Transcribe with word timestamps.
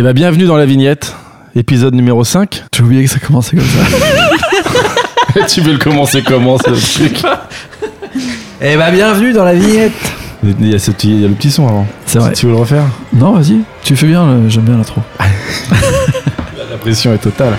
Eh 0.00 0.02
ben, 0.02 0.14
bienvenue 0.14 0.46
dans 0.46 0.56
la 0.56 0.64
vignette, 0.64 1.14
épisode 1.54 1.94
numéro 1.94 2.24
5. 2.24 2.64
J'ai 2.74 2.82
oublié 2.82 3.04
que 3.04 3.10
ça 3.10 3.18
commençait 3.18 3.54
comme 3.58 3.66
ça. 3.66 5.44
tu 5.46 5.60
veux 5.60 5.72
le 5.72 5.78
commencer 5.78 6.22
comment 6.22 6.56
ce 6.56 6.70
truc? 6.98 7.22
Eh 8.62 8.78
bah 8.78 8.90
bienvenue 8.92 9.34
dans 9.34 9.44
la 9.44 9.52
vignette. 9.52 9.92
il 10.42 10.68
y, 10.70 10.74
a 10.74 10.78
ce 10.78 10.90
petit, 10.92 11.10
il 11.10 11.20
y 11.20 11.24
a 11.26 11.28
le 11.28 11.34
petit 11.34 11.50
son 11.50 11.68
avant. 11.68 11.86
C'est 12.06 12.18
vrai. 12.18 12.32
Tu 12.32 12.46
veux 12.46 12.52
le 12.52 12.56
refaire 12.56 12.84
Non, 13.12 13.32
vas-y. 13.32 13.60
Tu 13.82 13.94
fais 13.94 14.06
bien, 14.06 14.24
le- 14.26 14.48
j'aime 14.48 14.64
bien 14.64 14.78
l'intro. 14.78 15.02
La 16.70 16.78
pression 16.78 17.12
est 17.12 17.18
totale. 17.18 17.58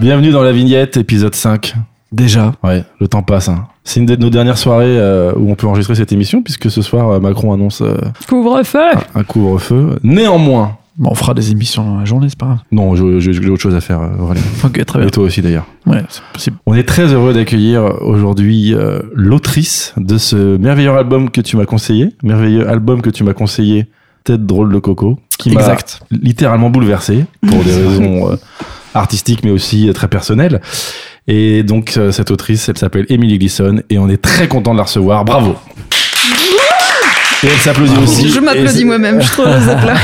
Bienvenue 0.00 0.32
dans 0.32 0.42
la 0.42 0.50
vignette, 0.50 0.96
épisode 0.96 1.36
5. 1.36 1.76
Déjà. 2.12 2.52
Ouais, 2.64 2.84
le 3.00 3.08
temps 3.08 3.22
passe. 3.22 3.48
hein. 3.48 3.66
C'est 3.84 4.00
une 4.00 4.06
de 4.06 4.16
nos 4.16 4.30
dernières 4.30 4.58
soirées 4.58 4.98
euh, 4.98 5.32
où 5.36 5.50
on 5.50 5.54
peut 5.54 5.66
enregistrer 5.66 5.94
cette 5.94 6.12
émission, 6.12 6.42
puisque 6.42 6.70
ce 6.70 6.82
soir, 6.82 7.08
euh, 7.10 7.20
Macron 7.20 7.52
annonce 7.52 7.82
euh, 7.82 7.96
Couvre-feu. 8.28 8.78
un 9.14 9.22
couvre-feu. 9.24 9.98
Néanmoins, 10.02 10.76
Bon, 10.98 11.10
on 11.12 11.14
fera 11.14 11.32
des 11.32 11.50
émissions 11.52 11.82
dans 11.84 11.98
la 11.98 12.04
journée, 12.04 12.26
c'est 12.28 12.38
pas 12.38 12.46
grave. 12.46 12.58
non, 12.72 12.94
j'ai 12.94 13.48
autre 13.48 13.62
chose 13.62 13.74
à 13.74 13.80
faire, 13.80 14.00
Aurélien. 14.18 14.42
Ok, 14.64 14.84
très 14.84 14.98
bien. 14.98 15.08
Et 15.08 15.10
toi 15.10 15.22
aussi 15.24 15.40
d'ailleurs. 15.40 15.64
Ouais, 15.86 16.02
c'est 16.10 16.20
possible. 16.32 16.56
On 16.66 16.74
est 16.74 16.82
très 16.86 17.14
heureux 17.14 17.32
d'accueillir 17.32 17.82
aujourd'hui 18.02 18.74
euh, 18.74 19.00
l'autrice 19.14 19.94
de 19.96 20.18
ce 20.18 20.58
merveilleux 20.58 20.90
album 20.90 21.30
que 21.30 21.40
tu 21.40 21.56
m'as 21.56 21.64
conseillé, 21.64 22.10
merveilleux 22.22 22.68
album 22.68 23.00
que 23.00 23.08
tu 23.08 23.24
m'as 23.24 23.32
conseillé, 23.32 23.86
Tête 24.24 24.44
drôle 24.44 24.70
de 24.74 24.78
coco, 24.78 25.18
qui 25.38 25.50
m'a 25.52 25.60
Exact. 25.60 26.02
littéralement 26.10 26.68
bouleversé 26.68 27.24
pour 27.48 27.64
des 27.64 27.72
raisons 27.86 28.32
euh, 28.32 28.36
artistiques 28.92 29.42
mais 29.44 29.50
aussi 29.52 29.90
très 29.94 30.08
personnelles. 30.08 30.60
Et 31.32 31.62
donc 31.62 31.96
euh, 31.96 32.10
cette 32.10 32.32
autrice, 32.32 32.68
elle 32.68 32.76
s'appelle 32.76 33.06
Emily 33.08 33.38
Gleason 33.38 33.82
et 33.88 33.98
on 33.98 34.08
est 34.08 34.20
très 34.20 34.48
content 34.48 34.72
de 34.72 34.78
la 34.78 34.82
recevoir. 34.82 35.24
Bravo. 35.24 35.54
Et 37.44 37.46
elle 37.46 37.58
s'applaudit 37.58 37.96
aussi. 38.02 38.30
Je 38.30 38.40
m'applaudis 38.40 38.84
moi-même, 38.84 39.20
je 39.20 39.26
suis 39.26 39.34
trop 39.34 39.44
heureuse 39.44 39.64
d'être 39.64 39.86
là. 39.86 39.94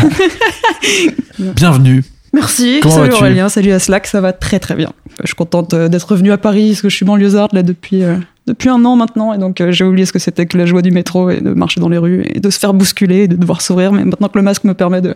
Bienvenue. 1.56 2.04
Merci, 2.32 2.78
Comment 2.80 2.94
salut 2.94 3.10
vas-tu? 3.10 3.22
Aurélien, 3.24 3.48
salut 3.48 3.72
à 3.72 3.80
Slack, 3.80 4.06
ça 4.06 4.20
va 4.20 4.32
très 4.32 4.60
très 4.60 4.76
bien. 4.76 4.92
Je 5.20 5.26
suis 5.26 5.34
contente 5.34 5.74
euh, 5.74 5.88
d'être 5.88 6.04
revenue 6.04 6.30
à 6.30 6.38
Paris, 6.38 6.68
parce 6.68 6.82
que 6.82 6.88
je 6.90 6.94
suis 6.94 7.04
banlieusarde 7.04 7.52
là 7.54 7.64
depuis, 7.64 8.04
euh, 8.04 8.16
depuis 8.46 8.68
un 8.68 8.84
an 8.84 8.96
maintenant, 8.96 9.32
et 9.32 9.38
donc 9.38 9.60
euh, 9.60 9.72
j'ai 9.72 9.84
oublié 9.84 10.06
ce 10.06 10.12
que 10.12 10.18
c'était 10.18 10.46
que 10.46 10.56
la 10.56 10.66
joie 10.66 10.82
du 10.82 10.90
métro 10.90 11.30
et 11.30 11.40
de 11.40 11.52
marcher 11.52 11.80
dans 11.80 11.88
les 11.88 11.98
rues 11.98 12.24
et 12.32 12.40
de 12.40 12.50
se 12.50 12.58
faire 12.58 12.74
bousculer 12.74 13.24
et 13.24 13.28
de 13.28 13.36
devoir 13.36 13.60
sourire, 13.62 13.92
mais 13.92 14.04
maintenant 14.04 14.28
que 14.28 14.38
le 14.38 14.42
masque 14.44 14.64
me 14.64 14.74
permet 14.74 15.00
de, 15.00 15.14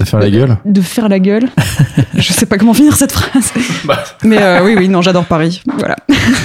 De 0.00 0.04
faire 0.04 0.20
la 0.20 0.30
gueule. 0.30 0.56
de 0.64 0.80
faire 0.80 1.08
la 1.08 1.18
gueule, 1.18 1.48
je 2.16 2.32
sais 2.32 2.46
pas 2.46 2.56
comment 2.58 2.74
finir 2.74 2.94
cette 2.96 3.12
phrase. 3.12 3.52
Bah. 3.84 3.98
Mais 4.24 4.38
euh, 4.40 4.64
oui, 4.64 4.74
oui, 4.78 4.88
non, 4.88 5.02
j'adore 5.02 5.24
Paris, 5.24 5.62
voilà. 5.78 5.96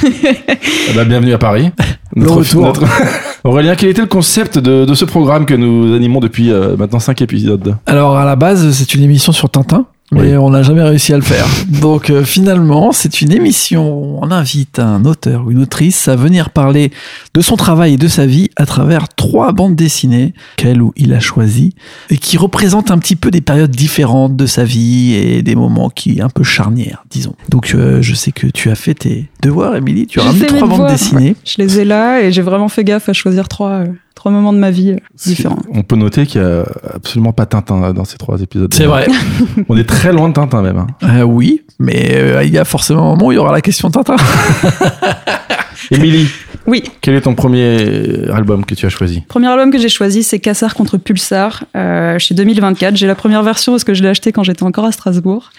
Eh 0.04 0.94
ben, 0.96 1.06
bienvenue 1.08 1.34
à 1.34 1.38
Paris. 1.38 1.72
Le 2.16 2.30
retour. 2.30 2.74
Aurélien, 3.44 3.76
quel 3.76 3.90
était 3.90 4.02
le 4.02 4.08
concept 4.08 4.60
de, 4.60 4.86
de 4.86 4.94
ce 4.94 5.04
programme 5.04 5.46
que 5.48 5.56
nous 5.56 5.94
animons 5.96 6.20
depuis 6.20 6.52
euh, 6.52 6.78
maintenant 6.78 7.00
5 7.00 7.22
épisodes? 7.24 7.76
Alors, 7.88 8.16
à 8.18 8.24
la 8.24 8.36
base, 8.36 8.70
c'est 8.72 8.94
une 8.94 9.02
émission 9.04 9.32
sur 9.32 9.50
Tintin. 9.50 9.88
Mais 10.12 10.22
Oui. 10.22 10.38
on 10.38 10.52
n'a 10.52 10.62
jamais 10.62 10.84
réussi 10.84 11.12
à 11.12 11.16
le 11.16 11.24
faire. 11.24 11.48
Donc 11.82 12.12
euh, 12.12 12.24
finalement, 12.24 12.92
c'est 12.92 13.22
une 13.22 13.32
émission 13.32 13.98
où 13.98 14.20
on 14.22 14.30
invite 14.30 14.78
un 14.78 15.06
auteur 15.06 15.44
ou 15.48 15.52
une 15.52 15.64
autrice 15.64 16.08
à 16.08 16.16
venir 16.24 16.50
parler 16.50 16.92
de 17.34 17.42
son 17.42 17.56
travail 17.56 17.94
et 17.94 17.98
de 17.98 18.08
sa 18.08 18.26
vie 18.26 18.50
à 18.56 18.66
travers 18.66 19.10
trois 19.10 19.52
bandes 19.52 19.76
dessinées 19.76 20.34
qu'elle 20.58 20.82
ou 20.82 20.94
il 20.96 21.14
a 21.14 21.20
choisies 21.20 21.76
et 22.10 22.18
qui 22.18 22.38
représentent 22.38 22.92
un 22.92 22.98
petit 22.98 23.16
peu 23.16 23.30
des 23.30 23.42
périodes 23.42 23.72
différentes 23.72 24.36
de 24.36 24.46
sa 24.46 24.64
vie 24.64 25.14
et 25.14 25.42
des 25.44 25.56
moments 25.56 25.90
qui 25.90 26.22
un 26.22 26.30
peu 26.30 26.44
charnières, 26.44 27.04
disons. 27.10 27.36
Donc 27.50 27.74
euh, 27.76 28.02
je 28.02 28.16
sais 28.16 28.32
que 28.32 28.48
tu 28.48 28.70
as 28.72 28.76
fait 28.76 28.94
tes 28.94 29.30
devoirs, 29.42 29.76
Émilie. 29.76 30.08
Tu 30.08 30.20
as 30.20 30.24
ramené 30.24 30.46
trois 30.48 30.68
bandes 30.68 30.88
dessinées. 30.90 31.36
Je 31.46 31.56
les 31.58 31.80
ai 31.80 31.86
là 31.86 32.22
et 32.22 32.32
j'ai 32.32 32.42
vraiment 32.42 32.70
fait 32.70 32.84
gaffe 32.84 33.10
à 33.10 33.14
choisir 33.14 33.48
trois, 33.50 33.70
euh, 33.72 33.86
trois 34.16 34.32
moments 34.32 34.54
de 34.54 34.58
ma 34.60 34.72
vie 34.72 34.92
euh, 34.92 34.98
différents. 35.24 35.60
On 35.72 35.84
peut 35.84 35.96
noter 35.98 36.26
qu'il 36.26 36.42
n'y 36.42 36.48
a 36.48 36.64
absolument 36.94 37.34
pas 37.34 37.46
Tintin 37.46 37.94
dans 37.94 38.06
ces 38.06 38.18
trois 38.18 38.42
épisodes. 38.42 38.74
C'est 38.74 38.86
vrai. 38.86 39.08
On 39.70 39.76
est 39.78 39.84
très 39.88 40.14
loin 40.14 40.30
de 40.30 40.34
Tintin 40.34 40.62
même. 40.62 40.78
hein. 40.78 40.88
Euh, 41.04 41.24
oui, 41.24 41.62
mais 41.80 42.12
euh, 42.16 42.44
il 42.44 42.54
y 42.54 42.58
a 42.58 42.66
forcément 42.66 43.02
un 43.02 43.16
moment 43.16 43.28
où 43.28 43.32
il 43.32 43.36
y 43.36 43.38
aura 43.40 43.52
la 43.52 43.62
question 43.62 43.90
Tintin. 43.90 44.16
Émilie, 45.92 46.28
Oui, 46.68 46.84
quel 47.02 47.16
est 47.16 47.22
ton 47.22 47.36
premier 47.36 48.30
album 48.32 48.66
que 48.66 48.76
tu 48.76 48.86
as 48.86 48.90
choisi 48.90 49.22
Premier 49.28 49.48
album 49.48 49.72
que 49.72 49.78
j'ai 49.80 49.90
choisi, 49.90 50.24
c'est 50.24 50.40
Cassar 50.40 50.76
contre 50.76 50.98
Pulsar, 50.98 51.64
euh, 51.76 52.18
chez 52.20 52.34
2024. 52.36 52.96
J'ai 52.96 53.08
la 53.08 53.16
première 53.16 53.44
version 53.44 53.74
parce 53.74 53.84
que 53.84 53.94
je 53.94 54.02
l'ai 54.04 54.10
acheté 54.10 54.32
quand 54.32 54.44
j'étais 54.44 54.64
encore 54.64 54.86
à 54.86 54.92
Strasbourg. 54.92 55.52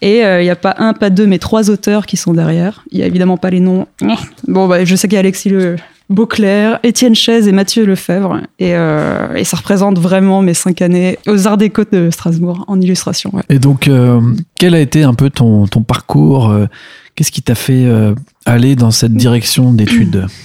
Et 0.00 0.24
euh, 0.24 0.40
il 0.40 0.44
n'y 0.44 0.50
a 0.50 0.56
pas 0.56 0.74
un, 0.78 0.92
pas 0.92 1.10
deux, 1.10 1.26
mais 1.26 1.38
trois 1.38 1.70
auteurs 1.70 2.06
qui 2.06 2.16
sont 2.16 2.32
derrière. 2.32 2.82
Il 2.90 2.98
n'y 2.98 3.04
a 3.04 3.06
évidemment 3.06 3.36
pas 3.36 3.50
les 3.50 3.60
noms. 3.60 3.86
Bon, 4.48 4.68
bah, 4.68 4.84
je 4.84 4.94
sais 4.96 5.08
qu'il 5.08 5.14
y 5.14 5.16
a 5.16 5.20
Alexis 5.20 5.48
Le 5.48 5.76
Beauclerc, 6.10 6.78
Étienne 6.82 7.14
Chaise 7.14 7.48
et 7.48 7.52
Mathieu 7.52 7.86
Lefebvre. 7.86 8.40
Et, 8.58 8.74
euh, 8.74 9.34
et 9.34 9.44
ça 9.44 9.56
représente 9.56 9.98
vraiment 9.98 10.42
mes 10.42 10.54
cinq 10.54 10.82
années 10.82 11.18
aux 11.26 11.46
Arts 11.46 11.56
Déco 11.56 11.84
de 11.90 12.10
Strasbourg 12.10 12.64
en 12.68 12.80
illustration. 12.80 13.30
ouais. 13.32 13.42
Et 13.48 13.58
donc, 13.58 13.88
euh, 13.88 14.20
quel 14.58 14.74
a 14.74 14.80
été 14.80 15.02
un 15.04 15.14
peu 15.14 15.30
ton, 15.30 15.66
ton 15.66 15.82
parcours 15.82 16.50
euh, 16.50 16.66
Qu'est-ce 17.14 17.30
qui 17.30 17.42
t'a 17.42 17.54
fait 17.54 17.84
euh, 17.84 18.14
aller 18.46 18.74
dans 18.76 18.90
cette 18.90 19.14
direction 19.14 19.72
d'études 19.72 20.26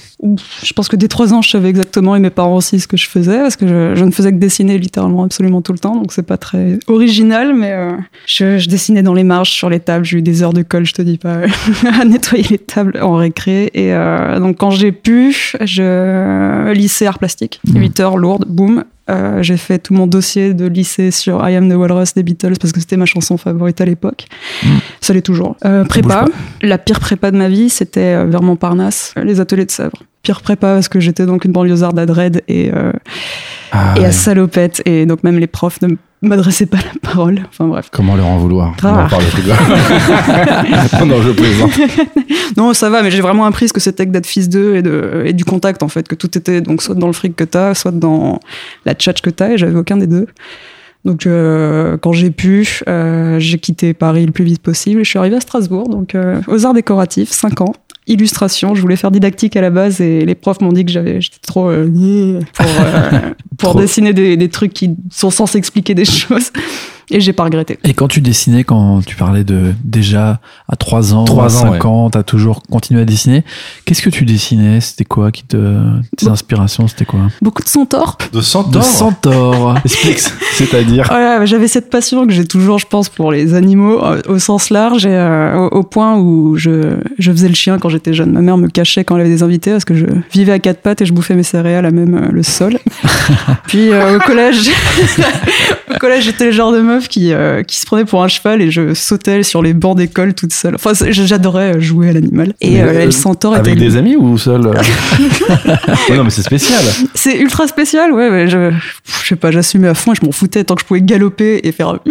Je 0.63 0.73
pense 0.73 0.88
que 0.88 0.95
dès 0.95 1.07
trois 1.07 1.31
ans, 1.31 1.44
je 1.44 1.50
savais 1.51 1.69
exactement, 1.69 2.16
et 2.16 2.19
mes 2.19 2.31
parents 2.31 2.55
aussi, 2.55 2.79
ce 2.79 2.88
que 2.88 2.97
je 2.97 3.07
faisais, 3.07 3.38
parce 3.38 3.55
que 3.55 3.67
je, 3.67 3.94
je 3.94 4.03
ne 4.03 4.09
faisais 4.09 4.31
que 4.31 4.38
dessiner 4.38 4.79
littéralement 4.79 5.23
absolument 5.23 5.61
tout 5.61 5.73
le 5.73 5.78
temps, 5.78 5.95
donc 5.95 6.11
c'est 6.11 6.25
pas 6.25 6.38
très 6.38 6.79
original, 6.88 7.53
mais 7.53 7.72
euh, 7.73 7.91
je, 8.25 8.57
je 8.57 8.67
dessinais 8.67 9.03
dans 9.03 9.13
les 9.13 9.23
marges, 9.23 9.51
sur 9.51 9.69
les 9.69 9.79
tables, 9.79 10.05
j'ai 10.05 10.17
eu 10.17 10.22
des 10.23 10.41
heures 10.41 10.53
de 10.53 10.63
colle, 10.63 10.88
je 10.88 10.94
te 10.94 11.03
dis 11.03 11.19
pas, 11.19 11.41
à 12.01 12.03
nettoyer 12.03 12.45
les 12.50 12.57
tables 12.57 12.97
en 12.99 13.13
récré, 13.13 13.69
et 13.75 13.94
euh, 13.94 14.39
donc 14.39 14.57
quand 14.57 14.72
j'ai 14.72 14.91
pu, 14.91 15.35
je 15.61 16.72
lycée 16.73 17.05
art 17.05 17.19
plastique, 17.19 17.61
Mhm. 17.67 17.81
8 17.81 17.99
heures 17.99 18.17
lourdes, 18.17 18.45
boum. 18.49 18.84
Euh, 19.09 19.41
j'ai 19.41 19.57
fait 19.57 19.79
tout 19.79 19.94
mon 19.94 20.06
dossier 20.07 20.53
de 20.53 20.66
lycée 20.66 21.12
sur 21.12 21.47
I 21.47 21.56
Am 21.56 21.69
the 21.69 21.75
Walrus 21.75 22.13
des 22.13 22.23
Beatles 22.23 22.56
parce 22.59 22.73
que 22.73 22.79
c'était 22.79 22.97
ma 22.97 23.06
chanson 23.06 23.38
favorite 23.38 23.79
à 23.79 23.85
l'époque. 23.85 24.25
Mhm. 24.63 24.79
Ça 25.01 25.13
l'est 25.13 25.22
toujours. 25.22 25.56
Euh, 25.66 25.85
prépa, 25.85 26.25
la 26.62 26.78
pire 26.78 27.00
prépa 27.00 27.31
de 27.31 27.38
ma 27.38 27.47
vie, 27.47 27.69
c'était 27.69 28.16
euh, 28.16 28.25
vers 28.25 28.41
Montparnasse, 28.41 29.13
euh, 29.17 29.23
les 29.23 29.40
ateliers 29.40 29.66
de 29.66 29.72
Sèvres. 29.72 30.03
Pire 30.23 30.41
prépa 30.41 30.73
parce 30.73 30.90
que 30.90 31.00
j'étais 31.00 31.25
donc 31.25 31.46
une 31.46 31.53
banlieusarde 31.53 31.97
à 31.97 32.06
Dred 32.06 32.44
et, 32.50 32.69
euh, 32.73 32.91
Ah, 33.72 33.94
et 33.96 34.01
ouais. 34.01 34.06
à 34.07 34.12
salopette. 34.12 34.81
Et 34.85 35.06
donc 35.06 35.23
même 35.23 35.40
les 35.40 35.47
profs 35.47 35.81
ne 35.81 35.96
m'adressaient 36.22 36.66
pas 36.66 36.78
la 36.78 37.00
parole. 37.01 37.41
Enfin 37.50 37.67
bref. 37.67 37.89
Comment 37.91 38.16
leur 38.16 38.25
en 38.28 38.38
vouloir 38.38 38.73
On 38.83 38.88
en 38.88 38.95
Ah. 38.97 39.07
parle 39.09 39.23
plus 39.25 39.44
tard. 39.44 39.59
non, 41.00 41.05
non, 41.05 41.22
je 41.22 41.31
plaisante. 41.31 41.72
Non, 42.57 42.73
ça 42.73 42.89
va, 42.89 43.03
mais 43.03 43.11
j'ai 43.11 43.22
vraiment 43.22 43.45
appris 43.45 43.67
ce 43.67 43.73
que 43.73 43.79
c'était 43.79 44.05
que 44.07 44.11
d'être 44.11 44.25
fils 44.25 44.50
d'eux 44.50 44.75
et, 44.78 44.81
de, 44.81 45.22
et 45.25 45.33
du 45.33 45.45
contact 45.45 45.83
en 45.83 45.89
fait. 45.89 46.07
Que 46.07 46.16
tout 46.16 46.35
était 46.38 46.59
donc 46.61 46.81
soit 46.81 46.95
dans 46.95 47.05
le 47.07 47.13
fric 47.13 47.35
que 47.35 47.44
t'as, 47.44 47.75
soit 47.75 47.91
dans 47.91 48.39
la 48.85 48.95
tchatch 48.95 49.22
que 49.22 49.29
t'as 49.29 49.51
et 49.51 49.57
j'avais 49.59 49.75
aucun 49.78 49.97
des 49.97 50.07
deux. 50.07 50.25
Donc 51.05 51.28
euh, 51.28 51.97
quand 51.97 52.13
j'ai 52.13 52.31
pu, 52.31 52.81
euh, 52.88 53.38
j'ai 53.39 53.59
quitté 53.59 53.94
Paris 53.94 54.25
le 54.25 54.31
plus 54.31 54.44
vite 54.44 54.61
possible 54.63 55.01
et 55.01 55.03
je 55.03 55.09
suis 55.09 55.19
arrivée 55.19 55.35
à 55.38 55.39
Strasbourg, 55.41 55.88
donc 55.88 56.16
euh, 56.16 56.41
aux 56.47 56.66
arts 56.66 56.73
décoratifs, 56.73 57.29
5 57.31 57.61
ans. 57.61 57.73
Illustration, 58.07 58.73
je 58.73 58.81
voulais 58.81 58.95
faire 58.95 59.12
didactique 59.12 59.56
à 59.56 59.62
la 59.62 59.69
base 59.69 60.00
et 60.01 60.25
les 60.25 60.35
profs 60.35 60.62
m'ont 60.62 60.72
dit 60.72 60.85
que 60.85 60.91
j'avais 60.91 61.19
j'étais 61.19 61.40
trop 61.45 61.69
euh, 61.69 62.40
pour, 62.53 62.66
euh, 62.66 63.19
pour 63.57 63.69
Trop. 63.72 63.79
dessiner 63.79 64.13
des, 64.13 64.38
des 64.38 64.50
trucs 64.50 64.73
qui 64.73 64.95
sont 65.12 65.29
censés 65.29 65.57
expliquer 65.57 65.94
des 65.94 66.06
choses 66.06 66.51
et 67.09 67.19
j'ai 67.22 67.34
pas 67.34 67.44
regretté. 67.44 67.79
Et 67.84 67.94
quand 67.94 68.07
tu 68.07 68.22
dessinais, 68.22 68.63
quand 68.63 69.01
tu 69.06 69.16
parlais 69.16 69.44
de 69.44 69.73
déjà 69.84 70.40
à 70.68 70.75
3 70.75 71.13
ans, 71.13 71.23
Trois 71.23 71.63
à 71.63 71.68
ans, 71.68 71.72
5 71.73 71.85
ans, 71.85 72.09
t'as 72.09 72.23
toujours 72.23 72.63
continué 72.63 73.01
à 73.01 73.06
dessiner. 73.06 73.44
Qu'est-ce 73.85 74.01
que 74.01 74.09
tu 74.09 74.25
dessinais? 74.25 74.81
C'était 74.81 75.06
quoi 75.06 75.31
qui 75.31 75.44
te... 75.44 75.57
Tes 76.17 76.28
inspirations, 76.28 76.88
c'était 76.88 77.06
quoi? 77.06 77.19
Beaucoup 77.41 77.63
de 77.63 77.69
centaures. 77.69 78.17
De 78.31 78.38
De 78.38 78.41
Centaure 78.41 78.84
centaure. 78.84 79.75
Explique. 79.85 80.19
C'est-à-dire 80.53 81.06
Voilà, 81.09 81.46
j'avais 81.46 81.67
cette 81.67 81.90
passion 81.90 82.25
que 82.28 82.34
j'ai 82.34 82.46
toujours, 82.46 82.79
je 82.79 82.88
pense, 82.88 83.09
pour 83.09 83.31
les 83.31 83.53
animaux 83.53 84.03
euh, 84.03 84.22
au 84.28 84.40
sens 84.40 84.69
large 84.69 85.06
et 85.06 85.12
euh, 85.12 85.56
au, 85.57 85.78
au 85.78 85.84
point 85.84 86.17
où 86.17 86.56
je, 86.57 86.97
je 87.17 87.31
faisais 87.31 87.47
le 87.47 87.56
chien 87.56 87.78
quand 87.79 87.90
j'étais 87.90 88.13
jeune. 88.13 88.31
Ma 88.31 88.41
mère 88.41 88.57
me 88.57 88.67
cachait 88.67 89.03
quand 89.03 89.16
elle 89.16 89.22
avait 89.22 89.29
des 89.29 89.44
invités 89.44 89.72
parce 89.72 89.85
que 89.85 89.96
je 89.96 90.06
vivais 90.31 90.51
à 90.51 90.59
quatre 90.59 90.81
pattes 90.81 91.01
et 91.01 91.06
je 91.06 91.13
bouffais 91.13 91.35
mes 91.35 91.44
céréales 91.44 91.85
à 91.85 91.91
même 91.91 92.16
euh, 92.16 92.31
le 92.31 92.44
sol. 92.44 92.78
Puis 93.67 93.91
euh, 93.91 94.17
au 94.17 94.19
collège, 94.19 94.69
au 95.96 95.97
collège, 95.99 96.26
j'étais 96.26 96.46
le 96.46 96.52
genre 96.52 96.72
de 96.72 96.81
meuf 96.81 96.97
qui, 96.99 97.32
euh, 97.34 97.64
qui 97.64 97.78
se 97.78 97.85
prenait 97.85 98.05
pour 98.05 98.23
un 98.23 98.28
cheval 98.28 98.61
et 98.61 98.72
je 98.72 98.94
sautais 98.94 99.44
sur 99.44 99.61
les 99.61 99.73
bancs 99.73 99.97
d'école 99.97 100.34
toute 100.34 100.53
seule. 100.53 100.76
Enfin, 100.76 100.94
j'adorais 101.09 101.79
jouer 101.79 102.09
à 102.09 102.14
l'animal. 102.14 102.53
Et 102.61 102.82
euh, 102.82 102.88
euh, 102.88 102.99
elle 103.02 103.14
centaure 103.14 103.55
était 103.55 103.70
Avec 103.70 103.79
des 103.79 103.96
amis 103.97 104.16
ou 104.16 104.38
seul 104.38 104.66
euh 104.66 104.72
Ouais, 106.09 106.17
Non, 106.17 106.23
mais 106.23 106.29
c'est 106.29 106.41
spécial. 106.41 106.84
C'est 107.14 107.38
ultra 107.38 107.67
spécial, 107.67 108.11
ouais. 108.11 108.47
je, 108.47 108.72
je 109.22 109.28
sais 109.28 109.35
pas, 109.35 109.52
j'assumais 109.52 109.90
à 109.90 109.94
fond 109.94 110.14
et 110.14 110.16
je 110.20 110.26
m'en 110.26 110.32
foutais 110.32 110.64
tant 110.64 110.76
que 110.76 110.82
je 110.82 110.85
pouvais 110.88 111.02
galoper 111.02 111.61
et 111.64 111.72
faire 111.72 111.99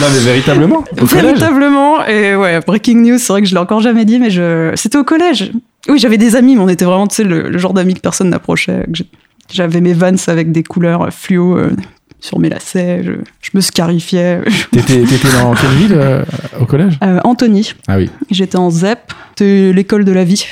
Non, 0.00 0.06
mais 0.12 0.20
véritablement. 0.20 0.84
Au 1.00 1.06
collège. 1.06 1.38
Véritablement. 1.38 2.04
Et 2.06 2.34
ouais, 2.34 2.60
breaking 2.66 3.02
news, 3.02 3.18
c'est 3.18 3.32
vrai 3.32 3.42
que 3.42 3.48
je 3.48 3.54
l'ai 3.54 3.60
encore 3.60 3.80
jamais 3.80 4.04
dit, 4.04 4.18
mais 4.18 4.30
je... 4.30 4.72
c'était 4.74 4.98
au 4.98 5.04
collège. 5.04 5.52
Oui, 5.88 5.98
j'avais 5.98 6.18
des 6.18 6.36
amis, 6.36 6.56
mais 6.56 6.62
on 6.62 6.68
était 6.68 6.84
vraiment, 6.84 7.06
tu 7.06 7.16
sais, 7.16 7.24
le, 7.24 7.48
le 7.48 7.58
genre 7.58 7.72
d'amis 7.72 7.94
que 7.94 8.00
personne 8.00 8.30
n'approchait. 8.30 8.86
que 8.92 9.02
J'avais 9.52 9.80
mes 9.80 9.92
vans 9.92 10.10
avec 10.28 10.50
des 10.52 10.62
couleurs 10.62 11.12
fluo 11.12 11.56
euh, 11.56 11.70
sur 12.20 12.38
mes 12.38 12.48
lacets. 12.48 13.02
Je, 13.04 13.12
je 13.40 13.50
me 13.54 13.60
scarifiais. 13.60 14.40
T'étais 14.72 15.02
dans 15.40 15.54
quelle 15.54 15.70
ville 15.70 15.92
euh, 15.94 16.24
au 16.60 16.64
collège? 16.66 16.98
Euh, 17.02 17.20
Anthony, 17.24 17.72
Ah 17.88 17.96
oui. 17.98 18.10
j'étais 18.30 18.56
en 18.56 18.70
ZEP, 18.70 18.98
de 19.38 19.70
l'école 19.70 20.04
de 20.04 20.12
la 20.12 20.24
vie. 20.24 20.46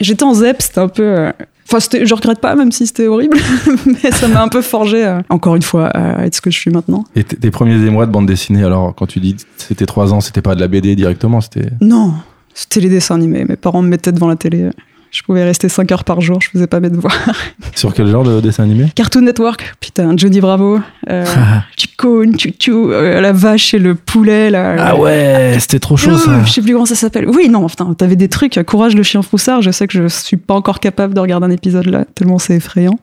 J'étais 0.00 0.24
en 0.24 0.34
ZEP, 0.34 0.62
c'était 0.62 0.78
un 0.80 0.88
peu. 0.88 1.02
euh, 1.02 1.32
Enfin, 1.70 1.80
c'était- 1.80 2.06
je 2.06 2.14
regrette 2.14 2.40
pas, 2.40 2.54
même 2.56 2.72
si 2.72 2.86
c'était 2.86 3.08
horrible, 3.08 3.36
mais 3.86 4.10
ça 4.10 4.26
m'a 4.26 4.42
un 4.42 4.48
peu 4.48 4.62
forgé, 4.62 5.04
euh, 5.04 5.20
encore 5.28 5.54
une 5.54 5.60
fois, 5.60 5.88
à 5.88 6.24
être 6.24 6.34
ce 6.34 6.40
que 6.40 6.50
je 6.50 6.56
suis 6.58 6.70
maintenant. 6.70 7.04
Et 7.14 7.24
tes 7.24 7.50
premiers 7.50 7.74
émois 7.86 8.06
de 8.06 8.10
bande 8.10 8.24
dessinée, 8.24 8.64
alors 8.64 8.94
quand 8.94 9.04
tu 9.04 9.20
dis 9.20 9.36
c'était 9.58 9.84
3 9.84 10.14
ans, 10.14 10.22
c'était 10.22 10.40
pas 10.40 10.54
de 10.54 10.60
la 10.60 10.68
BD 10.68 10.96
directement, 10.96 11.42
c'était. 11.42 11.68
Non, 11.82 12.14
c'était 12.54 12.80
les 12.80 12.88
dessins 12.88 13.16
animés. 13.16 13.44
Mes 13.46 13.56
parents 13.56 13.82
me 13.82 13.88
mettaient 13.88 14.12
devant 14.12 14.28
la 14.28 14.36
télé. 14.36 14.70
Je 15.10 15.22
pouvais 15.22 15.42
rester 15.44 15.68
5 15.70 15.90
heures 15.92 16.04
par 16.04 16.20
jour, 16.20 16.40
je 16.42 16.50
faisais 16.50 16.66
pas 16.66 16.80
mes 16.80 16.90
devoirs. 16.90 17.16
Sur 17.74 17.94
quel 17.94 18.08
genre 18.08 18.24
de 18.24 18.40
dessin 18.40 18.64
animé 18.64 18.86
Cartoon 18.94 19.22
Network, 19.22 19.74
putain, 19.80 20.14
Johnny 20.16 20.40
Bravo, 20.40 20.80
euh, 21.08 21.24
Chico, 21.78 22.24
Chuchu, 22.36 22.72
euh, 22.72 23.20
la 23.20 23.32
vache 23.32 23.72
et 23.72 23.78
le 23.78 23.94
poulet, 23.94 24.50
là. 24.50 24.76
Ah 24.78 24.96
ouais, 24.96 25.56
c'était 25.60 25.78
trop 25.78 25.96
chaud 25.96 26.10
Euh, 26.10 26.18
ça. 26.18 26.44
Je 26.44 26.52
sais 26.52 26.60
plus 26.60 26.72
comment 26.74 26.84
ça 26.86 26.94
s'appelle. 26.94 27.26
Oui, 27.28 27.48
non, 27.48 27.66
putain, 27.68 27.94
t'avais 27.94 28.16
des 28.16 28.28
trucs. 28.28 28.62
Courage 28.66 28.94
le 28.94 29.02
chien 29.02 29.22
froussard. 29.22 29.62
Je 29.62 29.70
sais 29.70 29.86
que 29.86 29.94
je 29.94 30.08
suis 30.08 30.36
pas 30.36 30.54
encore 30.54 30.78
capable 30.80 31.14
de 31.14 31.20
regarder 31.20 31.46
un 31.46 31.50
épisode 31.50 31.86
là, 31.86 32.04
tellement 32.14 32.38
c'est 32.38 32.56
effrayant. 32.56 32.98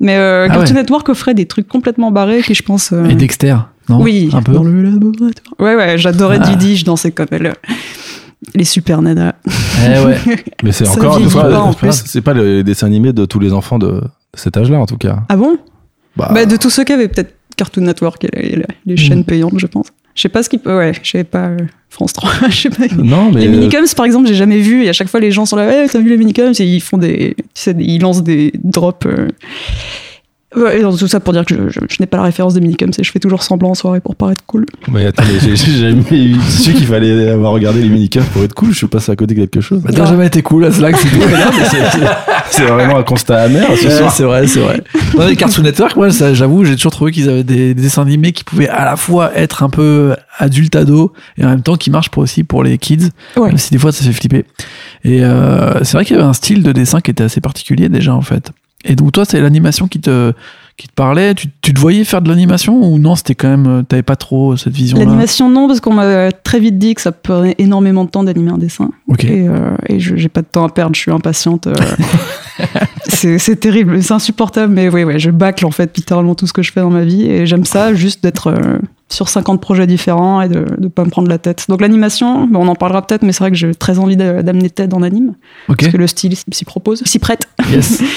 Mais 0.00 0.16
euh, 0.16 0.46
Ah 0.48 0.54
Cartoon 0.54 0.74
ouais. 0.74 0.80
Network 0.82 1.08
offrait 1.08 1.34
des 1.34 1.46
trucs 1.46 1.66
complètement 1.68 2.10
barrés 2.10 2.42
qui, 2.42 2.54
je 2.54 2.62
pense. 2.62 2.90
euh, 2.92 3.08
Et 3.08 3.14
Dexter, 3.14 3.56
non? 3.88 4.00
Oui, 4.02 4.28
Un 4.32 4.42
peu. 4.42 4.52
dans 4.52 4.62
le 4.64 4.82
laboratoire. 4.82 5.54
Ouais, 5.58 5.74
ouais, 5.74 5.98
j'adorais 5.98 6.38
Ah. 6.42 6.48
Didi, 6.48 6.76
je 6.76 6.84
dansais 6.84 7.10
comme 7.12 7.26
elle. 7.30 7.54
Les 8.54 8.64
super 8.64 9.02
nanas. 9.02 9.34
Eh 9.46 10.04
ouais. 10.04 10.16
Mais 10.62 10.72
c'est 10.72 10.88
encore 10.88 11.18
une 11.18 11.28
fois, 11.30 11.72
c'est 11.92 12.20
pas- 12.22 12.34
le 12.34 12.62
dessin 12.62 12.86
animé 12.86 13.12
de 13.12 13.24
tous 13.24 13.38
les 13.38 13.52
enfants 13.52 13.78
de, 13.78 14.00
cet 14.34 14.56
âge-là 14.56 14.78
en 14.78 14.86
tout 14.86 14.96
cas. 14.98 15.20
Ah 15.28 15.36
bon? 15.36 15.56
Bah, 16.16 16.30
Bah, 16.32 16.46
de 16.46 16.56
tous 16.56 16.70
ceux 16.70 16.84
qui 16.84 16.92
avaient 16.92 17.08
peut-être 17.08 17.34
Cartoon 17.56 17.82
Network 17.84 18.24
et 18.24 18.28
les, 18.36 18.56
les- 18.56 18.66
les 18.86 18.96
chaînes 18.96 19.24
payantes, 19.24 19.58
je 19.58 19.66
pense. 19.66 19.86
Je 20.14 20.22
sais 20.22 20.28
pas 20.28 20.42
ce 20.44 20.48
qu'ils. 20.48 20.60
Ouais, 20.64 20.92
je 21.02 21.10
sais 21.10 21.24
pas. 21.24 21.46
euh, 21.48 21.56
France 21.90 22.12
3, 22.12 22.30
je 22.48 22.56
sais 22.56 22.70
pas. 22.70 22.84
non, 22.96 23.32
mais 23.32 23.40
Les 23.42 23.48
minicums, 23.48 23.84
par 23.96 24.06
exemple, 24.06 24.28
j'ai 24.28 24.34
jamais 24.34 24.58
vu. 24.58 24.84
Et 24.84 24.88
à 24.88 24.92
chaque 24.92 25.08
fois, 25.08 25.18
les 25.20 25.32
gens 25.32 25.44
sont 25.44 25.56
là, 25.56 25.66
ouais, 25.66 25.88
t'as 25.88 25.98
vu 25.98 26.08
les 26.10 26.16
minicums 26.16 26.52
Et 26.58 26.64
ils 26.64 26.80
font 26.80 26.98
des. 26.98 27.34
Tu 27.36 27.44
sais, 27.54 27.74
des- 27.74 27.82
ils 27.84 28.00
lancent 28.00 28.22
des 28.22 28.52
drops. 28.62 29.06
euh. 29.06 29.28
Ouais, 30.56 30.78
et 30.78 30.82
donc, 30.82 30.98
tout 30.98 31.08
ça 31.08 31.20
pour 31.20 31.32
dire 31.32 31.44
que 31.44 31.54
je, 31.54 31.68
je- 31.68 31.80
je 31.88 31.96
n'ai 32.00 32.06
pas 32.06 32.16
la 32.18 32.22
référence 32.24 32.54
des 32.54 32.60
minicums. 32.60 32.90
Et 32.98 33.02
je 33.04 33.10
fais 33.10 33.18
toujours 33.18 33.42
semblant 33.42 33.70
en 33.70 33.74
soirée 33.74 34.00
pour 34.00 34.14
paraître 34.16 34.44
cool. 34.46 34.66
mais 34.90 35.06
attends, 35.06 35.24
mais 35.26 35.38
j'ai 35.56 35.56
jamais 35.56 36.02
eu- 36.12 36.36
su 36.48 36.72
qu'il 36.72 36.86
fallait 36.86 37.28
avoir 37.30 37.52
regardé 37.52 37.82
les 37.82 37.88
minicums 37.88 38.24
pour 38.32 38.42
être 38.44 38.54
cool. 38.54 38.70
Je 38.70 38.76
suis 38.78 38.86
passé 38.86 39.12
à 39.12 39.16
côté 39.16 39.34
de 39.34 39.40
quelque 39.40 39.60
chose. 39.60 39.80
Bah, 39.82 39.90
T'as 39.94 40.06
jamais 40.06 40.26
été 40.26 40.42
cool 40.42 40.64
à 40.64 40.72
Slack, 40.72 40.96
c'est 42.50 42.64
vraiment 42.66 42.98
un 42.98 43.02
constat 43.02 43.42
amer 43.42 43.66
ce 43.76 43.84
Ouais, 43.86 43.90
soir. 43.90 44.12
c'est 44.12 44.22
vrai, 44.24 44.46
c'est 44.46 44.60
vrai. 44.60 44.82
Dans 45.16 45.26
les 45.26 45.36
Cartoon 45.36 45.62
Network, 45.62 45.96
moi, 45.96 46.08
j'avoue, 46.10 46.64
j'ai 46.64 46.76
toujours 46.76 46.92
trouvé 46.92 47.12
qu'ils 47.12 47.28
avaient 47.28 47.44
des, 47.44 47.74
des 47.74 47.82
dessins 47.82 48.02
animés 48.02 48.32
qui 48.32 48.44
pouvaient 48.44 48.68
à 48.68 48.84
la 48.84 48.96
fois 48.96 49.32
être 49.36 49.62
un 49.62 49.70
peu 49.70 50.14
adulte 50.38 50.76
ado 50.76 51.12
et 51.38 51.44
en 51.44 51.48
même 51.48 51.62
temps 51.62 51.76
qui 51.76 51.90
marchent 51.90 52.10
pour 52.10 52.22
aussi 52.22 52.44
pour 52.44 52.62
les 52.62 52.78
kids, 52.78 53.10
Ouais. 53.36 53.48
même 53.48 53.58
si 53.58 53.70
des 53.70 53.78
fois 53.78 53.92
ça 53.92 54.04
fait 54.04 54.12
flipper. 54.12 54.44
Et 55.04 55.24
euh, 55.24 55.82
c'est 55.84 55.96
vrai 55.96 56.04
qu'il 56.04 56.16
y 56.16 56.18
avait 56.18 56.28
un 56.28 56.32
style 56.32 56.62
de 56.62 56.72
dessin 56.72 57.00
qui 57.00 57.10
était 57.10 57.24
assez 57.24 57.40
particulier 57.40 57.88
déjà 57.88 58.14
en 58.14 58.20
fait. 58.22 58.50
Et 58.84 58.96
donc 58.96 59.12
toi, 59.12 59.24
c'est 59.24 59.40
l'animation 59.40 59.88
qui 59.88 60.00
te 60.00 60.32
qui 60.76 60.88
te 60.88 60.92
parlait. 60.92 61.34
Tu, 61.34 61.46
tu 61.62 61.72
te 61.72 61.78
voyais 61.78 62.02
faire 62.02 62.20
de 62.20 62.28
l'animation 62.28 62.82
ou 62.82 62.98
non 62.98 63.14
C'était 63.14 63.36
quand 63.36 63.48
même, 63.48 63.66
euh, 63.68 63.82
t'avais 63.82 64.02
pas 64.02 64.16
trop 64.16 64.56
cette 64.56 64.72
vision-là? 64.72 65.04
L'animation, 65.04 65.48
non, 65.48 65.68
parce 65.68 65.78
qu'on 65.80 65.94
m'a 65.94 66.32
très 66.32 66.58
vite 66.58 66.78
dit 66.78 66.94
que 66.96 67.00
ça 67.00 67.12
prenait 67.12 67.54
énormément 67.58 68.04
de 68.04 68.10
temps 68.10 68.24
d'animer 68.24 68.50
un 68.50 68.58
dessin. 68.58 68.90
Ok. 69.06 69.22
Et, 69.24 69.46
euh, 69.48 69.76
et 69.88 70.00
je 70.00 70.16
j'ai 70.16 70.28
pas 70.28 70.42
de 70.42 70.48
temps 70.48 70.64
à 70.66 70.68
perdre, 70.68 70.96
je 70.96 71.00
suis 71.00 71.12
impatiente. 71.12 71.68
euh. 71.68 71.74
c'est 73.08 73.56
terrible, 73.60 74.02
c'est 74.02 74.14
insupportable, 74.14 74.72
mais 74.72 74.88
oui, 74.88 75.04
ouais, 75.04 75.18
je 75.18 75.30
bâcle 75.30 75.64
en 75.64 75.70
fait 75.70 75.96
littéralement 75.96 76.34
tout 76.34 76.46
ce 76.46 76.52
que 76.52 76.62
je 76.62 76.72
fais 76.72 76.80
dans 76.80 76.90
ma 76.90 77.04
vie 77.04 77.24
et 77.24 77.46
j'aime 77.46 77.64
ça, 77.64 77.94
juste 77.94 78.22
d'être 78.22 78.48
euh, 78.48 78.78
sur 79.08 79.28
50 79.28 79.60
projets 79.60 79.86
différents 79.86 80.40
et 80.40 80.48
de 80.48 80.64
ne 80.80 80.88
pas 80.88 81.04
me 81.04 81.10
prendre 81.10 81.28
la 81.28 81.38
tête. 81.38 81.66
Donc 81.68 81.80
l'animation, 81.80 82.48
on 82.52 82.66
en 82.68 82.74
parlera 82.74 83.06
peut-être, 83.06 83.22
mais 83.22 83.32
c'est 83.32 83.40
vrai 83.44 83.50
que 83.50 83.56
j'ai 83.56 83.72
très 83.74 83.98
envie 84.00 84.16
d'a- 84.16 84.42
d'amener 84.42 84.70
Ted 84.70 84.92
en 84.94 85.02
anime, 85.02 85.34
Ok. 85.68 85.78
parce 85.80 85.92
que 85.92 85.96
le 85.98 86.06
style 86.08 86.34
s'y 86.52 86.64
propose, 86.64 87.02
s'y 87.04 87.18
prête. 87.20 87.48
Yes. 87.70 88.02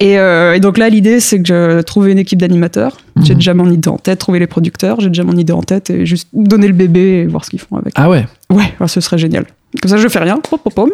Et, 0.00 0.18
euh, 0.18 0.54
et 0.54 0.60
donc 0.60 0.78
là, 0.78 0.88
l'idée, 0.88 1.18
c'est 1.18 1.42
que 1.42 1.48
je 1.48 1.80
trouve 1.82 2.08
une 2.08 2.18
équipe 2.18 2.38
d'animateurs. 2.40 2.98
J'ai 3.22 3.32
Mhm. 3.32 3.38
déjà 3.38 3.54
mon 3.54 3.68
idée 3.70 3.88
en 3.88 3.96
tête, 3.98 4.18
trouver 4.20 4.38
les 4.38 4.46
producteurs, 4.46 5.00
j'ai 5.00 5.08
déjà 5.08 5.24
mon 5.24 5.36
idée 5.36 5.52
en 5.52 5.62
tête 5.62 5.90
et 5.90 6.06
juste 6.06 6.28
donner 6.32 6.68
le 6.68 6.72
bébé 6.74 7.00
et 7.00 7.26
voir 7.26 7.44
ce 7.44 7.50
qu'ils 7.50 7.58
font 7.58 7.76
avec. 7.76 7.92
Ah 7.96 8.08
ouais. 8.08 8.26
Ouais, 8.50 8.72
alors 8.78 8.88
ce 8.88 9.00
serait 9.00 9.18
génial. 9.18 9.44
Comme 9.82 9.90
ça, 9.90 9.96
je 9.96 10.06
fais 10.08 10.20
rien, 10.20 10.38
pom, 10.38 10.58
pom, 10.62 10.72
pom, 10.72 10.90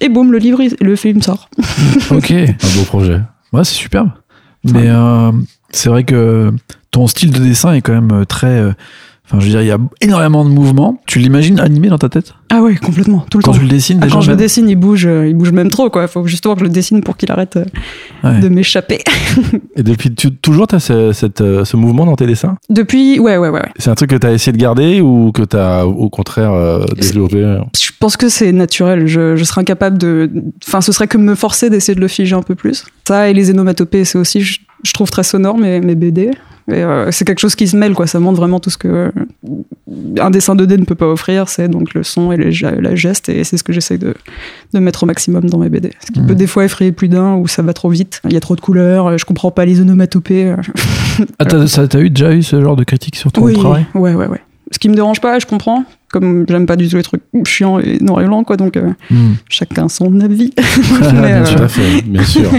et 0.00 0.08
boum, 0.08 0.32
le 0.32 0.38
livre, 0.38 0.60
il- 0.60 0.76
le 0.80 0.96
film 0.96 1.22
sort. 1.22 1.48
Ok. 2.10 2.32
Un 2.32 2.46
beau 2.76 2.84
projet. 2.86 3.20
Ouais, 3.52 3.62
c'est 3.64 3.74
superbe. 3.74 4.10
Mais 4.64 4.88
euh, 4.90 5.30
c'est 5.70 5.88
vrai 5.88 6.02
que 6.04 6.52
ton 6.90 7.06
style 7.06 7.30
de 7.30 7.38
dessin 7.38 7.72
est 7.74 7.80
quand 7.82 7.92
même 7.94 8.12
euh, 8.12 8.24
très. 8.24 8.48
euh, 8.48 8.72
Enfin, 9.26 9.38
je 9.38 9.44
veux 9.44 9.50
dire, 9.52 9.62
il 9.62 9.68
y 9.68 9.70
a 9.70 9.78
énormément 10.00 10.44
de 10.44 10.50
mouvements. 10.50 11.00
Tu 11.06 11.20
l'imagines 11.20 11.60
animé 11.60 11.86
dans 11.88 11.98
ta 11.98 12.08
tête? 12.08 12.34
Ah 12.52 12.62
ouais, 12.62 12.74
complètement, 12.76 13.24
tout 13.30 13.38
le 13.38 13.44
Quand 13.44 13.52
temps. 13.52 13.58
tu 13.58 13.64
le 13.64 13.70
dessines 13.70 13.98
Ah, 14.00 14.04
déjà 14.06 14.14
quand 14.16 14.20
je 14.22 14.30
le 14.32 14.36
dessine, 14.36 14.68
il 14.68 14.74
bouge, 14.74 15.06
euh, 15.06 15.28
il 15.28 15.34
bouge 15.34 15.52
même 15.52 15.70
trop, 15.70 15.88
quoi. 15.88 16.08
Faut 16.08 16.26
justement 16.26 16.54
que 16.54 16.60
je 16.60 16.64
le 16.64 16.70
dessine 16.70 17.00
pour 17.00 17.16
qu'il 17.16 17.30
arrête 17.30 17.56
euh, 17.56 17.64
Ouais. 18.24 18.40
de 18.40 18.48
m'échapper. 18.48 18.98
Et 19.76 19.82
depuis 19.84 20.12
tu- 20.14 20.32
toujours, 20.34 20.66
tu 20.66 20.74
as 20.74 20.80
ce, 20.80 21.12
cette, 21.12 21.40
euh, 21.40 21.64
ce 21.64 21.76
mouvement 21.76 22.06
dans 22.06 22.16
tes 22.16 22.26
dessins? 22.26 22.56
Depuis, 22.68 23.20
ouais, 23.20 23.36
ouais, 23.36 23.48
ouais. 23.48 23.60
ouais. 23.60 23.68
C'est 23.78 23.90
un 23.90 23.94
truc 23.94 24.10
que 24.10 24.16
tu 24.16 24.26
as 24.26 24.32
essayé 24.32 24.52
de 24.52 24.58
garder 24.60 25.00
ou 25.00 25.30
que 25.32 25.42
tu 25.42 25.56
as 25.56 25.86
au 25.86 26.08
contraire 26.10 26.52
euh, 26.52 26.84
développé? 27.00 27.58
Je 27.80 27.90
pense 28.00 28.16
que 28.16 28.28
c'est 28.28 28.50
naturel. 28.52 29.06
Je, 29.06 29.36
je 29.36 29.44
serais 29.44 29.60
incapable 29.60 29.96
de. 29.98 30.28
Enfin, 30.66 30.80
ce 30.80 30.90
serait 30.92 31.06
que 31.08 31.18
me 31.18 31.34
forcer 31.36 31.70
d'essayer 31.70 31.94
de 31.94 32.00
le 32.00 32.08
figer 32.08 32.34
un 32.34 32.42
peu 32.42 32.54
plus. 32.56 32.84
Ça 33.06 33.28
et 33.30 33.32
les 33.34 33.50
onomatopées, 33.50 34.04
c'est 34.04 34.18
aussi, 34.18 34.40
je, 34.40 34.58
je 34.82 34.92
trouve 34.92 35.10
très 35.10 35.22
sonore 35.22 35.56
mes, 35.56 35.80
mes 35.80 35.94
BD. 35.94 36.30
Euh, 36.70 37.08
c'est 37.10 37.24
quelque 37.24 37.40
chose 37.40 37.56
qui 37.56 37.66
se 37.66 37.76
mêle, 37.76 37.94
quoi. 37.94 38.06
Ça 38.06 38.20
montre 38.20 38.36
vraiment 38.36 38.60
tout 38.60 38.70
ce 38.70 38.78
que 38.78 38.86
euh, 38.86 39.10
un 40.20 40.30
dessin 40.30 40.54
2D 40.54 40.78
ne 40.78 40.84
peut 40.84 40.94
pas 40.94 41.08
offrir. 41.08 41.48
C'est 41.48 41.68
donc 41.68 41.94
le 41.94 42.04
son 42.04 42.30
et 42.30 42.36
la 42.44 42.94
geste. 42.94 43.28
Et 43.28 43.44
c'est 43.44 43.56
ce 43.56 43.62
que 43.64 43.72
j'essaie 43.72 43.98
de, 43.98 44.14
de 44.74 44.78
mettre 44.78 45.02
au 45.02 45.06
maximum 45.06 45.48
dans 45.48 45.58
mes 45.58 45.68
BD. 45.68 45.92
Ce 46.06 46.10
qui 46.12 46.20
peut 46.20 46.34
des 46.34 46.46
fois 46.46 46.64
effrayer 46.64 46.92
plus 46.92 47.08
d'un 47.08 47.34
ou 47.34 47.46
ça 47.48 47.62
va 47.62 47.72
trop 47.72 47.88
vite. 47.90 48.20
Il 48.26 48.32
y 48.32 48.36
a 48.36 48.40
trop 48.40 48.56
de 48.56 48.60
couleurs. 48.60 49.16
Je 49.18 49.24
comprends 49.24 49.50
pas 49.50 49.64
les 49.64 49.80
onomatopées. 49.80 50.54
Ah, 51.38 51.44
t'as, 51.44 51.66
ça- 51.66 51.86
t'as 51.86 52.00
eu 52.00 52.08
déjà 52.08 52.32
eu 52.32 52.42
ce 52.42 52.60
genre 52.62 52.76
de 52.76 52.84
critique 52.84 53.16
sur 53.16 53.30
ton 53.30 53.42
oui, 53.42 53.52
travail? 53.52 53.84
ouais, 53.94 54.14
ouais, 54.14 54.26
ouais. 54.26 54.40
Ce 54.72 54.78
qui 54.78 54.88
me 54.88 54.94
dérange 54.94 55.20
pas, 55.20 55.38
je 55.38 55.44
comprends. 55.46 55.84
Comme 56.12 56.46
j'aime 56.48 56.64
pas 56.66 56.76
du 56.76 56.88
tout 56.88 56.96
les 56.96 57.02
trucs 57.02 57.22
chiants 57.46 57.78
et 57.78 57.98
noir 58.00 58.22
et 58.22 58.24
blanc, 58.24 58.42
quoi. 58.42 58.56
Donc. 58.56 58.76
euh, 58.76 58.90
Hmm. 59.10 59.32
chacun 59.48 59.88
son 59.88 60.18
avis. 60.20 60.52
Ah, 60.56 60.62
Mais, 61.12 61.20
bien 61.22 61.42
euh, 61.42 61.44
sûr. 61.44 61.56
Tout 61.56 61.62
à 61.64 61.68
fait, 61.68 62.02
bien 62.02 62.22
sûr. 62.24 62.50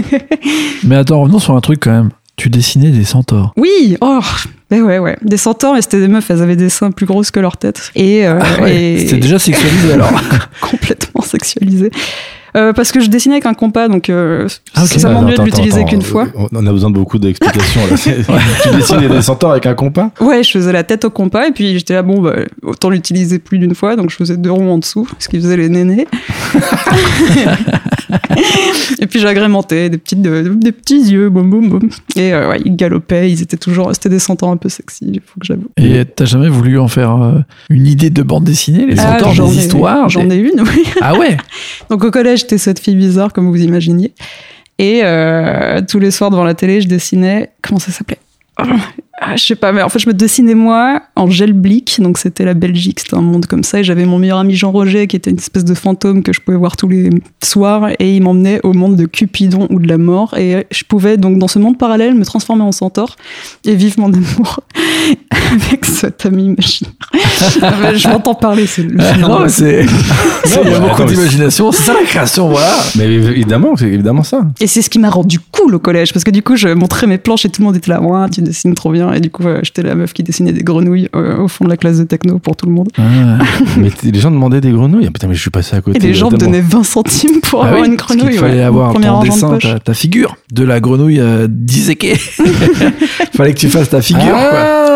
Mais 0.84 0.96
attends, 0.96 1.22
revenons 1.22 1.38
sur 1.40 1.56
un 1.56 1.60
truc 1.60 1.80
quand 1.80 1.90
même. 1.90 2.10
Tu 2.36 2.48
dessinais 2.48 2.90
des 2.90 3.04
centaures. 3.04 3.52
Oui, 3.56 3.96
oh, 4.00 4.20
mais 4.70 4.80
ouais, 4.80 4.98
ouais. 4.98 5.16
Des 5.22 5.36
centaures, 5.36 5.76
et 5.76 5.82
c'était 5.82 6.00
des 6.00 6.08
meufs, 6.08 6.30
elles 6.30 6.42
avaient 6.42 6.56
des 6.56 6.70
seins 6.70 6.90
plus 6.90 7.06
grosses 7.06 7.30
que 7.30 7.40
leur 7.40 7.56
tête. 7.56 7.90
Et, 7.94 8.26
euh, 8.26 8.38
Ah 8.40 8.62
ouais, 8.62 8.74
et 8.74 8.98
C'était 9.00 9.18
déjà 9.18 9.38
sexualisé 9.38 9.92
alors. 9.92 10.10
complètement 10.60 11.22
sexualisé. 11.22 11.90
Euh, 12.54 12.72
parce 12.72 12.92
que 12.92 13.00
je 13.00 13.08
dessinais 13.08 13.36
avec 13.36 13.46
un 13.46 13.54
compas, 13.54 13.88
donc 13.88 14.10
euh, 14.10 14.46
Ah, 14.74 14.82
ok. 14.84 14.88
ça 14.88 15.08
Attends, 15.08 15.20
m'ennuyait 15.20 15.38
de 15.38 15.44
l'utiliser 15.44 15.84
qu'une 15.84 16.02
fois. 16.02 16.28
On 16.52 16.66
a 16.66 16.70
besoin 16.72 16.90
de 16.90 16.94
beaucoup 16.94 17.18
d'explications. 17.18 17.80
tu 18.62 18.76
dessines 18.76 19.08
des 19.08 19.22
centaures 19.22 19.52
avec 19.52 19.66
un 19.66 19.74
compas? 19.74 20.10
Ouais, 20.20 20.42
je 20.42 20.50
faisais 20.50 20.72
la 20.72 20.84
tête 20.84 21.04
au 21.04 21.10
compas, 21.10 21.46
et 21.46 21.52
puis 21.52 21.78
j'étais 21.78 21.94
là, 21.94 22.02
bon, 22.02 22.20
bah, 22.20 22.36
autant 22.62 22.90
l'utiliser 22.90 23.38
plus 23.38 23.58
d'une 23.58 23.74
fois, 23.74 23.96
donc 23.96 24.10
je 24.10 24.16
faisais 24.16 24.36
deux 24.36 24.50
ronds 24.50 24.72
en 24.74 24.78
dessous, 24.78 25.08
ce 25.18 25.28
qui 25.28 25.36
faisait 25.40 25.56
les 25.56 25.68
nénés. 25.68 26.06
et 29.00 29.06
puis 29.06 29.20
j'agrémentais 29.20 29.90
des, 29.90 29.98
petites, 29.98 30.24
euh, 30.26 30.54
des 30.54 30.72
petits 30.72 31.00
yeux, 31.10 31.28
boum, 31.30 31.50
boum, 31.50 31.68
boum. 31.68 31.88
Et 32.16 32.32
euh, 32.32 32.50
ouais, 32.50 32.60
ils 32.64 32.76
galopaient, 32.76 33.30
ils 33.30 33.42
étaient 33.42 33.56
toujours, 33.56 33.90
c'était 33.94 34.08
des 34.08 34.18
centaures 34.18 34.50
un 34.50 34.56
peu 34.56 34.68
sexy, 34.68 35.06
il 35.14 35.20
faut 35.20 35.40
que 35.40 35.46
j'avoue. 35.46 35.68
Et 35.76 36.04
t'as 36.04 36.24
jamais 36.24 36.48
voulu 36.48 36.78
en 36.78 36.88
faire 36.88 37.20
euh, 37.22 37.40
une 37.70 37.86
idée 37.86 38.10
de 38.10 38.22
bande 38.22 38.44
dessinée, 38.44 38.86
les 38.86 38.98
Ah, 38.98 39.12
centaures, 39.18 39.32
j'en 39.34 39.48
des 39.48 39.58
histoires 39.58 40.08
J'en 40.08 40.28
ai 40.30 40.36
une, 40.36 40.60
oui. 40.60 40.84
Ah 41.00 41.14
ouais? 41.18 41.36
Donc 41.90 42.04
au 42.04 42.10
collège, 42.10 42.41
j'étais 42.42 42.58
cette 42.58 42.78
fille 42.78 42.96
bizarre, 42.96 43.32
comme 43.32 43.48
vous 43.48 43.62
imaginiez. 43.62 44.12
Et 44.78 45.00
euh, 45.04 45.80
tous 45.88 45.98
les 45.98 46.10
soirs 46.10 46.30
devant 46.30 46.44
la 46.44 46.54
télé, 46.54 46.80
je 46.80 46.88
dessinais. 46.88 47.50
Comment 47.62 47.80
ça 47.80 47.92
s'appelait? 47.92 48.18
Ah, 49.24 49.36
Je 49.36 49.44
sais 49.44 49.54
pas, 49.54 49.72
mais 49.72 49.82
en 49.82 49.88
fait, 49.88 49.98
je 50.00 50.08
me 50.08 50.14
dessinais 50.14 50.54
moi 50.54 51.00
en 51.16 51.28
gel 51.30 51.52
blick. 51.52 52.00
Donc 52.00 52.18
c'était 52.18 52.44
la 52.44 52.54
Belgique, 52.54 53.00
c'était 53.00 53.14
un 53.16 53.20
monde 53.20 53.46
comme 53.46 53.62
ça. 53.62 53.80
Et 53.80 53.84
j'avais 53.84 54.04
mon 54.04 54.18
meilleur 54.18 54.38
ami 54.38 54.54
Jean 54.54 54.72
Roger, 54.72 55.06
qui 55.06 55.16
était 55.16 55.30
une 55.30 55.36
espèce 55.38 55.64
de 55.64 55.74
fantôme 55.74 56.22
que 56.22 56.32
je 56.32 56.40
pouvais 56.40 56.56
voir 56.56 56.76
tous 56.76 56.88
les 56.88 57.10
soirs. 57.42 57.88
Et 57.98 58.16
il 58.16 58.22
m'emmenait 58.22 58.60
au 58.64 58.72
monde 58.72 58.96
de 58.96 59.06
Cupidon 59.06 59.66
ou 59.70 59.78
de 59.78 59.86
la 59.88 59.98
mort. 59.98 60.34
Et 60.38 60.66
je 60.70 60.84
pouvais 60.84 61.16
donc 61.16 61.38
dans 61.38 61.48
ce 61.48 61.58
monde 61.58 61.78
parallèle 61.78 62.14
me 62.14 62.24
transformer 62.24 62.62
en 62.62 62.72
centaure 62.72 63.16
et 63.64 63.74
vivre 63.74 63.94
mon 64.00 64.12
amour 64.12 64.60
avec 65.30 65.84
cet 65.84 66.26
ami 66.26 66.46
imaginaire. 66.46 66.92
Ah, 67.64 67.74
mais 67.80 67.96
je 67.98 68.08
m'entends 68.08 68.34
parler, 68.34 68.66
c'est 68.66 68.82
le 68.82 68.98
film. 68.98 69.20
Non, 69.20 69.40
mais 69.40 69.48
c'est. 69.48 69.84
c'est- 70.44 70.60
Il 70.64 70.70
y 70.70 70.74
a 70.74 70.80
beaucoup 70.80 71.04
d'imagination. 71.04 71.70
C'est 71.72 71.82
ça 71.84 71.94
la 71.94 72.02
création, 72.04 72.48
voilà. 72.48 72.72
Mais 72.96 73.04
évidemment, 73.04 73.76
c'est 73.76 73.86
évidemment 73.86 74.22
ça. 74.22 74.42
Et 74.60 74.66
c'est 74.66 74.80
ce 74.82 74.88
qui 74.90 74.98
m'a 74.98 75.10
rendu 75.10 75.38
cool 75.38 75.74
au 75.74 75.78
collège, 75.78 76.12
parce 76.12 76.24
que 76.24 76.30
du 76.30 76.42
coup, 76.42 76.56
je 76.56 76.68
montrais 76.68 77.06
mes 77.06 77.18
planches 77.18 77.44
et 77.44 77.48
tout 77.50 77.60
le 77.62 77.66
monde 77.66 77.76
était 77.76 77.90
là, 77.90 78.00
ouais, 78.00 78.28
tu 78.30 78.42
dessines 78.42 78.74
trop 78.74 78.90
bien. 78.90 79.11
Et 79.14 79.20
du 79.20 79.30
coup, 79.30 79.42
euh, 79.46 79.60
j'étais 79.62 79.82
la 79.82 79.94
meuf 79.94 80.12
qui 80.12 80.22
dessinait 80.22 80.52
des 80.52 80.62
grenouilles 80.62 81.08
euh, 81.14 81.38
au 81.38 81.48
fond 81.48 81.64
de 81.64 81.70
la 81.70 81.76
classe 81.76 81.98
de 81.98 82.04
techno 82.04 82.38
pour 82.38 82.56
tout 82.56 82.66
le 82.66 82.72
monde. 82.72 82.88
Ah. 82.98 83.38
mais 83.78 83.90
les 84.02 84.18
gens 84.20 84.30
demandaient 84.30 84.60
des 84.60 84.70
grenouilles. 84.72 85.06
Ah, 85.08 85.10
putain, 85.12 85.28
mais 85.28 85.34
je 85.34 85.40
suis 85.40 85.50
passé 85.50 85.76
à 85.76 85.80
côté. 85.80 85.98
Et 85.98 86.08
les 86.08 86.14
gens 86.14 86.30
me 86.30 86.36
donnaient 86.36 86.60
20 86.60 86.82
centimes 86.84 87.40
pour 87.42 87.62
Ah 87.64 87.68
avoir 87.68 87.82
oui, 87.82 87.88
une 87.88 87.96
grenouille. 87.96 88.34
fallait 88.36 88.54
ouais, 88.56 88.62
avoir 88.62 88.92
ton 88.94 89.20
de 89.20 89.24
dessin, 89.28 89.48
poche. 89.50 89.62
ta, 89.64 89.78
ta 89.80 89.94
figure 89.94 90.36
de 90.52 90.64
la 90.64 90.80
grenouille 90.80 91.20
euh, 91.20 91.46
disséquée. 91.50 92.16
fallait 93.36 93.54
que 93.54 93.58
tu 93.58 93.68
fasses 93.68 93.90
ta 93.90 94.02
figure, 94.02 94.22
quoi. 94.32 94.50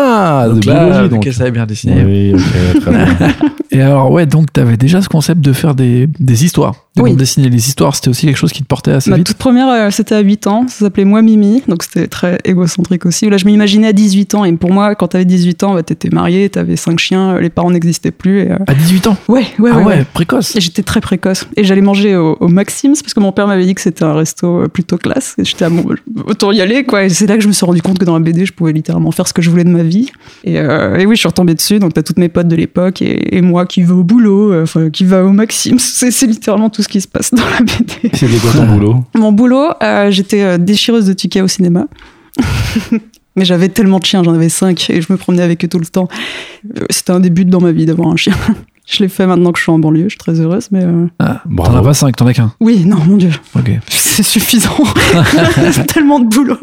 Ah, 0.09 0.45
de 0.47 0.53
Donc 0.55 0.65
là, 0.65 0.73
biologie, 0.85 0.99
donc 1.01 1.09
donc. 1.11 1.27
elle 1.27 1.33
savait 1.33 1.51
bien 1.51 1.65
dessiner. 1.65 2.03
Oui, 2.05 2.33
très 2.81 2.91
bien. 2.91 3.05
Et 3.77 3.81
alors, 3.81 4.11
ouais, 4.11 4.25
donc 4.25 4.51
t'avais 4.51 4.75
déjà 4.75 5.01
ce 5.03 5.07
concept 5.09 5.39
de 5.41 5.53
faire 5.53 5.75
des, 5.75 6.07
des 6.19 6.43
histoires. 6.45 6.73
Des 6.95 7.03
Oui. 7.03 7.11
bandes 7.11 7.19
dessinées. 7.19 7.47
Les 7.49 7.67
histoires, 7.67 7.93
c'était 7.95 8.09
aussi 8.09 8.25
quelque 8.25 8.37
chose 8.37 8.51
qui 8.51 8.63
te 8.63 8.67
portait 8.67 8.89
assez 8.91 9.11
Ma 9.11 9.17
vite. 9.17 9.27
toute 9.27 9.37
première, 9.37 9.69
euh, 9.69 9.89
c'était 9.91 10.15
à 10.15 10.19
8 10.21 10.47
ans. 10.47 10.65
Ça 10.67 10.85
s'appelait 10.85 11.05
Moi 11.05 11.21
Mimi. 11.21 11.61
Donc 11.67 11.83
c'était 11.83 12.07
très 12.07 12.39
égocentrique 12.43 13.05
aussi. 13.05 13.29
Là, 13.29 13.37
je 13.37 13.45
m'imaginais 13.45 13.87
à 13.89 13.93
18 13.93 14.33
ans. 14.33 14.45
Et 14.45 14.53
pour 14.53 14.71
moi, 14.73 14.95
quand 14.95 15.09
t'avais 15.09 15.25
18 15.25 15.61
ans, 15.63 15.75
bah, 15.75 15.83
t'étais 15.83 16.09
marié, 16.09 16.49
t'avais 16.49 16.75
5 16.75 16.97
chiens, 16.97 17.35
euh, 17.35 17.39
les 17.39 17.51
parents 17.51 17.69
n'existaient 17.69 18.09
plus. 18.09 18.39
Et, 18.39 18.51
euh, 18.51 18.57
À 18.65 18.73
18 18.73 19.05
ans 19.07 19.17
Ouais, 19.27 19.45
ouais, 19.59 19.69
Ah 19.71 19.77
ouais. 19.79 20.05
précoce. 20.11 20.55
Et 20.55 20.59
J'étais 20.59 20.81
très 20.81 20.99
précoce. 21.01 21.45
Et 21.55 21.63
j'allais 21.63 21.81
manger 21.81 22.15
au, 22.15 22.35
au 22.39 22.47
Maxim's 22.47 23.03
parce 23.03 23.13
que 23.13 23.19
mon 23.19 23.31
père 23.31 23.45
m'avait 23.45 23.65
dit 23.65 23.75
que 23.75 23.81
c'était 23.81 24.03
un 24.05 24.13
resto 24.13 24.63
plutôt 24.73 24.97
classe. 24.97 25.35
Et 25.37 25.45
j'étais 25.45 25.65
à 25.65 25.69
bon, 25.69 25.85
autant 26.25 26.51
y 26.51 26.61
aller, 26.61 26.83
quoi. 26.83 27.03
Et 27.03 27.09
c'est 27.09 27.27
là 27.27 27.35
que 27.35 27.43
je 27.43 27.47
me 27.47 27.53
suis 27.53 27.65
rendu 27.65 27.83
compte 27.83 27.99
que 27.99 28.05
dans 28.05 28.15
la 28.17 28.23
BD, 28.23 28.43
je 28.47 28.53
pouvais 28.53 28.73
littéralement 28.73 29.11
faire 29.11 29.27
ce 29.27 29.33
que 29.33 29.43
je 29.43 29.51
voulais 29.51 29.65
de 29.65 29.69
ma 29.69 29.83
vie. 29.83 30.09
Et, 30.43 30.57
euh, 30.59 30.97
et 30.97 31.05
oui, 31.05 31.15
je 31.15 31.19
suis 31.19 31.27
retombée 31.27 31.53
dessus. 31.53 31.77
Donc 31.77 31.93
t'as 31.93 32.01
toutes 32.01 32.17
mes 32.17 32.29
potes 32.29 32.47
de 32.47 32.55
l'époque 32.55 33.03
et, 33.03 33.37
et 33.37 33.41
moi 33.41 33.66
qui 33.67 33.83
vais 33.83 33.91
au 33.91 34.03
boulot, 34.03 34.51
euh, 34.51 34.63
enfin, 34.63 34.89
qui 34.89 35.05
va 35.05 35.23
au 35.23 35.31
Maxim's. 35.31 35.83
C'est 35.97 36.11
c'est 36.11 36.27
littéralement 36.27 36.69
tout 36.69 36.81
ce 36.81 36.87
qui 36.87 37.01
se 37.01 37.07
passe 37.07 37.33
dans 37.33 37.43
la 37.43 37.59
BD. 37.59 38.09
C'était 38.13 38.37
quoi 38.37 38.51
ton 38.51 38.65
boulot 38.65 39.03
Mon 39.15 39.31
boulot, 39.31 39.69
euh, 39.81 40.09
j'étais 40.11 40.41
euh, 40.41 40.57
déchireuse 40.57 41.05
de 41.05 41.13
tickets 41.13 41.43
au 41.43 41.47
cinéma. 41.47 41.87
Mais 43.35 43.45
j'avais 43.45 43.69
tellement 43.69 43.99
de 43.99 44.05
chiens, 44.05 44.23
j'en 44.23 44.33
avais 44.33 44.49
cinq 44.49 44.89
et 44.89 44.99
je 44.99 45.13
me 45.13 45.17
promenais 45.17 45.43
avec 45.43 45.63
eux 45.63 45.67
tout 45.67 45.77
le 45.77 45.85
temps. 45.85 46.07
C'était 46.89 47.11
un 47.11 47.19
des 47.19 47.29
buts 47.29 47.45
dans 47.45 47.61
ma 47.61 47.71
vie 47.71 47.85
d'avoir 47.85 48.09
un 48.09 48.15
chien. 48.15 48.33
Je 48.89 49.03
l'ai 49.03 49.09
fait 49.09 49.27
maintenant 49.27 49.51
que 49.51 49.57
je 49.59 49.63
suis 49.63 49.71
en 49.71 49.79
banlieue, 49.79 50.03
je 50.05 50.09
suis 50.11 50.17
très 50.17 50.39
heureuse, 50.39 50.69
mais 50.71 50.83
euh, 50.83 51.07
Ah, 51.19 51.41
Bravo. 51.45 51.73
T'en 51.73 51.79
as 51.79 51.83
pas 51.83 51.93
5, 51.93 52.15
t'en 52.15 52.25
as 52.25 52.33
qu'un. 52.33 52.53
oui, 52.61 52.85
non, 52.85 52.95
mon 53.05 53.17
Dieu, 53.17 53.31
Ok. 53.55 53.69
c'est 53.89 54.23
suffisant. 54.23 54.71
C'est 55.73 55.85
tellement 55.87 56.19
de 56.19 56.25
boulot. 56.27 56.57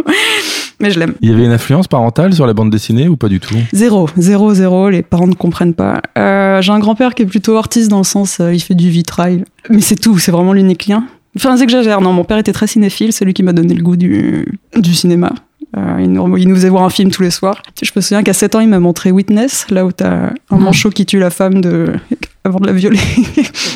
Mais 0.81 0.91
je 0.91 0.99
l'aime. 0.99 1.15
Il 1.21 1.31
y 1.31 1.33
avait 1.33 1.45
une 1.45 1.53
influence 1.53 1.87
parentale 1.87 2.33
sur 2.33 2.47
la 2.47 2.55
bande 2.55 2.71
dessinée 2.71 3.09
ou 3.09 3.17
pas 3.17 3.29
du 3.29 3.41
tout? 3.41 3.55
Zéro, 3.73 4.09
zéro, 4.17 4.55
zéro, 4.55 4.89
les 4.89 5.03
parents 5.03 5.27
ne 5.27 5.35
comprennent 5.35 5.75
pas. 5.75 6.01
Euh, 6.19 6.61
J'ai 6.63 6.73
un 6.73 6.79
grand-père 6.79 7.15
qui 7.15 7.23
est 7.23 7.27
plutôt 7.27 7.57
artiste 7.57 7.91
dans 7.91 7.99
le 7.99 8.05
sens, 8.05 8.41
euh, 8.41 8.53
il 8.55 8.61
fait 8.61 8.75
du 8.75 8.89
vitrail. 8.91 9.45
Mais 9.71 9.81
c'est 9.83 9.97
tout, 9.97 10.19
c'est 10.19 10.33
vraiment 10.33 10.53
l'unique 10.55 10.87
lien. 10.87 11.05
Enfin, 11.37 11.57
j'exagère, 11.57 12.01
non, 12.01 12.13
mon 12.13 12.25
père 12.25 12.39
était 12.39 12.53
très 12.53 12.67
cinéphile, 12.69 13.13
c'est 13.13 13.25
lui 13.25 13.35
qui 13.35 13.43
m'a 13.43 13.53
donné 13.53 13.75
le 13.75 13.83
goût 13.83 13.97
du, 13.97 14.47
du 14.77 14.95
cinéma. 14.95 15.33
Euh, 15.77 15.97
il, 16.01 16.13
nous, 16.13 16.37
il 16.37 16.49
nous 16.49 16.55
faisait 16.55 16.69
voir 16.69 16.85
un 16.85 16.91
film 16.91 17.11
tous 17.11 17.23
les 17.23 17.31
soirs. 17.31 17.61
Je 17.83 17.91
me 17.97 18.01
souviens 18.01 18.23
qu'à 18.23 18.33
7 18.33 18.55
ans, 18.55 18.61
il 18.61 18.69
m'a 18.69 18.79
montré 18.79 19.11
Witness, 19.11 19.67
là 19.71 19.85
où 19.85 19.93
t'as 19.93 20.27
un 20.51 20.57
Mhm. 20.57 20.63
manchot 20.63 20.91
qui 20.91 21.05
tue 21.05 21.19
la 21.19 21.31
femme 21.31 21.61
de... 21.61 21.93
avant 22.45 22.61
de 22.61 22.67
la 22.67 22.73
violer. 22.73 22.99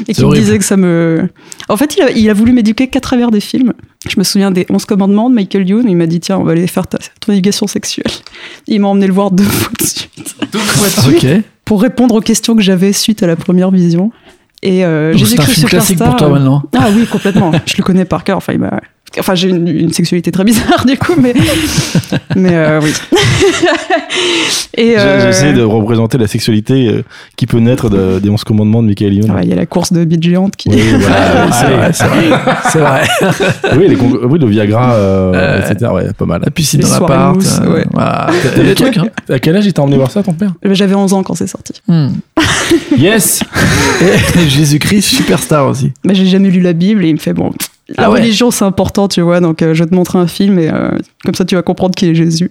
et 0.07 0.12
qui 0.12 0.25
me 0.25 0.35
disait 0.35 0.59
que 0.59 0.64
ça 0.64 0.76
me... 0.76 1.28
En 1.69 1.76
fait, 1.76 1.97
il 1.97 2.02
a, 2.02 2.11
il 2.11 2.28
a 2.31 2.35
voulu 2.35 2.52
m'éduquer 2.52 2.87
qu'à 2.88 3.00
travers 3.00 3.31
des 3.31 3.40
films. 3.40 3.73
Je 4.09 4.14
me 4.19 4.25
souviens 4.25 4.50
des 4.50 4.67
11 4.71 4.85
commandements 4.85 5.28
de 5.31 5.35
Michael 5.35 5.69
Youn. 5.69 5.87
Il 5.88 5.97
m'a 5.97 6.07
dit, 6.07 6.21
tiens, 6.21 6.38
on 6.38 6.45
va 6.45 6.52
aller 6.52 6.67
faire 6.67 6.87
ta, 6.87 6.99
ton 7.21 7.33
éducation 7.33 7.67
sexuelle. 7.67 8.12
Il 8.69 8.81
m'a 8.81 8.88
emmené 8.88 9.07
le 9.07 9.12
voir 9.12 9.31
deux 9.31 9.43
fois 9.45 9.73
de 9.78 9.85
suite. 9.85 10.37
Ok. 11.09 11.26
Pour 11.64 11.83
répondre 11.83 12.14
aux 12.14 12.21
questions 12.21 12.55
que 12.57 12.62
j'avais 12.62 12.93
suite 12.93 13.23
à 13.23 13.26
la 13.26 13.37
première 13.37 13.71
vision. 13.71 14.11
Et 14.62 14.85
euh, 14.85 15.12
Donc 15.12 15.21
c'est 15.21 15.25
un 15.25 15.45
Jésus-Christ 15.45 15.55
film 15.55 15.69
classique 15.69 15.99
Superstar, 15.99 16.17
pour 16.17 16.17
toi 16.19 16.28
euh, 16.28 16.33
maintenant. 16.38 16.62
Ah 16.76 16.88
oui, 16.95 17.07
complètement. 17.07 17.52
je 17.67 17.75
le 17.76 17.83
connais 17.83 18.05
par 18.05 18.25
cœur. 18.25 18.38
Enfin, 18.38 18.52
il 18.55 18.59
m'a. 18.59 18.81
Enfin, 19.19 19.35
j'ai 19.35 19.49
une, 19.49 19.67
une 19.69 19.93
sexualité 19.93 20.31
très 20.31 20.45
bizarre 20.45 20.85
du 20.87 20.97
coup, 20.99 21.15
mais 21.21 21.35
mais 22.37 22.55
euh, 22.55 22.81
oui. 22.83 22.93
Euh, 24.79 25.27
J'essaie 25.27 25.53
de 25.53 25.62
représenter 25.62 26.19
la 26.19 26.29
sexualité 26.29 26.87
euh, 26.88 27.03
qui 27.37 27.47
peut 27.47 27.59
naître 27.59 27.91
de- 27.91 28.21
des 28.21 28.31
11 28.31 28.45
commandements 28.45 28.81
de 28.81 28.87
Michael 28.88 29.12
Youn. 29.15 29.31
ouais, 29.33 29.41
il 29.43 29.49
y 29.49 29.53
a 29.53 29.57
la 29.57 29.67
course 29.67 29.93
de 29.93 30.05
bite 30.05 30.23
géante 30.23 30.55
qui. 30.55 30.69
Oui, 30.69 30.81
voilà. 31.00 31.49
Ah, 31.50 31.93
c'est 31.93 32.05
vrai, 32.07 32.31
c'est 32.71 32.79
vrai. 32.79 33.03
Oui, 33.77 33.88
les 33.88 33.97
con- 33.97 34.19
oui, 34.23 34.38
le 34.38 34.47
Viagra, 34.47 34.93
euh, 34.95 35.33
Euh, 35.35 35.69
etc. 35.69 35.91
Ouais, 35.93 36.12
pas 36.17 36.27
mal. 36.27 36.43
La 36.45 36.50
piscine 36.53 36.81
dans 36.81 36.88
l'appart. 36.91 37.41
euh, 37.65 37.75
ouais. 37.75 38.65
des 38.65 38.75
trucs, 38.77 38.97
hein. 38.99 39.07
À 39.29 39.38
quel 39.41 39.57
âge 39.57 39.67
il 39.67 39.73
t'a 39.73 39.83
emmené 39.83 39.97
voir 39.97 40.11
ça, 40.12 40.23
ton 40.23 40.33
père? 40.33 40.53
J'avais 40.62 40.95
11 40.95 41.12
ans 41.12 41.23
quand 41.25 41.35
c'est 41.35 41.49
sorti. 41.49 41.73
Hmm. 41.88 42.09
Yes 42.97 43.41
Jésus-Christ, 44.49 45.03
superstar 45.09 45.67
aussi. 45.67 45.93
Mais 46.05 46.15
j'ai 46.15 46.27
jamais 46.27 46.50
lu 46.50 46.61
la 46.61 46.73
Bible 46.73 47.05
et 47.05 47.09
il 47.09 47.15
me 47.15 47.19
fait 47.21 47.33
bon. 47.35 47.53
La 47.97 48.04
Ah 48.04 48.11
ouais. 48.11 48.21
religion 48.21 48.50
c'est 48.50 48.64
important, 48.64 49.09
tu 49.09 49.21
vois, 49.23 49.40
donc 49.40 49.62
euh, 49.62 49.73
je 49.75 49.83
vais 49.83 49.88
te 49.90 49.95
montrer 49.95 50.18
un 50.18 50.26
film 50.26 50.59
et 50.59 50.68
euh, 50.71 50.90
comme 51.25 51.35
ça 51.35 51.45
tu 51.45 51.54
vas 51.54 51.62
comprendre 51.62 51.95
qui 51.95 52.07
est 52.11 52.14
Jésus. 52.14 52.50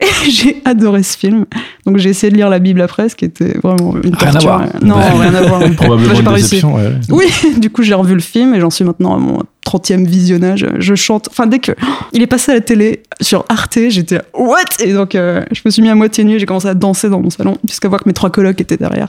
Et 0.00 0.30
j'ai 0.30 0.62
adoré 0.64 1.02
ce 1.02 1.18
film, 1.18 1.44
donc 1.84 1.96
j'ai 1.98 2.10
essayé 2.10 2.30
de 2.30 2.36
lire 2.36 2.48
la 2.48 2.60
Bible 2.60 2.80
après, 2.82 3.08
ce 3.08 3.16
qui 3.16 3.24
était 3.24 3.58
vraiment 3.62 3.94
une 4.02 4.14
Rien 4.14 4.28
à 4.28 4.32
torture. 4.32 4.48
voir. 4.50 4.62
Non, 4.82 4.94
rien 5.18 5.34
à 5.34 5.42
voir. 5.42 5.60
Probablement 5.76 6.14
pas 6.14 6.20
une 6.20 6.28
réussi. 6.28 6.42
déception. 6.50 6.74
ouais, 6.76 6.82
ouais. 6.86 6.92
Oui, 7.10 7.26
du 7.58 7.70
coup 7.70 7.82
j'ai 7.82 7.94
revu 7.94 8.14
le 8.14 8.20
film 8.20 8.54
et 8.54 8.60
j'en 8.60 8.70
suis 8.70 8.84
maintenant 8.84 9.16
à 9.16 9.18
mon 9.18 9.42
30e 9.66 10.06
visionnage. 10.06 10.66
Je 10.78 10.94
chante, 10.94 11.28
enfin 11.30 11.46
dès 11.48 11.58
que 11.58 11.72
il 12.12 12.22
est 12.22 12.26
passé 12.28 12.52
à 12.52 12.54
la 12.54 12.60
télé 12.60 13.02
sur 13.20 13.44
Arte, 13.48 13.78
j'étais 13.88 14.20
what? 14.34 14.56
Et 14.84 14.92
donc 14.92 15.14
euh, 15.16 15.42
je 15.52 15.60
me 15.64 15.70
suis 15.70 15.82
mis 15.82 15.88
à 15.88 15.94
moitié 15.96 16.22
nu, 16.22 16.38
j'ai 16.38 16.46
commencé 16.46 16.68
à 16.68 16.74
danser 16.74 17.08
dans 17.10 17.20
mon 17.20 17.30
salon 17.30 17.56
jusqu'à 17.66 17.88
voir 17.88 18.00
que 18.02 18.08
mes 18.08 18.12
trois 18.14 18.30
colocs 18.30 18.60
étaient 18.60 18.76
derrière. 18.76 19.08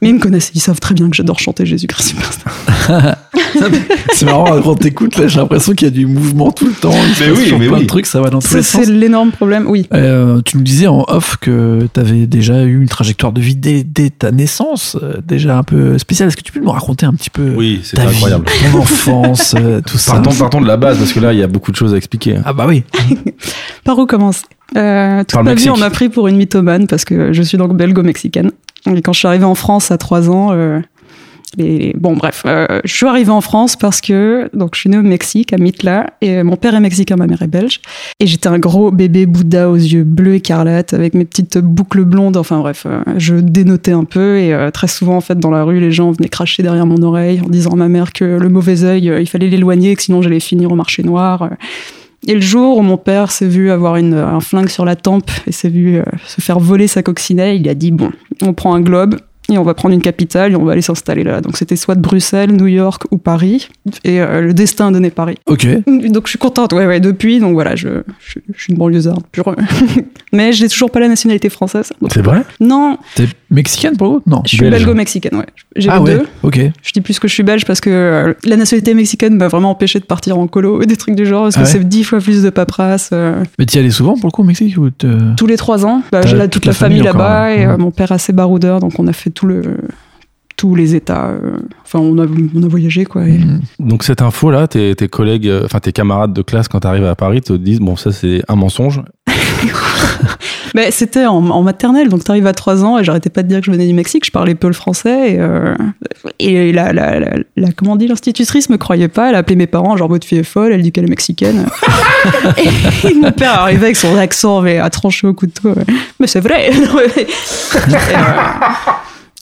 Mais 0.00 0.08
ils 0.08 0.14
me 0.14 0.20
connaissent, 0.20 0.52
ils 0.54 0.60
savent 0.60 0.80
très 0.80 0.94
bien 0.94 1.10
que 1.10 1.16
j'adore 1.16 1.38
chanter 1.38 1.66
Jésus-Christ 1.66 2.08
Superstar. 2.08 2.52
C'est 4.12 4.24
marrant, 4.24 4.60
quand 4.62 4.74
t'écoutes, 4.76 5.16
là, 5.16 5.26
j'ai 5.28 5.38
l'impression 5.40 5.74
qu'il 5.74 5.86
y 5.86 5.90
a 5.90 5.94
du 5.94 6.06
mouvement 6.06 6.50
tout 6.50 6.66
le 6.66 6.72
temps. 6.72 6.92
Il 6.92 7.14
se 7.14 7.24
Mais 7.24 7.30
passe 7.30 7.38
oui, 7.38 7.54
mais 7.58 7.66
plein 7.68 7.76
oui. 7.76 7.82
de 7.82 7.86
trucs, 7.86 8.06
ça 8.06 8.20
va 8.20 8.30
dans 8.30 8.38
tous 8.40 8.54
les 8.54 8.62
sens. 8.62 8.84
c'est 8.84 8.90
l'énorme 8.90 9.30
problème, 9.30 9.64
oui. 9.68 9.86
Euh, 9.92 10.29
tu 10.44 10.56
nous 10.56 10.62
disais 10.62 10.86
en 10.86 11.04
off 11.08 11.36
que 11.40 11.88
tu 11.92 12.00
avais 12.00 12.26
déjà 12.26 12.62
eu 12.64 12.80
une 12.80 12.88
trajectoire 12.88 13.32
de 13.32 13.40
vie 13.40 13.56
dès, 13.56 13.82
dès 13.84 14.10
ta 14.10 14.30
naissance, 14.30 14.96
euh, 15.02 15.14
déjà 15.24 15.58
un 15.58 15.62
peu 15.62 15.98
spéciale. 15.98 16.28
Est-ce 16.28 16.36
que 16.36 16.42
tu 16.42 16.52
peux 16.52 16.60
nous 16.60 16.70
raconter 16.70 17.06
un 17.06 17.12
petit 17.12 17.30
peu 17.30 17.54
Oui, 17.56 17.80
c'est 17.82 17.96
ta 17.96 18.04
incroyable. 18.08 18.46
vie, 18.48 18.72
ton 18.72 18.78
enfance, 18.78 19.54
euh, 19.58 19.80
tout 19.80 19.98
ça 19.98 20.20
Partons, 20.20 20.60
de 20.60 20.66
la 20.66 20.76
base, 20.76 20.98
parce 20.98 21.12
que 21.12 21.20
là, 21.20 21.32
il 21.32 21.38
y 21.38 21.42
a 21.42 21.46
beaucoup 21.46 21.70
de 21.72 21.76
choses 21.76 21.94
à 21.94 21.96
expliquer. 21.96 22.38
Ah 22.44 22.52
bah 22.52 22.66
oui. 22.68 22.84
Par 23.84 23.98
où 23.98 24.06
commencer? 24.06 24.44
Euh, 24.76 25.20
Toute 25.20 25.32
Par 25.32 25.44
ma 25.44 25.54
vie, 25.54 25.70
on 25.70 25.76
m'a 25.76 25.90
pris 25.90 26.08
pour 26.08 26.28
une 26.28 26.36
mythomane 26.36 26.86
parce 26.86 27.04
que 27.04 27.32
je 27.32 27.42
suis 27.42 27.58
donc 27.58 27.76
belgo-mexicaine. 27.76 28.52
Et 28.86 29.02
quand 29.02 29.12
je 29.12 29.18
suis 29.18 29.28
arrivée 29.28 29.44
en 29.44 29.54
France 29.54 29.90
à 29.90 29.98
3 29.98 30.30
ans, 30.30 30.52
euh, 30.52 30.80
bon 31.56 32.14
bref, 32.14 32.42
euh, 32.46 32.80
je 32.84 32.94
suis 32.94 33.06
arrivée 33.06 33.30
en 33.30 33.40
France 33.40 33.76
parce 33.76 34.00
que 34.00 34.48
donc 34.54 34.74
je 34.74 34.80
suis 34.80 34.90
née 34.90 34.98
au 34.98 35.02
Mexique, 35.02 35.52
à 35.52 35.58
Mitla, 35.58 36.10
et 36.20 36.42
mon 36.42 36.56
père 36.56 36.74
est 36.74 36.80
mexicain, 36.80 37.16
ma 37.16 37.26
mère 37.26 37.42
est 37.42 37.48
belge. 37.48 37.80
Et 38.20 38.26
j'étais 38.26 38.48
un 38.48 38.58
gros 38.58 38.90
bébé 38.90 39.26
Bouddha 39.26 39.68
aux 39.68 39.76
yeux 39.76 40.04
bleus 40.04 40.36
écarlates 40.36 40.94
avec 40.94 41.14
mes 41.14 41.24
petites 41.24 41.58
boucles 41.58 42.04
blondes. 42.04 42.36
Enfin 42.36 42.58
bref, 42.60 42.84
euh, 42.86 43.02
je 43.16 43.34
dénotais 43.34 43.92
un 43.92 44.04
peu 44.04 44.38
et 44.38 44.54
euh, 44.54 44.70
très 44.70 44.88
souvent 44.88 45.16
en 45.16 45.20
fait 45.20 45.38
dans 45.38 45.50
la 45.50 45.64
rue, 45.64 45.80
les 45.80 45.92
gens 45.92 46.10
venaient 46.12 46.28
cracher 46.28 46.62
derrière 46.62 46.86
mon 46.86 47.02
oreille 47.02 47.40
en 47.44 47.48
disant 47.48 47.72
à 47.72 47.76
ma 47.76 47.88
mère 47.88 48.12
que 48.12 48.24
le 48.24 48.48
mauvais 48.48 48.84
œil, 48.84 49.10
euh, 49.10 49.20
il 49.20 49.26
fallait 49.26 49.48
l'éloigner, 49.48 49.96
que 49.96 50.02
sinon 50.02 50.22
j'allais 50.22 50.40
finir 50.40 50.70
au 50.70 50.76
marché 50.76 51.02
noir. 51.02 51.42
euh. 51.42 51.48
Et 52.28 52.34
le 52.34 52.40
jour 52.40 52.76
où 52.76 52.82
mon 52.82 52.98
père 52.98 53.30
s'est 53.30 53.46
vu 53.46 53.70
avoir 53.70 53.96
une, 53.96 54.14
un 54.14 54.40
flingue 54.40 54.68
sur 54.68 54.84
la 54.84 54.94
tempe 54.94 55.30
et 55.46 55.52
s'est 55.52 55.70
vu 55.70 55.96
euh, 55.96 56.02
se 56.26 56.40
faire 56.42 56.60
voler 56.60 56.86
sa 56.86 57.02
coccinelle, 57.02 57.58
il 57.60 57.68
a 57.68 57.74
dit 57.74 57.90
bon, 57.92 58.10
on 58.42 58.52
prend 58.52 58.74
un 58.74 58.82
globe 58.82 59.16
et 59.54 59.58
on 59.58 59.62
va 59.62 59.74
prendre 59.74 59.94
une 59.94 60.02
capitale 60.02 60.52
et 60.52 60.56
on 60.56 60.64
va 60.64 60.72
aller 60.72 60.82
s'installer 60.82 61.24
là. 61.24 61.40
Donc 61.40 61.56
c'était 61.56 61.76
soit 61.76 61.94
Bruxelles, 61.94 62.52
New 62.52 62.66
York 62.66 63.04
ou 63.10 63.18
Paris. 63.18 63.68
Et 64.04 64.20
euh, 64.20 64.40
le 64.42 64.54
destin 64.54 64.88
a 64.88 64.90
donné 64.90 65.10
Paris. 65.10 65.36
Ok. 65.46 65.66
Donc 65.86 66.26
je 66.26 66.30
suis 66.30 66.38
contente, 66.38 66.72
ouais, 66.72 66.86
ouais, 66.86 67.00
depuis. 67.00 67.40
Donc 67.40 67.54
voilà, 67.54 67.76
je, 67.76 68.02
je, 68.20 68.38
je 68.54 68.62
suis 68.62 68.72
une 68.72 68.78
banlieusarde 68.78 69.24
pure. 69.32 69.54
Mais 70.32 70.52
j'ai 70.52 70.68
toujours 70.68 70.90
pas 70.90 71.00
la 71.00 71.08
nationalité 71.08 71.48
française. 71.48 71.92
C'est 72.10 72.22
vrai? 72.22 72.42
T'es 73.14 73.26
mexicaine 73.50 73.96
pour 73.96 74.06
le 74.12 74.18
coup 74.20 74.22
Non. 74.26 74.42
je 74.44 74.50
suis 74.56 74.60
Belge. 74.60 74.74
belgo-mexicaine, 74.84 75.36
ouais. 75.36 75.46
J'ai 75.76 75.88
Ah 75.90 76.00
ouais. 76.00 76.18
deux. 76.18 76.26
Ok. 76.42 76.60
Je 76.82 76.92
dis 76.92 77.00
plus 77.00 77.18
que 77.18 77.28
je 77.28 77.34
suis 77.34 77.42
belge 77.42 77.64
parce 77.64 77.80
que 77.80 77.90
euh, 77.90 78.34
la 78.44 78.56
nationalité 78.56 78.94
mexicaine 78.94 79.36
m'a 79.36 79.48
vraiment 79.48 79.70
empêché 79.70 79.98
de 80.00 80.04
partir 80.04 80.38
en 80.38 80.46
colo 80.46 80.82
et 80.82 80.86
des 80.92 80.96
trucs 80.96 81.14
du 81.16 81.26
genre 81.26 81.44
parce 81.44 81.56
Ah 81.56 81.60
que 81.60 81.66
ouais 81.66 81.72
c'est 81.72 81.88
dix 81.88 82.04
fois 82.04 82.20
plus 82.20 82.42
de 82.42 82.50
paperasse. 82.50 83.10
euh, 83.12 83.42
Mais 83.58 83.66
t'y 83.66 83.78
allais 83.78 83.90
souvent 83.90 84.14
pour 84.14 84.26
le 84.26 84.30
coup 84.30 84.42
au 84.42 84.44
Mexique 84.46 84.76
ou 84.78 84.90
tous 84.90 85.46
les 85.46 85.56
trois 85.56 85.84
ans. 85.86 86.02
Bah, 86.12 86.22
j'ai 86.24 86.36
là 86.36 86.44
toute 86.44 86.62
toute 86.62 86.66
la 86.66 86.70
la 86.72 86.74
famille, 86.74 87.02
là-bas 87.02 87.44
hein. 87.44 87.48
et 87.50 87.66
euh, 87.66 87.76
Mhm. 87.76 87.80
mon 87.82 87.90
père 87.90 88.12
a 88.12 88.18
ses 88.18 88.32
baroudeurs, 88.32 88.80
donc 88.80 88.98
on 88.98 89.06
a 89.06 89.12
fait 89.12 89.30
tout 89.30 89.46
le 89.46 89.62
tous 90.56 90.74
les 90.74 90.94
états. 90.94 91.30
Enfin, 91.84 92.00
on 92.00 92.18
a, 92.18 92.26
on 92.54 92.62
a 92.62 92.68
voyagé 92.68 93.06
quoi. 93.06 93.26
et- 93.26 93.38
Mhm. 93.38 93.60
Donc 93.78 94.04
cette 94.04 94.20
info-là, 94.20 94.68
tes, 94.68 94.94
tes 94.94 95.08
collègues, 95.08 95.50
enfin 95.64 95.78
tes 95.80 95.90
camarades 95.92 96.34
de 96.34 96.42
classe, 96.42 96.68
quand 96.68 96.80
tu 96.80 96.86
arrives 96.86 97.06
à 97.06 97.14
Paris, 97.14 97.40
te 97.40 97.54
disent, 97.54 97.80
bon, 97.80 97.96
ça 97.96 98.12
c'est 98.12 98.42
un 98.46 98.56
mensonge. 98.56 99.00
Mais 100.74 100.90
c'était 100.90 101.26
en, 101.26 101.50
en 101.50 101.62
maternelle, 101.62 102.08
donc 102.08 102.24
t'arrives 102.24 102.46
à 102.46 102.52
3 102.52 102.84
ans 102.84 102.98
et 102.98 103.04
j'arrêtais 103.04 103.30
pas 103.30 103.42
de 103.42 103.48
dire 103.48 103.58
que 103.58 103.66
je 103.66 103.70
venais 103.70 103.86
du 103.86 103.94
Mexique, 103.94 104.24
je 104.24 104.30
parlais 104.30 104.54
peu 104.54 104.68
le 104.68 104.72
français 104.72 105.32
et, 105.32 105.36
euh, 105.40 105.74
et 106.38 106.72
la, 106.72 106.92
la, 106.92 107.18
la, 107.18 107.30
la- 107.56 107.72
comment 107.72 107.92
on 107.92 107.96
dit, 107.96 108.06
l'institutrice 108.06 108.70
me 108.70 108.76
croyait 108.76 109.08
pas, 109.08 109.30
elle 109.30 109.34
a 109.34 109.38
appelé 109.38 109.56
mes 109.56 109.66
parents, 109.66 109.96
genre 109.96 110.08
votre 110.08 110.26
fille 110.26 110.38
est 110.38 110.44
folle, 110.44 110.72
elle 110.72 110.82
dit 110.82 110.92
qu'elle 110.92 111.04
est 111.04 111.10
mexicaine. 111.10 111.66
et, 113.04 113.14
mon 113.14 113.32
père 113.32 113.60
arrivait 113.60 113.86
avec 113.86 113.96
son 113.96 114.16
accent 114.16 114.60
mais 114.60 114.78
à 114.78 114.90
trancher 114.90 115.26
au 115.26 115.34
couteau. 115.34 115.74
Mais 116.18 116.26
c'est 116.26 116.40
vrai. 116.40 116.70
Et, 116.70 116.72
euh, 116.72 117.26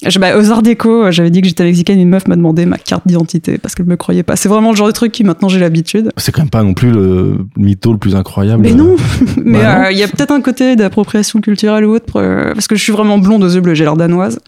je- 0.06 0.18
bah, 0.18 0.36
aux 0.38 0.50
Arts 0.50 0.62
Déco, 0.62 1.10
j'avais 1.10 1.30
dit 1.30 1.40
que 1.42 1.48
j'étais 1.48 1.64
mexicaine, 1.64 1.98
une 2.00 2.08
meuf 2.08 2.26
m'a 2.28 2.36
demandé 2.36 2.66
ma 2.66 2.78
carte 2.78 3.06
d'identité 3.06 3.58
parce 3.58 3.74
qu'elle 3.74 3.86
me 3.86 3.96
croyait 3.96 4.22
pas. 4.22 4.36
C'est 4.36 4.48
vraiment 4.48 4.70
le 4.70 4.76
genre 4.76 4.86
de 4.86 4.92
truc 4.92 5.12
qui 5.12 5.24
maintenant 5.24 5.48
j'ai 5.48 5.58
l'habitude. 5.60 6.10
C'est 6.16 6.32
quand 6.32 6.42
même 6.42 6.50
pas 6.50 6.62
non 6.62 6.74
plus 6.74 6.90
le 6.90 7.38
mytho 7.56 7.92
le 7.92 7.98
plus 7.98 8.14
incroyable. 8.14 8.62
Mais 8.62 8.72
non, 8.72 8.96
mais 9.36 9.60
Bah 9.60 9.86
euh, 9.86 9.92
il 9.92 9.98
y 9.98 10.02
a 10.02 10.08
peut-être 10.08 10.30
un 10.32 10.40
côté 10.40 10.76
d'appropriation 10.76 11.40
culturelle 11.40 11.84
ou 11.84 11.94
autre, 11.94 12.16
euh, 12.20 12.52
parce 12.54 12.66
que 12.66 12.76
je 12.76 12.82
suis 12.82 12.92
vraiment 12.92 13.18
blonde 13.18 13.42
aux 13.44 13.48
yeux 13.48 13.60
bleus, 13.60 13.74
j'ai 13.74 13.84
l'air 13.84 13.96
danoise. 13.96 14.38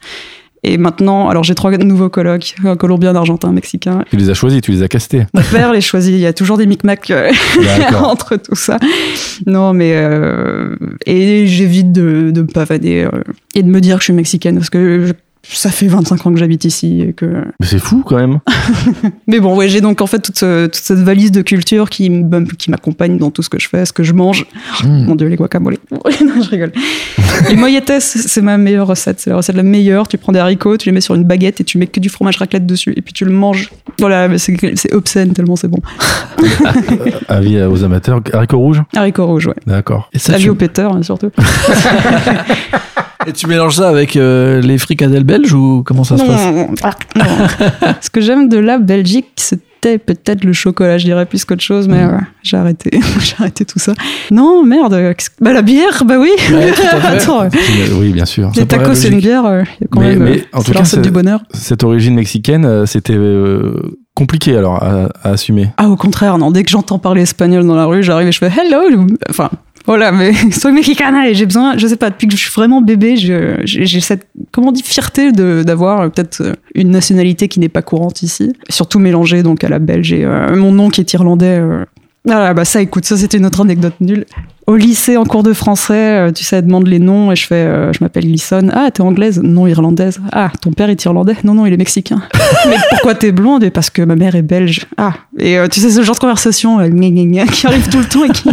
Et 0.62 0.76
maintenant, 0.76 1.30
alors 1.30 1.42
j'ai 1.42 1.54
trois 1.54 1.71
nouveaux 1.78 2.11
colocs, 2.11 2.54
un 2.66 2.76
colombien, 2.76 3.12
un 3.12 3.16
argentin, 3.16 3.49
un 3.49 3.52
mexicain. 3.52 4.04
Tu 4.11 4.16
les 4.19 4.28
as 4.28 4.35
choisis, 4.35 4.61
tu 4.61 4.73
les 4.73 4.83
as 4.83 4.88
castés. 4.88 5.23
Mon 5.33 5.40
père 5.40 5.73
les 5.73 5.80
choisit, 5.80 6.12
il 6.12 6.21
y 6.21 6.26
a 6.26 6.35
toujours 6.35 6.59
des 6.59 6.66
micmacs 6.66 7.11
euh, 7.11 7.33
entre 8.04 8.37
tout 8.37 8.54
ça. 8.54 8.76
Non, 9.47 9.73
mais... 9.73 9.92
euh, 9.95 10.76
et 11.07 11.47
j'évite 11.47 11.92
de, 11.92 12.30
de 12.30 12.42
me 12.42 12.47
pavaner 12.47 13.04
euh, 13.04 13.11
et 13.54 13.62
de 13.62 13.69
me 13.69 13.80
dire 13.80 13.97
que 13.97 14.00
je 14.00 14.04
suis 14.04 14.12
mexicaine, 14.12 14.57
parce 14.57 14.69
que 14.69 15.07
je- 15.07 15.12
ça 15.42 15.70
fait 15.70 15.87
25 15.88 16.26
ans 16.26 16.32
que 16.32 16.38
j'habite 16.38 16.64
ici 16.64 17.00
et 17.00 17.12
que. 17.12 17.25
Mais 17.59 17.66
c'est 17.66 17.78
fou 17.78 18.02
quand 18.06 18.16
même. 18.16 18.40
Mais 19.26 19.40
bon, 19.40 19.56
ouais, 19.56 19.68
j'ai 19.68 19.80
donc 19.80 20.00
en 20.00 20.06
fait 20.06 20.18
toute, 20.20 20.38
ce- 20.38 20.66
toute 20.66 20.75
cette 20.82 20.99
valise 20.99 21.32
de 21.32 21.42
culture 21.42 21.88
qui, 21.90 22.06
m- 22.06 22.47
qui 22.59 22.70
m'accompagne 22.70 23.16
dans 23.18 23.30
tout 23.30 23.42
ce 23.42 23.49
que 23.49 23.59
je 23.59 23.68
fais, 23.68 23.85
ce 23.87 23.92
que 23.92 24.02
je 24.02 24.12
mange. 24.12 24.47
Mm. 24.85 25.04
Mon 25.06 25.14
dieu, 25.16 25.26
les 25.28 25.37
guacamoles. 25.37 25.78
non, 25.90 26.00
je 26.42 26.50
rigole. 26.50 26.73
Les 27.49 27.56
molletes, 27.56 28.00
c'est 28.00 28.42
ma 28.42 28.59
meilleure 28.59 28.87
recette. 28.87 29.18
C'est 29.20 29.30
la 29.30 29.37
recette 29.37 29.56
la 29.56 29.62
meilleure. 29.62 30.09
Tu 30.09 30.18
prends 30.18 30.32
des 30.32 30.38
haricots, 30.38 30.76
tu 30.76 30.88
les 30.88 30.92
mets 30.92 31.00
sur 31.00 31.14
une 31.14 31.25
baguette 31.25 31.61
et 31.61 31.64
tu 31.64 31.78
mets 31.78 31.87
que 31.87 32.00
du 32.00 32.09
fromage 32.11 32.37
raclette 32.37 32.66
dessus 32.66 32.92
et 32.97 33.00
puis 33.02 33.12
tu 33.14 33.25
le 33.25 33.32
manges. 33.32 33.70
Voilà, 33.99 34.37
c'est 34.38 34.56
c'est 34.76 34.92
obscène 34.92 35.32
tellement 35.32 35.56
c'est 35.56 35.68
bon. 35.68 35.80
Avis 37.28 37.62
aux 37.62 37.82
amateurs. 37.82 38.20
Haricots 38.32 38.59
rouges? 38.59 38.82
Haricots 38.94 39.26
rouges, 39.26 39.47
ouais. 39.47 39.54
D'accord. 39.66 40.11
Avis 40.28 40.44
tu, 40.44 40.50
au 40.50 40.54
péteur, 40.54 40.94
hein, 40.94 41.02
surtout. 41.02 41.30
Et 43.26 43.32
tu 43.32 43.46
mélanges 43.46 43.76
ça 43.76 43.88
avec 43.88 44.16
euh, 44.16 44.60
les 44.60 44.78
fricadelles 44.78 45.24
belges 45.24 45.52
ou 45.52 45.82
comment 45.84 46.04
ça 46.04 46.16
se 46.16 46.24
passe 46.24 46.46
non, 46.46 46.68
non. 46.70 47.92
Ce 48.00 48.10
que 48.10 48.20
j'aime 48.20 48.48
de 48.48 48.58
la 48.58 48.78
Belgique, 48.78 49.28
c'était 49.36 49.98
peut-être 49.98 50.44
le 50.44 50.52
chocolat, 50.52 50.98
je 50.98 51.04
dirais 51.06 51.26
plus 51.26 51.44
qu'autre 51.44 51.62
chose, 51.62 51.88
mais 51.88 52.04
Mm. 52.04 52.08
ouais, 52.12 52.18
j'ai 52.42 52.56
arrêté, 52.56 52.90
j'ai 53.20 53.34
arrêté 53.38 53.64
tout 53.64 53.78
ça. 53.78 53.92
Non, 54.30 54.64
merde, 54.64 54.94
bah 55.40 55.52
la 55.52 55.62
bière, 55.62 56.02
bah 56.06 56.16
oui. 56.18 56.30
Ouais. 56.52 56.72
Attends, 57.04 57.48
Oui, 57.98 58.12
bien 58.12 58.26
sûr. 58.26 58.50
les 58.56 58.66
tacos, 58.66 58.94
c'est 58.94 59.08
une 59.08 59.20
bière, 59.20 59.44
euh, 59.46 59.62
il 59.80 59.82
y 59.82 59.84
a 59.84 59.88
quand 59.90 60.00
Mais- 60.00 60.16
même. 60.16 60.22
mais 60.22 60.38
euh, 60.40 60.44
en 60.58 60.62
tout 60.62 60.72
cas, 60.72 60.82
du 60.96 61.10
bonheur. 61.10 61.40
Cette 61.52 61.82
origine 61.84 62.14
mexicaine, 62.14 62.64
euh, 62.64 62.84
c'était 62.86 63.14
euh, 63.16 63.74
compliqué 64.14 64.56
alors 64.56 64.82
à, 64.82 65.08
à 65.22 65.30
assumer. 65.30 65.68
Ah, 65.78 65.88
au 65.88 65.96
contraire, 65.96 66.36
non, 66.38 66.50
dès 66.50 66.62
que 66.62 66.70
j'entends 66.70 66.98
parler 66.98 67.22
espagnol 67.22 67.66
dans 67.66 67.76
la 67.76 67.86
rue, 67.86 68.02
j'arrive 68.02 68.28
et 68.28 68.32
je 68.32 68.38
fais 68.38 68.48
hello. 68.50 69.06
Enfin, 69.30 69.48
voilà, 69.87 70.12
mais 70.12 70.32
soy 70.52 70.72
mexicana 70.72 71.28
et 71.28 71.34
j'ai 71.34 71.46
besoin, 71.46 71.76
je 71.76 71.87
sais 71.87 71.96
pas, 71.96 72.10
depuis 72.10 72.26
que 72.26 72.34
je 72.34 72.38
suis 72.38 72.52
vraiment 72.52 72.80
bébé, 72.82 73.16
j'ai 73.16 74.00
cette, 74.00 74.26
comment 74.52 74.68
on 74.68 74.72
dit, 74.72 74.82
fierté 74.82 75.32
d'avoir 75.32 76.00
euh, 76.00 76.08
peut-être 76.08 76.40
euh, 76.42 76.52
une 76.75 76.90
nationalité 76.90 77.49
qui 77.49 77.60
n'est 77.60 77.68
pas 77.68 77.82
courante 77.82 78.22
ici. 78.22 78.52
Surtout 78.68 78.99
mélangée 78.99 79.42
donc 79.42 79.64
à 79.64 79.68
la 79.68 79.78
belge 79.78 80.12
et 80.12 80.25
euh, 80.25 80.54
mon 80.56 80.72
nom 80.72 80.90
qui 80.90 81.00
est 81.00 81.12
irlandais. 81.12 81.58
euh. 81.58 81.84
Ah, 82.28 82.52
bah 82.52 82.64
ça, 82.64 82.82
écoute, 82.82 83.06
ça 83.06 83.16
c'était 83.16 83.38
une 83.38 83.46
autre 83.46 83.62
anecdote 83.62 83.94
nulle. 84.00 84.26
Au 84.66 84.76
lycée, 84.76 85.16
en 85.16 85.24
cours 85.24 85.42
de 85.42 85.52
français, 85.52 86.28
euh, 86.28 86.32
tu 86.32 86.44
sais, 86.44 86.56
elle 86.56 86.66
demande 86.66 86.86
les 86.86 86.98
noms 86.98 87.32
et 87.32 87.36
je 87.36 87.46
fais, 87.46 87.54
euh, 87.54 87.92
je 87.92 87.98
m'appelle 88.02 88.24
Glisson. 88.24 88.70
Ah, 88.72 88.90
t'es 88.90 89.00
anglaise? 89.00 89.40
Non, 89.42 89.66
irlandaise. 89.66 90.20
Ah, 90.30 90.52
ton 90.60 90.72
père 90.72 90.90
est 90.90 91.02
irlandais? 91.04 91.34
Non, 91.44 91.54
non, 91.54 91.66
il 91.66 91.72
est 91.72 91.78
mexicain. 91.78 92.22
Mais 92.68 92.76
pourquoi 92.90 93.14
t'es 93.14 93.32
blonde? 93.32 93.64
Et 93.64 93.70
parce 93.70 93.88
que 93.88 94.02
ma 94.02 94.16
mère 94.16 94.36
est 94.36 94.42
belge. 94.42 94.86
Ah, 94.98 95.14
et 95.38 95.58
euh, 95.58 95.66
tu 95.66 95.80
sais, 95.80 95.90
ce 95.90 96.02
genre 96.02 96.14
de 96.14 96.20
conversation 96.20 96.78
euh, 96.78 96.88
gna, 96.88 97.08
gna, 97.08 97.24
gna, 97.24 97.46
qui 97.46 97.66
arrive 97.66 97.88
tout 97.88 97.98
le 97.98 98.04
temps 98.04 98.24
et 98.24 98.28
qui. 98.28 98.48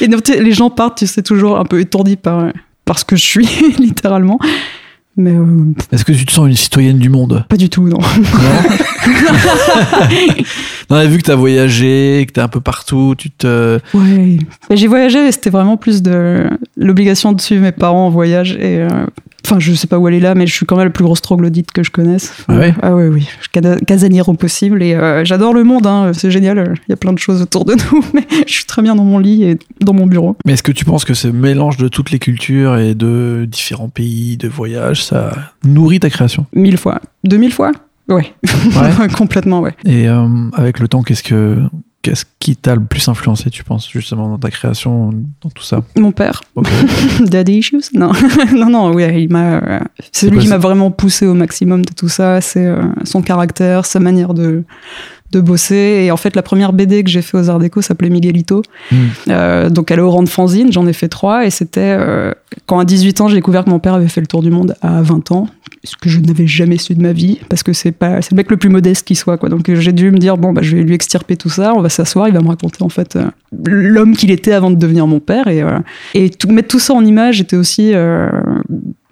et 0.00 0.08
donc, 0.08 0.26
les 0.26 0.52
gens 0.52 0.70
partent, 0.70 0.98
tu 0.98 1.06
sais, 1.06 1.22
toujours 1.22 1.58
un 1.58 1.64
peu 1.64 1.80
étourdis 1.80 2.16
par, 2.16 2.46
par 2.86 2.98
ce 2.98 3.04
que 3.04 3.14
je 3.14 3.22
suis, 3.22 3.48
littéralement. 3.78 4.38
Mais 5.18 5.32
euh, 5.34 5.72
Est-ce 5.92 6.04
que 6.04 6.12
tu 6.12 6.26
te 6.26 6.32
sens 6.32 6.46
une 6.48 6.56
citoyenne 6.56 6.98
du 6.98 7.08
monde? 7.08 7.44
pas 7.48 7.56
du 7.56 7.70
tout, 7.70 7.88
non. 7.88 7.98
Non, 10.90 11.06
vu 11.08 11.18
que 11.18 11.22
t'as 11.22 11.34
voyagé, 11.34 12.24
que 12.28 12.32
t'es 12.32 12.40
un 12.40 12.48
peu 12.48 12.60
partout, 12.60 13.14
tu 13.16 13.30
te. 13.30 13.78
Ouais. 13.94 14.38
Mais 14.68 14.76
j'ai 14.76 14.86
voyagé 14.88 15.26
et 15.26 15.32
c'était 15.32 15.50
vraiment 15.50 15.76
plus 15.76 16.02
de 16.02 16.44
l'obligation 16.76 17.32
de 17.32 17.40
suivre 17.40 17.62
mes 17.62 17.72
parents 17.72 18.06
en 18.06 18.10
voyage. 18.10 18.52
Et 18.60 18.82
euh, 18.82 18.88
enfin, 19.46 19.58
je 19.60 19.72
sais 19.72 19.86
pas 19.86 19.98
où 19.98 20.08
elle 20.08 20.14
est 20.14 20.20
là, 20.20 20.34
mais 20.34 20.46
je 20.46 20.52
suis 20.52 20.66
quand 20.66 20.76
même 20.76 20.86
la 20.86 20.90
plus 20.90 21.04
grosse 21.04 21.22
troglodyte 21.22 21.70
que 21.72 21.82
je 21.82 21.90
connaisse. 21.90 22.32
Enfin, 22.40 22.44
Ah 22.54 22.58
ouais 22.58 22.74
Ah 22.82 22.94
ouais, 22.94 23.08
oui. 23.08 23.28
Casanière 23.86 24.28
au 24.28 24.34
possible 24.34 24.82
et 24.82 24.94
euh, 24.94 25.24
j'adore 25.24 25.54
le 25.54 25.64
monde. 25.64 25.86
Hein, 25.86 26.12
c'est 26.12 26.30
génial. 26.30 26.74
Il 26.88 26.90
y 26.90 26.92
a 26.92 26.96
plein 26.96 27.12
de 27.12 27.18
choses 27.18 27.42
autour 27.42 27.64
de 27.64 27.74
nous, 27.92 28.04
mais 28.12 28.26
je 28.46 28.52
suis 28.52 28.64
très 28.64 28.82
bien 28.82 28.94
dans 28.94 29.04
mon 29.04 29.18
lit 29.18 29.44
et 29.44 29.58
dans 29.80 29.94
mon 29.94 30.06
bureau. 30.06 30.36
Mais 30.44 30.52
est-ce 30.54 30.62
que 30.62 30.72
tu 30.72 30.84
penses 30.84 31.04
que 31.04 31.14
ce 31.14 31.28
mélange 31.28 31.76
de 31.76 31.88
toutes 31.88 32.10
les 32.10 32.18
cultures 32.18 32.76
et 32.76 32.94
de 32.94 33.46
différents 33.48 33.88
pays, 33.88 34.36
de 34.36 34.48
voyages, 34.48 35.04
ça 35.04 35.32
nourrit 35.64 36.00
ta 36.00 36.10
création? 36.10 36.46
Mille 36.54 36.78
fois. 36.78 37.00
Deux 37.24 37.36
mille 37.38 37.52
fois? 37.52 37.72
Ouais. 38.08 38.32
Ouais. 38.44 39.08
Complètement, 39.16 39.60
ouais. 39.60 39.74
Et 39.84 40.08
euh, 40.08 40.26
avec 40.54 40.78
le 40.78 40.88
temps, 40.88 41.02
qu'est-ce 41.02 41.22
que 41.24 41.58
qu'est-ce 42.06 42.24
qui 42.38 42.54
t'a 42.54 42.76
le 42.76 42.84
plus 42.84 43.08
influencé, 43.08 43.50
tu 43.50 43.64
penses, 43.64 43.90
justement, 43.90 44.28
dans 44.28 44.38
ta 44.38 44.50
création, 44.50 45.10
dans 45.42 45.50
tout 45.50 45.64
ça 45.64 45.82
Mon 45.96 46.12
père. 46.12 46.42
Daddy 47.20 47.58
issues? 47.58 47.82
Non, 47.94 48.12
non, 48.54 48.70
non, 48.70 48.92
oui, 48.94 49.04
il 49.22 49.28
m'a. 49.28 49.54
euh, 49.56 49.80
C'est 50.12 50.30
lui 50.30 50.38
qui 50.38 50.46
m'a 50.46 50.58
vraiment 50.58 50.92
poussé 50.92 51.26
au 51.26 51.34
maximum 51.34 51.84
de 51.84 51.92
tout 51.92 52.08
ça. 52.08 52.40
C'est 52.40 52.64
euh, 52.64 52.82
son 53.02 53.22
caractère, 53.22 53.86
sa 53.86 53.98
manière 53.98 54.34
de 54.34 54.62
de 55.32 55.40
bosser. 55.40 56.04
Et 56.04 56.12
en 56.12 56.16
fait, 56.16 56.36
la 56.36 56.42
première 56.42 56.72
BD 56.72 57.02
que 57.02 57.10
j'ai 57.10 57.20
fait 57.20 57.36
aux 57.36 57.50
Arts 57.50 57.58
Déco 57.58 57.82
s'appelait 57.82 58.10
Miguelito. 58.10 58.62
Mm. 58.92 58.96
Euh, 59.28 59.70
donc, 59.70 59.90
elle 59.90 59.98
est 59.98 60.02
au 60.02 60.10
rang 60.10 60.22
de 60.22 60.28
fanzine. 60.28 60.72
J'en 60.72 60.86
ai 60.86 60.92
fait 60.92 61.08
trois. 61.08 61.44
Et 61.46 61.50
c'était 61.50 61.96
euh, 61.98 62.32
quand 62.66 62.78
à 62.78 62.84
18 62.84 63.20
ans, 63.20 63.28
j'ai 63.28 63.34
découvert 63.34 63.64
que 63.64 63.70
mon 63.70 63.80
père 63.80 63.94
avait 63.94 64.06
fait 64.06 64.20
le 64.20 64.28
tour 64.28 64.40
du 64.42 64.50
monde 64.50 64.76
à 64.82 65.02
20 65.02 65.32
ans. 65.32 65.48
Ce 65.86 65.96
que 65.96 66.08
je 66.08 66.18
n'avais 66.20 66.46
jamais 66.46 66.76
su 66.78 66.94
de 66.94 67.00
ma 67.02 67.12
vie. 67.12 67.38
Parce 67.48 67.62
que 67.62 67.72
c'est 67.72 67.92
pas, 67.92 68.20
c'est 68.20 68.32
le 68.32 68.36
mec 68.36 68.50
le 68.50 68.56
plus 68.56 68.68
modeste 68.68 69.06
qui 69.06 69.14
soit, 69.14 69.38
quoi. 69.38 69.48
Donc, 69.48 69.72
j'ai 69.72 69.92
dû 69.92 70.10
me 70.10 70.18
dire, 70.18 70.36
bon, 70.36 70.52
bah, 70.52 70.60
je 70.62 70.76
vais 70.76 70.82
lui 70.82 70.94
extirper 70.94 71.36
tout 71.36 71.48
ça. 71.48 71.72
On 71.76 71.80
va 71.80 71.88
s'asseoir. 71.88 72.28
Il 72.28 72.34
va 72.34 72.40
me 72.40 72.48
raconter, 72.48 72.82
en 72.82 72.88
fait, 72.88 73.16
euh, 73.16 73.24
l'homme 73.66 74.16
qu'il 74.16 74.30
était 74.30 74.52
avant 74.52 74.70
de 74.70 74.76
devenir 74.76 75.06
mon 75.06 75.20
père. 75.20 75.46
Et, 75.48 75.62
et 76.14 76.30
mettre 76.48 76.68
tout 76.68 76.78
ça 76.80 76.92
en 76.92 77.04
image 77.04 77.40
était 77.40 77.56
aussi. 77.56 77.92
euh, 77.94 78.28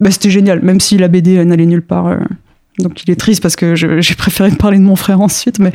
bah, 0.01 0.11
c'était 0.11 0.31
génial, 0.31 0.61
même 0.63 0.81
si 0.81 0.99
la 0.99 1.09
BD 1.09 1.45
n'allait 1.45 1.67
nulle 1.67 1.83
part. 1.83 2.09
euh. 2.09 2.17
donc 2.81 3.03
il 3.05 3.11
est 3.11 3.17
triste 3.17 3.41
parce 3.43 3.57
que 3.57 3.75
j'ai 3.77 4.15
préféré 4.17 4.51
parler 4.59 4.79
de 4.79 4.83
mon 4.85 4.97
frère 4.97 5.21
ensuite, 5.21 5.59
mais. 5.61 5.73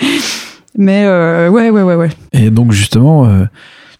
Mais 0.77 1.05
ouais, 1.07 1.69
ouais, 1.69 1.81
ouais, 1.81 1.95
ouais. 1.95 2.09
Et 2.33 2.49
donc, 2.51 2.73
justement, 2.73 3.27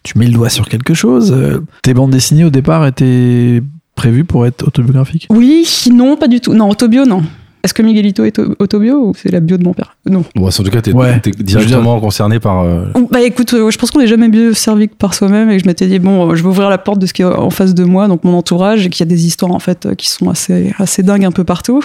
tu 0.02 0.18
mets 0.18 0.26
le 0.26 0.32
doigt 0.32 0.50
sur 0.50 0.68
quelque 0.68 0.94
chose. 0.94 1.34
tes 1.82 1.94
bandes 1.94 2.10
dessinées, 2.12 2.44
au 2.44 2.50
départ, 2.50 2.86
étaient 2.86 3.60
prévues 4.00 4.24
pour 4.24 4.46
être 4.46 4.66
autobiographiques 4.66 5.26
Oui, 5.30 5.66
non, 5.92 6.16
pas 6.16 6.26
du 6.28 6.40
tout. 6.40 6.54
Non, 6.54 6.70
autobio, 6.70 7.04
non. 7.04 7.22
Est-ce 7.62 7.74
que 7.74 7.82
Miguelito 7.82 8.24
est 8.24 8.38
au- 8.38 8.54
autobio 8.58 8.94
ou 9.08 9.12
c'est 9.14 9.30
la 9.30 9.40
bio 9.40 9.58
de 9.58 9.64
mon 9.64 9.74
père? 9.74 9.94
Non. 10.08 10.24
Bon, 10.34 10.46
en 10.46 10.50
tout 10.50 10.62
cas, 10.70 10.80
t'es 10.80 10.94
Ouais. 10.94 11.20
directement 11.40 12.00
concerné 12.00 12.40
par. 12.40 12.62
euh, 12.62 12.86
Bah 13.10 13.20
écoute, 13.20 13.52
euh, 13.52 13.70
je 13.70 13.76
pense 13.76 13.90
qu'on 13.90 13.98
n'est 14.00 14.06
jamais 14.06 14.28
mieux 14.28 14.54
servi 14.54 14.88
que 14.88 14.94
par 14.94 15.12
soi-même 15.12 15.50
et 15.50 15.58
que 15.58 15.62
je 15.62 15.68
m'étais 15.68 15.86
dit, 15.86 15.98
bon, 15.98 16.30
euh, 16.30 16.34
je 16.36 16.42
vais 16.42 16.48
ouvrir 16.48 16.70
la 16.70 16.78
porte 16.78 16.98
de 16.98 17.04
ce 17.04 17.12
qui 17.12 17.20
est 17.20 17.26
en 17.26 17.50
face 17.50 17.74
de 17.74 17.84
moi, 17.84 18.08
donc 18.08 18.24
mon 18.24 18.32
entourage, 18.34 18.86
et 18.86 18.88
qu'il 18.88 19.04
y 19.06 19.08
a 19.08 19.12
des 19.14 19.26
histoires 19.26 19.52
en 19.52 19.58
fait 19.58 19.94
qui 19.98 20.08
sont 20.08 20.30
assez, 20.30 20.72
assez 20.78 21.02
dingues 21.02 21.26
un 21.26 21.32
peu 21.32 21.44
partout. 21.44 21.84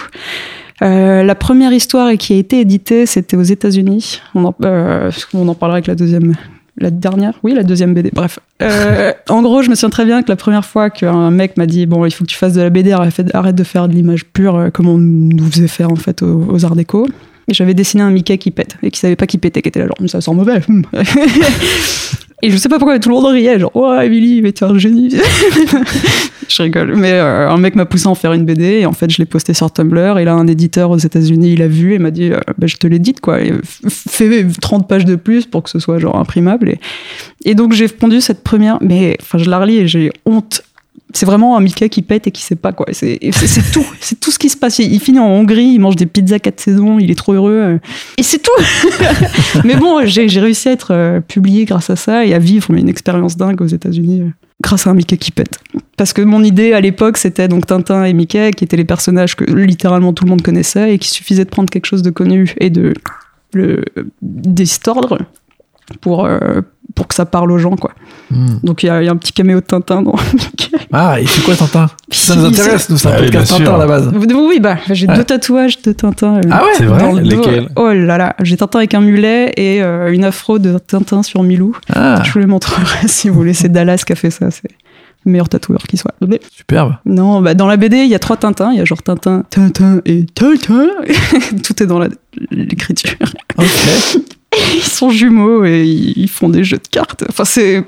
Euh, 0.80 1.22
la 1.22 1.34
première 1.34 1.72
histoire 1.74 2.08
et 2.08 2.16
qui 2.16 2.32
a 2.32 2.36
été 2.36 2.58
éditée, 2.60 3.04
c'était 3.04 3.36
aux 3.36 3.42
États-Unis. 3.42 4.20
On, 4.34 4.50
euh, 4.64 5.10
on 5.34 5.46
en 5.46 5.54
parlera 5.54 5.76
avec 5.76 5.86
la 5.88 5.94
deuxième. 5.94 6.36
La 6.78 6.90
dernière 6.90 7.38
Oui, 7.42 7.54
la 7.54 7.62
deuxième 7.62 7.94
BD. 7.94 8.10
Bref. 8.12 8.38
Euh, 8.62 9.12
en 9.28 9.42
gros, 9.42 9.62
je 9.62 9.70
me 9.70 9.74
souviens 9.74 9.90
très 9.90 10.04
bien 10.04 10.22
que 10.22 10.28
la 10.28 10.36
première 10.36 10.64
fois 10.64 10.90
qu'un 10.90 11.30
mec 11.30 11.56
m'a 11.56 11.66
dit 11.66 11.86
Bon, 11.86 12.04
il 12.04 12.10
faut 12.10 12.24
que 12.24 12.30
tu 12.30 12.36
fasses 12.36 12.52
de 12.52 12.60
la 12.60 12.70
BD, 12.70 12.92
arrête, 12.92 13.54
de 13.54 13.64
faire 13.64 13.88
de 13.88 13.94
l'image 13.94 14.26
pure 14.26 14.56
euh, 14.56 14.70
comme 14.70 14.88
on 14.88 14.98
nous 14.98 15.50
faisait 15.50 15.68
faire 15.68 15.90
en 15.90 15.96
fait 15.96 16.22
aux, 16.22 16.46
aux 16.50 16.64
Arts 16.64 16.76
Déco. 16.76 17.06
Et 17.48 17.54
j'avais 17.54 17.74
dessiné 17.74 18.02
un 18.02 18.10
Mickey 18.10 18.38
qui 18.38 18.50
pète 18.50 18.76
et 18.82 18.90
qui 18.90 18.98
savait 18.98 19.16
pas 19.16 19.26
qui 19.26 19.38
pétait, 19.38 19.62
qui 19.62 19.68
était 19.68 19.80
là, 19.80 19.86
genre, 19.86 20.10
ça 20.10 20.20
sent 20.20 20.34
mauvais. 20.34 20.60
et 22.42 22.50
je 22.50 22.56
sais 22.56 22.68
pas 22.68 22.78
pourquoi 22.78 22.98
tout 22.98 23.08
le 23.08 23.14
monde 23.14 23.26
riait, 23.26 23.58
genre, 23.58 23.70
oh, 23.74 23.94
Emily, 23.98 24.42
mais 24.42 24.52
t'es 24.52 24.64
un 24.64 24.76
génie. 24.76 25.08
je 26.48 26.62
rigole. 26.62 26.94
Mais 26.94 27.12
euh, 27.12 27.48
un 27.48 27.56
mec 27.56 27.74
m'a 27.74 27.86
poussé 27.86 28.06
à 28.06 28.10
en 28.10 28.14
faire 28.14 28.34
une 28.34 28.44
BD 28.44 28.80
et 28.80 28.86
en 28.86 28.92
fait, 28.92 29.10
je 29.10 29.18
l'ai 29.18 29.24
posté 29.24 29.54
sur 29.54 29.70
Tumblr. 29.70 30.18
Et 30.18 30.24
là, 30.24 30.34
un 30.34 30.46
éditeur 30.46 30.90
aux 30.90 30.98
États-Unis, 30.98 31.52
il 31.52 31.62
a 31.62 31.68
vu 31.68 31.94
et 31.94 31.98
m'a 31.98 32.10
dit, 32.10 32.30
euh, 32.30 32.40
bah, 32.58 32.66
je 32.66 32.76
te 32.76 32.86
l'édite, 32.86 33.20
quoi. 33.20 33.38
Fais 33.88 34.46
30 34.60 34.86
pages 34.86 35.06
de 35.06 35.16
plus 35.16 35.46
pour 35.46 35.62
que 35.62 35.70
ce 35.70 35.78
soit 35.78 35.98
genre 35.98 36.16
imprimable. 36.16 36.68
Et, 36.68 36.80
et 37.44 37.54
donc, 37.54 37.72
j'ai 37.72 37.88
pondu 37.88 38.20
cette 38.20 38.44
première, 38.44 38.78
mais 38.82 39.16
enfin, 39.22 39.38
je 39.38 39.48
la 39.48 39.58
relis 39.58 39.78
et 39.78 39.88
j'ai 39.88 40.12
honte. 40.26 40.62
C'est 41.16 41.24
vraiment 41.24 41.56
un 41.56 41.60
Mickey 41.62 41.88
qui 41.88 42.02
pète 42.02 42.26
et 42.26 42.30
qui 42.30 42.42
sait 42.42 42.56
pas 42.56 42.72
quoi. 42.72 42.86
C'est 42.92 43.18
tout, 43.72 43.86
c'est 44.00 44.20
tout 44.20 44.30
ce 44.30 44.38
qui 44.38 44.50
se 44.50 44.56
passe. 44.56 44.78
Il, 44.80 44.92
il 44.92 45.00
finit 45.00 45.18
en 45.18 45.28
Hongrie, 45.28 45.64
il 45.64 45.78
mange 45.78 45.96
des 45.96 46.04
pizzas 46.04 46.40
quatre 46.40 46.60
saisons, 46.60 46.98
il 46.98 47.10
est 47.10 47.14
trop 47.14 47.32
heureux. 47.32 47.52
euh, 47.52 47.78
Et 48.18 48.22
c'est 48.22 48.40
tout. 48.42 48.50
mais 49.64 49.76
bon, 49.76 50.04
j'ai 50.04 50.26
réussi 50.40 50.68
à 50.68 50.72
être 50.72 50.92
euh, 50.92 51.20
publié 51.20 51.64
grâce 51.64 51.88
à 51.88 51.96
ça 51.96 52.26
et 52.26 52.34
à 52.34 52.38
vivre 52.38 52.70
une 52.74 52.90
expérience 52.90 53.38
dingue 53.38 53.62
aux 53.62 53.66
États-Unis 53.66 54.20
euh, 54.20 54.28
grâce 54.62 54.86
à 54.86 54.90
un 54.90 54.94
Mickey 54.94 55.16
qui 55.16 55.30
pète. 55.30 55.58
Parce 55.96 56.12
que 56.12 56.20
mon 56.20 56.44
idée 56.44 56.74
à 56.74 56.82
l'époque, 56.82 57.16
c'était 57.16 57.48
donc 57.48 57.64
Tintin 57.64 58.04
et 58.04 58.12
Mickey, 58.12 58.50
qui 58.50 58.64
étaient 58.64 58.76
les 58.76 58.84
personnages 58.84 59.36
que 59.36 59.44
littéralement 59.44 60.12
tout 60.12 60.24
le 60.24 60.30
monde 60.30 60.42
connaissait 60.42 60.92
et 60.92 60.98
qu'il 60.98 61.10
suffisait 61.10 61.46
de 61.46 61.50
prendre 61.50 61.70
quelque 61.70 61.86
chose 61.86 62.02
de 62.02 62.10
connu 62.10 62.54
et 62.60 62.68
de 62.68 62.92
le 63.54 63.82
distordre 64.20 65.18
pour 66.00 66.24
euh, 66.26 66.60
pour 66.94 67.08
que 67.08 67.14
ça 67.14 67.26
parle 67.26 67.50
aux 67.52 67.58
gens 67.58 67.76
quoi. 67.76 67.92
Hmm. 68.30 68.58
Donc 68.62 68.82
il 68.82 68.86
y, 68.86 68.90
a 68.90 69.02
il 69.02 69.06
y 69.06 69.08
a 69.08 69.12
un 69.12 69.16
petit 69.16 69.32
caméo 69.32 69.60
de 69.60 69.66
Tintin 69.66 70.02
dans. 70.02 70.14
Ah, 70.92 71.16
il 71.20 71.26
fait 71.26 71.42
quoi, 71.42 71.56
Tintin? 71.56 71.88
Ça 72.10 72.36
nous 72.36 72.44
intéresse, 72.44 72.88
nous, 72.88 72.96
c'est 72.96 73.08
un 73.08 73.12
Ah 73.16 73.18
podcast 73.22 73.50
Tintin 73.50 73.74
à 73.74 73.78
la 73.78 73.86
base. 73.86 74.10
Oui, 74.14 74.60
bah, 74.60 74.76
j'ai 74.90 75.08
Ouais. 75.08 75.16
deux 75.16 75.24
tatouages 75.24 75.82
de 75.82 75.92
Tintin. 75.92 76.36
euh, 76.36 76.40
Ah 76.50 76.62
ouais 76.64 76.70
C'est 76.76 76.84
vrai. 76.84 77.12
Lesquels? 77.22 77.68
Oh 77.76 77.88
là 77.92 78.16
là, 78.16 78.36
j'ai 78.42 78.56
Tintin 78.56 78.78
avec 78.78 78.94
un 78.94 79.00
mulet 79.00 79.52
et 79.56 79.82
euh, 79.82 80.12
une 80.12 80.24
afro 80.24 80.58
de 80.58 80.78
Tintin 80.78 81.22
sur 81.22 81.42
Milou. 81.42 81.74
Ah, 81.92 82.22
Je 82.24 82.30
vous 82.32 82.38
les 82.38 82.46
montrerai 82.46 82.84
si 83.08 83.28
vous 83.28 83.34
voulez. 83.34 83.52
C'est 83.52 83.68
Dallas 83.68 84.02
qui 84.06 84.12
a 84.12 84.16
fait 84.16 84.30
ça. 84.30 84.50
C'est 84.50 84.70
le 85.24 85.32
meilleur 85.32 85.48
tatoueur 85.48 85.82
qui 85.88 85.96
soit. 85.96 86.14
Mais 86.26 86.40
superbe. 86.54 86.94
non, 87.04 87.40
bah, 87.42 87.54
dans 87.54 87.66
la 87.66 87.76
BD, 87.76 87.98
il 87.98 88.08
y 88.08 88.14
a 88.14 88.20
trois 88.20 88.36
Tintins. 88.36 88.70
Il 88.72 88.78
y 88.78 88.80
a 88.80 88.84
genre 88.84 89.02
Tintin, 89.02 89.42
Tintin 89.50 90.00
et 90.04 90.24
Tintin. 90.26 90.86
Tout 91.64 91.82
est 91.82 91.86
dans 91.86 91.98
la- 91.98 92.08
l'écriture. 92.52 93.10
Ok. 93.58 93.66
Ils 94.74 94.82
sont 94.82 95.10
jumeaux 95.10 95.64
et 95.64 95.82
ils 95.82 96.28
font 96.28 96.48
des 96.48 96.64
jeux 96.64 96.78
de 96.78 96.88
cartes. 96.88 97.24
Enfin, 97.28 97.44
c'est. 97.44 97.82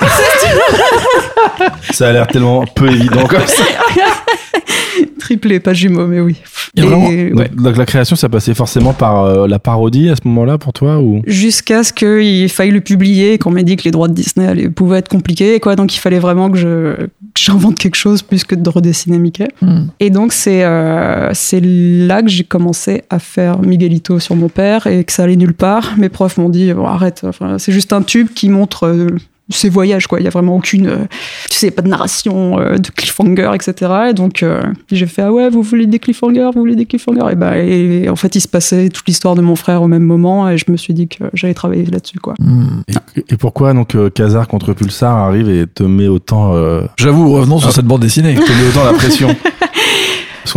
Ça 1.92 2.08
a 2.08 2.12
l'air 2.12 2.26
tellement 2.26 2.64
peu 2.74 2.88
évident 2.90 3.26
comme 3.26 3.46
ça. 3.46 3.64
Triplé, 5.18 5.60
pas 5.60 5.72
jumeau, 5.74 6.06
mais 6.06 6.20
oui. 6.20 6.36
Et, 6.76 6.82
vraiment- 6.82 7.08
ouais. 7.08 7.30
Donc, 7.30 7.54
donc 7.56 7.76
la 7.76 7.86
création, 7.86 8.16
ça 8.16 8.28
passait 8.28 8.54
forcément 8.54 8.92
par 8.92 9.24
euh, 9.24 9.46
la 9.48 9.58
parodie 9.58 10.08
à 10.10 10.14
ce 10.16 10.20
moment-là 10.28 10.58
pour 10.58 10.72
toi 10.72 10.98
ou? 11.00 11.22
Jusqu'à 11.26 11.82
ce 11.84 11.92
qu'il 11.92 12.48
faille 12.48 12.70
le 12.70 12.80
publier 12.80 13.32
et 13.34 13.38
qu'on 13.38 13.50
m'ait 13.50 13.64
dit 13.64 13.76
que 13.76 13.84
les 13.84 13.90
droits 13.90 14.08
de 14.08 14.14
Disney 14.14 14.46
allaient- 14.46 14.68
pouvaient 14.68 14.98
être 14.98 15.08
compliqués, 15.08 15.58
quoi. 15.60 15.74
Donc 15.74 15.94
il 15.94 15.98
fallait 15.98 16.18
vraiment 16.18 16.50
que 16.50 16.58
je 16.58 17.06
que 17.06 17.40
j'invente 17.42 17.78
quelque 17.78 17.96
chose 17.96 18.22
plus 18.22 18.44
que 18.44 18.54
de 18.54 18.68
redessiner 18.70 19.18
Mickey. 19.18 19.48
Hmm. 19.62 19.86
Et 20.00 20.10
donc 20.10 20.32
c'est 20.32 20.64
euh, 20.64 21.30
c'est 21.34 21.60
là 21.62 22.22
que 22.22 22.28
j'ai 22.28 22.44
commencé 22.44 23.02
à 23.10 23.18
faire 23.18 23.60
Miguelito 23.60 24.18
sur 24.20 24.36
mon 24.36 24.48
père 24.48 24.86
et 24.86 25.02
que 25.04 25.12
ça 25.12 25.24
allait 25.24 25.36
nulle 25.36 25.54
part. 25.54 25.94
Mes 25.98 26.08
profs 26.08 26.36
m'ont 26.38 26.48
dit 26.50 26.70
arrête, 26.70 27.22
enfin, 27.26 27.58
c'est 27.58 27.72
juste 27.72 27.92
un 27.92 28.02
tube 28.02 28.28
qui 28.34 28.48
montre 28.48 28.84
euh, 28.86 29.08
ses 29.48 29.68
voyages 29.68 30.06
quoi. 30.06 30.20
Il 30.20 30.24
y 30.24 30.26
a 30.26 30.30
vraiment 30.30 30.56
aucune, 30.56 30.86
euh, 30.88 30.96
tu 31.50 31.56
sais, 31.58 31.70
pas 31.70 31.82
de 31.82 31.88
narration, 31.88 32.58
euh, 32.58 32.76
de 32.78 32.88
cliffhanger, 32.90 33.50
etc. 33.54 33.92
Et 34.10 34.12
donc 34.14 34.42
euh, 34.42 34.60
j'ai 34.90 35.06
fait 35.06 35.22
ah 35.22 35.32
ouais, 35.32 35.48
vous 35.50 35.62
voulez 35.62 35.86
des 35.86 35.98
cliffhangers, 35.98 36.50
vous 36.54 36.60
voulez 36.60 36.76
des 36.76 36.86
cliffhangers? 36.86 37.32
Et 37.32 37.34
bah 37.36 37.56
et 37.58 38.08
en 38.08 38.16
fait 38.16 38.34
il 38.34 38.40
se 38.40 38.48
passait 38.48 38.88
toute 38.88 39.06
l'histoire 39.06 39.34
de 39.34 39.40
mon 39.42 39.56
frère 39.56 39.82
au 39.82 39.88
même 39.88 40.02
moment 40.02 40.48
et 40.50 40.58
je 40.58 40.64
me 40.68 40.76
suis 40.76 40.94
dit 40.94 41.08
que 41.08 41.24
j'allais 41.34 41.54
travailler 41.54 41.84
là-dessus 41.86 42.18
quoi. 42.18 42.34
Hmm. 42.38 42.82
et, 42.88 43.24
et 43.34 43.36
pourquoi 43.36 43.72
donc 43.72 43.94
euh, 43.94 44.10
Kazar 44.10 44.48
contre 44.48 44.72
Pulsar 44.72 45.16
arrive 45.16 45.48
et 45.48 45.66
te 45.66 45.82
met 45.82 46.08
autant 46.08 46.54
euh, 46.54 46.82
J'avoue, 46.96 47.30
revenons 47.32 47.58
sur 47.58 47.68
Ah. 47.68 47.72
cette 47.72 47.86
bande 47.86 48.00
dessinée. 48.02 48.34
te 48.34 48.40
met 48.40 48.68
autant 48.68 48.84
la 48.84 48.92
pression 48.94 49.28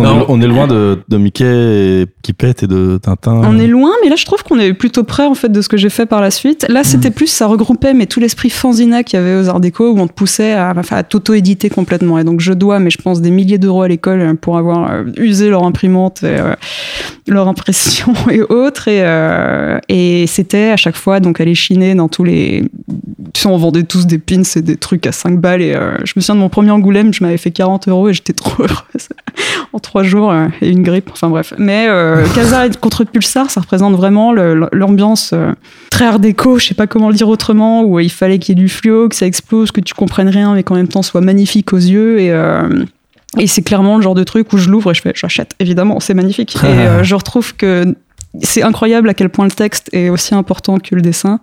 qu'on 0.02 0.14
Non. 0.14 0.20
est, 0.22 0.26
on 0.28 0.40
est 0.40 0.46
loin 0.46 0.66
de, 0.66 0.98
de 1.08 1.16
Mickey 1.16 2.06
qui 2.22 2.32
pète 2.32 2.62
et 2.62 2.66
de 2.66 2.98
Tintin. 3.02 3.40
On 3.44 3.58
est 3.58 3.66
loin, 3.66 3.92
mais 4.02 4.10
là 4.10 4.16
je 4.16 4.24
trouve 4.24 4.42
qu'on 4.42 4.58
est 4.58 4.72
plutôt 4.72 5.04
près 5.04 5.26
en 5.26 5.34
fait 5.34 5.50
de 5.50 5.60
ce 5.62 5.68
que 5.68 5.76
j'ai 5.76 5.90
fait 5.90 6.06
par 6.06 6.20
la 6.20 6.30
suite. 6.30 6.66
Là 6.68 6.84
c'était 6.84 7.10
plus, 7.10 7.26
ça 7.26 7.46
regroupait 7.46 7.94
mais 7.94 8.06
tout 8.06 8.20
l'esprit 8.20 8.50
fanzina 8.50 9.02
qu'il 9.02 9.18
y 9.18 9.22
avait 9.22 9.36
aux 9.36 9.48
Arts 9.48 9.60
Déco 9.60 9.90
où 9.92 9.98
on 9.98 10.06
te 10.06 10.12
poussait 10.12 10.52
à, 10.52 10.74
à 10.90 11.02
t'auto-éditer 11.02 11.70
complètement. 11.70 12.18
Et 12.18 12.24
donc 12.24 12.40
je 12.40 12.52
dois, 12.52 12.78
mais 12.78 12.90
je 12.90 12.98
pense 12.98 13.20
des 13.20 13.30
milliers 13.30 13.58
d'euros 13.58 13.82
à 13.82 13.88
l'école 13.88 14.20
euh, 14.20 14.34
pour 14.34 14.56
avoir 14.58 14.90
euh, 14.90 15.04
usé 15.16 15.48
leur 15.50 15.64
imprimante, 15.64 16.22
et, 16.22 16.26
euh, 16.26 16.54
leur 17.26 17.48
impression 17.48 18.12
et 18.30 18.42
autres. 18.42 18.88
Et, 18.88 19.00
euh, 19.02 19.78
et 19.88 20.26
c'était 20.26 20.70
à 20.70 20.76
chaque 20.76 20.96
fois 20.96 21.20
donc 21.20 21.40
aller 21.40 21.54
chiner 21.54 21.94
dans 21.94 22.08
tous 22.08 22.24
les. 22.24 22.64
Tu 23.32 23.42
sais, 23.42 23.48
on 23.48 23.56
vendait 23.56 23.84
tous 23.84 24.06
des 24.06 24.18
pins 24.18 24.42
et 24.56 24.62
des 24.62 24.76
trucs 24.76 25.06
à 25.06 25.12
5 25.12 25.40
balles. 25.40 25.62
Et 25.62 25.74
euh, 25.74 25.96
je 26.04 26.12
me 26.16 26.20
souviens 26.20 26.34
de 26.34 26.40
mon 26.40 26.48
premier 26.48 26.70
Angoulême, 26.70 27.12
je 27.14 27.22
m'avais 27.22 27.36
fait 27.36 27.50
40 27.52 27.88
euros 27.88 28.08
et 28.08 28.12
j'étais 28.14 28.32
trop 28.32 28.54
heureuse 28.62 29.08
en 29.72 29.78
trois 29.90 30.04
jours 30.04 30.30
euh, 30.30 30.46
et 30.62 30.70
une 30.70 30.84
grippe. 30.84 31.10
Enfin 31.12 31.28
bref. 31.28 31.52
Mais 31.58 31.86
euh, 31.88 32.24
Kazar 32.34 32.68
contre 32.80 33.02
Pulsar, 33.02 33.50
ça 33.50 33.60
représente 33.60 33.96
vraiment 33.96 34.32
l'ambiance 34.32 35.32
euh, 35.32 35.52
très 35.90 36.04
art 36.04 36.20
déco, 36.20 36.60
je 36.60 36.68
sais 36.68 36.74
pas 36.74 36.86
comment 36.86 37.08
le 37.08 37.16
dire 37.16 37.28
autrement, 37.28 37.82
où 37.82 37.98
il 37.98 38.10
fallait 38.10 38.38
qu'il 38.38 38.56
y 38.56 38.58
ait 38.58 38.62
du 38.62 38.68
fluo, 38.68 39.08
que 39.08 39.16
ça 39.16 39.26
explose, 39.26 39.72
que 39.72 39.80
tu 39.80 39.94
comprennes 39.94 40.28
rien, 40.28 40.54
mais 40.54 40.62
qu'en 40.62 40.76
même 40.76 40.86
temps 40.86 41.02
soit 41.02 41.20
magnifique 41.20 41.72
aux 41.72 41.78
yeux. 41.78 42.20
Et, 42.20 42.30
euh, 42.30 42.84
et 43.36 43.48
c'est 43.48 43.62
clairement 43.62 43.96
le 43.96 44.02
genre 44.02 44.14
de 44.14 44.22
truc 44.22 44.52
où 44.52 44.58
je 44.58 44.70
l'ouvre 44.70 44.92
et 44.92 44.94
je 44.94 45.02
fais, 45.02 45.12
j'achète, 45.16 45.56
évidemment, 45.58 45.98
c'est 45.98 46.14
magnifique. 46.14 46.54
et 46.62 46.66
euh, 46.66 47.02
je 47.02 47.14
retrouve 47.16 47.56
que 47.56 47.92
c'est 48.42 48.62
incroyable 48.62 49.08
à 49.08 49.14
quel 49.14 49.28
point 49.28 49.44
le 49.44 49.50
texte 49.50 49.90
est 49.92 50.08
aussi 50.08 50.36
important 50.36 50.78
que 50.78 50.94
le 50.94 51.02
dessin. 51.02 51.40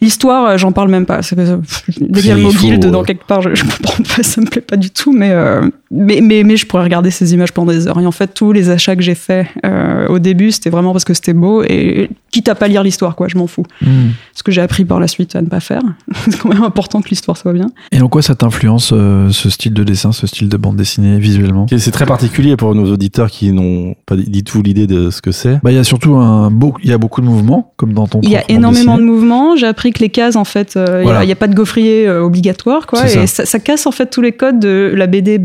L'histoire, 0.00 0.46
euh, 0.46 0.56
j'en 0.56 0.72
parle 0.72 0.90
même 0.90 1.06
pas. 1.06 1.22
C'est- 1.22 1.36
Dès 1.36 2.20
qu'il 2.20 2.28
y 2.28 2.32
a 2.32 2.34
le 2.34 2.40
Il 2.40 2.44
mot 2.44 2.50
faut, 2.52 2.58
guild 2.60 2.84
euh, 2.84 2.90
dans 2.90 3.02
quelque 3.04 3.24
part, 3.26 3.42
je, 3.42 3.54
je 3.54 3.64
comprends 3.64 4.02
pas, 4.16 4.22
ça 4.22 4.40
me 4.40 4.46
plaît 4.46 4.60
pas 4.62 4.76
du 4.76 4.90
tout, 4.90 5.12
mais, 5.12 5.30
euh, 5.30 5.68
mais, 5.90 6.20
mais, 6.22 6.42
mais 6.44 6.56
je 6.56 6.66
pourrais 6.66 6.82
regarder 6.84 7.10
ces 7.10 7.34
images 7.34 7.52
pendant 7.52 7.72
des 7.72 7.86
heures. 7.88 7.98
Et 8.00 8.06
en 8.06 8.12
fait, 8.12 8.34
tous 8.34 8.52
les 8.52 8.70
achats 8.70 8.96
que 8.96 9.02
j'ai 9.02 9.14
faits 9.14 9.46
euh, 9.64 10.08
au 10.08 10.18
début, 10.18 10.50
c'était 10.52 10.70
vraiment 10.70 10.92
parce 10.92 11.04
que 11.04 11.14
c'était 11.14 11.32
beau 11.32 11.62
et 11.62 12.10
quitte 12.30 12.48
à 12.48 12.54
pas 12.54 12.68
lire 12.68 12.82
l'histoire, 12.82 13.14
quoi, 13.14 13.28
je 13.28 13.36
m'en 13.36 13.46
fous. 13.46 13.64
Hmm. 13.82 14.10
Ce 14.34 14.42
que 14.42 14.50
j'ai 14.52 14.60
appris 14.62 14.84
par 14.84 15.00
la 15.00 15.06
suite 15.08 15.36
à 15.36 15.42
ne 15.42 15.46
pas 15.48 15.60
faire. 15.60 15.82
c'est 16.24 16.38
quand 16.38 16.48
même 16.48 16.62
important 16.64 17.02
que 17.02 17.08
l'histoire 17.10 17.36
soit 17.36 17.52
bien. 17.52 17.66
Et 17.92 18.00
en 18.00 18.08
quoi 18.08 18.22
ça 18.22 18.34
t'influence 18.34 18.92
euh, 18.94 19.28
ce 19.30 19.50
style 19.50 19.74
de 19.74 19.84
dessin, 19.84 20.12
ce 20.12 20.26
style 20.26 20.48
de 20.48 20.56
bande 20.56 20.76
dessinée 20.76 21.18
visuellement? 21.18 21.66
C'est 21.76 21.90
très 21.90 22.06
particulier 22.06 22.56
pour 22.56 22.74
nos 22.74 22.90
auditeurs 22.90 23.30
qui 23.30 23.52
n'ont 23.52 23.94
pas 24.06 24.16
dit 24.16 24.44
tout 24.44 24.62
l'idée 24.62 24.86
de 24.86 25.10
ce 25.10 25.20
que 25.20 25.30
c'est. 25.32 25.60
Bah, 25.62 25.70
il 25.72 25.74
y 25.74 25.78
a 25.78 25.84
surtout 25.84 26.14
un 26.14 26.50
beau, 26.50 26.74
il 26.82 26.90
y 26.90 26.92
a 26.92 26.98
beaucoup 26.98 27.20
de 27.20 27.26
mouvements, 27.26 27.72
comme 27.76 27.92
dans 27.92 28.06
ton. 28.06 28.20
Il 28.22 28.30
y 28.30 28.36
a 28.36 28.44
énormément 28.48 28.96
de 28.96 29.02
mouvements. 29.02 29.56
Appris 29.72 29.92
que 29.92 29.98
les 29.98 30.08
cases, 30.08 30.36
en 30.36 30.44
fait, 30.44 30.76
euh, 30.76 31.00
il 31.00 31.04
Voilà. 31.04 31.24
n'y 31.26 31.32
a, 31.32 31.36
pas 31.36 31.48
de 31.48 31.54
gaufrier 31.54 32.06
euh, 32.06 32.22
obligatoire, 32.22 32.86
quoi. 32.86 33.04
Et 33.06 33.26
ça. 33.26 33.44
Ça, 33.44 33.58
casse, 33.58 33.86
en 33.86 33.90
fait, 33.90 34.06
tous 34.06 34.22
les 34.22 34.32
codes 34.32 34.60
de 34.60 34.92
la 34.96 35.06
BD 35.06 35.40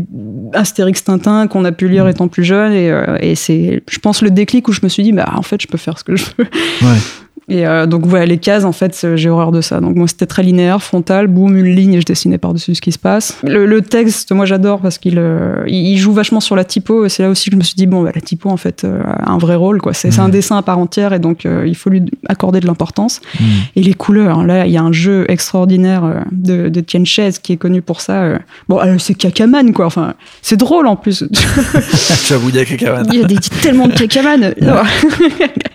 Astérix 0.52 1.02
Tintin 1.04 1.46
qu'on 1.48 1.64
a 1.64 1.72
pu 1.72 1.88
lire 1.88 2.04
Mm. 2.04 2.08
étant 2.10 2.28
plus 2.28 2.44
jeune. 2.44 2.72
Et, 2.72 2.90
euh, 2.90 3.16
et 3.20 3.34
c'est, 3.34 3.82
je 3.88 3.98
pense, 3.98 4.22
le 4.22 4.30
déclic 4.30 4.68
où 4.68 4.72
je 4.72 4.80
me 4.82 4.88
suis 4.88 5.02
dit, 5.02 5.12
bah, 5.12 5.28
en 5.34 5.42
fait, 5.42 5.60
je 5.60 5.66
peux 5.66 5.78
faire 5.78 5.98
ce 5.98 6.04
que 6.04 6.16
je 6.16 6.24
veux. 6.38 6.46
Ouais. 6.82 6.96
Et 7.48 7.66
euh, 7.66 7.86
donc, 7.86 8.06
voilà, 8.06 8.26
les 8.26 8.38
cases, 8.38 8.64
en 8.64 8.72
fait, 8.72 9.06
j'ai 9.16 9.30
horreur 9.30 9.52
de 9.52 9.60
ça. 9.60 9.80
Donc, 9.80 9.96
moi, 9.96 10.06
c'était 10.06 10.26
très 10.26 10.42
linéaire, 10.42 10.82
frontal, 10.82 11.26
boum, 11.28 11.56
une 11.56 11.74
ligne 11.74 11.94
et 11.94 12.00
je 12.00 12.06
dessinais 12.06 12.36
par-dessus 12.38 12.74
ce 12.74 12.80
qui 12.82 12.92
se 12.92 12.98
passe. 12.98 13.38
Le, 13.42 13.64
le 13.64 13.80
texte, 13.82 14.32
moi, 14.32 14.44
j'adore 14.44 14.80
parce 14.80 14.98
qu'il 14.98 15.18
euh, 15.18 15.62
il 15.66 15.96
joue 15.96 16.12
vachement 16.12 16.40
sur 16.40 16.56
la 16.56 16.64
typo. 16.64 17.04
Et 17.06 17.08
c'est 17.08 17.22
là 17.22 17.30
aussi 17.30 17.48
que 17.50 17.54
je 17.54 17.58
me 17.58 17.62
suis 17.64 17.74
dit, 17.76 17.86
bon, 17.86 18.02
bah, 18.02 18.10
la 18.14 18.20
typo, 18.20 18.50
en 18.50 18.56
fait, 18.58 18.84
euh, 18.84 19.00
a 19.04 19.30
un 19.30 19.38
vrai 19.38 19.54
rôle, 19.54 19.80
quoi. 19.80 19.94
C'est 19.94 20.10
c'est 20.10 20.20
un 20.20 20.26
Mhm. 20.26 20.32
dessin 20.32 20.56
à 20.58 20.62
part 20.62 20.78
entière 20.78 21.12
et 21.12 21.18
donc, 21.18 21.46
euh, 21.46 21.64
il 21.66 21.74
faut 21.74 21.88
lui 21.90 22.02
accorder 22.28 22.60
de 22.60 22.66
l'importance. 22.66 23.20
Hmm. 23.40 23.44
Et 23.76 23.82
les 23.82 23.94
couleurs, 23.94 24.38
hein, 24.40 24.46
là, 24.46 24.66
il 24.66 24.72
y 24.72 24.76
a 24.76 24.82
un 24.82 24.92
jeu 24.92 25.24
extraordinaire 25.28 26.04
euh, 26.04 26.20
de, 26.32 26.68
de 26.68 26.80
Tien 26.80 27.04
Shez 27.04 27.30
qui 27.42 27.52
est 27.54 27.56
connu 27.56 27.80
pour 27.82 28.00
ça. 28.00 28.22
euh. 28.22 28.38
Bon, 28.68 28.78
c'est 28.98 29.14
Kakaman, 29.14 29.72
quoi. 29.72 29.86
Enfin, 29.86 30.14
c'est 30.42 30.56
drôle 30.58 30.86
en 30.86 30.96
plus. 30.96 31.24
J'avoue, 32.28 32.50
il 32.50 32.56
y 32.56 32.58
a 32.58 32.64
quelqu'un. 32.64 33.02
il 33.12 33.20
y 33.20 33.24
a 33.24 33.26
des, 33.26 33.36
tellement 33.62 33.88
de 33.88 33.92
Kakaman. 33.94 34.54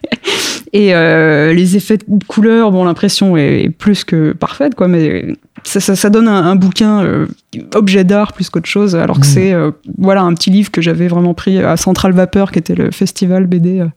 Et 0.73 0.95
euh, 0.95 1.53
les 1.53 1.77
effets 1.77 1.97
de 1.97 2.23
couleurs, 2.25 2.71
bon, 2.71 2.83
l'impression 2.83 3.37
est, 3.37 3.65
est 3.65 3.69
plus 3.69 4.03
que 4.03 4.33
parfaite, 4.33 4.73
quoi, 4.73 4.87
mais 4.87 5.35
ça, 5.63 5.79
ça, 5.79 5.95
ça 5.95 6.09
donne 6.09 6.27
un, 6.27 6.43
un 6.45 6.55
bouquin 6.55 7.03
euh, 7.03 7.27
objet 7.75 8.03
d'art 8.03 8.33
plus 8.33 8.49
qu'autre 8.49 8.67
chose, 8.67 8.95
alors 8.95 9.19
que 9.19 9.25
Mm. 9.25 9.29
c'est 9.29 9.53
euh, 9.53 9.71
voilà 9.97 10.21
un 10.23 10.33
petit 10.33 10.49
livre 10.49 10.71
que 10.71 10.81
j'avais 10.81 11.07
vraiment 11.07 11.33
pris 11.33 11.59
à 11.59 11.77
Central 11.77 12.11
Vapeur, 12.13 12.51
qui 12.51 12.59
était 12.59 12.75
le 12.75 12.91
festival 12.91 13.47
BD, 13.47 13.79
euh, 13.79 13.87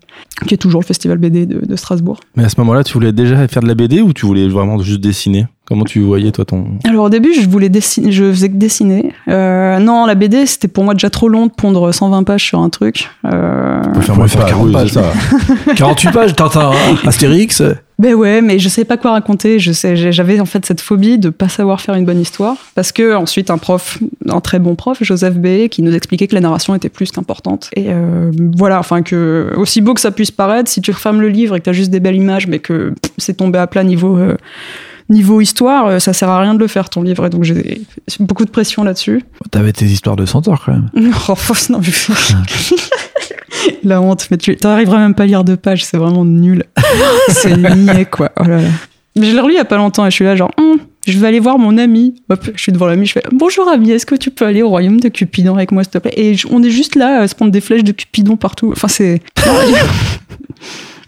qui 0.46 0.54
est 0.54 0.58
toujours 0.58 0.80
le 0.80 0.86
festival 0.86 1.18
BD 1.18 1.46
de, 1.46 1.64
de 1.66 1.76
Strasbourg. 1.76 2.20
Mais 2.36 2.44
à 2.44 2.48
ce 2.48 2.54
moment-là, 2.60 2.84
tu 2.84 2.92
voulais 2.94 3.12
déjà 3.12 3.46
faire 3.48 3.62
de 3.62 3.68
la 3.68 3.74
BD 3.74 4.00
ou 4.00 4.12
tu 4.12 4.26
voulais 4.26 4.48
vraiment 4.48 4.78
juste 4.78 5.00
dessiner? 5.00 5.46
Comment 5.66 5.84
tu 5.84 6.00
voyais 6.00 6.30
toi 6.30 6.44
ton 6.44 6.64
Alors 6.84 7.06
au 7.06 7.10
début, 7.10 7.34
je 7.34 7.48
voulais 7.48 7.68
dessiner, 7.68 8.12
je 8.12 8.24
faisais 8.30 8.48
que 8.48 8.54
dessiner. 8.56 9.12
Euh, 9.28 9.80
non, 9.80 10.06
la 10.06 10.14
BD, 10.14 10.46
c'était 10.46 10.68
pour 10.68 10.84
moi 10.84 10.94
déjà 10.94 11.10
trop 11.10 11.28
long 11.28 11.46
de 11.46 11.52
pondre 11.52 11.92
120 11.92 12.22
pages 12.22 12.44
sur 12.44 12.60
un 12.60 12.68
truc. 12.70 13.10
Euh, 13.24 13.82
Faut 13.94 14.00
faire 14.00 14.10
Ouais, 14.14 14.18
moins 14.18 14.28
faire 14.28 14.42
pas, 14.42 14.48
40 14.50 14.66
oui, 14.66 14.72
pages. 14.72 14.90
ça. 14.92 15.02
48 15.76 16.10
pages, 16.12 16.36
Tintin, 16.36 16.70
hein, 16.70 16.96
Astérix. 17.06 17.62
Ben 17.98 18.14
ouais, 18.14 18.42
mais 18.42 18.58
je 18.58 18.68
sais 18.68 18.84
pas 18.84 18.98
quoi 18.98 19.12
raconter. 19.12 19.58
Je 19.58 19.72
sais, 19.72 19.96
j'avais 19.96 20.38
en 20.38 20.44
fait 20.44 20.66
cette 20.66 20.82
phobie 20.82 21.18
de 21.18 21.30
pas 21.30 21.48
savoir 21.48 21.80
faire 21.80 21.94
une 21.94 22.04
bonne 22.04 22.20
histoire, 22.20 22.56
parce 22.74 22.92
que 22.92 23.14
ensuite 23.14 23.50
un 23.50 23.56
prof, 23.56 23.98
un 24.28 24.40
très 24.40 24.58
bon 24.58 24.74
prof, 24.74 24.98
Joseph 25.00 25.36
B, 25.36 25.68
qui 25.68 25.82
nous 25.82 25.94
expliquait 25.94 26.26
que 26.26 26.34
la 26.34 26.42
narration 26.42 26.74
était 26.74 26.90
plus 26.90 27.10
qu'importante. 27.10 27.70
Et 27.74 27.86
euh, 27.88 28.30
voilà, 28.56 28.78
enfin 28.78 29.02
que 29.02 29.50
aussi 29.56 29.80
beau 29.80 29.94
que 29.94 30.00
ça 30.00 30.10
puisse 30.10 30.30
paraître, 30.30 30.70
si 30.70 30.82
tu 30.82 30.90
refermes 30.90 31.22
le 31.22 31.28
livre 31.28 31.56
et 31.56 31.60
que 31.60 31.64
t'as 31.64 31.72
juste 31.72 31.90
des 31.90 32.00
belles 32.00 32.16
images, 32.16 32.46
mais 32.46 32.58
que 32.58 32.92
c'est 33.16 33.34
tombé 33.34 33.58
à 33.58 33.66
plat 33.66 33.82
niveau 33.82 34.18
euh, 34.18 34.36
niveau 35.08 35.40
histoire, 35.40 35.86
euh, 35.86 35.98
ça 35.98 36.12
sert 36.12 36.28
à 36.28 36.40
rien 36.40 36.54
de 36.54 36.58
le 36.58 36.66
faire 36.66 36.90
ton 36.90 37.02
livre. 37.02 37.26
Et 37.26 37.30
donc 37.30 37.44
j'ai 37.44 37.86
beaucoup 38.20 38.44
de 38.44 38.50
pression 38.50 38.82
là-dessus. 38.84 39.22
T'avais 39.50 39.72
tes 39.72 39.86
histoires 39.86 40.16
de 40.16 40.26
centaures 40.26 40.62
quand 40.64 40.72
même. 40.72 40.90
Oh, 41.28 41.34
fausse, 41.34 41.68
non, 41.70 41.80
mais- 41.80 42.74
La 43.82 44.00
honte, 44.00 44.28
mais 44.30 44.36
tu 44.36 44.56
t'arriveras 44.56 44.98
même 44.98 45.14
pas 45.14 45.24
à 45.24 45.26
lire 45.26 45.42
deux 45.44 45.56
pages, 45.56 45.84
c'est 45.84 45.96
vraiment 45.96 46.24
nul. 46.24 46.64
c'est 47.28 47.56
niais, 47.56 48.04
quoi. 48.04 48.30
Oh 48.38 48.44
là 48.44 48.60
là. 48.60 48.68
Mais 49.16 49.26
je 49.26 49.34
l'ai 49.34 49.40
relu 49.40 49.54
il 49.54 49.56
y 49.56 49.60
a 49.60 49.64
pas 49.64 49.76
longtemps 49.76 50.06
et 50.06 50.10
je 50.10 50.14
suis 50.14 50.24
là, 50.24 50.36
genre, 50.36 50.50
Hum, 50.58 50.76
je 51.06 51.18
vais 51.18 51.26
aller 51.26 51.40
voir 51.40 51.58
mon 51.58 51.78
ami. 51.78 52.14
Hop, 52.28 52.50
je 52.54 52.60
suis 52.60 52.70
devant 52.72 52.86
l'ami, 52.86 53.06
je 53.06 53.12
fais 53.12 53.22
Bonjour 53.32 53.68
ami, 53.68 53.90
est-ce 53.92 54.04
que 54.06 54.14
tu 54.14 54.30
peux 54.30 54.44
aller 54.44 54.62
au 54.62 54.68
royaume 54.68 55.00
de 55.00 55.08
Cupidon 55.08 55.54
avec 55.54 55.72
moi, 55.72 55.82
s'il 55.84 55.92
te 55.92 55.98
plaît? 55.98 56.12
Et 56.16 56.36
on 56.50 56.62
est 56.62 56.70
juste 56.70 56.96
là 56.96 57.20
à 57.22 57.28
se 57.28 57.34
prendre 57.34 57.50
des 57.50 57.60
flèches 57.60 57.84
de 57.84 57.92
Cupidon 57.92 58.36
partout. 58.36 58.70
Enfin, 58.72 58.88
c'est. 58.88 59.20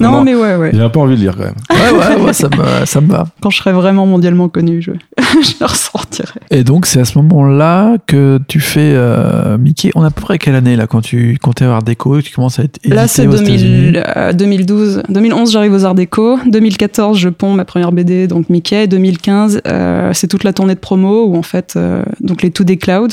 Non, 0.01 0.13
Non. 0.13 0.25
mais 0.25 0.35
ouais, 0.35 0.57
ouais. 0.57 0.71
J'ai 0.73 0.81
un 0.83 0.89
peu 0.89 1.01
envie 1.01 1.17
de 1.17 1.21
lire 1.21 1.37
quand 1.37 1.45
même. 1.45 1.55
Ouais, 1.71 1.99
ouais, 1.99 2.23
ouais, 2.27 2.33
ça 2.33 2.49
me, 2.49 2.87
ça 2.87 3.01
me 3.01 3.09
va. 3.09 3.27
Quand 3.41 3.51
je 3.51 3.59
serai 3.59 3.73
vraiment 3.73 4.07
mondialement 4.07 4.49
connu, 4.49 4.81
je, 4.81 4.93
je 5.19 5.53
le 5.61 5.67
ressortirai. 5.67 6.41
Et 6.51 6.65
donc, 6.65 6.87
c'est 6.87 7.01
à 7.01 7.05
ce 7.05 7.19
moment-là 7.19 7.97
que 8.07 8.39
tu 8.49 8.61
fais 8.61 8.93
euh, 8.95 9.59
Mickey. 9.59 9.91
On 9.95 10.03
a 10.03 10.07
à 10.07 10.11
peu 10.11 10.21
près 10.21 10.39
quelle 10.39 10.55
année 10.55 10.77
là 10.77 10.87
quand 10.87 11.01
tu 11.01 11.39
comptais 11.43 11.65
Art 11.65 11.83
Déco 11.83 12.19
et 12.19 12.23
que 12.23 12.29
tu 12.29 12.35
commences 12.35 12.59
à 12.59 12.65
être 12.65 12.79
édité 12.85 12.95
Là, 12.95 13.09
c'est 13.09 13.27
aux 13.27 13.31
2000, 13.33 13.43
États-Unis 13.55 14.03
euh, 14.17 14.33
2012. 14.33 15.03
2011, 15.09 15.53
j'arrive 15.53 15.73
aux 15.75 15.85
Arts 15.85 15.95
Déco. 15.95 16.39
2014, 16.47 17.19
je 17.19 17.29
ponds 17.29 17.53
ma 17.55 17.65
première 17.65 17.93
BD, 17.93 18.27
donc 18.27 18.49
Mickey. 18.49 18.87
2015, 18.87 19.63
euh, 19.67 20.11
c'est 20.15 20.27
toute 20.29 20.45
la 20.45 20.53
tournée 20.53 20.75
de 20.75 20.81
promo 20.81 21.27
où, 21.27 21.37
en 21.37 21.43
fait, 21.43 21.75
euh, 21.77 22.03
donc 22.21 22.43
les 22.43 22.51
Two 22.51 22.65
Day 22.65 22.77
Cloud, 22.77 23.13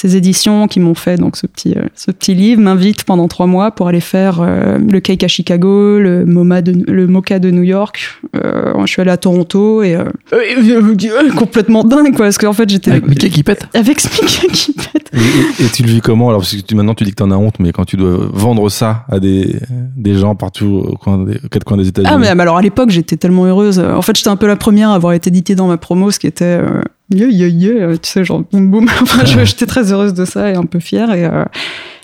ces 0.00 0.16
éditions 0.16 0.66
qui 0.66 0.80
m'ont 0.80 0.94
fait 0.94 1.16
donc 1.16 1.36
ce 1.36 1.46
petit, 1.46 1.74
euh, 1.76 1.82
ce 1.94 2.10
petit 2.10 2.34
livre, 2.34 2.60
m'invitent 2.62 3.04
pendant 3.04 3.28
trois 3.28 3.46
mois 3.46 3.70
pour 3.70 3.86
aller 3.88 4.00
faire 4.00 4.40
euh, 4.40 4.78
le 4.78 5.00
Cake 5.00 5.22
à 5.24 5.28
Chicago, 5.28 5.98
le 5.98 6.24
MoMA 6.24 6.62
de, 6.62 6.72
le 6.90 7.06
Mocha 7.06 7.38
de 7.38 7.50
New 7.50 7.62
York. 7.62 8.00
Euh, 8.34 8.72
je 8.86 8.86
suis 8.86 9.02
allée 9.02 9.10
à 9.10 9.18
Toronto 9.18 9.82
et, 9.82 9.94
euh, 9.96 10.04
euh, 10.32 11.30
complètement 11.36 11.84
dingue, 11.84 12.16
quoi, 12.16 12.26
parce 12.26 12.38
qu'en 12.38 12.54
fait, 12.54 12.70
j'étais 12.70 12.92
Avec 12.92 13.06
Mickey 13.08 13.28
qui 13.28 13.42
pète. 13.42 13.66
avec 13.74 14.02
Mickey 14.04 14.46
qui 14.52 14.72
pète. 14.72 15.10
Et, 15.12 15.18
et- 15.62 15.66
et 15.66 15.68
tu 15.68 15.82
le 15.82 15.90
vis 15.90 16.00
comment? 16.00 16.28
Alors 16.30 16.40
parce 16.40 16.54
que 16.56 16.60
tu, 16.62 16.74
maintenant 16.74 16.94
tu 16.94 17.04
dis 17.04 17.10
que 17.10 17.16
t'en 17.16 17.30
as 17.30 17.36
honte, 17.36 17.56
mais 17.60 17.72
quand 17.72 17.84
tu 17.84 17.96
dois 17.96 18.16
vendre 18.32 18.68
ça 18.70 19.04
à 19.10 19.20
des, 19.20 19.56
des 19.96 20.14
gens 20.14 20.34
partout 20.34 20.82
au 20.88 20.96
coin 20.96 21.18
des, 21.18 21.34
aux 21.44 21.48
quatre 21.50 21.64
coins 21.64 21.76
des 21.76 21.88
États-Unis. 21.88 22.10
Ah 22.14 22.18
mais, 22.18 22.34
mais 22.34 22.42
alors 22.42 22.56
à 22.56 22.62
l'époque 22.62 22.90
j'étais 22.90 23.16
tellement 23.16 23.44
heureuse. 23.44 23.78
En 23.80 24.02
fait 24.02 24.16
j'étais 24.16 24.28
un 24.30 24.36
peu 24.36 24.46
la 24.46 24.56
première 24.56 24.90
à 24.90 24.94
avoir 24.94 25.12
été 25.12 25.28
éditée 25.28 25.54
dans 25.54 25.66
ma 25.66 25.76
promo, 25.76 26.10
ce 26.10 26.18
qui 26.20 26.26
était 26.28 26.44
euh, 26.62 26.80
yeah, 27.10 27.28
yeah, 27.28 27.48
yeah, 27.48 27.98
tu 27.98 28.08
sais, 28.08 28.24
genre 28.24 28.42
boum 28.50 28.70
boum. 28.70 28.88
Enfin, 29.02 29.24
j'étais 29.24 29.66
très 29.66 29.92
heureuse 29.92 30.14
de 30.14 30.24
ça 30.24 30.50
et 30.50 30.54
un 30.54 30.64
peu 30.64 30.80
fière. 30.80 31.12
Et 31.12 31.24
euh, 31.24 31.44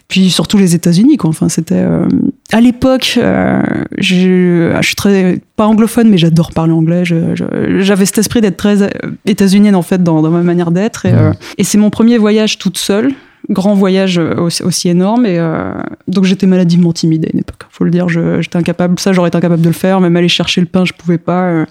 puis 0.08 0.30
surtout 0.30 0.58
les 0.58 0.74
États-Unis, 0.74 1.16
quoi. 1.16 1.30
Enfin, 1.30 1.48
c'était 1.48 1.74
euh, 1.76 2.06
à 2.52 2.60
l'époque, 2.60 3.14
euh, 3.18 3.62
je, 3.98 4.72
je 4.80 4.86
suis 4.86 4.96
très 4.96 5.40
pas 5.56 5.66
anglophone, 5.66 6.08
mais 6.08 6.18
j'adore 6.18 6.52
parler 6.52 6.72
anglais. 6.72 7.04
J'avais 7.04 8.06
cet 8.06 8.18
esprit 8.18 8.40
d'être 8.40 8.56
très 8.56 8.90
états-unienne 9.24 9.74
en 9.74 9.82
fait 9.82 10.02
dans, 10.02 10.22
dans 10.22 10.30
ma 10.30 10.42
manière 10.42 10.70
d'être. 10.70 11.06
Et, 11.06 11.14
et 11.58 11.64
c'est 11.64 11.78
mon 11.78 11.90
premier 11.90 12.18
voyage 12.18 12.58
toute 12.58 12.78
seule. 12.78 13.12
Grand 13.48 13.74
voyage 13.74 14.18
aussi, 14.18 14.88
énorme 14.88 15.24
et 15.24 15.38
euh, 15.38 15.72
donc 16.09 16.24
j'étais 16.24 16.46
maladivement 16.48 16.92
timide 16.92 17.26
à 17.26 17.28
une 17.32 17.38
époque. 17.38 17.62
Faut 17.70 17.85
le 17.85 17.90
dire, 17.92 18.09
j'étais 18.09 18.56
incapable. 18.56 18.98
Ça, 18.98 19.12
j'aurais 19.12 19.28
été 19.28 19.38
incapable 19.38 19.62
de 19.62 19.68
le 19.68 19.72
faire. 19.72 20.00
Même 20.00 20.16
aller 20.16 20.28
chercher 20.28 20.61
le 20.61 20.66
pain, 20.66 20.85
je 20.85 20.92
pouvais 20.92 21.18
pas. 21.18 21.42
euh. 21.44 21.66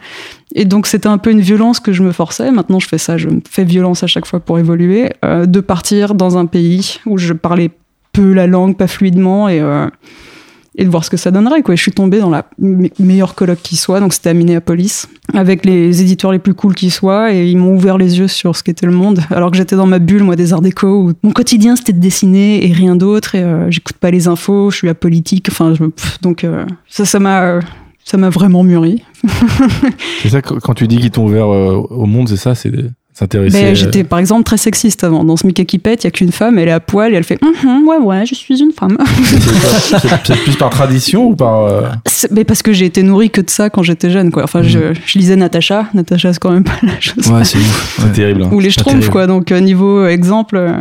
Et 0.53 0.63
donc 0.63 0.88
c'était 0.88 1.09
un 1.09 1.17
peu 1.17 1.31
une 1.31 1.41
violence 1.41 1.81
que 1.81 1.91
je 1.91 2.01
me 2.01 2.13
forçais. 2.13 2.49
Maintenant, 2.51 2.79
je 2.79 2.88
fais 2.88 2.97
ça. 2.97 3.17
Je 3.17 3.27
me 3.27 3.41
fais 3.49 3.65
violence 3.65 4.03
à 4.03 4.07
chaque 4.07 4.25
fois 4.25 4.39
pour 4.39 4.57
évoluer. 4.57 5.11
euh, 5.25 5.45
de 5.45 5.59
partir 5.59 6.15
dans 6.15 6.38
un 6.38 6.45
pays 6.45 6.99
où 7.05 7.17
je 7.17 7.33
parlais 7.33 7.71
peu 8.13 8.31
la 8.31 8.47
langue, 8.47 8.77
pas 8.77 8.88
fluidement 8.88 9.49
et 9.49 9.59
de 9.59 10.89
voir 10.89 11.03
ce 11.03 11.09
que 11.09 11.17
ça 11.17 11.31
donnerait. 11.31 11.61
Quoi. 11.61 11.75
Je 11.75 11.81
suis 11.81 11.91
tombée 11.91 12.19
dans 12.19 12.29
la 12.29 12.45
me- 12.59 12.89
meilleure 12.99 13.35
colloque 13.35 13.61
qui 13.61 13.75
soit, 13.77 13.99
donc 13.99 14.13
c'était 14.13 14.29
à 14.29 14.33
Minneapolis, 14.33 15.07
avec 15.35 15.65
les 15.65 16.01
éditeurs 16.01 16.31
les 16.31 16.39
plus 16.39 16.53
cools 16.53 16.75
qui 16.75 16.89
soient, 16.89 17.33
et 17.33 17.49
ils 17.49 17.57
m'ont 17.57 17.75
ouvert 17.75 17.97
les 17.97 18.19
yeux 18.19 18.27
sur 18.27 18.55
ce 18.55 18.63
qu'était 18.63 18.85
le 18.85 18.91
monde, 18.91 19.19
alors 19.29 19.51
que 19.51 19.57
j'étais 19.57 19.75
dans 19.75 19.87
ma 19.87 19.99
bulle, 19.99 20.23
moi, 20.23 20.35
des 20.35 20.53
arts 20.53 20.61
déco, 20.61 20.87
où 20.87 21.13
mon 21.23 21.31
quotidien 21.31 21.75
c'était 21.75 21.93
de 21.93 21.99
dessiner 21.99 22.67
et 22.67 22.71
rien 22.73 22.95
d'autre, 22.95 23.35
et 23.35 23.43
euh, 23.43 23.69
j'écoute 23.69 23.97
pas 23.97 24.11
les 24.11 24.27
infos, 24.27 24.71
je 24.71 24.77
suis 24.77 24.89
apolitique, 24.89 25.47
enfin, 25.49 25.73
je, 25.73 25.83
donc 26.21 26.43
euh, 26.43 26.65
ça, 26.87 27.05
ça 27.05 27.19
m'a... 27.19 27.59
ça 28.03 28.17
m'a 28.17 28.29
vraiment 28.29 28.63
mûri. 28.63 29.03
C'est 30.21 30.29
ça, 30.29 30.41
quand 30.41 30.73
tu 30.73 30.87
dis 30.87 30.97
qu'ils 30.97 31.11
t'ont 31.11 31.25
ouvert 31.25 31.47
euh, 31.47 31.75
au 31.89 32.05
monde, 32.05 32.29
c'est 32.29 32.37
ça, 32.37 32.53
c'est 32.53 32.69
de 32.69 32.91
s'intéresser. 33.17 33.63
Euh, 33.63 33.73
J'étais 33.75 34.04
par 34.04 34.19
exemple 34.19 34.43
très 34.43 34.58
sexiste 34.58 35.04
avant. 35.04 35.23
Dans 35.23 35.38
ce 35.38 35.47
Mickey 35.47 35.65
qui 35.65 35.80
pète, 35.80 36.04
il 36.04 36.08
y 36.08 36.10
a 36.10 36.12
qu'une 36.12 36.32
femme, 36.32 36.60
elle 36.60 36.67
est 36.67 36.71
à 36.71 36.80
poil 36.80 37.13
et 37.13 37.15
elle 37.15 37.23
fait 37.23 37.39
Mhm, 37.41 37.88
Ouais, 37.88 37.97
ouais, 37.97 38.25
je 38.25 38.36
suis 38.36 38.60
une 38.62 38.71
femme. 38.71 38.97
c'est 40.25 40.36
plus 40.43 40.56
par 40.58 40.69
tradition 40.69 41.28
ou 41.28 41.36
par. 41.36 41.62
euh, 41.62 41.82
Mais 42.32 42.43
parce 42.43 42.62
que 42.62 42.73
j'ai 42.73 42.86
été 42.86 43.04
nourrie 43.04 43.30
que 43.30 43.41
de 43.41 43.49
ça 43.49 43.69
quand 43.69 43.84
j'étais 43.84 44.10
jeune, 44.10 44.32
quoi. 44.32 44.43
Enfin, 44.43 44.62
je, 44.63 44.93
je 45.06 45.17
lisais 45.17 45.36
Natacha. 45.36 45.88
Natacha, 45.93 46.34
c'est 46.34 46.39
quand 46.39 46.51
même 46.51 46.63
pas 46.63 46.78
la 46.84 46.99
chose. 46.99 47.28
Ouais, 47.30 47.43
c'est 47.45 47.58
ouf. 47.58 47.95
C'est 47.99 48.06
Ouais. 48.06 48.12
terrible. 48.13 48.43
hein. 48.43 48.49
Ou 48.51 48.60
les 48.60 48.69
Schtroumpfs, 48.69 49.10
quoi. 49.10 49.28
Donc, 49.28 49.51
euh, 49.51 49.60
niveau 49.60 50.06
exemple, 50.06 50.58
euh, 50.58 50.73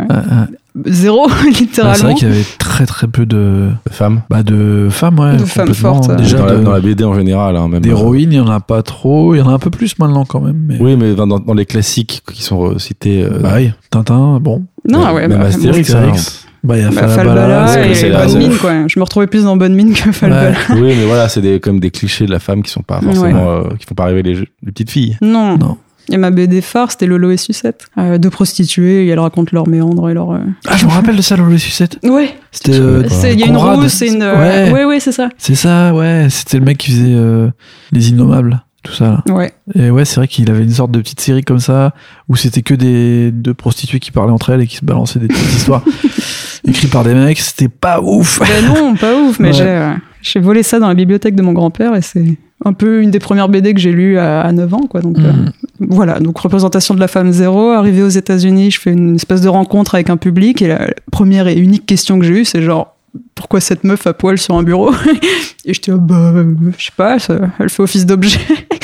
Ouais, 0.74 0.82
ouais. 0.86 0.92
zéro, 0.92 1.26
Ouais, 1.28 1.32
c'est 1.42 1.60
littéralement. 1.60 2.04
vrai 2.04 2.14
qu'il 2.14 2.28
y 2.28 2.30
avait 2.32 2.44
très 2.58 2.86
très 2.86 3.06
peu 3.06 3.26
de, 3.26 3.70
Femme. 3.90 4.22
bah, 4.30 4.42
de 4.42 4.88
femmes, 4.90 5.18
ouais. 5.18 5.36
De 5.36 5.44
femmes 5.44 5.74
fortes, 5.74 6.08
ouais. 6.08 6.16
Déjà, 6.16 6.38
dans, 6.38 6.46
la, 6.46 6.56
de- 6.56 6.64
dans 6.64 6.72
la 6.72 6.80
BD 6.80 7.04
en 7.04 7.14
général, 7.14 7.56
hein, 7.56 7.68
même. 7.68 7.80
d'héroïnes, 7.80 8.32
il 8.32 8.36
y 8.36 8.40
en 8.40 8.48
a 8.50 8.60
pas 8.60 8.82
trop. 8.82 9.34
Il 9.34 9.38
y 9.38 9.40
en 9.40 9.48
a 9.48 9.52
un 9.52 9.58
peu 9.58 9.70
plus 9.70 9.98
maintenant 9.98 10.24
quand 10.24 10.40
même. 10.40 10.64
Mais... 10.66 10.76
Oui, 10.80 10.96
mais 10.96 11.14
dans, 11.14 11.26
dans- 11.26 11.38
dans 11.40 11.54
les 11.54 11.66
classiques 11.66 12.22
qui 12.32 12.42
sont 12.42 12.78
cités. 12.78 13.22
euh, 13.24 13.38
Bah 13.40 13.52
oui, 13.56 13.70
Tintin, 13.90 14.38
bon. 14.40 14.64
non, 14.88 15.04
même 15.06 15.14
ouais, 15.14 15.28
même 15.28 15.38
bah, 15.38 15.46
Astérix, 15.46 15.90
bon, 15.92 15.96
hein. 15.96 16.00
Astérix. 16.12 16.46
Bah, 16.64 16.78
il 16.78 16.82
y 16.82 16.86
a 16.86 16.90
bah. 16.90 17.08
Falbala 17.08 17.66
c'est- 17.68 17.90
et 17.90 17.94
c'est 17.94 18.08
la- 18.08 18.20
Bonne 18.20 18.28
c'est- 18.30 18.38
Mine, 18.38 18.56
quoi. 18.58 18.72
Je 18.88 18.98
me 18.98 19.04
retrouvais 19.04 19.26
plus 19.26 19.44
dans 19.44 19.54
Bonne 19.56 19.74
Mine 19.74 19.92
que 19.92 20.10
Falbala. 20.12 20.52
oui, 20.70 20.94
mais 20.98 21.04
voilà, 21.06 21.28
c'est 21.28 21.42
des, 21.42 21.60
comme 21.60 21.78
des 21.78 21.90
clichés 21.90 22.24
de 22.24 22.30
la 22.30 22.38
femme 22.38 22.62
qui 22.62 22.70
sont 22.70 22.80
pas 22.82 23.00
forcément, 23.02 23.50
euh, 23.50 23.62
qui 23.78 23.84
font 23.86 23.94
pas 23.94 24.06
rêver 24.06 24.22
les, 24.22 24.34
les 24.34 24.72
petites 24.72 24.90
filles. 24.90 25.18
Non. 25.20 25.58
Non. 25.58 25.76
Et 26.10 26.16
ma 26.18 26.30
BD 26.30 26.60
phare, 26.60 26.90
c'était 26.90 27.06
Lolo 27.06 27.30
et 27.30 27.36
Sucette. 27.36 27.86
Euh, 27.96 28.18
deux 28.18 28.28
prostituées, 28.30 29.06
et 29.06 29.08
elles 29.08 29.18
racontent 29.18 29.50
leurs 29.52 29.66
méandres 29.68 30.10
et 30.10 30.14
leurs. 30.14 30.32
euh, 30.32 30.38
Ah, 30.66 30.76
je 30.76 30.84
me 30.84 30.90
rappelle 30.90 31.16
de 31.16 31.22
ça, 31.22 31.36
Lolo 31.36 31.52
et 31.54 31.58
Sucette. 31.58 31.98
Ouais, 32.04 32.34
C'était. 32.50 32.72
Euh, 32.78 33.02
il 33.32 33.40
y 33.40 33.42
a 33.42 33.46
une 33.46 33.56
rousse 33.56 34.02
et 34.02 34.08
une. 34.12 34.22
Ouais. 34.22 34.70
ouais, 34.72 34.84
ouais, 34.84 35.00
c'est 35.00 35.12
ça. 35.12 35.28
C'est 35.38 35.54
ça, 35.54 35.94
ouais. 35.94 36.26
C'était 36.30 36.58
le 36.58 36.64
mec 36.64 36.78
qui 36.78 36.90
faisait 36.90 37.14
euh, 37.14 37.48
Les 37.90 38.10
Innommables, 38.10 38.62
tout 38.82 38.92
ça. 38.92 39.22
Là. 39.26 39.34
Ouais. 39.34 39.52
Et 39.74 39.90
ouais, 39.90 40.04
c'est 40.04 40.16
vrai 40.16 40.28
qu'il 40.28 40.50
avait 40.50 40.62
une 40.64 40.70
sorte 40.70 40.90
de 40.90 41.00
petite 41.00 41.20
série 41.20 41.42
comme 41.42 41.58
ça, 41.60 41.94
où 42.28 42.36
c'était 42.36 42.62
que 42.62 42.74
des 42.74 43.30
deux 43.30 43.54
prostituées 43.54 43.98
qui 44.00 44.10
parlaient 44.10 44.32
entre 44.32 44.50
elles 44.50 44.60
et 44.60 44.66
qui 44.66 44.76
se 44.76 44.84
balançaient 44.84 45.20
des 45.20 45.28
petites 45.28 45.54
histoires 45.54 45.82
écrites 46.68 46.90
par 46.90 47.04
des 47.04 47.14
mecs. 47.14 47.38
C'était 47.40 47.68
pas 47.68 48.00
ouf. 48.02 48.40
Ben 48.40 48.66
non, 48.66 48.94
pas 48.94 49.14
ouf, 49.16 49.38
mais 49.38 49.48
Ouais. 49.48 49.54
j'ai, 49.54 49.64
euh, 49.68 49.92
j'ai 50.24 50.40
volé 50.40 50.62
ça 50.64 50.80
dans 50.80 50.88
la 50.88 50.94
bibliothèque 50.94 51.34
de 51.36 51.42
mon 51.42 51.52
grand-père 51.52 51.94
et 51.94 52.02
c'est 52.02 52.24
un 52.64 52.72
peu 52.72 53.02
une 53.02 53.10
des 53.10 53.18
premières 53.18 53.48
BD 53.48 53.74
que 53.74 53.80
j'ai 53.80 53.92
lues 53.92 54.18
à, 54.18 54.40
à 54.40 54.50
9 54.52 54.72
ans, 54.74 54.86
quoi. 54.88 55.00
Donc, 55.00 55.18
euh, 55.18 55.30
Mhm. 55.32 55.52
voilà, 55.90 56.18
donc 56.18 56.36
représentation 56.38 56.94
de 56.94 57.00
la 57.00 57.08
femme 57.08 57.30
zéro. 57.30 57.70
Arrivé 57.70 58.02
aux 58.02 58.08
États-Unis, 58.08 58.70
je 58.70 58.80
fais 58.80 58.90
une 58.92 59.16
espèce 59.16 59.40
de 59.42 59.48
rencontre 59.48 59.94
avec 59.94 60.08
un 60.10 60.16
public 60.16 60.62
et 60.62 60.68
la 60.68 60.88
première 61.12 61.46
et 61.46 61.56
unique 61.56 61.84
question 61.86 62.18
que 62.18 62.24
j'ai 62.24 62.40
eue, 62.40 62.44
c'est 62.44 62.62
genre, 62.62 62.96
pourquoi 63.34 63.60
cette 63.60 63.84
meuf 63.84 64.06
à 64.06 64.14
poil 64.14 64.38
sur 64.38 64.56
un 64.56 64.62
bureau? 64.62 64.92
Et 65.66 65.72
j'étais, 65.74 65.92
ah, 65.92 65.96
bah, 65.98 66.32
euh, 66.34 66.54
je 66.78 66.84
sais 66.86 66.92
pas, 66.96 67.18
ça- 67.18 67.38
elle 67.58 67.68
fait 67.70 67.82
office 67.82 68.06
d'objet. 68.06 68.38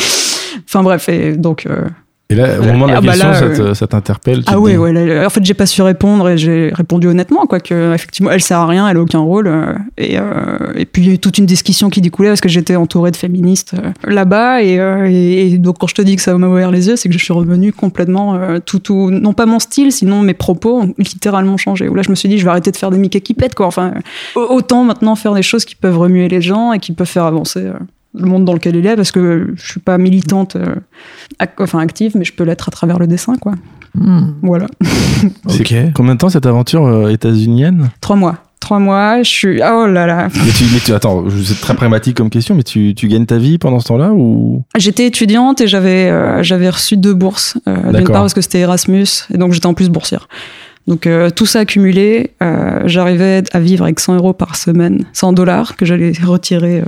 enfin 0.66 0.82
bref, 0.82 1.08
et 1.08 1.36
donc. 1.36 1.66
euh, 1.66 1.86
Et 2.30 2.36
là, 2.36 2.60
au 2.60 2.62
moment 2.64 2.86
de 2.86 2.92
la 2.92 2.98
Ah 2.98 3.00
bah 3.00 3.08
question, 3.08 3.28
là, 3.28 3.34
ça, 3.34 3.44
euh, 3.44 3.70
te- 3.70 3.74
ça 3.74 3.86
t'interpelle 3.88 4.42
ah 4.46 4.52
te 4.52 4.56
ouais, 4.56 4.70
dis- 4.72 4.78
ouais. 4.78 4.92
là, 4.92 5.26
en 5.26 5.30
fait, 5.30 5.44
j'ai 5.44 5.52
pas 5.54 5.66
su 5.66 5.82
répondre 5.82 6.28
et 6.28 6.38
j'ai 6.38 6.70
répondu 6.72 7.08
honnêtement, 7.08 7.44
quoi. 7.46 7.58
Que 7.58 7.92
effectivement, 7.92 8.30
elle 8.30 8.40
sert 8.40 8.58
à 8.58 8.66
rien, 8.68 8.88
elle 8.88 8.96
a 8.96 9.00
aucun 9.00 9.18
rôle. 9.18 9.48
euh, 9.48 9.72
et, 9.98 10.16
euh, 10.16 10.72
et 10.76 10.86
puis 10.86 11.02
il 11.02 11.08
y 11.08 11.10
a 11.10 11.14
eu 11.14 11.18
toute 11.18 11.38
une 11.38 11.46
discussion 11.46 11.90
qui 11.90 12.00
découlait 12.00 12.28
parce 12.28 12.40
que 12.40 12.48
j'étais 12.48 12.76
entourée 12.76 13.10
de 13.10 13.16
féministes 13.16 13.74
euh, 13.74 13.90
là-bas. 14.08 14.62
Et, 14.62 14.78
euh, 14.78 15.06
et- 15.10 15.48
et 15.54 15.58
donc 15.58 15.78
quand 15.78 15.88
je 15.88 15.94
te 15.96 16.02
dis 16.02 16.14
que 16.14 16.22
ça 16.22 16.32
m'a 16.38 16.46
ouvert 16.46 16.70
les 16.70 16.86
yeux, 16.86 16.94
c'est 16.96 17.08
que 17.08 17.18
je 17.18 17.22
suis 17.22 17.32
revenue 17.34 17.72
complètement 17.72 18.38
tout, 18.64 18.78
tout, 18.78 19.10
non 19.10 19.32
pas 19.32 19.46
mon 19.46 19.58
style, 19.58 19.90
sinon 19.90 20.20
mes 20.22 20.34
propos 20.34 20.82
ont 20.82 20.94
littéralement 20.98 21.56
changé. 21.56 21.88
Où 21.88 21.94
là, 21.96 22.02
je 22.02 22.10
me 22.10 22.14
suis 22.14 22.28
dit, 22.28 22.38
je 22.38 22.44
vais 22.44 22.50
arrêter 22.50 22.70
de 22.70 22.76
faire 22.76 22.90
des 22.90 22.98
Mickey 22.98 23.20
qui 23.20 23.34
pètent, 23.34 23.56
quoi. 23.56 23.66
Enfin, 23.66 23.92
autant 24.36 24.84
maintenant 24.84 25.16
faire 25.16 25.34
des 25.34 25.42
choses 25.42 25.64
qui 25.64 25.74
peuvent 25.74 25.98
remuer 25.98 26.28
les 26.28 26.40
gens 26.40 26.72
et 26.72 26.78
qui 26.78 26.92
peuvent 26.92 27.08
faire 27.08 27.24
avancer. 27.24 27.66
Le 28.14 28.26
monde 28.26 28.44
dans 28.44 28.54
lequel 28.54 28.76
il 28.76 28.86
est 28.86 28.96
parce 28.96 29.12
que 29.12 29.52
je 29.56 29.70
suis 29.70 29.80
pas 29.80 29.96
militante 29.98 30.56
euh, 30.56 30.74
ac- 31.40 31.50
enfin 31.60 31.78
active 31.78 32.12
mais 32.16 32.24
je 32.24 32.32
peux 32.32 32.44
l'être 32.44 32.68
à 32.68 32.72
travers 32.72 32.98
le 32.98 33.06
dessin 33.06 33.34
quoi 33.36 33.54
Hmm, 33.94 34.34
voilà 34.42 34.66
Ok. 35.46 35.74
Combien 35.94 36.14
de 36.14 36.18
temps 36.20 36.28
cette 36.28 36.46
aventure 36.46 36.86
euh, 36.86 37.08
états-unienne? 37.10 37.90
Trois 38.00 38.14
mois. 38.14 38.36
Trois 38.60 38.78
mois, 38.78 39.20
je 39.24 39.28
suis. 39.28 39.60
Oh 39.62 39.86
là 39.88 40.06
là. 40.06 40.28
mais 40.34 40.52
tu, 40.52 40.64
mais 40.72 40.78
tu- 40.78 40.92
Attends, 40.92 41.24
c'est 41.44 41.60
très 41.60 41.74
pragmatique 41.74 42.16
comme 42.16 42.30
question, 42.30 42.54
mais 42.54 42.62
tu, 42.62 42.94
tu 42.94 43.08
gagnes 43.08 43.26
ta 43.26 43.38
vie 43.38 43.58
pendant 43.58 43.80
ce 43.80 43.88
temps-là 43.88 44.12
ou? 44.12 44.62
J'étais 44.78 45.06
étudiante 45.06 45.60
et 45.60 45.66
j'avais 45.66 46.08
euh, 46.08 46.40
j'avais 46.44 46.70
reçu 46.70 46.96
deux 46.96 47.14
bourses. 47.14 47.58
Euh, 47.66 47.92
D'une 47.92 48.04
part 48.06 48.20
parce 48.22 48.34
que 48.34 48.42
c'était 48.42 48.60
Erasmus 48.60 49.06
et 49.34 49.38
donc 49.38 49.54
j'étais 49.54 49.66
en 49.66 49.74
plus 49.74 49.88
boursière. 49.88 50.28
Donc 50.86 51.06
euh, 51.08 51.30
tout 51.30 51.46
ça 51.46 51.58
accumulé, 51.60 52.30
euh, 52.44 52.82
j'arrivais 52.86 53.42
à 53.52 53.58
vivre 53.60 53.84
avec 53.84 53.98
100 53.98 54.14
euros 54.16 54.32
par 54.34 54.54
semaine, 54.54 55.04
100 55.14 55.32
dollars 55.32 55.74
que 55.76 55.84
j'allais 55.84 56.12
retirer 56.24 56.80
euh, 56.80 56.84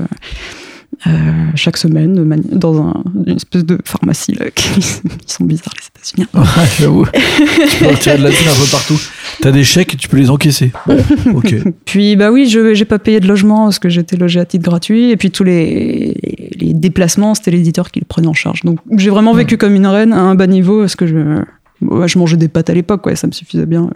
euh, 1.06 1.10
chaque 1.54 1.78
semaine 1.78 2.14
dans 2.52 2.80
un, 2.80 3.02
une 3.26 3.36
espèce 3.36 3.64
de 3.64 3.78
pharmacie 3.84 4.34
là, 4.34 4.50
qui, 4.54 4.80
qui 5.26 5.34
sont 5.34 5.44
bizarres 5.44 5.74
les 5.80 5.86
États-Unis. 5.86 6.28
Ouais, 6.34 6.68
j'avoue. 6.78 7.06
tu 7.06 7.76
peux 7.78 7.88
retirer 7.88 8.18
de 8.18 8.22
la 8.22 8.30
thune 8.30 8.48
un 8.48 8.54
peu 8.54 8.70
partout. 8.70 9.00
T'as 9.40 9.50
des 9.50 9.64
chèques 9.64 9.94
et 9.94 9.96
tu 9.96 10.08
peux 10.08 10.18
les 10.18 10.30
encaisser. 10.30 10.70
Bon, 10.86 10.98
ok. 11.36 11.56
Puis 11.86 12.14
bah 12.16 12.30
oui, 12.30 12.48
je 12.48 12.74
j'ai 12.74 12.84
pas 12.84 12.98
payé 12.98 13.20
de 13.20 13.26
logement 13.26 13.64
parce 13.64 13.78
que 13.78 13.88
j'étais 13.88 14.16
logé 14.16 14.38
à 14.38 14.44
titre 14.44 14.64
gratuit 14.64 15.10
et 15.10 15.16
puis 15.16 15.30
tous 15.30 15.44
les, 15.44 16.14
les 16.58 16.74
déplacements, 16.74 17.34
c'était 17.34 17.50
l'éditeur 17.50 17.90
qui 17.90 17.98
le 18.00 18.06
prenait 18.06 18.28
en 18.28 18.34
charge. 18.34 18.62
Donc 18.62 18.78
j'ai 18.96 19.10
vraiment 19.10 19.32
vécu 19.32 19.56
comme 19.56 19.74
une 19.74 19.86
reine 19.86 20.12
à 20.12 20.20
un 20.20 20.34
bas 20.34 20.46
niveau 20.46 20.80
parce 20.80 20.96
que 20.96 21.06
je 21.06 21.42
je 22.06 22.18
mangeais 22.18 22.36
des 22.36 22.46
pâtes 22.46 22.70
à 22.70 22.74
l'époque 22.74 23.02
quoi, 23.02 23.16
ça 23.16 23.26
me 23.26 23.32
suffisait 23.32 23.66
bien. 23.66 23.90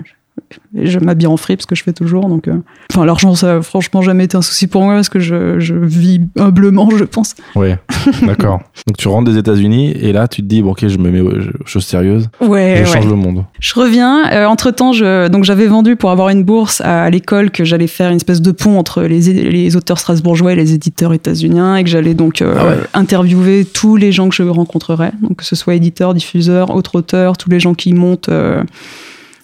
Et 0.77 0.87
je 0.87 0.99
m'habille 0.99 1.27
en 1.27 1.37
fripe, 1.37 1.61
ce 1.63 1.67
que 1.67 1.75
je 1.75 1.83
fais 1.83 1.93
toujours. 1.93 2.29
Donc, 2.29 2.49
euh, 2.49 2.55
enfin, 2.93 3.05
l'argent, 3.05 3.35
ça 3.35 3.57
a 3.57 3.63
franchement 3.63 4.03
jamais 4.03 4.25
été 4.25 4.37
un 4.37 4.43
souci 4.43 4.67
pour 4.67 4.83
moi 4.83 4.95
parce 4.95 5.09
que 5.09 5.19
je, 5.21 5.59
je 5.59 5.75
vis 5.75 6.21
humblement, 6.39 6.89
je 6.97 7.05
pense. 7.05 7.35
Ouais, 7.55 7.79
d'accord. 8.27 8.61
Donc 8.87 8.97
tu 8.97 9.09
rentres 9.09 9.31
des 9.31 9.39
États-Unis 9.39 9.93
et 9.93 10.13
là 10.13 10.29
tu 10.29 10.43
te 10.43 10.47
dis 10.47 10.63
bon 10.63 10.71
ok 10.73 10.87
je 10.87 10.99
me 10.99 11.11
mets 11.11 11.21
aux 11.21 11.33
choses 11.67 11.85
sérieuses, 11.85 12.29
Ouais, 12.41 12.77
je 12.79 12.83
ouais. 12.83 12.87
change 12.95 13.07
le 13.09 13.17
monde. 13.17 13.45
Je 13.61 13.75
reviens. 13.75 14.47
entre 14.49 14.71
temps, 14.71 14.93
je, 14.93 15.29
donc 15.29 15.45
j'avais 15.45 15.67
vendu 15.67 15.97
pour 15.97 16.11
avoir 16.11 16.29
une 16.29 16.45
bourse 16.45 16.81
à, 16.83 17.05
à 17.05 17.11
l'école 17.11 17.51
que 17.51 17.65
j'allais 17.65 17.87
faire 17.87 18.11
une 18.11 18.17
espèce 18.17 18.41
de 18.43 18.53
pont 18.53 18.79
entre 18.79 19.03
les, 19.03 19.77
auteurs 19.77 19.99
strasbourgeois 19.99 20.53
et 20.53 20.57
les 20.57 20.75
éditeurs 20.75 21.13
états-uniens 21.13 21.77
et 21.77 21.85
que 21.85 21.91
j'allais 21.91 22.15
donc 22.15 22.43
euh, 22.43 22.55
Ah 22.59 22.67
ouais. 22.67 22.77
interviewer 22.95 23.65
tous 23.65 23.97
les 23.97 24.13
gens 24.13 24.29
que 24.29 24.35
je 24.35 24.43
rencontrerais, 24.43 25.13
donc 25.23 25.37
que 25.39 25.45
ce 25.45 25.57
soit 25.57 25.75
éditeurs, 25.75 26.15
diffuseurs, 26.15 26.75
autres 26.75 26.97
auteurs, 26.97 27.37
tous 27.37 27.51
les 27.51 27.61
gens 27.61 27.75
qui 27.75 27.93
montent. 27.93 28.29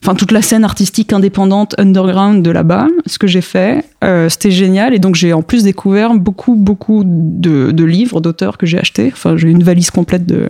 Enfin, 0.02 0.16
toute 0.16 0.32
la 0.32 0.42
scène 0.42 0.64
artistique 0.64 1.12
indépendante 1.12 1.76
underground 1.78 2.44
de 2.44 2.50
là-bas, 2.50 2.88
ce 3.06 3.18
que 3.18 3.28
j'ai 3.28 3.40
fait, 3.40 3.84
euh, 4.02 4.28
c'était 4.28 4.50
génial. 4.50 4.94
Et 4.94 4.98
donc, 4.98 5.14
j'ai 5.14 5.32
en 5.32 5.42
plus 5.42 5.62
découvert 5.62 6.12
beaucoup, 6.14 6.56
beaucoup 6.56 7.04
de, 7.06 7.70
de 7.70 7.84
livres 7.84 8.20
d'auteurs 8.20 8.58
que 8.58 8.66
j'ai 8.66 8.80
achetés. 8.80 9.10
Enfin, 9.12 9.36
j'ai 9.36 9.48
une 9.48 9.62
valise 9.62 9.92
complète 9.92 10.26
de, 10.26 10.48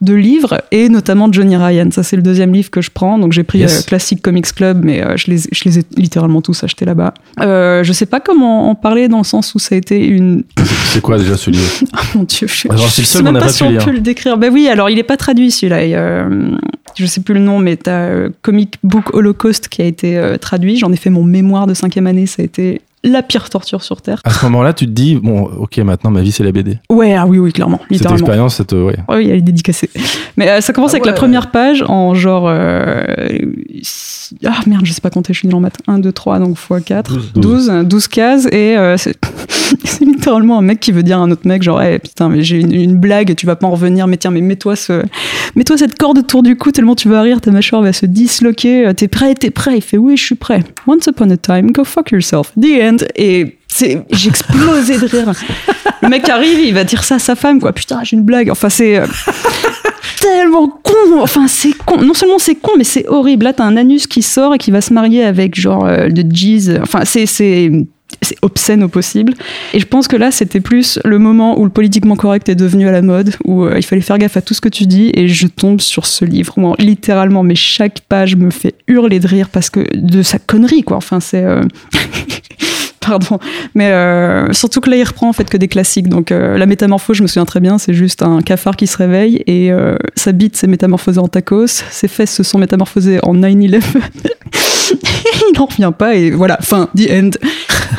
de 0.00 0.14
livres 0.14 0.62
et 0.70 0.88
notamment 0.88 1.30
Johnny 1.30 1.56
Ryan. 1.56 1.88
Ça, 1.90 2.02
c'est 2.02 2.16
le 2.16 2.22
deuxième 2.22 2.52
livre 2.54 2.70
que 2.70 2.80
je 2.80 2.90
prends. 2.90 3.18
Donc, 3.18 3.32
j'ai 3.32 3.42
pris 3.42 3.58
Yes. 3.58 3.80
euh, 3.80 3.82
Classic 3.86 4.20
Comics 4.22 4.52
Club, 4.54 4.82
mais 4.84 5.02
euh, 5.04 5.16
je, 5.16 5.30
les, 5.30 5.38
je 5.52 5.64
les 5.64 5.78
ai 5.80 5.82
littéralement 5.96 6.40
tous 6.40 6.64
achetés 6.64 6.84
là-bas. 6.86 7.12
Euh, 7.40 7.84
je 7.84 7.92
sais 7.92 8.06
pas 8.06 8.18
comment 8.20 8.70
en 8.70 8.74
parler 8.74 9.08
dans 9.08 9.18
le 9.18 9.24
sens 9.24 9.54
où 9.54 9.58
ça 9.58 9.74
a 9.74 9.78
été 9.78 10.06
une. 10.06 10.44
C'est 10.86 11.02
quoi 11.02 11.18
déjà 11.18 11.36
ce 11.36 11.50
livre? 11.50 11.70
Ah, 11.92 12.00
mon 12.14 12.22
dieu, 12.22 12.46
je, 12.48 12.68
Alors, 12.70 12.86
je 12.88 13.02
seul 13.02 13.04
sais 13.04 13.22
même 13.22 13.34
pas 13.34 13.40
pas 13.40 13.48
si 13.48 13.58
pu 13.58 13.64
on 13.64 13.70
lire. 13.72 13.84
peut 13.84 13.90
le 13.92 14.00
décrire. 14.00 14.38
Ben 14.38 14.50
oui, 14.52 14.68
alors 14.68 14.88
il 14.88 14.98
est 14.98 15.02
pas 15.02 15.16
traduit 15.18 15.50
celui-là. 15.50 15.80
Euh, 15.80 16.50
je 16.96 17.04
sais 17.06 17.20
plus 17.20 17.34
le 17.34 17.40
nom, 17.40 17.58
mais 17.58 17.76
t'as 17.76 18.28
Comic 18.42 18.78
Book 18.82 19.14
Holocaust 19.14 19.68
qui 19.68 19.82
a 19.82 19.84
été 19.84 20.34
traduit. 20.40 20.76
J'en 20.76 20.92
ai 20.92 20.96
fait 20.96 21.10
mon 21.10 21.24
mémoire 21.24 21.66
de 21.66 21.74
cinquième 21.74 22.06
année. 22.06 22.26
Ça 22.26 22.42
a 22.42 22.44
été 22.46 22.80
la 23.02 23.22
pire 23.22 23.48
torture 23.48 23.82
sur 23.82 24.02
Terre. 24.02 24.20
À 24.24 24.30
ce 24.30 24.44
moment-là, 24.46 24.72
tu 24.74 24.86
te 24.86 24.90
dis, 24.90 25.14
bon, 25.16 25.44
ok, 25.44 25.78
maintenant 25.78 26.10
ma 26.10 26.20
vie 26.20 26.32
c'est 26.32 26.44
la 26.44 26.52
BD. 26.52 26.78
Ouais, 26.90 27.14
ah 27.14 27.26
oui, 27.26 27.38
oui, 27.38 27.52
clairement, 27.52 27.80
Cette 27.90 28.10
expérience, 28.10 28.56
cette, 28.56 28.72
ouais. 28.72 28.96
Oui, 29.08 29.28
elle 29.28 29.38
est 29.38 29.40
dédicacée. 29.40 29.88
Mais 30.36 30.48
euh, 30.50 30.60
ça 30.60 30.72
commence 30.72 30.90
Ah 30.92 30.96
avec 30.96 31.06
la 31.06 31.12
ouais. 31.12 31.18
première 31.18 31.50
page 31.50 31.82
en 31.86 32.14
genre. 32.14 32.46
euh, 32.48 33.02
ah 34.44 34.60
merde, 34.66 34.84
je 34.84 34.92
sais 34.92 35.00
pas 35.00 35.10
compter, 35.10 35.32
je 35.32 35.38
suis 35.38 35.48
nulle 35.48 35.56
en 35.56 35.60
maths. 35.60 35.78
1, 35.86 35.98
2, 35.98 36.12
3, 36.12 36.38
donc 36.38 36.56
x 36.58 36.84
4. 36.84 37.12
12. 37.12 37.32
12, 37.34 37.72
12 37.86 38.08
cases. 38.08 38.46
Et 38.52 38.76
euh, 38.76 38.96
c'est 39.84 40.04
littéralement 40.04 40.58
un 40.58 40.62
mec 40.62 40.80
qui 40.80 40.92
veut 40.92 41.02
dire 41.02 41.18
à 41.18 41.22
un 41.22 41.30
autre 41.30 41.46
mec 41.46 41.62
genre, 41.62 41.82
Eh, 41.82 41.98
putain, 41.98 42.28
mais 42.28 42.42
j'ai 42.42 42.60
une, 42.60 42.72
une 42.72 42.96
blague, 42.96 43.34
tu 43.34 43.46
vas 43.46 43.56
pas 43.56 43.66
en 43.66 43.70
revenir, 43.70 44.06
mais 44.06 44.16
tiens, 44.16 44.30
mais 44.30 44.40
mets-toi 44.40 44.76
ce, 44.76 45.02
mets-toi 45.56 45.78
cette 45.78 45.96
corde 45.98 46.18
autour 46.18 46.42
du 46.42 46.56
cou 46.56 46.70
tellement 46.70 46.94
tu 46.94 47.08
vas 47.08 47.22
rire, 47.22 47.40
ta 47.40 47.50
mâchoire 47.50 47.82
va 47.82 47.92
se 47.92 48.06
disloquer. 48.06 48.86
Euh, 48.88 48.92
T'es 48.92 49.08
prêt, 49.08 49.34
t'es 49.34 49.50
prêt. 49.50 49.76
Il 49.76 49.82
fait 49.82 49.96
oui, 49.96 50.16
je 50.16 50.24
suis 50.24 50.34
prêt. 50.34 50.62
Once 50.86 51.06
upon 51.06 51.30
a 51.30 51.36
time, 51.36 51.70
go 51.72 51.84
fuck 51.84 52.10
yourself. 52.10 52.52
The 52.60 52.80
end. 52.82 52.89
Et 53.16 53.56
c'est, 53.68 54.02
j'ai 54.10 54.28
explosé 54.28 54.98
de 54.98 55.06
rire. 55.06 55.32
Le 56.02 56.08
mec 56.08 56.28
arrive, 56.28 56.58
il 56.60 56.74
va 56.74 56.84
dire 56.84 57.04
ça 57.04 57.16
à 57.16 57.18
sa 57.18 57.34
femme, 57.34 57.60
quoi. 57.60 57.72
Putain, 57.72 58.00
j'ai 58.04 58.16
une 58.16 58.24
blague. 58.24 58.50
Enfin, 58.50 58.68
c'est 58.68 58.98
euh, 58.98 59.06
tellement 60.20 60.68
con. 60.68 61.20
Enfin, 61.20 61.46
c'est 61.48 61.72
con. 61.84 62.02
Non 62.02 62.14
seulement 62.14 62.38
c'est 62.38 62.54
con, 62.54 62.72
mais 62.76 62.84
c'est 62.84 63.06
horrible. 63.08 63.44
Là, 63.44 63.52
t'as 63.52 63.64
un 63.64 63.76
anus 63.76 64.06
qui 64.06 64.22
sort 64.22 64.54
et 64.54 64.58
qui 64.58 64.70
va 64.70 64.80
se 64.80 64.92
marier 64.92 65.24
avec 65.24 65.58
genre 65.58 65.86
euh, 65.86 66.08
de 66.08 66.24
Jeez. 66.34 66.78
Enfin, 66.82 67.02
c'est 67.04 67.26
c'est 67.26 68.36
obscène 68.42 68.82
au 68.82 68.88
possible. 68.88 69.34
Et 69.72 69.78
je 69.80 69.86
pense 69.86 70.08
que 70.08 70.16
là, 70.16 70.30
c'était 70.30 70.60
plus 70.60 70.98
le 71.04 71.18
moment 71.18 71.58
où 71.58 71.64
le 71.64 71.70
politiquement 71.70 72.16
correct 72.16 72.48
est 72.48 72.54
devenu 72.56 72.88
à 72.88 72.92
la 72.92 73.02
mode, 73.02 73.34
où 73.44 73.64
euh, 73.64 73.74
il 73.78 73.84
fallait 73.84 74.02
faire 74.02 74.18
gaffe 74.18 74.36
à 74.36 74.42
tout 74.42 74.52
ce 74.52 74.60
que 74.60 74.68
tu 74.68 74.84
dis. 74.86 75.10
Et 75.14 75.28
je 75.28 75.46
tombe 75.46 75.80
sur 75.80 76.06
ce 76.06 76.24
livre, 76.24 76.54
littéralement. 76.78 77.42
Mais 77.42 77.54
chaque 77.54 78.00
page 78.08 78.36
me 78.36 78.50
fait 78.50 78.74
hurler 78.88 79.20
de 79.20 79.28
rire 79.28 79.48
parce 79.48 79.70
que 79.70 79.86
de 79.96 80.22
sa 80.22 80.38
connerie, 80.38 80.82
quoi. 80.82 80.96
Enfin, 80.96 81.20
c'est. 81.20 81.44
euh, 81.44 81.62
Pardon. 83.06 83.38
Mais 83.74 83.90
euh, 83.92 84.52
surtout 84.52 84.80
que 84.80 84.90
là, 84.90 84.96
il 84.96 85.04
reprend 85.04 85.28
en 85.28 85.32
fait 85.32 85.48
que 85.48 85.56
des 85.56 85.68
classiques. 85.68 86.08
Donc 86.08 86.30
euh, 86.32 86.58
la 86.58 86.66
métamorphose, 86.66 87.16
je 87.16 87.22
me 87.22 87.28
souviens 87.28 87.46
très 87.46 87.60
bien, 87.60 87.78
c'est 87.78 87.94
juste 87.94 88.22
un 88.22 88.42
cafard 88.42 88.76
qui 88.76 88.86
se 88.86 88.96
réveille 88.98 89.42
et 89.46 89.72
euh, 89.72 89.96
sa 90.16 90.32
bite 90.32 90.56
s'est 90.56 90.66
métamorphosée 90.66 91.18
en 91.18 91.26
tacos, 91.28 91.66
ses 91.66 92.08
fesses 92.08 92.34
se 92.34 92.42
sont 92.42 92.58
métamorphosées 92.58 93.18
en 93.22 93.34
9-11. 93.34 93.80
il 94.92 95.58
n'en 95.58 95.66
revient 95.66 95.92
pas 95.96 96.14
et 96.14 96.30
voilà, 96.30 96.58
fin, 96.60 96.88
the 96.96 97.10
end. 97.10 97.30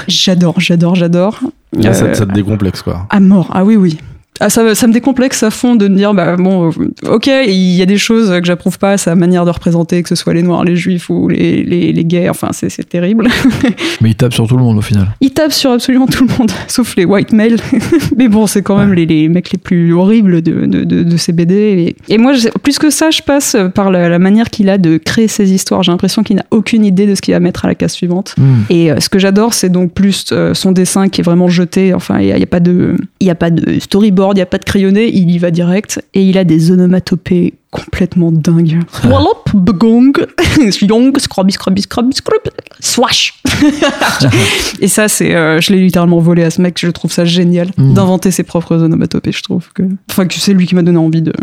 J'adore, 0.08 0.60
j'adore, 0.60 0.96
j'adore. 0.96 1.40
Là, 1.74 1.94
ça, 1.94 2.06
Euh, 2.06 2.14
ça 2.14 2.26
te 2.26 2.34
décomplexe, 2.34 2.82
quoi. 2.82 3.08
à 3.10 3.20
mort, 3.20 3.50
ah 3.54 3.64
oui, 3.64 3.76
oui. 3.78 3.98
Ah, 4.40 4.50
ça, 4.50 4.74
ça 4.74 4.88
me 4.88 4.94
décomplexe 4.94 5.44
à 5.44 5.52
fond 5.52 5.76
de 5.76 5.88
me 5.88 5.96
dire, 5.96 6.14
bah 6.16 6.36
bon, 6.36 6.70
euh, 6.72 7.12
ok, 7.14 7.28
il 7.48 7.52
y 7.76 7.82
a 7.82 7.86
des 7.86 7.98
choses 8.00 8.30
que 8.40 8.46
j'approuve 8.46 8.80
pas, 8.80 8.98
sa 8.98 9.14
manière 9.14 9.46
de 9.46 9.52
représenter, 9.52 10.02
que 10.02 10.10
ce 10.10 10.16
soit 10.16 10.34
les 10.34 10.42
noirs, 10.42 10.64
les 10.64 10.76
juifs 10.76 11.10
ou 11.12 11.28
les, 11.28 11.64
les, 11.64 11.92
les 11.94 12.06
gays, 12.06 12.28
enfin, 12.30 12.48
c'est 12.52 12.70
c'est 12.70 12.88
terrible. 12.90 13.28
Mais 14.02 14.10
il 14.12 14.16
tape 14.16 14.34
sur 14.34 14.48
tout 14.48 14.58
le 14.58 14.64
monde 14.64 14.78
au 14.80 14.82
final. 14.82 15.10
Il 15.22 15.32
tape 15.32 15.52
sur 15.52 15.72
absolument 15.72 16.08
tout 16.08 16.26
le 16.26 16.34
monde, 16.40 16.52
sauf 16.68 16.96
les 16.96 17.06
white 17.06 17.34
males. 17.34 17.58
Mais 18.18 18.30
bon, 18.30 18.48
c'est 18.48 18.64
quand 18.64 18.78
même 18.78 18.94
les, 18.94 19.06
les 19.06 19.30
mecs 19.30 19.52
les 19.52 19.60
plus 19.60 19.94
horribles 19.94 20.42
de, 20.42 20.66
de, 20.66 20.86
de, 20.86 21.04
de 21.04 21.18
ces 21.18 21.34
BD. 21.34 21.96
Et, 22.10 22.14
et 22.14 22.18
moi, 22.18 22.34
je- 22.34 22.50
plus 22.64 22.80
que 22.80 22.90
ça, 22.90 23.12
je 23.12 23.22
passe 23.22 23.56
par 23.76 23.92
la, 23.92 24.10
la 24.10 24.18
manière 24.18 24.50
qu'il 24.50 24.70
a 24.70 24.78
de 24.80 24.98
créer 24.98 25.28
ses 25.28 25.52
histoires. 25.54 25.84
J'ai 25.84 25.92
l'impression 25.92 26.24
qu'il 26.24 26.38
n'a 26.38 26.46
aucune 26.50 26.84
idée 26.86 27.06
de 27.06 27.14
ce 27.14 27.22
qu'il 27.22 27.34
va 27.36 27.40
mettre 27.40 27.66
à 27.66 27.68
la 27.68 27.76
case 27.76 27.92
suivante. 27.92 28.34
Hmm. 28.40 28.62
Et 28.72 28.92
euh, 28.92 29.00
ce 29.00 29.10
que 29.10 29.20
j'adore, 29.20 29.54
c'est 29.54 29.70
donc 29.70 29.92
plus 29.94 30.26
euh, 30.32 30.56
son 30.56 30.72
dessin 30.72 31.10
qui 31.10 31.22
est 31.22 31.24
vraiment 31.24 31.48
jeté. 31.50 31.94
Enfin, 31.94 32.20
il 32.20 32.26
n'y 32.28 32.32
a, 32.32 32.38
y 32.40 32.44
a 32.44 32.48
pas 32.48 32.60
de, 32.60 32.96
il 33.20 33.28
y 33.28 33.30
a 33.30 33.36
pas 33.36 33.52
de 33.52 33.78
storyboard, 33.80 34.21
il 34.32 34.36
n'y 34.36 34.42
a 34.42 34.46
pas 34.46 34.58
de 34.58 34.66
crayonné. 34.66 35.08
Il 35.10 35.32
y 35.32 35.38
va 35.40 35.52
direct 35.52 36.04
et 36.14 36.24
il 36.24 36.38
a 36.38 36.44
des 36.44 36.72
onomatopées 36.72 37.56
complètement 37.72 38.32
dingues. 38.32 38.80
Wallop, 39.06 39.44
begong, 39.54 40.14
yong, 40.82 41.18
scrubby, 41.20 41.54
scrubby, 41.54 41.82
scrubby, 41.82 42.16
scrub, 42.16 42.42
swash. 42.80 43.34
et 44.82 44.88
ça, 44.88 45.08
c'est, 45.08 45.34
euh, 45.36 45.60
je 45.62 45.72
l'ai 45.74 45.80
littéralement 45.80 46.20
volé 46.20 46.44
à 46.44 46.50
ce 46.50 46.62
mec. 46.62 46.78
Je 46.80 46.88
trouve 46.90 47.12
ça 47.12 47.26
génial 47.26 47.70
Mm. 47.78 47.94
d'inventer 47.94 48.32
ses 48.32 48.44
propres 48.44 48.76
onomatopées. 48.82 49.32
Je 49.32 49.42
trouve 49.42 49.70
que, 49.74 49.84
enfin, 50.10 50.26
que 50.28 50.34
c'est 50.36 50.54
lui 50.54 50.66
qui 50.68 50.76
m'a 50.76 50.82
donné 50.84 50.98
envie 50.98 51.22
de, 51.22 51.34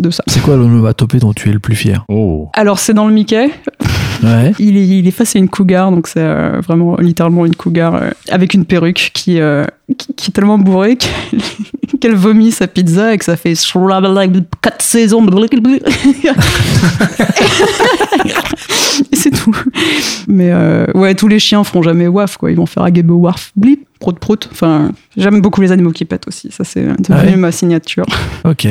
de 0.00 0.10
ça. 0.10 0.22
C'est 0.26 0.40
quoi 0.42 0.56
l'onomatopée 0.56 1.18
dont 1.18 1.32
tu 1.32 1.50
es 1.50 1.52
le 1.52 1.58
plus 1.58 1.76
fier? 1.76 2.04
Oh. 2.08 2.48
Alors, 2.54 2.78
c'est 2.78 2.94
dans 2.94 3.06
le 3.06 3.12
Mickey. 3.12 3.50
Ouais. 4.22 4.52
Il 4.58 4.76
est, 4.76 4.86
il 4.86 5.06
est 5.06 5.10
face 5.10 5.36
à 5.36 5.38
une 5.38 5.48
cougar, 5.48 5.90
donc 5.90 6.06
c'est 6.06 6.20
euh, 6.20 6.60
vraiment 6.60 6.96
littéralement 6.96 7.44
une 7.44 7.54
cougar 7.56 7.94
euh, 7.96 8.10
avec 8.30 8.54
une 8.54 8.64
perruque 8.64 9.10
qui, 9.12 9.38
euh, 9.40 9.64
qui, 10.16 10.30
est 10.30 10.32
tellement 10.32 10.58
bourrée 10.58 10.96
qu'elle, 12.00 12.14
vomit 12.14 12.52
sa 12.52 12.66
pizza 12.66 13.12
et 13.14 13.18
que 13.18 13.24
ça 13.24 13.36
fait 13.36 13.54
4 13.54 14.82
saisons. 14.82 15.26
et 19.12 19.16
c'est 19.16 19.30
tout. 19.30 19.54
Mais 20.28 20.50
euh, 20.52 20.86
ouais, 20.94 21.14
tous 21.14 21.28
les 21.28 21.38
chiens 21.38 21.64
feront 21.64 21.82
jamais 21.82 22.06
waf, 22.08 22.36
quoi. 22.36 22.50
Ils 22.50 22.56
vont 22.56 22.66
faire 22.66 22.82
agebe 22.84 23.10
waf, 23.10 23.52
blip, 23.56 23.86
prout 24.00 24.18
prout. 24.18 24.48
Enfin, 24.52 24.92
j'aime 25.16 25.40
beaucoup 25.40 25.60
les 25.60 25.72
animaux 25.72 25.92
qui 25.92 26.04
pètent 26.04 26.28
aussi. 26.28 26.50
Ça, 26.50 26.64
c'est 26.64 26.82
devenu 26.82 27.04
Ah 27.10 27.24
ouais 27.24 27.36
ma 27.36 27.52
signature. 27.52 28.06
Ok. 28.44 28.66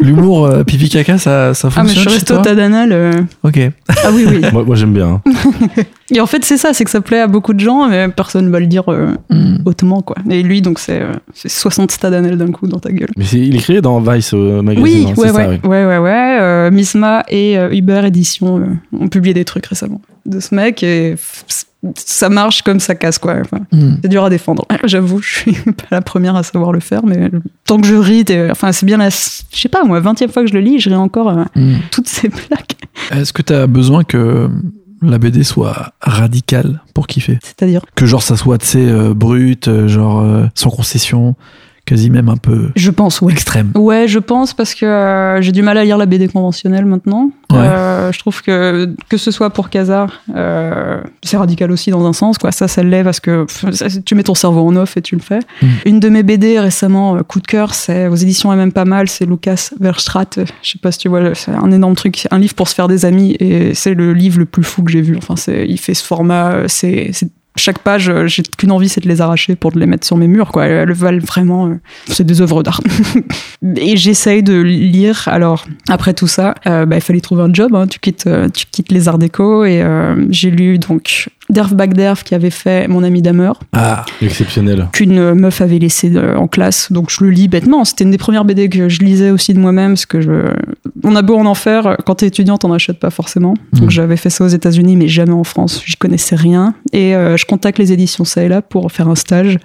L'humour 0.00 0.46
euh, 0.46 0.64
pipi 0.64 0.88
caca, 0.88 1.18
ça, 1.18 1.54
ça 1.54 1.68
Ah, 1.76 1.82
mais 1.82 1.88
je 1.90 1.94
fonctionne 1.94 2.02
suis 2.02 2.10
chez 2.10 2.14
restée 2.16 2.34
au 2.34 2.42
tadanal. 2.42 2.92
euh, 2.92 3.12
Ok. 3.42 3.58
Ah 3.88 4.10
oui, 4.12 4.24
oui. 4.28 4.40
Moi, 4.52 4.64
moi, 4.64 4.76
j'aime 4.76 4.92
bien. 4.92 5.20
Et 6.10 6.20
en 6.20 6.26
fait, 6.26 6.44
c'est 6.44 6.58
ça, 6.58 6.72
c'est 6.74 6.84
que 6.84 6.90
ça 6.90 7.00
plaît 7.00 7.20
à 7.20 7.26
beaucoup 7.26 7.54
de 7.54 7.60
gens, 7.60 7.88
mais 7.88 8.08
personne 8.08 8.50
va 8.50 8.60
le 8.60 8.66
dire 8.66 8.84
euh, 8.92 9.14
Hmm. 9.30 9.56
hautement, 9.64 10.02
quoi. 10.02 10.16
Et 10.30 10.42
lui, 10.42 10.60
donc, 10.60 10.78
c'est 10.78 11.00
euh, 11.00 11.12
c'est 11.32 11.48
60 11.48 11.90
stades 11.90 12.36
d'un 12.36 12.52
coup 12.52 12.66
dans 12.66 12.78
ta 12.78 12.92
gueule. 12.92 13.08
Mais 13.16 13.24
il 13.24 13.56
écrivait 13.56 13.80
dans 13.80 14.00
Vice 14.00 14.32
euh, 14.34 14.60
magazine. 14.62 14.84
Oui, 14.84 15.06
hein, 15.08 15.14
ouais, 15.16 15.28
ça, 15.28 15.34
ouais, 15.34 15.60
oui. 15.62 15.68
ouais, 15.68 15.86
ouais, 15.86 15.98
ouais. 15.98 16.38
euh, 16.40 16.70
Misma 16.70 17.22
et 17.28 17.58
euh, 17.58 17.70
Uber 17.74 18.02
Edition 18.04 18.58
euh, 18.60 18.64
ont 19.00 19.08
publié 19.08 19.32
des 19.34 19.44
trucs 19.46 19.66
récemment 19.66 20.00
de 20.26 20.40
ce 20.40 20.54
mec 20.54 20.82
et 20.82 21.16
ça 21.96 22.28
marche 22.30 22.62
comme 22.62 22.80
ça 22.80 22.94
casse, 22.94 23.18
quoi. 23.18 23.36
Enfin, 23.40 23.60
Hmm. 23.72 23.96
c'est 24.02 24.08
dur 24.08 24.24
à 24.24 24.30
défendre. 24.30 24.66
J'avoue, 24.84 25.20
je 25.22 25.34
suis 25.34 25.52
pas 25.64 25.86
la 25.90 26.00
première 26.02 26.36
à 26.36 26.42
savoir 26.42 26.72
le 26.72 26.80
faire, 26.80 27.04
mais 27.06 27.30
tant 27.66 27.78
que 27.80 27.86
je 27.86 27.94
ris, 27.94 28.24
enfin, 28.50 28.72
c'est 28.72 28.84
bien 28.86 28.98
la, 28.98 29.08
je 29.08 29.58
sais 29.58 29.68
pas, 29.70 29.84
moi, 29.84 30.00
20 30.00 30.22
e 30.22 30.28
fois 30.28 30.42
que 30.42 30.48
je 30.48 30.54
le 30.54 30.60
lis, 30.60 30.80
je 30.80 30.90
ris 30.90 30.96
encore 30.96 31.30
euh, 31.30 31.44
Hmm. 31.56 31.76
toutes 31.90 32.08
ces 32.08 32.28
blagues. 32.48 32.74
Est-ce 33.10 33.32
que 33.32 33.42
tu 33.42 33.52
as 33.54 33.66
besoin 33.66 34.04
que 34.04 34.48
la 35.10 35.18
BD 35.18 35.44
soit 35.44 35.92
radicale 36.00 36.82
pour 36.94 37.06
kiffer. 37.06 37.38
C'est-à-dire, 37.42 37.82
Que 37.94 38.06
genre 38.06 38.22
ça 38.22 38.36
soit, 38.36 38.58
tu 38.58 38.66
sais, 38.66 38.78
euh, 38.86 39.14
brut, 39.14 39.68
euh, 39.68 39.88
genre 39.88 40.20
euh, 40.20 40.46
sans 40.54 40.70
concession, 40.70 41.34
quasi 41.84 42.08
même 42.10 42.28
un 42.28 42.36
peu 42.36 42.70
je 42.76 42.90
pense, 42.90 43.20
ouais. 43.20 43.32
extrême. 43.32 43.70
Ouais, 43.74 44.08
je 44.08 44.18
pense 44.18 44.54
parce 44.54 44.74
que 44.74 44.86
euh, 44.86 45.42
j'ai 45.42 45.52
du 45.52 45.62
mal 45.62 45.76
à 45.76 45.84
lire 45.84 45.98
la 45.98 46.06
BD 46.06 46.28
conventionnelle 46.28 46.86
maintenant. 46.86 47.30
Ouais. 47.50 47.58
Euh, 47.58 48.12
je 48.12 48.18
trouve 48.18 48.42
que 48.42 48.94
que 49.08 49.16
ce 49.16 49.30
soit 49.30 49.50
pour 49.50 49.70
Kazar, 49.70 50.22
euh, 50.34 51.02
c'est 51.22 51.36
radical 51.36 51.70
aussi 51.70 51.90
dans 51.90 52.06
un 52.06 52.12
sens. 52.12 52.38
Quoi. 52.38 52.52
Ça, 52.52 52.68
ça 52.68 52.82
l'est 52.82 53.04
parce 53.04 53.20
que 53.20 53.46
ça, 53.72 53.86
tu 54.04 54.14
mets 54.14 54.22
ton 54.22 54.34
cerveau 54.34 54.66
en 54.66 54.76
off 54.76 54.96
et 54.96 55.02
tu 55.02 55.14
le 55.14 55.20
fais. 55.20 55.40
Mm. 55.62 55.66
Une 55.86 56.00
de 56.00 56.08
mes 56.08 56.22
BD 56.22 56.58
récemment, 56.58 57.22
coup 57.22 57.40
de 57.40 57.46
cœur, 57.46 57.74
c'est 57.74 58.08
aux 58.08 58.16
éditions 58.16 58.52
et 58.52 58.56
même 58.56 58.72
pas 58.72 58.84
mal, 58.84 59.08
c'est 59.08 59.26
Lucas 59.26 59.70
Verstraat. 59.78 60.30
Je 60.62 60.70
sais 60.70 60.78
pas 60.78 60.90
si 60.90 60.98
tu 60.98 61.08
vois, 61.08 61.34
c'est 61.34 61.52
un 61.52 61.70
énorme 61.70 61.94
truc, 61.94 62.26
un 62.30 62.38
livre 62.38 62.54
pour 62.54 62.68
se 62.68 62.74
faire 62.74 62.88
des 62.88 63.04
amis 63.04 63.36
et 63.40 63.74
c'est 63.74 63.94
le 63.94 64.14
livre 64.14 64.38
le 64.38 64.46
plus 64.46 64.64
fou 64.64 64.82
que 64.82 64.90
j'ai 64.90 65.02
vu. 65.02 65.16
Enfin, 65.16 65.36
c'est, 65.36 65.66
il 65.68 65.78
fait 65.78 65.94
ce 65.94 66.04
format, 66.04 66.66
c'est 66.68 67.12
chaque 67.56 67.78
page, 67.78 68.08
euh, 68.08 68.26
j'ai 68.26 68.42
qu'une 68.42 68.72
envie, 68.72 68.88
c'est 68.88 69.00
de 69.02 69.08
les 69.08 69.20
arracher 69.20 69.54
pour 69.54 69.70
de 69.72 69.78
les 69.78 69.86
mettre 69.86 70.06
sur 70.06 70.16
mes 70.16 70.26
murs. 70.26 70.50
Quoi. 70.50 70.66
Elles 70.66 70.92
valent 70.92 71.20
vraiment. 71.24 71.68
euh, 71.68 71.74
c'est 72.08 72.24
des 72.26 72.40
œuvres 72.40 72.62
d'art. 72.62 72.80
Et 73.76 73.96
j'essaye 73.96 74.42
de 74.42 74.60
lire. 74.60 75.28
Alors, 75.28 75.66
après 75.88 76.14
tout 76.14 76.26
ça, 76.26 76.54
euh, 76.66 76.84
bah, 76.84 76.96
il 76.96 77.00
fallait 77.02 77.20
trouver 77.20 77.42
un 77.42 77.52
job. 77.52 77.74
hein. 77.74 77.86
Tu, 77.86 77.98
quittes, 78.00 78.28
tu 78.52 78.66
quittes 78.70 78.90
les 78.90 79.08
arts 79.08 79.18
déco. 79.18 79.64
Et 79.64 79.84
j'ai 80.30 80.50
lu 80.50 80.78
donc 80.78 81.28
Derf 81.50 81.74
Bagderf 81.74 82.24
qui 82.24 82.34
avait 82.34 82.50
fait 82.50 82.88
Mon 82.88 83.02
ami 83.02 83.20
Damer, 83.20 83.52
Ah, 83.74 84.04
Exceptionnel. 84.22 84.88
qu'une 84.92 85.34
meuf 85.34 85.60
avait 85.60 85.78
laissé 85.78 86.10
en 86.36 86.46
classe. 86.48 86.90
Donc 86.90 87.10
je 87.10 87.22
le 87.22 87.30
lis 87.30 87.48
bêtement. 87.48 87.84
C'était 87.84 88.04
une 88.04 88.10
des 88.10 88.18
premières 88.18 88.44
BD 88.46 88.68
que 88.70 88.88
je 88.88 89.00
lisais 89.00 89.30
aussi 89.30 89.52
de 89.52 89.58
moi-même. 89.58 89.92
Parce 89.92 90.06
que 90.06 90.20
je... 90.22 90.52
on 91.02 91.14
a 91.16 91.22
beau 91.22 91.36
en 91.36 91.44
en 91.46 91.54
faire. 91.54 91.96
Quand 92.06 92.16
t'es 92.16 92.26
étudiante, 92.28 92.62
t'en 92.62 92.72
achètes 92.72 92.98
pas 92.98 93.10
forcément. 93.10 93.54
Donc 93.74 93.84
Mhm. 93.84 93.90
j'avais 93.90 94.16
fait 94.16 94.30
ça 94.30 94.44
aux 94.44 94.48
États-Unis, 94.48 94.96
mais 94.96 95.06
jamais 95.08 95.32
en 95.32 95.44
France. 95.44 95.82
J'y 95.84 95.96
connaissais 95.96 96.34
rien. 96.36 96.74
Et 96.92 97.14
euh, 97.14 97.36
je 97.36 97.44
contacte 97.44 97.78
les 97.78 97.92
éditions 97.92 98.24
ça 98.24 98.42
et 98.42 98.48
là 98.48 98.62
pour 98.62 98.90
faire 98.90 99.08
un 99.08 99.14
stage. 99.14 99.58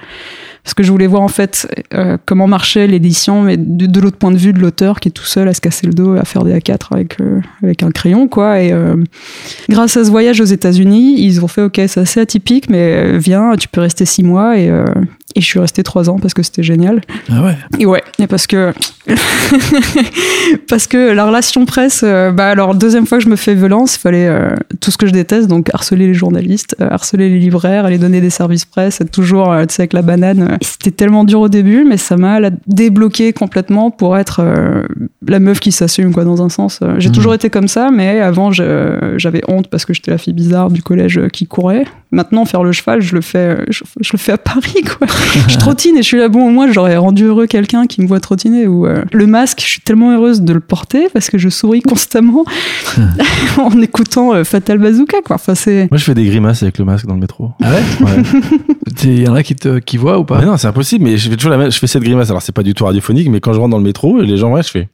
Parce 0.69 0.75
que 0.75 0.83
je 0.83 0.91
voulais 0.91 1.07
voir 1.07 1.23
en 1.23 1.29
fait 1.29 1.67
euh, 1.95 2.19
comment 2.27 2.45
marchait 2.45 2.85
l'édition, 2.85 3.41
mais 3.41 3.57
de, 3.57 3.99
l'autre 3.99 4.17
point 4.17 4.29
de 4.29 4.37
vue 4.37 4.53
de 4.53 4.59
l'auteur 4.59 4.99
qui 4.99 5.09
est 5.09 5.11
tout 5.11 5.25
seul 5.25 5.47
à 5.47 5.55
se 5.55 5.61
casser 5.61 5.87
le 5.87 5.93
dos, 5.93 6.13
à 6.13 6.25
faire 6.25 6.43
des 6.43 6.53
A4 6.53 6.91
avec, 6.91 7.19
euh, 7.19 7.41
avec 7.63 7.81
un 7.81 7.89
crayon, 7.89 8.27
quoi. 8.27 8.61
Et 8.61 8.71
euh, 8.71 8.95
grâce 9.67 9.97
à 9.97 10.05
ce 10.05 10.11
voyage 10.11 10.39
aux 10.41 10.45
États-Unis, 10.45 11.23
ils 11.23 11.43
ont 11.43 11.47
fait 11.47 11.63
OK, 11.63 11.81
c'est 11.87 11.97
assez 11.97 12.19
atypique, 12.19 12.69
mais 12.69 13.17
viens, 13.17 13.55
tu 13.55 13.67
peux 13.67 13.81
rester 13.81 14.05
six 14.05 14.21
mois. 14.21 14.59
Et, 14.59 14.71
et 15.35 15.41
je 15.41 15.45
suis 15.45 15.59
restée 15.59 15.83
trois 15.83 16.09
ans 16.09 16.17
parce 16.19 16.33
que 16.33 16.43
c'était 16.43 16.63
génial. 16.63 17.01
ah 17.31 17.43
ouais. 17.43 17.55
Et 17.79 17.85
ouais, 17.85 18.03
et 18.17 18.27
parce 18.27 18.47
que 18.47 18.73
parce 20.67 20.87
que 20.87 21.11
la 21.13 21.25
relation 21.25 21.65
presse, 21.65 22.01
euh, 22.03 22.31
bah 22.31 22.47
alors 22.47 22.75
deuxième 22.75 23.05
fois 23.05 23.17
que 23.17 23.23
je 23.23 23.29
me 23.29 23.35
fais 23.35 23.55
violence, 23.55 23.95
il 23.95 23.99
fallait 23.99 24.27
euh, 24.27 24.49
tout 24.79 24.91
ce 24.91 24.97
que 24.97 25.07
je 25.07 25.11
déteste, 25.11 25.47
donc 25.47 25.69
harceler 25.73 26.07
les 26.07 26.13
journalistes, 26.13 26.75
euh, 26.81 26.87
harceler 26.89 27.29
les 27.29 27.39
libraires, 27.39 27.85
aller 27.85 27.97
donner 27.97 28.21
des 28.21 28.29
services 28.29 28.65
presse, 28.65 29.01
être 29.01 29.11
toujours 29.11 29.51
euh, 29.51 29.65
tu 29.65 29.75
sais 29.75 29.81
avec 29.83 29.93
la 29.93 30.01
banane. 30.01 30.57
C'était 30.61 30.91
tellement 30.91 31.23
dur 31.23 31.41
au 31.41 31.49
début, 31.49 31.83
mais 31.85 31.97
ça 31.97 32.17
m'a 32.17 32.39
débloqué 32.67 33.33
complètement 33.33 33.91
pour 33.91 34.17
être 34.17 34.41
la 35.27 35.39
meuf 35.39 35.59
qui 35.59 35.71
s'assume 35.71 36.13
quoi 36.13 36.23
dans 36.23 36.41
un 36.43 36.49
sens. 36.49 36.79
J'ai 36.97 37.09
Mhm. 37.09 37.15
toujours 37.15 37.33
été 37.33 37.49
comme 37.49 37.67
ça, 37.67 37.89
mais 37.91 38.19
avant 38.21 38.51
j'avais 38.51 39.41
honte 39.47 39.67
parce 39.69 39.85
que 39.85 39.93
j'étais 39.93 40.11
la 40.11 40.17
fille 40.17 40.33
bizarre 40.33 40.69
du 40.71 40.81
collège 40.81 41.19
qui 41.33 41.47
courait, 41.47 41.85
Maintenant, 42.11 42.45
faire 42.45 42.63
le 42.63 42.71
cheval, 42.71 43.01
je 43.01 43.13
le 43.13 43.21
fais, 43.21 43.65
je, 43.69 43.83
je 44.01 44.09
le 44.13 44.17
fais 44.17 44.31
à 44.31 44.37
Paris, 44.39 44.81
quoi. 44.83 45.05
je 45.47 45.57
trottine 45.57 45.95
et 45.95 46.01
je 46.01 46.07
suis 46.07 46.17
là, 46.17 46.27
bon, 46.27 46.47
au 46.47 46.49
moins, 46.49 46.71
j'aurais 46.71 46.97
rendu 46.97 47.25
heureux 47.25 47.45
quelqu'un 47.45 47.85
qui 47.85 48.01
me 48.01 48.07
voit 48.07 48.19
trottiner. 48.19 48.65
Ou 48.65 48.87
euh, 48.87 49.03
le 49.11 49.27
masque, 49.27 49.59
je 49.61 49.67
suis 49.67 49.81
tellement 49.81 50.11
heureuse 50.11 50.41
de 50.41 50.53
le 50.53 50.59
porter 50.59 51.07
parce 51.13 51.29
que 51.29 51.37
je 51.37 51.49
souris 51.49 51.81
constamment 51.81 52.45
en 53.57 53.79
écoutant 53.81 54.33
euh, 54.33 54.43
Fatal 54.43 54.79
Bazooka, 54.79 55.21
quoi. 55.23 55.35
Enfin, 55.35 55.53
c'est. 55.53 55.87
Moi, 55.91 55.97
je 55.97 56.03
fais 56.03 56.15
des 56.15 56.25
grimaces 56.25 56.63
avec 56.63 56.79
le 56.79 56.85
masque 56.85 57.05
dans 57.05 57.13
le 57.13 57.19
métro. 57.19 57.51
Ah 57.61 57.71
ouais 57.71 58.05
Ouais. 58.05 58.23
Il 59.03 59.23
y 59.23 59.27
en 59.27 59.35
a 59.35 59.43
qui 59.43 59.55
te 59.55 59.79
qui 59.79 59.97
voient 59.97 60.19
ou 60.19 60.25
pas? 60.25 60.39
Mais 60.39 60.45
non, 60.45 60.57
c'est 60.57 60.67
impossible, 60.67 61.03
mais 61.05 61.17
je 61.17 61.29
fais 61.29 61.37
toujours 61.37 61.51
la 61.51 61.57
même, 61.57 61.71
je 61.71 61.77
fais 61.77 61.87
cette 61.87 62.03
grimace. 62.03 62.29
Alors, 62.29 62.41
c'est 62.41 62.51
pas 62.51 62.63
du 62.63 62.73
tout 62.73 62.85
radiophonique, 62.85 63.29
mais 63.29 63.39
quand 63.39 63.53
je 63.53 63.59
rentre 63.59 63.71
dans 63.71 63.77
le 63.77 63.83
métro, 63.83 64.19
les 64.19 64.37
gens, 64.37 64.51
ouais, 64.51 64.63
je 64.63 64.69
fais. 64.69 64.89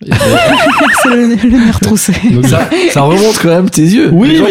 c'est 1.02 1.08
le, 1.08 1.34
le 1.34 1.64
nerf 1.64 1.80
troussé. 1.80 2.12
Donc, 2.30 2.46
ça, 2.46 2.68
ça 2.90 3.00
remonte 3.02 3.36
quand 3.42 3.48
même 3.48 3.68
tes 3.68 3.82
yeux. 3.82 4.10
Oui, 4.12 4.36
gens, 4.36 4.44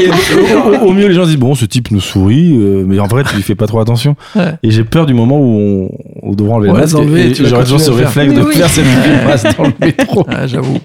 au, 0.85 0.91
mieux, 0.91 1.07
les 1.07 1.13
gens 1.13 1.23
se 1.23 1.29
disent 1.29 1.37
bon, 1.39 1.55
ce 1.55 1.63
type 1.65 1.89
nous 1.91 2.01
sourit, 2.01 2.51
euh, 2.53 2.83
mais 2.85 2.99
en 2.99 3.07
vrai, 3.07 3.23
tu 3.23 3.33
lui 3.35 3.43
fais 3.43 3.55
pas 3.55 3.65
trop 3.65 3.79
attention. 3.79 4.17
Ouais. 4.35 4.55
Et 4.63 4.71
j'ai 4.71 4.83
peur 4.83 5.05
du 5.05 5.13
moment 5.13 5.39
où 5.39 5.89
on, 6.21 6.29
on 6.29 6.33
devra 6.33 6.55
enlever 6.55 6.71
Ouais, 6.71 6.81
le 6.81 6.81
masque. 6.81 7.45
j'aurais 7.45 7.63
toujours 7.63 7.79
ce 7.79 7.91
réflexe 7.91 8.33
de 8.33 8.41
oui. 8.41 8.55
faire 8.55 8.69
cette 8.69 8.83
grimace 9.03 9.43
dans 9.57 9.63
le 9.63 9.73
métro. 9.79 10.25
Ah, 10.29 10.47
j'avoue. 10.47 10.79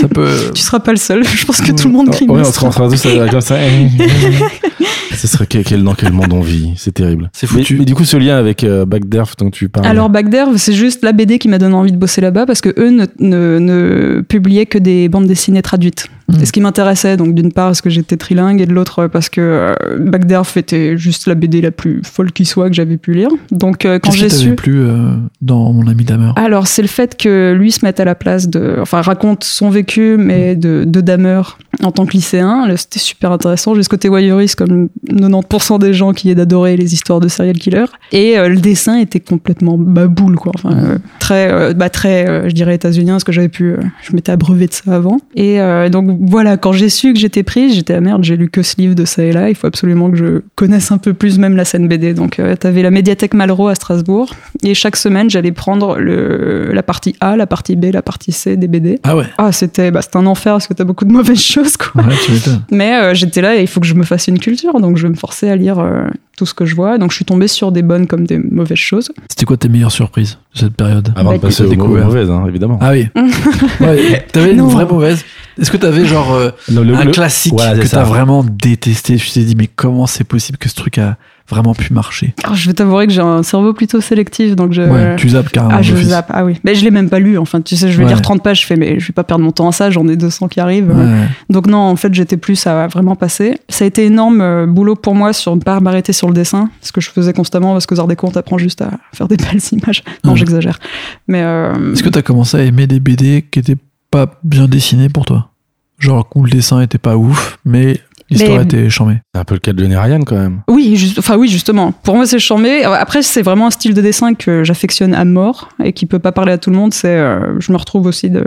Ça 0.00 0.08
peut. 0.08 0.50
Tu 0.54 0.62
seras 0.62 0.80
pas 0.80 0.90
le 0.92 0.96
seul. 0.98 1.24
Je 1.24 1.44
pense 1.44 1.60
que 1.60 1.70
tout 1.72 1.88
le 1.88 1.94
monde 1.94 2.08
Ouais, 2.08 2.16
on 2.22 2.26
grimace. 2.26 2.54
sera 2.54 2.66
en 2.66 2.70
train 2.70 2.88
de 2.88 2.92
tous 2.92 3.06
euh, 3.06 3.26
comme 3.28 3.40
ça. 3.40 3.56
Ce 5.16 5.26
serait 5.26 5.46
quel, 5.46 5.64
quel- 5.64 5.82
dans 5.82 5.94
quel 5.94 6.12
monde 6.12 6.32
on 6.32 6.40
vit 6.40 6.74
C'est 6.76 6.92
terrible. 6.92 7.30
C'est 7.32 7.46
foutu. 7.48 7.74
Mais, 7.74 7.80
mais 7.80 7.84
du 7.86 7.94
coup, 7.94 8.04
ce 8.04 8.16
lien 8.16 8.36
avec 8.36 8.62
euh, 8.62 8.84
Backderf 8.84 9.34
dont 9.36 9.50
tu 9.50 9.68
parles. 9.68 9.86
Alors 9.86 10.10
Bagderv, 10.10 10.56
c'est 10.58 10.72
juste 10.72 11.02
la 11.02 11.12
BD 11.12 11.38
qui 11.38 11.48
m'a 11.48 11.58
donné 11.58 11.74
envie 11.74 11.90
de 11.92 11.96
bosser 11.96 12.20
là-bas 12.20 12.46
parce 12.46 12.60
que 12.60 12.68
eux 12.78 12.90
ne, 12.90 13.06
ne, 13.18 13.58
ne 13.58 14.20
publiaient 14.20 14.66
que 14.66 14.78
des 14.78 15.08
bandes 15.08 15.26
dessinées 15.26 15.62
traduites. 15.62 16.08
Mm. 16.28 16.34
C'est 16.38 16.46
ce 16.46 16.52
qui 16.52 16.60
m'intéressait, 16.60 17.16
donc 17.16 17.34
d'une 17.34 17.52
part 17.52 17.68
parce 17.68 17.80
que 17.80 17.90
j'étais 17.90 18.16
trilingue 18.16 18.60
et 18.60 18.66
de 18.66 18.72
l'autre 18.72 19.06
parce 19.06 19.28
que 19.28 19.40
euh, 19.40 19.74
Bagderf 19.98 20.56
était 20.56 20.96
juste 20.96 21.26
la 21.26 21.34
BD 21.34 21.60
la 21.60 21.70
plus 21.70 22.02
folle 22.04 22.32
qui 22.32 22.44
soit 22.44 22.68
que 22.68 22.74
j'avais 22.74 22.96
pu 22.96 23.14
lire. 23.14 23.30
Donc 23.50 23.84
euh, 23.84 23.98
quand 23.98 24.10
j'ai 24.10 24.28
su... 24.28 24.54
plu 24.54 24.80
euh, 24.80 25.14
dans 25.40 25.72
Mon 25.72 25.86
ami 25.86 26.04
Damer? 26.04 26.32
Alors 26.36 26.66
c'est 26.66 26.82
le 26.82 26.88
fait 26.88 27.16
que 27.16 27.52
lui 27.52 27.72
se 27.72 27.84
mette 27.84 28.00
à 28.00 28.04
la 28.04 28.14
place 28.14 28.48
de... 28.48 28.76
Enfin 28.80 29.00
raconte 29.00 29.44
son 29.44 29.70
vécu 29.70 30.16
mais 30.18 30.56
de, 30.56 30.84
de 30.86 31.00
Damer 31.00 31.42
en 31.82 31.92
tant 31.92 32.06
que 32.06 32.12
lycéen. 32.12 32.66
Là, 32.66 32.76
C'était 32.76 32.98
super 32.98 33.32
intéressant. 33.32 33.74
J'ai 33.74 33.82
ce 33.82 33.88
côté 33.88 34.08
voyeuriste 34.08 34.56
comme 34.56 34.88
90% 35.08 35.78
des 35.78 35.94
gens 35.94 36.12
qui 36.12 36.30
est 36.30 36.34
d'adorer 36.34 36.76
les 36.76 36.92
histoires 36.92 37.20
de 37.20 37.28
serial 37.28 37.56
killer. 37.56 37.84
Et 38.12 38.38
euh, 38.38 38.48
le 38.48 38.56
dessin 38.56 38.98
était 38.98 39.20
complètement 39.20 39.78
baboule 39.78 40.36
quoi. 40.36 40.52
Enfin, 40.54 40.76
euh, 40.76 40.98
très, 41.20 41.50
euh, 41.50 41.72
bah, 41.74 41.90
très 41.90 42.48
je 42.48 42.54
dirais 42.54 42.74
états-unien 42.74 43.14
parce 43.14 43.24
que 43.24 43.32
j'avais 43.32 43.48
pu... 43.48 43.72
euh, 43.72 43.78
je 44.02 44.14
m'étais 44.14 44.32
abreuvé 44.32 44.66
de 44.66 44.72
ça 44.72 44.94
avant. 44.94 45.18
Et 45.34 45.60
euh, 45.60 45.88
donc 45.88 46.17
voilà, 46.20 46.56
quand 46.56 46.72
j'ai 46.72 46.88
su 46.88 47.12
que 47.12 47.18
j'étais 47.18 47.42
prise, 47.42 47.74
j'étais 47.74 47.94
à 47.94 48.00
merde, 48.00 48.24
j'ai 48.24 48.36
lu 48.36 48.48
que 48.48 48.62
ce 48.62 48.76
livre 48.76 48.94
de 48.94 49.04
ça 49.04 49.22
et 49.22 49.32
là. 49.32 49.48
Il 49.48 49.54
faut 49.54 49.66
absolument 49.66 50.10
que 50.10 50.16
je 50.16 50.40
connaisse 50.54 50.90
un 50.90 50.98
peu 50.98 51.14
plus 51.14 51.38
même 51.38 51.56
la 51.56 51.64
scène 51.64 51.88
BD. 51.88 52.14
Donc 52.14 52.38
euh, 52.38 52.56
t'avais 52.56 52.82
la 52.82 52.90
médiathèque 52.90 53.34
Malraux 53.34 53.68
à 53.68 53.74
Strasbourg. 53.74 54.30
Et 54.62 54.74
chaque 54.74 54.96
semaine, 54.96 55.30
j'allais 55.30 55.52
prendre 55.52 55.98
le, 55.98 56.72
la 56.72 56.82
partie 56.82 57.14
A, 57.20 57.36
la 57.36 57.46
partie 57.46 57.76
B, 57.76 57.86
la 57.92 58.02
partie 58.02 58.32
C 58.32 58.56
des 58.56 58.68
BD. 58.68 58.98
Ah 59.04 59.16
ouais. 59.16 59.26
Ah, 59.38 59.52
c'était 59.52 59.90
bah, 59.90 60.02
c'était 60.02 60.16
un 60.16 60.26
enfer 60.26 60.54
parce 60.54 60.66
que 60.66 60.74
t'as 60.74 60.84
beaucoup 60.84 61.04
de 61.04 61.12
mauvaises 61.12 61.40
choses, 61.42 61.76
quoi. 61.76 62.02
Ouais, 62.02 62.14
tu. 62.24 62.32
Mais 62.70 62.94
euh, 62.94 63.14
j'étais 63.14 63.40
là 63.40 63.56
et 63.56 63.62
il 63.62 63.68
faut 63.68 63.80
que 63.80 63.86
je 63.86 63.94
me 63.94 64.04
fasse 64.04 64.28
une 64.28 64.38
culture, 64.38 64.80
donc 64.80 64.96
je 64.96 65.04
vais 65.04 65.10
me 65.10 65.16
forcer 65.16 65.48
à 65.48 65.56
lire 65.56 65.78
euh, 65.78 66.06
tout 66.38 66.46
ce 66.46 66.54
que 66.54 66.64
je 66.64 66.74
vois. 66.74 66.96
Donc 66.98 67.10
je 67.10 67.16
suis 67.16 67.24
tombée 67.24 67.48
sur 67.48 67.72
des 67.72 67.82
bonnes 67.82 68.06
comme 68.06 68.26
des 68.26 68.38
mauvaises 68.38 68.78
choses. 68.78 69.10
C'était 69.28 69.44
quoi 69.44 69.56
tes 69.56 69.68
meilleures 69.68 69.92
surprises 69.92 70.38
de 70.54 70.60
cette 70.60 70.74
période 70.74 71.12
Avant 71.16 71.32
de 71.32 71.36
Bah, 71.38 71.48
passer 71.48 71.64
aux 71.64 71.74
mauvaises, 71.76 72.30
hein, 72.30 72.44
évidemment. 72.48 72.78
Ah 72.80 72.92
oui. 72.92 73.08
ouais, 73.80 74.26
T'avais 74.32 74.52
une 74.52 74.62
vraie 74.62 74.86
mauvaise. 74.86 75.24
Est-ce 75.60 75.70
que 75.72 75.76
t'avais 75.76 76.04
genre 76.06 76.32
euh, 76.34 76.50
Non, 76.70 76.82
le- 76.82 76.94
un 76.94 77.04
le- 77.04 77.10
classique 77.10 77.52
voilà, 77.54 77.76
que 77.78 77.86
t'as 77.88 78.04
vraiment 78.04 78.44
détesté? 78.44 79.16
Tu 79.16 79.30
t'es 79.32 79.40
dit 79.42 79.56
mais 79.56 79.66
comment 79.66 80.06
c'est 80.06 80.22
possible 80.24 80.56
que 80.58 80.68
ce 80.68 80.74
truc 80.76 80.98
a 80.98 81.16
vraiment 81.48 81.74
pu 81.74 81.92
marcher 81.92 82.34
Alors, 82.44 82.54
je 82.56 82.66
vais 82.68 82.74
t'avouer 82.74 83.06
que 83.06 83.12
j'ai 83.12 83.20
un 83.20 83.42
cerveau 83.42 83.72
plutôt 83.72 84.00
sélectif, 84.00 84.54
donc 84.56 84.72
je. 84.72 84.82
Ouais, 84.82 85.16
tu 85.16 85.28
zappes 85.30 85.48
carrément. 85.50 85.74
Ah, 85.76 85.82
je 85.82 85.94
zappe. 85.96 86.30
Ah 86.30 86.44
oui. 86.44 86.54
Mais 86.64 86.74
je 86.74 86.84
l'ai 86.84 86.90
même 86.90 87.08
pas 87.08 87.18
lu. 87.18 87.38
Enfin, 87.38 87.60
tu 87.60 87.76
sais, 87.76 87.90
je 87.90 87.96
vais 87.98 88.04
Ouais. 88.04 88.10
lire 88.10 88.22
30 88.22 88.42
pages, 88.42 88.60
je 88.62 88.66
fais, 88.66 88.76
mais 88.76 89.00
je 89.00 89.06
vais 89.08 89.12
pas 89.12 89.24
perdre 89.24 89.42
mon 89.44 89.52
temps 89.52 89.68
à 89.68 89.72
ça, 89.72 89.90
j'en 89.90 90.06
ai 90.08 90.16
200 90.16 90.48
qui 90.48 90.60
arrivent. 90.60 90.94
Ouais. 90.94 91.26
Donc 91.50 91.66
non, 91.66 91.78
en 91.78 91.96
fait, 91.96 92.12
j'étais 92.14 92.36
plus 92.36 92.66
à 92.66 92.86
vraiment 92.86 93.16
passer. 93.16 93.58
Ça 93.68 93.84
a 93.84 93.88
été 93.88 94.04
énorme 94.04 94.40
euh, 94.40 94.66
boulot 94.66 94.94
pour 94.94 95.14
moi 95.14 95.32
sur 95.32 95.54
ne 95.56 95.60
pas 95.60 95.80
m'arrêter 95.80 96.12
sur 96.12 96.28
le 96.28 96.34
dessin, 96.34 96.68
ce 96.82 96.92
que 96.92 97.00
je 97.00 97.10
faisais 97.10 97.32
constamment 97.32 97.72
parce 97.72 97.86
que 97.86 97.94
aux 97.94 98.00
arts 98.00 98.06
des 98.08 98.16
comptes 98.16 98.36
apprend 98.36 98.58
juste 98.58 98.82
à 98.82 98.90
faire 99.12 99.28
des 99.28 99.36
belles 99.38 99.60
images. 99.72 100.02
Non, 100.24 100.36
j'exagère. 100.36 100.78
Mais 101.26 101.42
euh, 101.42 101.92
Est-ce 101.92 102.02
que 102.02 102.08
t'as 102.10 102.22
commencé 102.22 102.56
à 102.58 102.62
aimer 102.62 102.86
des 102.86 103.00
BD 103.00 103.46
qui 103.50 103.58
étaient 103.58 103.76
pas 104.10 104.26
bien 104.44 104.66
dessinés 104.68 105.08
pour 105.08 105.24
toi? 105.24 105.50
Genre 105.98 106.28
où 106.36 106.44
le 106.44 106.50
dessin 106.50 106.80
était 106.80 106.98
pas 106.98 107.16
ouf, 107.16 107.58
mais 107.64 107.98
l'histoire 108.30 108.60
était 108.62 108.90
chambée. 108.90 109.16
C'est 109.34 109.40
un 109.40 109.44
peu 109.44 109.54
le 109.54 109.60
cas 109.60 109.72
de 109.72 109.78
Johnny 109.80 109.96
Ryan 109.96 110.22
quand 110.22 110.36
même. 110.36 110.60
oui, 110.68 110.96
juste, 110.96 111.18
enfin 111.18 111.36
oui, 111.36 111.48
justement. 111.48 111.92
Pour 111.92 112.16
moi, 112.16 112.26
c'est 112.26 112.38
charmé. 112.38 112.84
Après, 112.84 113.22
c'est 113.22 113.42
vraiment 113.42 113.66
un 113.68 113.70
style 113.70 113.94
de 113.94 114.00
dessin 114.02 114.34
que 114.34 114.64
j'affectionne 114.64 115.14
à 115.14 115.24
mort 115.24 115.70
et 115.82 115.92
qui 115.92 116.06
peut 116.06 116.18
pas 116.18 116.32
parler 116.32 116.52
à 116.52 116.58
tout 116.58 116.70
le 116.70 116.76
monde. 116.76 116.92
C'est, 116.94 117.08
euh, 117.16 117.58
je 117.60 117.72
me 117.72 117.76
retrouve 117.78 118.06
aussi 118.06 118.30
de 118.30 118.44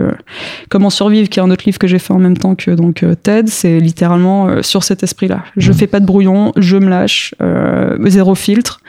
Comment 0.68 0.90
survivre, 0.90 1.28
qui 1.28 1.38
est 1.38 1.42
un 1.42 1.50
autre 1.50 1.64
livre 1.66 1.78
que 1.78 1.86
j'ai 1.88 1.98
fait 1.98 2.12
en 2.12 2.18
même 2.18 2.36
temps 2.36 2.54
que 2.54 2.70
donc 2.70 3.02
euh, 3.02 3.14
TED. 3.14 3.48
C'est 3.48 3.78
littéralement 3.80 4.48
euh, 4.48 4.62
sur 4.62 4.84
cet 4.84 5.02
esprit-là. 5.02 5.44
Je 5.56 5.70
Mhm. 5.72 5.78
fais 5.78 5.86
pas 5.86 6.00
de 6.00 6.06
brouillon, 6.06 6.52
je 6.56 6.76
me 6.76 6.88
lâche, 6.88 7.34
euh, 7.42 7.96
zéro 8.08 8.34
filtre. 8.34 8.80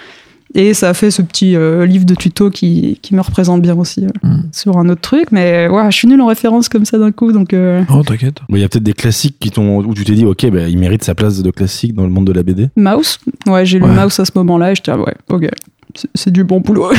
Et 0.56 0.74
ça 0.76 0.90
a 0.90 0.94
fait 0.94 1.10
ce 1.10 1.22
petit 1.24 1.56
euh, 1.56 1.86
livre 1.86 2.06
de 2.06 2.14
tuto 2.14 2.50
qui, 2.52 3.00
qui 3.02 3.16
me 3.16 3.22
représente 3.22 3.62
bien 3.62 3.76
aussi 3.78 4.06
euh, 4.06 4.10
Mhm. 4.28 4.44
sur 4.52 4.78
un 4.78 4.88
autre 4.90 5.02
truc. 5.02 5.26
Mais 5.32 5.68
ouais, 5.68 5.84
je 5.90 5.96
suis 5.98 6.08
nulle 6.08 6.22
en 6.22 6.28
référence 6.28 6.70
comme 6.70 6.86
ça 6.86 6.98
d'un 7.00 7.12
coup. 7.12 7.32
Donc, 7.32 7.54
euh, 7.54 7.84
Oh, 7.90 8.04
t'inquiète. 8.04 8.38
Mais 8.50 8.60
il 8.60 8.62
y 8.62 8.66
a 8.66 8.70
peut-être 8.70 8.84
des 8.84 8.94
classiques 8.94 9.38
qui 9.40 9.50
t'ont, 9.50 9.80
où 9.80 9.94
tu 9.96 10.04
t'es 10.04 10.14
dit, 10.14 10.26
ok, 10.26 10.46
bah, 10.52 10.68
il 10.70 10.78
mérite 10.78 11.04
sa 11.04 11.16
place 11.16 11.42
de 11.42 11.50
classique 11.52 11.96
dans 11.96 12.04
le 12.04 12.10
monde 12.10 12.26
de 12.28 12.34
la 12.34 12.44
BD. 12.44 12.70
Mouse. 12.76 13.18
Ouais, 13.48 13.66
j'ai 13.66 13.80
lu 13.80 13.86
Ouais. 13.86 13.96
Mouse 13.96 14.20
à 14.20 14.26
ce 14.26 14.32
moment-là 14.36 14.72
et 14.72 14.76
j'étais, 14.76 14.92
ah 14.92 15.00
ouais, 15.00 15.16
ok. 15.30 15.50
C'est- 15.96 16.10
C'est 16.16 16.32
du 16.32 16.44
bon 16.44 16.60
boulot. 16.60 16.92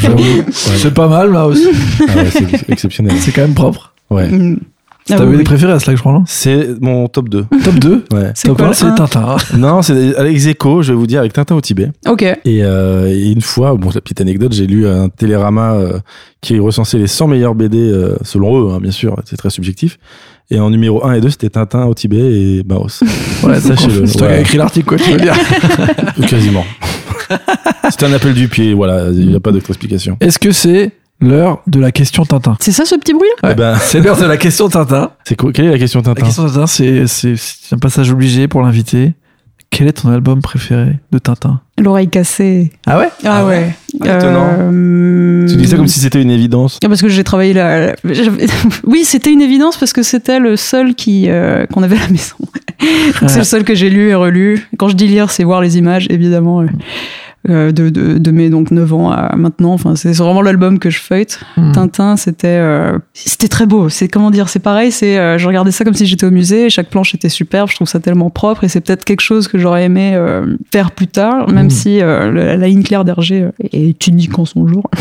J'avoue. 0.00 0.22
C'est 0.50 0.94
pas 0.94 1.08
mal 1.08 1.34
aussi. 1.36 1.66
Ah 2.08 2.16
ouais, 2.16 2.30
c'est 2.30 2.70
exceptionnel. 2.70 3.14
C'est 3.18 3.30
quand 3.32 3.42
même 3.42 3.54
propre. 3.54 3.94
Ouais. 4.10 4.28
Mm. 4.28 4.58
Ah 5.10 5.16
T'avais 5.16 5.24
oui, 5.24 5.30
des 5.32 5.38
oui. 5.38 5.44
préférés 5.44 5.72
à 5.72 5.80
cela, 5.80 5.96
je 5.96 6.00
crois, 6.00 6.12
non? 6.12 6.22
C'est 6.26 6.80
mon 6.80 7.08
top 7.08 7.28
2. 7.28 7.44
Top 7.64 7.74
2 7.74 8.04
Ouais. 8.12 8.30
C'est 8.34 8.48
Top 8.48 8.58
quoi 8.58 8.66
1, 8.66 8.68
le 8.68 8.74
c'est 8.74 8.94
Tintin. 8.94 9.36
Non, 9.58 9.82
c'est 9.82 10.16
Alex 10.16 10.46
Echo, 10.46 10.82
je 10.82 10.92
vais 10.92 10.98
vous 10.98 11.06
dire, 11.08 11.20
avec 11.20 11.32
Tintin 11.32 11.56
au 11.56 11.60
Tibet. 11.60 11.90
Ok. 12.06 12.22
Et, 12.22 12.38
euh, 12.62 13.08
et 13.08 13.30
une 13.32 13.40
fois, 13.40 13.74
bon, 13.74 13.90
la 13.92 14.00
petite 14.00 14.20
anecdote, 14.20 14.52
j'ai 14.52 14.66
lu 14.66 14.86
un 14.86 15.08
télérama 15.08 15.74
euh, 15.74 15.98
qui 16.40 16.58
recensait 16.60 16.98
les 16.98 17.08
100 17.08 17.26
meilleurs 17.28 17.54
BD, 17.56 17.78
euh, 17.78 18.16
selon 18.22 18.60
eux, 18.68 18.72
hein, 18.72 18.78
bien 18.80 18.92
sûr, 18.92 19.16
c'est 19.24 19.36
très 19.36 19.50
subjectif. 19.50 19.98
Et 20.50 20.60
en 20.60 20.70
numéro 20.70 21.04
1 21.04 21.14
et 21.14 21.20
2, 21.20 21.30
c'était 21.30 21.50
Tintin 21.50 21.84
au 21.86 21.94
Tibet 21.94 22.32
et 22.58 22.62
Baos. 22.62 23.00
Ouais, 23.42 23.58
Sachez-le, 23.58 24.06
C'est 24.06 24.18
toi 24.18 24.28
qui 24.28 24.34
as 24.34 24.40
écrit 24.40 24.58
l'article, 24.58 24.86
quoi, 24.86 24.98
tu 24.98 25.10
veux 25.10 25.18
dire. 25.20 25.34
Quasiment. 26.28 26.64
C'était 27.90 28.06
un 28.06 28.12
appel 28.12 28.34
du 28.34 28.48
pied, 28.48 28.74
voilà, 28.74 29.06
il 29.10 29.28
n'y 29.28 29.34
a 29.34 29.40
pas 29.40 29.50
d'autre 29.50 29.68
explication. 29.70 30.16
Est-ce 30.20 30.38
que 30.38 30.52
c'est 30.52 30.92
l'heure 31.22 31.62
de 31.66 31.80
la 31.80 31.92
question 31.92 32.24
Tintin 32.24 32.56
C'est 32.60 32.72
ça 32.72 32.84
ce 32.84 32.94
petit 32.96 33.14
bruit 33.14 33.28
Ouais. 33.42 33.50
Eh 33.52 33.54
ben, 33.54 33.76
C'est 33.80 34.00
l'heure 34.00 34.18
de 34.18 34.24
la 34.26 34.36
question 34.36 34.68
Tintin. 34.68 35.10
c'est 35.24 35.36
quoi, 35.36 35.52
quelle 35.52 35.66
est 35.66 35.70
la 35.70 35.78
question 35.78 36.00
La 36.00 36.04
Tintin 36.14 36.24
question 36.26 36.46
Tintin, 36.46 36.66
c'est 36.66 37.74
un 37.74 37.78
passage 37.78 38.10
obligé 38.12 38.48
pour 38.48 38.62
l'invité. 38.62 39.12
Quel 39.70 39.88
est 39.88 39.92
ton 40.02 40.10
album 40.10 40.42
préféré 40.42 40.98
de 41.12 41.18
Tintin? 41.18 41.62
L'oreille 41.78 42.08
cassée. 42.10 42.70
Ah 42.86 42.98
ouais? 42.98 43.08
Ah, 43.24 43.46
ouais. 43.46 43.74
Ah, 44.02 44.18
étonnant. 44.18 44.46
Euh, 44.58 45.46
Tu 45.48 45.56
dis 45.56 45.66
ça 45.66 45.76
comme 45.76 45.88
si 45.88 45.98
c'était 45.98 46.20
une 46.20 46.30
évidence. 46.30 46.78
Ah, 46.84 46.88
Parce 46.88 47.00
que 47.00 47.08
j'ai 47.08 47.24
travaillé 47.24 47.54
là. 47.54 47.94
Oui, 48.84 49.04
c'était 49.04 49.32
une 49.32 49.40
évidence 49.40 49.78
parce 49.78 49.94
que 49.94 50.02
c'était 50.02 50.40
le 50.40 50.56
seul 50.56 50.94
qui 50.94 51.30
euh, 51.30 51.64
qu'on 51.66 51.82
avait 51.82 51.96
à 51.96 52.00
la 52.00 52.08
maison. 52.08 52.36
C'est 53.28 53.38
le 53.38 53.44
seul 53.44 53.62
que 53.64 53.74
j'ai 53.76 53.88
lu 53.90 54.08
et 54.08 54.14
relu. 54.14 54.66
Quand 54.76 54.88
je 54.88 54.96
dis 54.96 55.06
lire, 55.06 55.30
c'est 55.30 55.44
voir 55.44 55.60
les 55.60 55.78
images, 55.78 56.06
évidemment. 56.10 56.62
euh, 56.62 56.66
de, 57.48 57.88
de, 57.90 58.18
de 58.18 58.30
mes 58.30 58.50
donc 58.50 58.70
9 58.70 58.92
ans 58.94 59.10
à 59.10 59.34
maintenant. 59.36 59.72
Enfin, 59.72 59.96
c'est 59.96 60.12
vraiment 60.12 60.42
l'album 60.42 60.78
que 60.78 60.90
je 60.90 61.00
feuillete. 61.00 61.40
Hmm. 61.56 61.72
Tintin, 61.72 62.16
c'était 62.16 62.46
euh, 62.48 62.98
c'était 63.14 63.48
très 63.48 63.66
beau. 63.66 63.88
C'est 63.88 64.08
comment 64.08 64.30
dire, 64.30 64.48
c'est 64.48 64.58
pareil. 64.60 64.92
C'est 64.92 65.18
euh, 65.18 65.38
je 65.38 65.46
regardais 65.48 65.70
ça 65.72 65.84
comme 65.84 65.94
si 65.94 66.06
j'étais 66.06 66.26
au 66.26 66.30
musée. 66.30 66.70
Chaque 66.70 66.88
planche 66.90 67.14
était 67.14 67.28
superbe. 67.28 67.68
Je 67.68 67.74
trouve 67.74 67.88
ça 67.88 67.98
tellement 68.00 68.30
propre 68.30 68.64
et 68.64 68.68
c'est 68.68 68.80
peut-être 68.80 69.04
quelque 69.04 69.20
chose 69.22 69.48
que 69.48 69.58
j'aurais 69.58 69.84
aimé 69.84 70.12
euh, 70.14 70.56
faire 70.72 70.90
plus 70.92 71.08
tard, 71.08 71.50
même 71.50 71.66
Mm. 71.66 71.70
si 71.70 72.00
euh, 72.00 72.30
le- 72.30 72.44
la 72.56 72.68
ligne 72.68 72.82
claire 72.82 73.04
d'Hergé 73.04 73.42
euh, 73.42 73.50
est 73.72 74.06
unique 74.06 74.38
en 74.38 74.44
son 74.44 74.66
jour. 74.68 74.88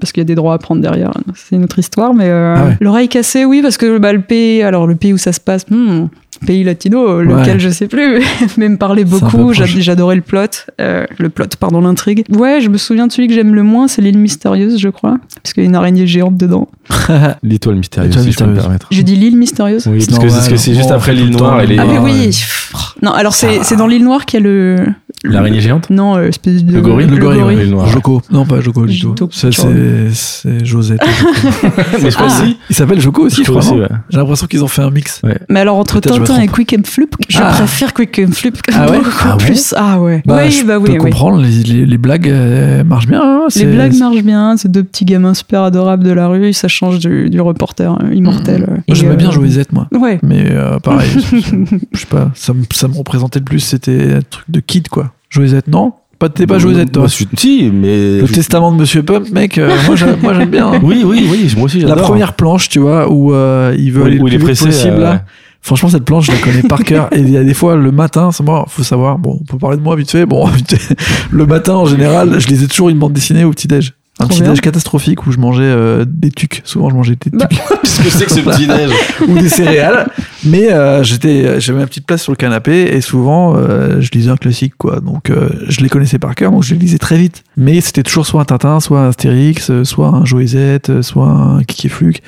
parce 0.00 0.12
qu'il 0.12 0.20
y 0.20 0.22
a 0.22 0.24
des 0.26 0.34
droits 0.34 0.54
à 0.54 0.58
prendre 0.58 0.80
derrière. 0.82 1.12
C'est 1.34 1.56
une 1.56 1.64
autre 1.64 1.78
histoire, 1.78 2.14
mais 2.14 2.28
euh, 2.28 2.54
Ah 2.56 2.64
ouais. 2.66 2.76
l'oreille 2.80 3.08
cassée, 3.08 3.44
oui, 3.44 3.60
parce 3.62 3.76
que 3.76 3.98
bah, 3.98 4.12
le 4.12 4.20
pays, 4.22 4.62
alors 4.62 4.86
le 4.86 4.94
pays 4.96 5.12
où 5.12 5.18
ça 5.18 5.32
se 5.32 5.40
passe, 5.40 5.64
hmm, 5.70 6.06
pays 6.46 6.64
latino, 6.64 7.20
lequel 7.22 7.54
Ouais. 7.54 7.60
je 7.60 7.68
sais 7.68 7.86
plus, 7.86 8.20
mais 8.56 8.68
me 8.68 8.76
parlait 8.78 9.04
beaucoup. 9.04 9.52
J'adorais 9.52 10.16
le 10.16 10.22
plot, 10.22 10.40
euh, 10.80 11.04
le 11.18 11.28
plot, 11.28 11.44
pardon, 11.60 11.80
l'intrigue. 11.82 12.24
Ouais, 12.30 12.60
je 12.60 12.68
me 12.68 12.78
souviens 12.78 13.06
de 13.06 13.12
celui 13.12 13.28
que 13.28 13.34
j'aime 13.34 13.54
le 13.54 13.62
moins, 13.62 13.86
c'est 13.86 14.02
l'île 14.02 14.18
mystérieuse, 14.18 14.78
je 14.78 14.88
crois, 14.88 15.18
parce 15.42 15.52
qu'il 15.52 15.62
y 15.62 15.66
a 15.66 15.68
une 15.68 15.76
araignée 15.76 16.06
géante 16.06 16.36
dedans. 16.36 16.68
L'étoile 17.42 17.76
mystérieuse, 17.76 18.12
si 18.18 18.32
je 18.32 18.38
peux 18.38 18.44
me 18.44 18.50
mystérieuse. 18.50 18.58
permettre. 18.62 18.86
J'ai 18.90 19.02
dit 19.04 19.14
l'île 19.16 19.36
mystérieuse. 19.36 19.86
Oui, 19.86 20.04
parce 20.06 20.18
que, 20.18 20.26
parce 20.28 20.48
que 20.48 20.56
c'est 20.56 20.74
juste 20.74 20.90
après 20.90 21.12
l'île 21.14 21.30
noire 21.30 21.58
temps. 21.58 21.60
et 21.60 21.66
les. 21.66 21.78
Ah 21.78 21.84
mais 21.84 21.96
Ah, 21.98 22.02
oui. 22.02 22.10
ouais. 22.12 22.26
Pff, 22.28 22.94
Non, 23.02 23.12
alors 23.12 23.34
c'est 23.34 23.76
dans 23.76 23.86
l'île 23.86 24.04
noire 24.04 24.24
qu'il 24.26 24.40
y 24.40 24.42
a 24.42 24.46
le 24.46 24.76
L'araignée 25.24 25.60
géante 25.60 25.88
Non, 25.90 26.16
euh, 26.16 26.28
espèce 26.28 26.64
de. 26.64 26.72
Le 26.72 26.80
gorille 26.80 27.06
Le 27.06 27.16
gorille, 27.16 27.42
ouais. 27.42 27.66
Noir. 27.66 27.86
Joko. 27.86 28.22
Non, 28.30 28.44
pas 28.44 28.60
Joko 28.60 28.86
du 28.86 28.98
tout. 29.00 29.14
Joko. 29.18 29.28
C'est- 29.32 30.64
Josette. 30.64 31.00
Mais 32.02 32.10
je 32.10 32.14
crois 32.16 32.26
Ah. 32.30 32.42
aussi. 32.42 32.56
Il 32.70 32.76
s'appelle 32.76 33.00
Joko 33.00 33.22
aussi, 33.26 33.36
Je 33.38 33.42
je 33.44 33.50
crois. 33.50 33.60
aussi, 33.62 33.72
ouais. 33.78 33.88
J'ai 34.10 34.18
l'impression 34.18 34.46
qu'ils 34.46 34.64
ont 34.64 34.68
fait 34.68 34.82
un 34.82 34.90
mix. 34.90 35.20
Mais 35.48 35.60
alors, 35.60 35.76
entre 35.76 35.96
je 35.96 36.00
Tintin 36.08 36.40
et. 36.40 36.48
Quick 36.48 36.74
and 36.78 36.82
Flip, 36.84 37.14
je 37.28 37.38
Ah. 37.40 37.50
préfère 37.52 37.94
Quick 37.94 38.20
and 38.28 38.32
Flip 38.32 38.58
Ah 38.74 38.90
ouais 38.90 38.98
beaucoup 38.98 39.10
Ah 39.24 39.36
plus. 39.38 39.74
Ah 39.76 40.00
ouais. 40.00 40.22
Bah, 40.26 40.40
oui, 40.44 40.50
je 40.50 40.64
bah 40.66 40.74
peux 40.78 40.84
oui, 40.84 40.90
oui. 40.92 40.98
comprendre, 40.98 41.40
les, 41.42 41.50
les, 41.50 41.86
les 41.86 41.98
blagues 41.98 42.28
euh, 42.28 42.84
marchent 42.84 43.06
bien. 43.06 43.22
hein, 43.22 43.40
Les 43.54 43.60
c'est- 43.60 43.66
blagues 43.66 43.94
marchent 43.96 44.22
bien, 44.22 44.56
c'est 44.56 44.70
deux 44.70 44.82
petits 44.84 45.04
gamins 45.04 45.34
super 45.34 45.62
adorables 45.62 46.04
de 46.04 46.12
la 46.12 46.28
rue, 46.28 46.52
ça 46.52 46.68
change 46.68 46.98
du, 46.98 47.30
du 47.30 47.40
reporter 47.40 47.96
euh, 48.02 48.14
immortel. 48.14 48.64
Moi, 48.68 48.78
Et, 48.88 48.94
j'aimais 48.94 49.12
euh, 49.12 49.16
bien 49.16 49.30
Joëzette, 49.30 49.72
moi. 49.72 49.88
Ouais. 49.92 50.18
Mais 50.22 50.46
euh, 50.50 50.78
pareil, 50.80 51.08
je, 51.14 51.36
je 51.92 51.98
sais 52.00 52.06
pas, 52.06 52.30
ça, 52.34 52.52
me- 52.52 52.64
ça 52.72 52.88
me 52.88 52.94
représentait 52.94 53.38
le 53.38 53.44
plus, 53.44 53.60
c'était 53.60 54.14
un 54.14 54.20
truc 54.28 54.44
de 54.48 54.60
kid, 54.60 54.88
quoi. 54.88 55.11
Joëzette, 55.32 55.68
non 55.68 55.92
Pas 56.18 56.28
T'es 56.28 56.46
pas 56.46 56.58
Joëzette, 56.58 56.92
toi 56.92 57.02
Moi, 57.02 57.08
je 57.08 57.14
suis- 57.14 57.28
Si, 57.36 57.70
mais. 57.72 58.20
Le 58.20 58.26
je- 58.26 58.32
testament 58.32 58.70
de 58.72 58.76
Monsieur 58.76 59.02
Pump, 59.02 59.30
mec, 59.32 59.58
euh, 59.58 59.70
moi 59.86 59.96
j'aime 59.96 60.16
moi, 60.22 60.34
j'aime 60.34 60.50
bien. 60.50 60.68
hein. 60.72 60.80
Oui, 60.82 61.02
oui, 61.04 61.26
oui, 61.30 61.52
moi 61.56 61.64
aussi 61.64 61.80
La 61.80 61.96
première 61.96 62.34
planche, 62.34 62.68
tu 62.68 62.78
vois, 62.78 63.10
où 63.10 63.32
euh, 63.34 63.74
il 63.78 63.90
veut 63.92 64.04
aller 64.04 64.18
où 64.18 64.26
le 64.26 64.32
il 64.32 64.34
est 64.34 64.38
plus 64.38 64.48
vite 64.52 64.60
pressé, 64.62 64.66
possible, 64.66 64.96
euh, 65.00 65.02
là. 65.14 65.24
Franchement, 65.64 65.88
cette 65.88 66.04
planche, 66.04 66.26
je 66.26 66.32
la 66.32 66.38
connais 66.38 66.62
par 66.62 66.82
cœur. 66.82 67.08
Et 67.12 67.20
il 67.20 67.30
y 67.30 67.36
a 67.36 67.44
des 67.44 67.54
fois, 67.54 67.76
le 67.76 67.92
matin, 67.92 68.30
c'est 68.32 68.42
moi, 68.42 68.64
faut 68.68 68.82
savoir, 68.82 69.18
bon, 69.18 69.38
on 69.40 69.44
peut 69.44 69.58
parler 69.58 69.76
de 69.76 69.82
moi 69.82 69.94
vite 69.96 70.10
fait. 70.10 70.26
Bon, 70.26 70.44
vite 70.48 70.76
fait. 70.76 70.96
le 71.30 71.46
matin, 71.46 71.74
en 71.74 71.86
général, 71.86 72.38
je 72.40 72.46
lisais 72.48 72.66
toujours 72.66 72.88
une 72.88 72.98
bande 72.98 73.12
dessinée 73.12 73.44
au 73.44 73.50
petit-déj. 73.50 73.92
Un 74.20 74.24
Trop 74.26 74.34
petit-déj 74.34 74.52
bien. 74.54 74.60
catastrophique 74.60 75.26
où 75.26 75.32
je 75.32 75.38
mangeais 75.38 75.62
euh, 75.64 76.04
des 76.06 76.30
tucs. 76.30 76.60
Souvent, 76.64 76.90
je 76.90 76.94
mangeais 76.94 77.14
des 77.16 77.30
Bah. 77.36 77.46
tucs 77.46 77.58
Qu'est-ce 77.82 78.02
que 78.02 78.10
c'est 78.10 78.24
que 78.26 78.32
ce 78.32 78.40
petit 78.40 78.66
neige 78.68 78.90
ou 79.26 79.38
des 79.38 79.48
céréales. 79.48 80.06
Mais 80.44 80.72
euh, 80.72 81.02
j'étais, 81.02 81.60
j'avais 81.60 81.78
ma 81.78 81.86
petite 81.86 82.06
place 82.06 82.22
sur 82.22 82.32
le 82.32 82.36
canapé 82.36 82.82
et 82.94 83.00
souvent, 83.00 83.54
euh, 83.56 84.00
je 84.00 84.10
lisais 84.10 84.30
un 84.30 84.36
classique, 84.36 84.74
quoi. 84.76 85.00
Donc, 85.00 85.30
euh, 85.30 85.48
je 85.68 85.80
les 85.80 85.88
connaissais 85.88 86.18
par 86.18 86.34
cœur, 86.34 86.50
donc 86.50 86.62
je 86.62 86.74
les 86.74 86.80
lisais 86.80 86.98
très 86.98 87.16
vite. 87.16 87.44
Mais 87.56 87.80
c'était 87.80 88.02
toujours 88.02 88.26
soit 88.26 88.40
un 88.40 88.44
Tintin, 88.44 88.80
soit 88.80 89.00
un 89.00 89.08
Astérix, 89.08 89.70
euh, 89.70 89.84
soit 89.84 90.08
un 90.08 90.24
Joëzette, 90.24 90.90
euh, 90.90 91.02
soit 91.02 91.26
un 91.28 91.62
Kiki 91.62 91.88
Fluke, 91.88 92.22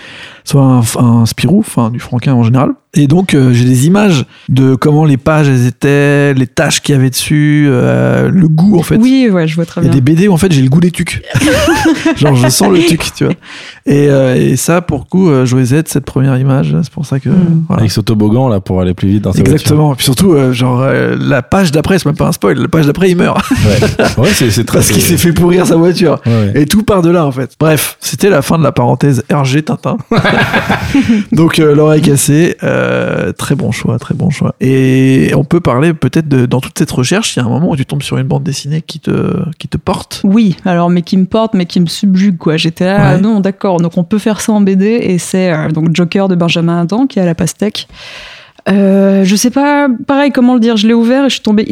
soit 0.45 0.63
un, 0.63 0.83
un 0.99 1.27
Spirou, 1.27 1.61
enfin 1.61 1.91
du 1.91 1.99
Franquin 2.01 2.35
en 2.35 2.43
général. 2.45 2.73
Et 2.97 3.09
donc, 3.09 3.35
euh, 3.35 3.53
j'ai 3.53 3.65
des 3.65 3.87
images 3.89 4.25
de 4.49 4.77
comment 4.77 5.05
les 5.05 5.17
pages 5.17 5.49
elles 5.49 5.67
étaient, 5.67 6.33
les 6.35 6.47
taches 6.47 6.81
qu'il 6.81 6.95
y 6.95 6.99
avait 6.99 7.11
dessus, 7.11 7.67
euh, 7.69 8.31
le 8.31 8.47
goût 8.47 8.79
en 8.79 8.83
fait. 8.83 8.97
Oui, 8.99 9.29
ouais, 9.33 9.49
je 9.49 9.57
vois 9.57 9.67
très 9.67 9.81
Il 9.81 9.87
y 9.87 9.89
a 9.89 9.91
bien. 9.91 10.01
des 10.01 10.13
BD 10.15 10.29
où 10.29 10.33
en 10.33 10.37
fait 10.37 10.53
j'ai 10.53 10.63
le 10.63 10.69
goût 10.69 10.81
des 10.81 10.93
tucs. 10.93 11.23
Genre 12.17 12.37
je 12.37 12.49
sens 12.49 12.71
le 12.71 12.79
tuc, 12.87 13.03
tu 13.17 13.25
vois. 13.25 13.35
Et, 13.87 14.09
euh, 14.09 14.37
et 14.37 14.55
ça, 14.57 14.81
pour 14.81 15.09
coup, 15.09 15.29
euh, 15.29 15.45
Joëzette, 15.45 15.89
cette 15.89 16.05
première 16.05 16.39
image, 16.39 16.77
c'est 16.83 16.93
pour 16.93 17.05
ça 17.05 17.19
que. 17.19 17.31
Mm. 17.31 17.65
voilà. 17.67 17.81
Avec 17.81 17.91
ce 17.91 18.01
toboggan 18.05 18.49
là 18.49 18.61
pour 18.61 18.81
aller 18.81 18.95
plus 18.95 19.09
vite 19.09 19.23
dans 19.25 19.33
sa 19.33 19.41
Exactement. 19.41 19.93
Et 19.93 19.97
puis 19.97 20.05
surtout, 20.05 20.33
euh, 20.33 20.53
genre, 20.53 20.81
euh, 20.83 21.17
la 21.19 21.43
page 21.43 21.73
d'après, 21.73 21.99
c'est 21.99 22.07
même 22.07 22.17
pas 22.17 22.29
un 22.29 22.33
spoil, 22.33 22.59
la 22.59 22.69
page 22.69 22.87
d'après, 22.87 23.11
il 23.11 23.17
meurt. 23.17 23.39
voiture. 23.51 23.89
Ouais, 24.19 24.25
ouais 24.25 24.31
c'est 24.33 24.51
c'est 24.51 24.65
très. 24.67 24.79
Parce 24.79 24.91
qu'il 24.91 25.03
s'est 25.03 25.17
fait 25.17 25.33
pourrir 25.33 25.67
sa 25.67 25.77
voiture. 25.77 26.21
Ouais, 26.27 26.33
ouais. 26.55 26.63
Et 26.63 26.67
tout 26.67 26.83
part 26.83 27.03
de 27.03 27.11
là, 27.11 27.25
en 27.27 27.33
fait. 27.33 27.55
Bref, 27.59 27.97
c'était 28.01 28.31
la 28.31 28.43
fin 28.43 28.59
de 28.59 28.63
la 28.63 28.73
parenthèse 28.73 29.25
RG 29.33 29.63
Tintin. 29.65 29.97
Donc, 31.33 31.59
euh, 31.59 31.75
l'oreille 31.75 32.03
cassée, 32.03 32.57
euh, 32.63 33.33
très 33.33 33.55
bon 33.55 33.73
choix, 33.73 33.99
très 33.99 34.15
bon 34.15 34.31
choix. 34.31 34.55
Et 34.61 35.33
on 35.37 35.45
peut 35.45 35.61
parler 35.61 35.95
peut-être 35.95 36.29
de, 36.29 36.47
dans 36.47 36.61
toute 36.61 36.79
cette 36.79 36.91
recherche, 36.91 37.37
il 37.37 37.41
y 37.41 37.43
a 37.43 37.47
un 37.47 37.49
moment 37.49 37.71
où 37.71 37.77
tu 37.77 37.87
tombes 37.87 38.03
sur 38.03 38.19
une 38.19 38.27
bande 38.27 38.43
dessinée 38.43 38.83
qui 38.83 39.01
te, 39.01 39.13
qui 39.59 39.69
te 39.69 39.77
porte. 39.77 40.21
Oui, 40.25 40.57
alors 40.65 40.91
mais 40.91 41.03
qui 41.03 41.17
me 41.17 41.25
porte, 41.27 41.55
mais 41.55 41.67
qui 41.67 41.81
me 41.81 41.87
subjugue 41.87 42.37
quoi. 42.39 42.57
J'étais 42.57 42.85
là, 42.85 42.95
Ouais. 42.95 43.01
ah 43.17 43.19
non, 43.19 43.41
d'accord. 43.41 43.79
Donc 43.81 43.97
on 43.99 44.05
peut 44.05 44.19
faire 44.19 44.41
ça 44.41 44.53
en 44.53 44.61
BD 44.61 44.87
et 44.87 45.19
c'est 45.19 45.53
euh, 45.53 45.69
donc 45.71 45.89
Joker 45.95 46.29
de 46.29 46.35
Benjamin 46.37 46.83
Adam 46.83 47.07
qui 47.07 47.19
est 47.19 47.23
à 47.23 47.27
la 47.27 47.35
pastèque. 47.35 47.89
Euh, 48.69 49.25
je 49.25 49.37
sais 49.37 49.51
pas, 49.51 49.89
pareil, 50.07 50.31
comment 50.33 50.55
le 50.55 50.61
dire. 50.61 50.77
Je 50.77 50.87
l'ai 50.87 50.95
ouvert 50.95 51.27
et 51.27 51.29
je 51.29 51.35
suis 51.35 51.43
tombée 51.43 51.67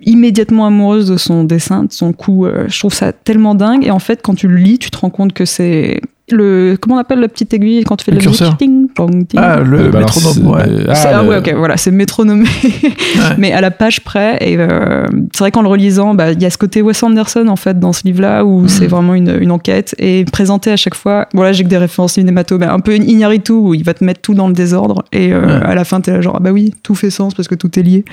immédiatement 0.00 0.66
amoureuse 0.66 1.08
de 1.08 1.16
son 1.16 1.44
dessin, 1.44 1.84
de 1.84 1.92
son 1.92 2.12
coup. 2.12 2.46
euh, 2.46 2.66
je 2.68 2.78
trouve 2.78 2.92
ça 2.92 3.12
tellement 3.12 3.54
dingue. 3.54 3.86
Et 3.86 3.90
en 3.90 3.98
fait, 3.98 4.20
quand 4.22 4.34
tu 4.34 4.48
le 4.48 4.56
lis, 4.56 4.78
tu 4.78 4.90
te 4.90 4.98
rends 4.98 5.10
compte 5.10 5.32
que 5.32 5.44
c'est 5.44 6.00
le 6.30 6.76
comment 6.80 6.96
on 6.96 6.98
appelle 6.98 7.20
la 7.20 7.28
petite 7.28 7.52
aiguille 7.52 7.84
quand 7.84 7.96
tu 7.96 8.04
fais 8.06 8.10
Le 8.12 8.16
de 8.18 8.22
la 8.24 8.28
musique 8.30 8.38
curseur. 8.40 8.56
Ting, 8.56 8.88
pong, 8.94 9.26
ting. 9.28 9.38
Ah, 9.42 9.60
le 9.60 9.90
métronome, 9.92 10.46
ouais. 10.54 10.62
euh, 10.66 10.94
C'est- 10.94 11.08
ah, 11.08 11.18
ah 11.18 11.22
le- 11.22 11.28
ouais, 11.28 11.36
ok, 11.38 11.54
voilà, 11.56 11.76
c'est 11.76 11.90
métronomé, 11.90 12.46
Ouais. 12.82 13.34
mais 13.36 13.52
à 13.52 13.60
la 13.60 13.70
page 13.70 14.00
près. 14.02 14.38
Et 14.40 14.56
euh, 14.58 15.06
c'est 15.32 15.40
vrai 15.40 15.50
qu'en 15.50 15.60
le 15.60 15.68
relisant, 15.68 16.14
bah, 16.14 16.32
il 16.32 16.40
y 16.42 16.46
a 16.46 16.50
ce 16.50 16.56
côté 16.56 16.80
Wes 16.80 17.02
Anderson 17.02 17.46
en 17.48 17.56
fait 17.56 17.78
dans 17.78 17.92
ce 17.92 18.04
livre-là 18.04 18.44
où 18.44 18.60
Mhm. 18.62 18.68
c'est 18.68 18.86
vraiment 18.86 19.14
une, 19.14 19.36
une 19.38 19.50
enquête 19.50 19.94
et 19.98 20.24
présenté 20.32 20.70
à 20.72 20.76
chaque 20.76 20.94
fois. 20.94 21.28
Voilà, 21.34 21.52
j'ai 21.52 21.62
que 21.64 21.68
des 21.68 21.76
références 21.76 22.14
cinémato, 22.14 22.56
mais 22.58 22.66
un 22.66 22.80
peu 22.80 22.96
Iñárritu 22.96 23.52
où 23.52 23.74
il 23.74 23.84
va 23.84 23.92
te 23.92 24.02
mettre 24.02 24.20
tout 24.22 24.34
dans 24.34 24.48
le 24.48 24.54
désordre 24.54 25.04
et 25.12 25.32
euh, 25.32 25.44
Ouais. 25.44 25.66
à 25.66 25.74
la 25.74 25.84
fin 25.84 26.00
t'es 26.00 26.10
là 26.12 26.20
genre 26.22 26.36
ah 26.38 26.40
bah 26.40 26.52
oui, 26.52 26.72
tout 26.82 26.94
fait 26.94 27.10
sens 27.10 27.34
parce 27.34 27.48
que 27.48 27.54
tout 27.54 27.78
est 27.78 27.82
lié. 27.82 28.04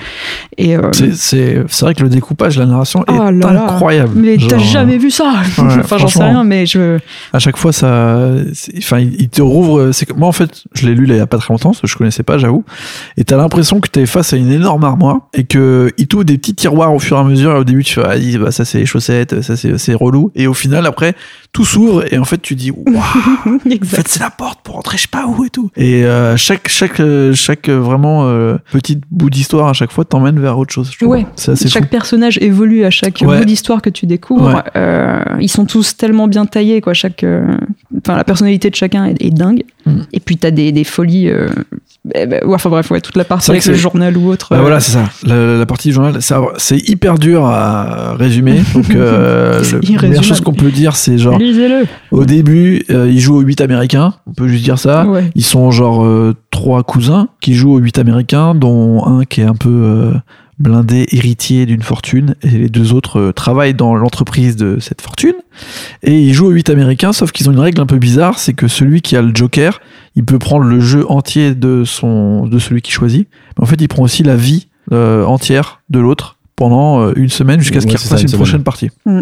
Et 0.58 0.76
euh, 0.76 0.82
C'est- 0.92 1.14
C'est 1.14 1.62
c'est 1.68 1.84
vrai 1.86 1.94
que 1.94 2.02
le 2.02 2.08
découpage, 2.10 2.58
la 2.58 2.66
narration 2.66 3.04
Oh 3.08 3.12
est 3.12 3.16
là 3.16 3.30
là. 3.52 3.64
incroyable. 3.64 4.10
mais 4.16 4.36
t'as 4.36 4.58
jamais 4.58 4.98
vu 4.98 5.10
ça? 5.10 5.32
Enfin 5.58 5.96
j'en 5.98 6.08
sais 6.08 6.22
rien, 6.22 6.44
mais 6.44 6.66
je 6.66 6.98
À 7.32 7.38
chaque 7.38 7.56
fois, 7.56 7.72
ça, 7.72 8.01
enfin, 8.78 8.98
il 8.98 9.28
te 9.28 9.42
rouvre. 9.42 9.92
C'est 9.92 10.14
moi, 10.16 10.28
en 10.28 10.32
fait, 10.32 10.64
je 10.74 10.86
l'ai 10.86 10.94
lu 10.94 11.06
là, 11.06 11.14
il 11.14 11.18
y 11.18 11.20
a 11.20 11.26
pas 11.26 11.38
très 11.38 11.52
longtemps, 11.52 11.70
parce 11.70 11.80
que 11.80 11.86
je 11.86 11.96
connaissais 11.96 12.22
pas, 12.22 12.38
j'avoue. 12.38 12.64
Et 13.16 13.24
t'as 13.24 13.36
l'impression 13.36 13.80
que 13.80 13.88
t'es 13.88 14.06
face 14.06 14.32
à 14.32 14.36
une 14.36 14.50
énorme 14.50 14.84
armoire 14.84 15.28
et 15.34 15.44
que 15.44 15.92
il 15.98 16.06
t'ouvre 16.06 16.24
des 16.24 16.38
petits 16.38 16.54
tiroirs 16.54 16.94
au 16.94 16.98
fur 16.98 17.16
et 17.16 17.20
à 17.20 17.24
mesure. 17.24 17.56
Et 17.56 17.58
au 17.58 17.64
début, 17.64 17.84
tu 17.84 17.94
fais, 17.94 18.02
ah, 18.04 18.38
bah, 18.38 18.50
ça 18.50 18.64
c'est 18.64 18.78
les 18.78 18.86
chaussettes, 18.86 19.42
ça 19.42 19.56
c'est 19.56 19.94
relou. 19.94 20.30
Et 20.34 20.46
au 20.46 20.54
final, 20.54 20.86
après, 20.86 21.14
tout 21.52 21.66
s'ouvre 21.66 22.04
et 22.12 22.16
en 22.16 22.24
fait, 22.24 22.40
tu 22.40 22.54
dis, 22.54 22.70
waouh. 22.76 22.96
En 22.96 23.58
fait, 23.84 24.08
c'est 24.08 24.20
la 24.20 24.30
porte 24.30 24.60
pour 24.62 24.76
rentrer, 24.76 24.96
je 24.96 25.02
sais 25.02 25.08
pas 25.08 25.26
où 25.26 25.44
et 25.44 25.50
tout. 25.50 25.70
Et 25.76 26.04
euh, 26.06 26.36
chaque 26.38 26.68
chaque 26.68 26.98
euh, 27.00 27.34
chaque 27.34 27.68
euh, 27.68 27.78
vraiment 27.78 28.24
euh, 28.26 28.56
petit 28.72 28.98
bout 29.10 29.28
d'histoire 29.28 29.68
à 29.68 29.72
chaque 29.74 29.92
fois 29.92 30.04
t'emmène 30.06 30.40
vers 30.40 30.58
autre 30.58 30.72
chose. 30.72 30.90
Ouais. 31.02 31.26
assez 31.36 31.68
chaque 31.68 31.90
personnage 31.90 32.38
évolue 32.40 32.84
à 32.84 32.90
chaque 32.90 33.22
Ouais. 33.22 33.38
bout 33.38 33.44
d'histoire 33.44 33.82
que 33.82 33.90
tu 33.90 34.06
découvres. 34.06 34.54
Ouais. 34.54 34.62
Euh, 34.76 35.22
ils 35.40 35.50
sont 35.50 35.66
tous 35.66 35.96
tellement 35.96 36.26
bien 36.26 36.46
taillés, 36.46 36.80
quoi. 36.80 36.94
Chaque, 36.94 37.22
euh, 37.22 37.46
enfin, 37.98 38.16
la 38.16 38.24
personnalité 38.24 38.70
de 38.70 38.74
chacun 38.74 39.04
est, 39.04 39.22
est 39.22 39.30
dingue. 39.30 39.64
Mm. 39.84 40.00
Et 40.14 40.20
puis 40.20 40.38
t'as 40.38 40.50
des, 40.50 40.72
des 40.72 40.84
folies. 40.84 41.30
Euh, 42.06 42.10
eh 42.14 42.26
ben, 42.26 42.44
ouais, 42.44 42.54
enfin 42.54 42.68
bref, 42.68 42.90
ouais, 42.90 43.00
toute 43.00 43.16
la 43.16 43.24
partie 43.24 43.50
avec 43.50 43.64
le 43.64 43.74
journal 43.74 44.16
ou 44.16 44.28
autre. 44.28 44.48
Bah 44.50 44.56
euh, 44.56 44.60
voilà, 44.60 44.80
c'est 44.80 44.92
ça. 44.92 45.04
La, 45.24 45.56
la 45.58 45.66
partie 45.66 45.88
du 45.88 45.94
journal, 45.94 46.18
c'est 46.56 46.88
hyper 46.88 47.18
dur 47.18 47.44
à 47.46 48.14
résumer. 48.14 48.60
Donc, 48.74 48.90
euh, 48.94 49.60
la 49.60 49.78
première 49.78 49.82
irrésumable. 49.90 50.24
chose 50.24 50.40
qu'on 50.40 50.52
peut 50.52 50.70
dire, 50.70 50.96
c'est 50.96 51.16
genre, 51.18 51.38
Lisez-le. 51.38 51.86
au 52.10 52.24
début, 52.24 52.84
euh, 52.90 53.08
ils 53.08 53.20
jouent 53.20 53.36
aux 53.36 53.42
8 53.42 53.60
américains. 53.60 54.14
On 54.26 54.32
peut 54.32 54.48
juste 54.48 54.64
dire 54.64 54.78
ça. 54.78 55.06
Ouais. 55.06 55.30
Ils 55.36 55.44
sont 55.44 55.70
genre 55.70 56.04
euh, 56.04 56.34
trois 56.50 56.82
cousins 56.82 57.28
qui 57.40 57.54
jouent 57.54 57.74
aux 57.74 57.78
8 57.78 57.98
américains, 57.98 58.54
dont 58.54 59.04
un 59.06 59.24
qui 59.24 59.40
est 59.40 59.44
un 59.46 59.54
peu 59.54 59.68
euh, 59.70 60.12
blindé, 60.58 61.06
héritier 61.10 61.66
d'une 61.66 61.82
fortune, 61.82 62.34
et 62.42 62.50
les 62.50 62.68
deux 62.68 62.92
autres 62.92 63.18
euh, 63.18 63.32
travaillent 63.32 63.74
dans 63.74 63.94
l'entreprise 63.94 64.56
de 64.56 64.78
cette 64.80 65.00
fortune. 65.00 65.34
Et 66.02 66.20
ils 66.20 66.34
jouent 66.34 66.46
aux 66.46 66.52
8 66.52 66.70
américains, 66.70 67.12
sauf 67.12 67.32
qu'ils 67.32 67.48
ont 67.48 67.52
une 67.52 67.58
règle 67.58 67.80
un 67.80 67.86
peu 67.86 67.98
bizarre, 67.98 68.38
c'est 68.38 68.54
que 68.54 68.68
celui 68.68 69.00
qui 69.00 69.16
a 69.16 69.22
le 69.22 69.34
joker, 69.34 69.80
il 70.14 70.24
peut 70.24 70.38
prendre 70.38 70.64
le 70.64 70.80
jeu 70.80 71.10
entier 71.10 71.54
de, 71.54 71.84
son, 71.84 72.46
de 72.46 72.58
celui 72.58 72.82
qui 72.82 72.92
choisit. 72.92 73.28
Mais 73.56 73.64
en 73.64 73.66
fait, 73.66 73.80
il 73.80 73.88
prend 73.88 74.02
aussi 74.02 74.22
la 74.22 74.36
vie 74.36 74.68
euh, 74.92 75.24
entière 75.24 75.80
de 75.90 76.00
l'autre 76.00 76.38
pendant 76.56 77.00
euh, 77.00 77.12
une 77.16 77.28
semaine 77.30 77.60
jusqu'à 77.60 77.80
ce 77.80 77.86
Ouais, 77.86 77.92
qu'il 77.92 77.98
ça, 78.00 78.14
refasse 78.14 78.30
une 78.30 78.36
prochaine 78.38 78.62
partie. 78.62 78.90
Mm. 79.06 79.20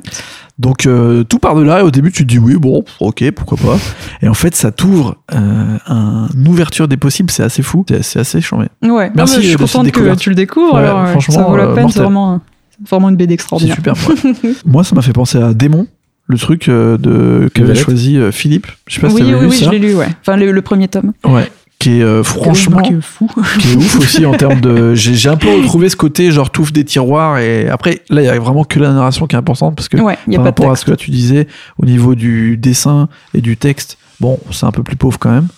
Donc 0.58 0.84
euh, 0.86 1.22
tout 1.24 1.38
part 1.38 1.54
de 1.54 1.62
là 1.62 1.80
et 1.80 1.82
au 1.82 1.90
début 1.90 2.12
tu 2.12 2.24
te 2.24 2.28
dis 2.28 2.38
oui 2.38 2.56
bon 2.56 2.84
ok 3.00 3.30
pourquoi 3.30 3.56
pas 3.56 3.78
et 4.20 4.28
en 4.28 4.34
fait 4.34 4.54
ça 4.54 4.70
t'ouvre 4.72 5.16
euh, 5.32 5.78
un- 5.86 6.28
une 6.36 6.48
ouverture 6.48 6.86
des 6.86 6.98
possibles 6.98 7.30
c'est 7.30 7.42
assez 7.42 7.62
fou 7.62 7.84
c'est 8.02 8.18
assez 8.18 8.40
charmé 8.42 8.66
Ouais. 8.82 9.10
Merci 9.14 9.40
je 9.42 9.48
suis 9.48 9.56
contente 9.56 9.90
que 9.90 10.14
tu 10.16 10.28
le 10.28 10.34
découvres. 10.34 10.74
Ouais, 10.74 10.80
alors, 10.80 11.08
franchement, 11.08 11.34
ça 11.34 11.42
vaut 11.44 11.56
la 11.56 11.64
euh, 11.64 11.74
peine. 11.74 11.88
C'est 11.88 12.00
vraiment, 12.02 12.40
vraiment 12.88 13.08
une 13.08 13.16
BD 13.16 13.30
c'est 13.30 13.34
extraordinaire. 13.34 13.76
super 13.76 13.94
ouais. 14.08 14.32
moi 14.66 14.84
ça 14.84 14.94
m'a 14.94 15.02
fait 15.02 15.12
penser 15.12 15.38
à 15.38 15.54
Démon 15.54 15.86
le 16.26 16.36
truc 16.38 16.66
de 16.68 17.48
qu'avait 17.54 17.74
choisi 17.74 18.18
Philippe 18.32 18.66
je 18.86 18.96
sais 18.96 19.00
pas 19.00 19.08
si 19.08 19.14
Oui, 19.14 19.20
t'avais 19.22 19.34
oui, 19.34 19.40
lu 19.40 19.46
oui, 19.48 19.56
ça 19.56 19.64
je 19.66 19.70
l'ai 19.70 19.78
lu, 19.78 19.94
ouais. 19.94 20.08
Enfin, 20.20 20.36
le, 20.36 20.52
le 20.52 20.62
premier 20.62 20.88
tome. 20.88 21.12
ouais 21.24 21.50
qui 21.80 21.98
est 21.98 22.02
euh, 22.04 22.22
franchement 22.22 22.82
Qui 22.82 22.92
est 22.92 23.00
fou. 23.00 23.28
qui 23.58 23.72
est 23.72 23.76
ouf 23.76 23.98
aussi 23.98 24.24
en 24.24 24.34
termes 24.34 24.60
de 24.60 24.94
j'ai 24.94 25.28
un 25.28 25.36
peu 25.36 25.48
retrouvé 25.52 25.88
ce 25.88 25.96
côté 25.96 26.30
genre 26.30 26.50
touffe 26.50 26.72
des 26.72 26.84
tiroirs 26.84 27.38
et 27.38 27.68
après 27.68 28.02
là 28.10 28.22
il 28.22 28.26
y 28.26 28.28
a 28.28 28.38
vraiment 28.38 28.62
que 28.64 28.78
la 28.78 28.92
narration 28.92 29.26
qui 29.26 29.34
est 29.34 29.38
importante 29.38 29.74
parce 29.74 29.88
que 29.88 29.96
Ouais, 29.96 30.16
il 30.28 30.34
y 30.34 30.36
a 30.36 30.38
par 30.38 30.44
pas 30.44 30.50
rapport 30.62 30.70
à 30.72 30.76
ce 30.76 30.84
que 30.84 30.90
là, 30.92 30.96
tu 30.96 31.10
disais 31.10 31.48
au 31.78 31.86
niveau 31.86 32.14
du 32.14 32.56
dessin 32.56 33.08
et 33.34 33.40
du 33.40 33.56
texte 33.56 33.98
bon 34.20 34.38
c'est 34.52 34.66
un 34.66 34.70
peu 34.72 34.82
plus 34.84 34.94
pauvre 34.96 35.18
quand 35.18 35.30
même 35.32 35.48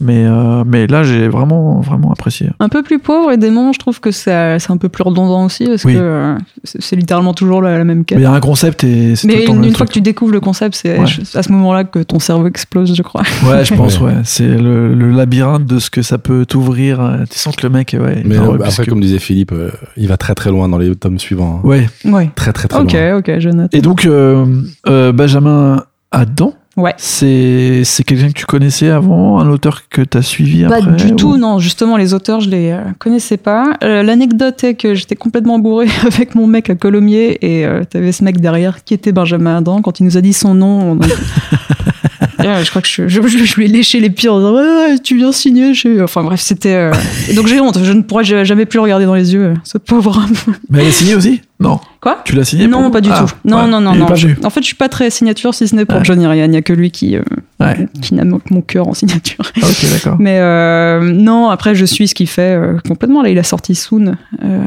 mais 0.00 0.24
euh, 0.26 0.64
mais 0.66 0.86
là 0.86 1.02
j'ai 1.02 1.28
vraiment 1.28 1.80
vraiment 1.80 2.10
apprécié 2.12 2.48
Un 2.58 2.68
peu 2.68 2.82
plus 2.82 2.98
pauvre 2.98 3.30
et 3.32 3.36
démon, 3.36 3.72
je 3.72 3.78
trouve 3.78 4.00
que 4.00 4.10
c'est 4.10 4.58
c'est 4.58 4.70
un 4.70 4.76
peu 4.76 4.88
plus 4.88 5.02
redondant 5.02 5.44
aussi 5.44 5.66
parce 5.66 5.84
Oui. 5.84 5.94
que 5.94 5.98
euh, 6.00 6.38
c'est 6.64 6.96
littéralement 6.96 7.34
toujours 7.34 7.60
la, 7.62 7.76
la 7.78 7.84
même 7.84 7.98
mais 7.98 8.04
quête. 8.04 8.18
il 8.18 8.22
y 8.22 8.26
a 8.26 8.32
un 8.32 8.40
concept 8.40 8.84
et 8.84 9.14
c'est 9.16 9.26
tout 9.28 9.34
Mais 9.34 9.40
le 9.40 9.46
temps 9.46 9.54
une, 9.54 9.60
le 9.62 9.66
une 9.68 9.74
fois 9.74 9.86
que 9.86 9.92
tu 9.92 10.00
découvres 10.00 10.32
le 10.32 10.40
concept, 10.40 10.74
c'est 10.74 10.98
Ouais. 10.98 11.06
à 11.34 11.42
ce 11.42 11.52
moment-là 11.52 11.84
que 11.84 11.98
ton 12.00 12.18
cerveau 12.18 12.46
explose, 12.46 12.94
je 12.94 13.02
crois. 13.02 13.22
ouais 13.46 13.64
je 13.64 13.74
pense 13.76 14.00
Ouais. 14.00 14.14
c'est 14.24 14.46
le, 14.48 14.94
le 14.94 15.10
labyrinthe 15.10 15.66
de 15.66 15.78
ce 15.78 15.90
que 15.90 16.02
ça 16.02 16.18
peut 16.18 16.46
t'ouvrir 16.46 17.00
euh, 17.00 17.16
tu 17.30 17.38
sens 17.38 17.54
que 17.56 17.66
le 17.66 17.72
mec 17.72 17.94
ouais 17.98 18.22
Mais 18.24 18.36
après, 18.38 18.58
puisque- 18.58 18.88
comme 18.88 19.00
disait 19.00 19.18
Philippe, 19.18 19.52
euh, 19.52 19.70
il 19.96 20.08
va 20.08 20.16
très 20.16 20.34
très 20.34 20.50
loin 20.50 20.68
dans 20.68 20.78
les 20.78 20.94
tomes 20.96 21.18
suivants. 21.18 21.60
hein. 21.62 21.66
ouais 21.68 21.88
Ouais. 22.04 22.30
Très 22.34 22.52
très 22.52 22.68
très 22.68 22.80
Ok, 22.80 22.92
loin. 22.92 23.18
ok, 23.18 23.30
je 23.38 23.48
note. 23.50 23.74
et 23.74 23.80
donc 23.82 24.06
euh, 24.06 24.46
euh, 24.88 25.12
Benjamin 25.12 25.82
Adam 26.12 26.54
Ouais. 26.76 26.94
C'est 26.98 27.82
c'est 27.84 28.04
quelqu'un 28.04 28.28
que 28.28 28.32
tu 28.38 28.46
connaissais 28.46 28.88
avant, 28.90 29.40
un 29.40 29.48
auteur 29.50 29.88
que 29.88 30.02
tu 30.02 30.16
as 30.16 30.22
suivi 30.22 30.64
Pas 30.64 30.76
après 30.76 30.92
du 30.92 31.12
ou- 31.12 31.16
tout, 31.16 31.36
non. 31.36 31.58
Justement, 31.58 31.96
les 31.96 32.14
auteurs, 32.14 32.40
je 32.40 32.48
les 32.48 32.70
euh, 32.70 32.78
connaissais 32.98 33.36
pas. 33.36 33.72
Euh, 33.82 34.02
L'anecdote 34.04 34.62
est 34.64 34.74
que 34.74 34.94
j'étais 34.94 35.16
complètement 35.16 35.58
bourré 35.58 35.88
avec 36.06 36.34
mon 36.36 36.46
mec 36.46 36.70
à 36.70 36.76
Colomiers 36.76 37.38
et 37.42 37.66
euh, 37.66 37.82
t'avais 37.84 38.12
ce 38.12 38.22
mec 38.24 38.40
derrière 38.40 38.84
qui 38.84 38.94
était 38.94 39.12
Benjamin 39.12 39.58
Adam. 39.58 39.82
Quand 39.82 39.98
il 40.00 40.04
nous 40.04 40.16
a 40.16 40.20
dit 40.20 40.32
son 40.32 40.54
nom, 40.54 40.92
on 40.92 40.98
je 42.64 42.70
crois 42.70 42.82
que 42.82 42.88
je, 42.88 43.08
je, 43.08 43.20
je- 43.26 43.44
je 43.44 43.54
lui 43.56 43.64
ai 43.64 43.68
léché 43.68 44.00
les 44.00 44.10
pieds 44.10 44.28
en 44.28 44.38
disant 44.38 44.54
Ouais, 44.54 44.98
tu 44.98 45.16
viens 45.16 45.32
signer. 45.32 45.74
chez- 45.74 46.00
Enfin 46.02 46.22
bref, 46.22 46.40
c'était. 46.40 46.74
euh, 46.74 46.92
donc 47.34 47.46
j'ai 47.46 47.60
honte. 47.60 47.78
Je 47.82 47.92
ne 47.92 48.02
pourrais 48.02 48.24
jamais 48.24 48.66
plus 48.66 48.76
le 48.78 48.82
regarder 48.82 49.04
dans 49.06 49.14
les 49.14 49.32
yeux, 49.34 49.44
euh, 49.44 49.54
ce 49.64 49.78
pauvre 49.78 50.16
homme. 50.18 50.54
Mais 50.70 50.80
elle 50.82 50.88
est 50.88 50.92
signée 50.92 51.14
aussi? 51.14 51.40
Non. 51.58 51.78
Quoi? 52.00 52.22
Tu 52.24 52.34
l'as 52.34 52.44
signé 52.44 52.66
Non, 52.66 52.82
pour- 52.84 52.92
pas 52.92 53.00
du 53.02 53.10
Ah, 53.12 53.24
tout. 53.26 53.34
Non, 53.44 53.58
ouais. 53.64 53.68
non, 53.68 53.80
non, 53.80 53.94
non. 53.94 54.06
en 54.06 54.50
fait, 54.50 54.60
je 54.60 54.66
suis 54.66 54.74
pas 54.74 54.88
très 54.88 55.10
signature 55.10 55.54
si 55.54 55.68
ce 55.68 55.74
n'est 55.76 55.84
pour 55.84 55.98
Ouais. 55.98 56.04
Johnny 56.04 56.26
Ryan. 56.26 56.44
Il 56.46 56.50
n'y 56.52 56.56
a 56.56 56.62
que 56.62 56.72
lui 56.72 56.90
qui, 56.90 57.16
euh, 57.16 57.22
Ouais. 57.60 57.86
qui 58.00 58.14
n'a 58.14 58.24
mon 58.24 58.40
mon 58.50 58.62
cœur 58.62 58.88
en 58.88 58.94
signature. 58.94 59.44
Ah, 59.62 59.66
ok, 59.66 59.86
d'accord. 59.92 60.16
Mais 60.18 60.38
euh, 60.40 61.00
non, 61.12 61.50
après, 61.50 61.74
je 61.74 61.84
suis 61.84 62.08
ce 62.08 62.14
qu'il 62.14 62.28
fait 62.28 62.58
complètement. 62.88 63.22
Là, 63.22 63.28
il 63.28 63.38
a 63.38 63.42
sorti 63.42 63.74
Soon 63.74 64.16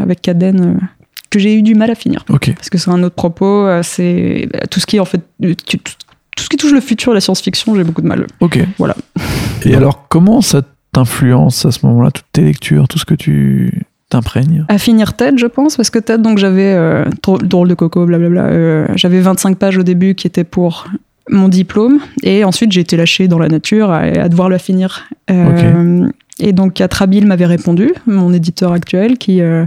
avec 0.02 0.22
Caden, 0.22 0.62
euh, 0.62 0.86
que 1.32 1.40
j'ai 1.40 1.56
eu 1.56 1.64
du 1.64 1.74
mal 1.74 1.90
à 1.90 1.96
finir. 1.96 2.24
Ok. 2.30 2.54
Parce 2.54 2.70
que 2.70 2.78
c'est 2.78 2.92
un 2.92 3.02
autre 3.02 3.16
propos. 3.16 3.66
c'est 3.82 4.48
bah, 4.54 4.60
tout 4.70 4.80
ce 4.80 4.86
qui 4.86 4.98
est 4.98 5.00
en 5.00 5.06
fait. 5.06 5.22
tout, 5.66 5.80
tout 6.36 6.44
ce 6.44 6.50
qui 6.50 6.58
touche 6.58 6.72
le 6.74 6.82
futur 6.82 7.12
et 7.12 7.16
la 7.16 7.22
science-fiction, 7.22 7.76
j'ai 7.76 7.84
beaucoup 7.84 8.02
de 8.02 8.08
mal. 8.08 8.28
Ok. 8.40 8.60
Voilà. 8.78 8.96
Et 9.66 9.76
alors, 9.76 10.08
comment 10.10 10.42
ça 10.42 10.62
t'influence 10.92 11.66
à 11.66 11.72
ce 11.72 11.86
moment-là, 11.86 12.12
toutes 12.12 12.26
tes 12.34 12.42
lectures, 12.42 12.88
tout 12.88 13.00
ce 13.00 13.06
que 13.06 13.16
tu 13.16 13.84
t'imprègnes? 14.10 14.66
À 14.70 14.78
finir 14.78 15.14
TED, 15.14 15.38
je 15.40 15.48
pense, 15.48 15.76
parce 15.78 15.90
que 15.90 16.00
TED, 16.00 16.22
donc 16.22 16.38
j'avais 16.38 16.74
euh, 16.74 17.06
drôle, 17.24 17.68
de 17.68 17.74
coco, 17.74 18.06
blablabla. 18.06 18.44
euh, 18.46 18.88
j'avais 18.96 19.20
25 19.22 19.58
pages 19.58 19.78
au 19.78 19.84
début 19.84 20.16
qui 20.16 20.28
étaient 20.28 20.44
pour 20.44 20.88
mon 21.30 21.48
diplôme, 21.48 22.00
et 22.22 22.44
ensuite 22.44 22.74
j'ai 22.74 22.82
été 22.82 22.98
lâchée 22.98 23.30
dans 23.30 23.40
la 23.40 23.48
nature 23.48 23.90
à, 23.92 24.00
à 24.00 24.28
devoir 24.30 24.50
la 24.50 24.60
finir. 24.60 25.06
Euh, 25.32 26.10
Et 26.40 26.52
donc 26.52 26.82
Atrabil 26.82 27.26
m'avait 27.28 27.46
répondu, 27.46 27.94
mon 28.08 28.34
éditeur 28.34 28.72
actuel, 28.72 29.18
qui 29.20 29.40
euh, 29.42 29.66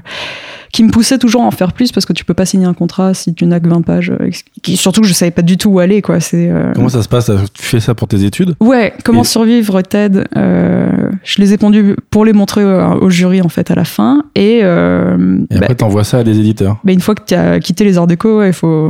qui 0.72 0.82
me 0.82 0.90
poussait 0.90 1.16
toujours 1.16 1.42
à 1.42 1.46
en 1.46 1.50
faire 1.52 1.72
plus 1.72 1.92
parce 1.92 2.04
que 2.06 2.12
tu 2.12 2.24
peux 2.24 2.34
pas 2.34 2.44
signer 2.44 2.66
un 2.66 2.74
contrat 2.74 3.14
si 3.14 3.32
tu 3.34 3.46
n'as 3.46 3.60
que 3.60 3.68
20 3.68 3.82
pages. 3.82 4.10
euh, 4.10 4.30
Qui, 4.62 4.76
surtout 4.76 5.00
que 5.02 5.06
je 5.06 5.12
savais 5.12 5.30
pas 5.30 5.42
du 5.42 5.56
tout 5.58 5.70
où 5.70 5.78
aller, 5.78 6.02
quoi. 6.02 6.18
C'est 6.18 6.50
euh, 6.50 6.72
Comment 6.74 6.88
ça 6.88 7.02
se 7.04 7.08
passe 7.08 7.30
Tu 7.54 7.62
fais 7.62 7.78
ça 7.80 7.94
pour 7.94 8.08
tes 8.08 8.24
études? 8.24 8.54
Ouais, 8.60 8.92
comment 9.04 9.22
Et- 9.22 9.24
survivre 9.26 9.80
TED? 9.82 10.26
Je 10.34 11.40
les 11.40 11.52
ai 11.52 11.56
pondus 11.56 11.94
pour 12.10 12.24
les 12.24 12.32
montrer 12.32 12.64
au 12.64 13.10
jury 13.10 13.40
en 13.42 13.48
fait 13.48 13.70
à 13.70 13.74
la 13.76 13.84
fin. 13.84 14.24
Et, 14.34 14.58
Et 14.58 14.62
bah, 14.62 15.56
après, 15.62 15.74
t'envoies 15.76 16.04
ça 16.04 16.18
à 16.18 16.24
des 16.24 16.38
éditeurs. 16.38 16.78
bah, 16.84 16.92
une 16.92 17.00
fois 17.00 17.14
que 17.14 17.22
tu 17.26 17.34
as 17.34 17.60
quitté 17.60 17.84
les 17.84 17.96
arts 17.96 18.06
déco, 18.08 18.38
ouais, 18.40 18.52
faut. 18.52 18.88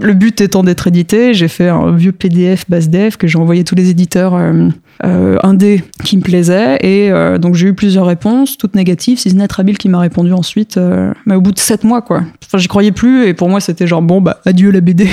Le 0.00 0.12
but 0.12 0.40
étant 0.40 0.64
d'être 0.64 0.88
édité, 0.88 1.34
j'ai 1.34 1.46
fait 1.46 1.68
un 1.68 1.92
vieux 1.92 2.10
PDF 2.10 2.64
base 2.68 2.88
dev 2.88 3.14
que 3.16 3.28
j'ai 3.28 3.38
envoyé 3.38 3.60
à 3.60 3.64
tous 3.64 3.76
les 3.76 3.90
éditeurs 3.90 4.34
euh, 4.34 4.68
euh, 5.04 5.36
indés 5.42 5.84
qui 6.04 6.16
me 6.16 6.22
plaisaient. 6.22 6.76
Et 6.80 7.10
euh, 7.10 7.38
donc 7.38 7.54
j'ai 7.54 7.68
eu 7.68 7.74
plusieurs 7.74 8.06
réponses, 8.06 8.58
toutes 8.58 8.74
négatives, 8.74 9.18
si 9.18 9.30
ce 9.30 9.34
n'est 9.34 9.48
Trabil 9.48 9.78
qui 9.78 9.88
m'a 9.88 10.00
répondu 10.00 10.32
ensuite, 10.32 10.76
euh, 10.76 11.12
mais 11.26 11.34
au 11.34 11.40
bout 11.40 11.52
de 11.52 11.58
sept 11.58 11.84
mois 11.84 12.02
quoi. 12.02 12.22
Enfin, 12.46 12.58
j'y 12.58 12.68
croyais 12.68 12.92
plus 12.92 13.26
et 13.26 13.34
pour 13.34 13.48
moi 13.48 13.60
c'était 13.60 13.86
genre 13.86 14.02
bon 14.02 14.20
bah 14.20 14.40
adieu 14.44 14.70
la 14.70 14.80
BD. 14.80 15.08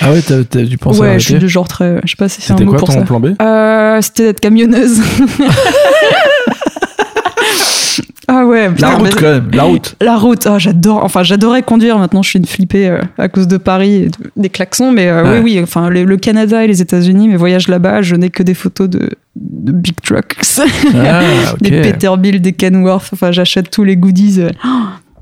Ah 0.00 0.10
ouais, 0.12 0.20
t'as, 0.20 0.44
t'as 0.44 0.62
dû 0.62 0.76
penser 0.78 1.00
à 1.00 1.02
ouais, 1.02 1.18
je 1.18 1.24
suis 1.26 1.38
du 1.38 1.48
genre 1.48 1.68
très. 1.68 2.00
Je 2.04 2.10
sais 2.10 2.16
pas 2.16 2.28
si 2.28 2.42
c'est 2.42 2.52
un 2.52 2.56
mot 2.56 2.70
quoi 2.72 2.78
pour 2.78 2.88
ton 2.88 2.94
ça. 2.94 3.02
plan 3.02 3.20
B? 3.20 3.28
C'était 4.02 4.24
d'être 4.24 4.40
camionneuse. 4.40 5.00
ah 8.28 8.44
ouais. 8.46 8.70
La 8.78 8.90
route, 8.90 9.02
mais- 9.04 9.10
quand 9.10 9.22
même, 9.22 9.50
la 9.52 9.62
route. 9.64 9.96
La 10.00 10.16
route, 10.16 10.46
ah, 10.46 10.58
j'adore. 10.58 11.04
Enfin, 11.04 11.22
j'adorais 11.22 11.62
conduire. 11.62 11.98
Maintenant, 11.98 12.22
je 12.22 12.30
suis 12.30 12.38
une 12.38 12.46
flippée 12.46 12.88
euh, 12.88 13.00
à 13.18 13.28
cause 13.28 13.46
de 13.48 13.56
Paris 13.56 13.94
et 13.94 14.06
de- 14.08 14.30
des 14.36 14.48
klaxons. 14.48 14.92
Mais 14.92 15.08
euh, 15.08 15.22
Ouais. 15.24 15.40
oui, 15.42 15.54
oui. 15.56 15.60
Enfin, 15.62 15.88
le, 15.90 16.04
le 16.04 16.16
Canada 16.16 16.64
et 16.64 16.66
les 16.66 16.80
États-Unis, 16.82 17.28
mes 17.28 17.36
voyages 17.36 17.68
là-bas, 17.68 18.02
je 18.02 18.14
n'ai 18.16 18.30
que 18.30 18.42
des 18.42 18.54
photos 18.54 18.88
de, 18.88 19.10
de 19.36 19.72
big 19.72 19.94
trucks, 20.02 20.36
Ah, 20.94 21.22
des 21.60 21.82
Peterbilt, 21.82 22.40
des 22.42 22.52
Kenworth. 22.52 23.10
Enfin, 23.12 23.32
j'achète 23.32 23.70
tous 23.70 23.84
les 23.84 23.96
goodies. 23.96 24.40
euh. 24.40 24.50
Oh, 24.64 24.68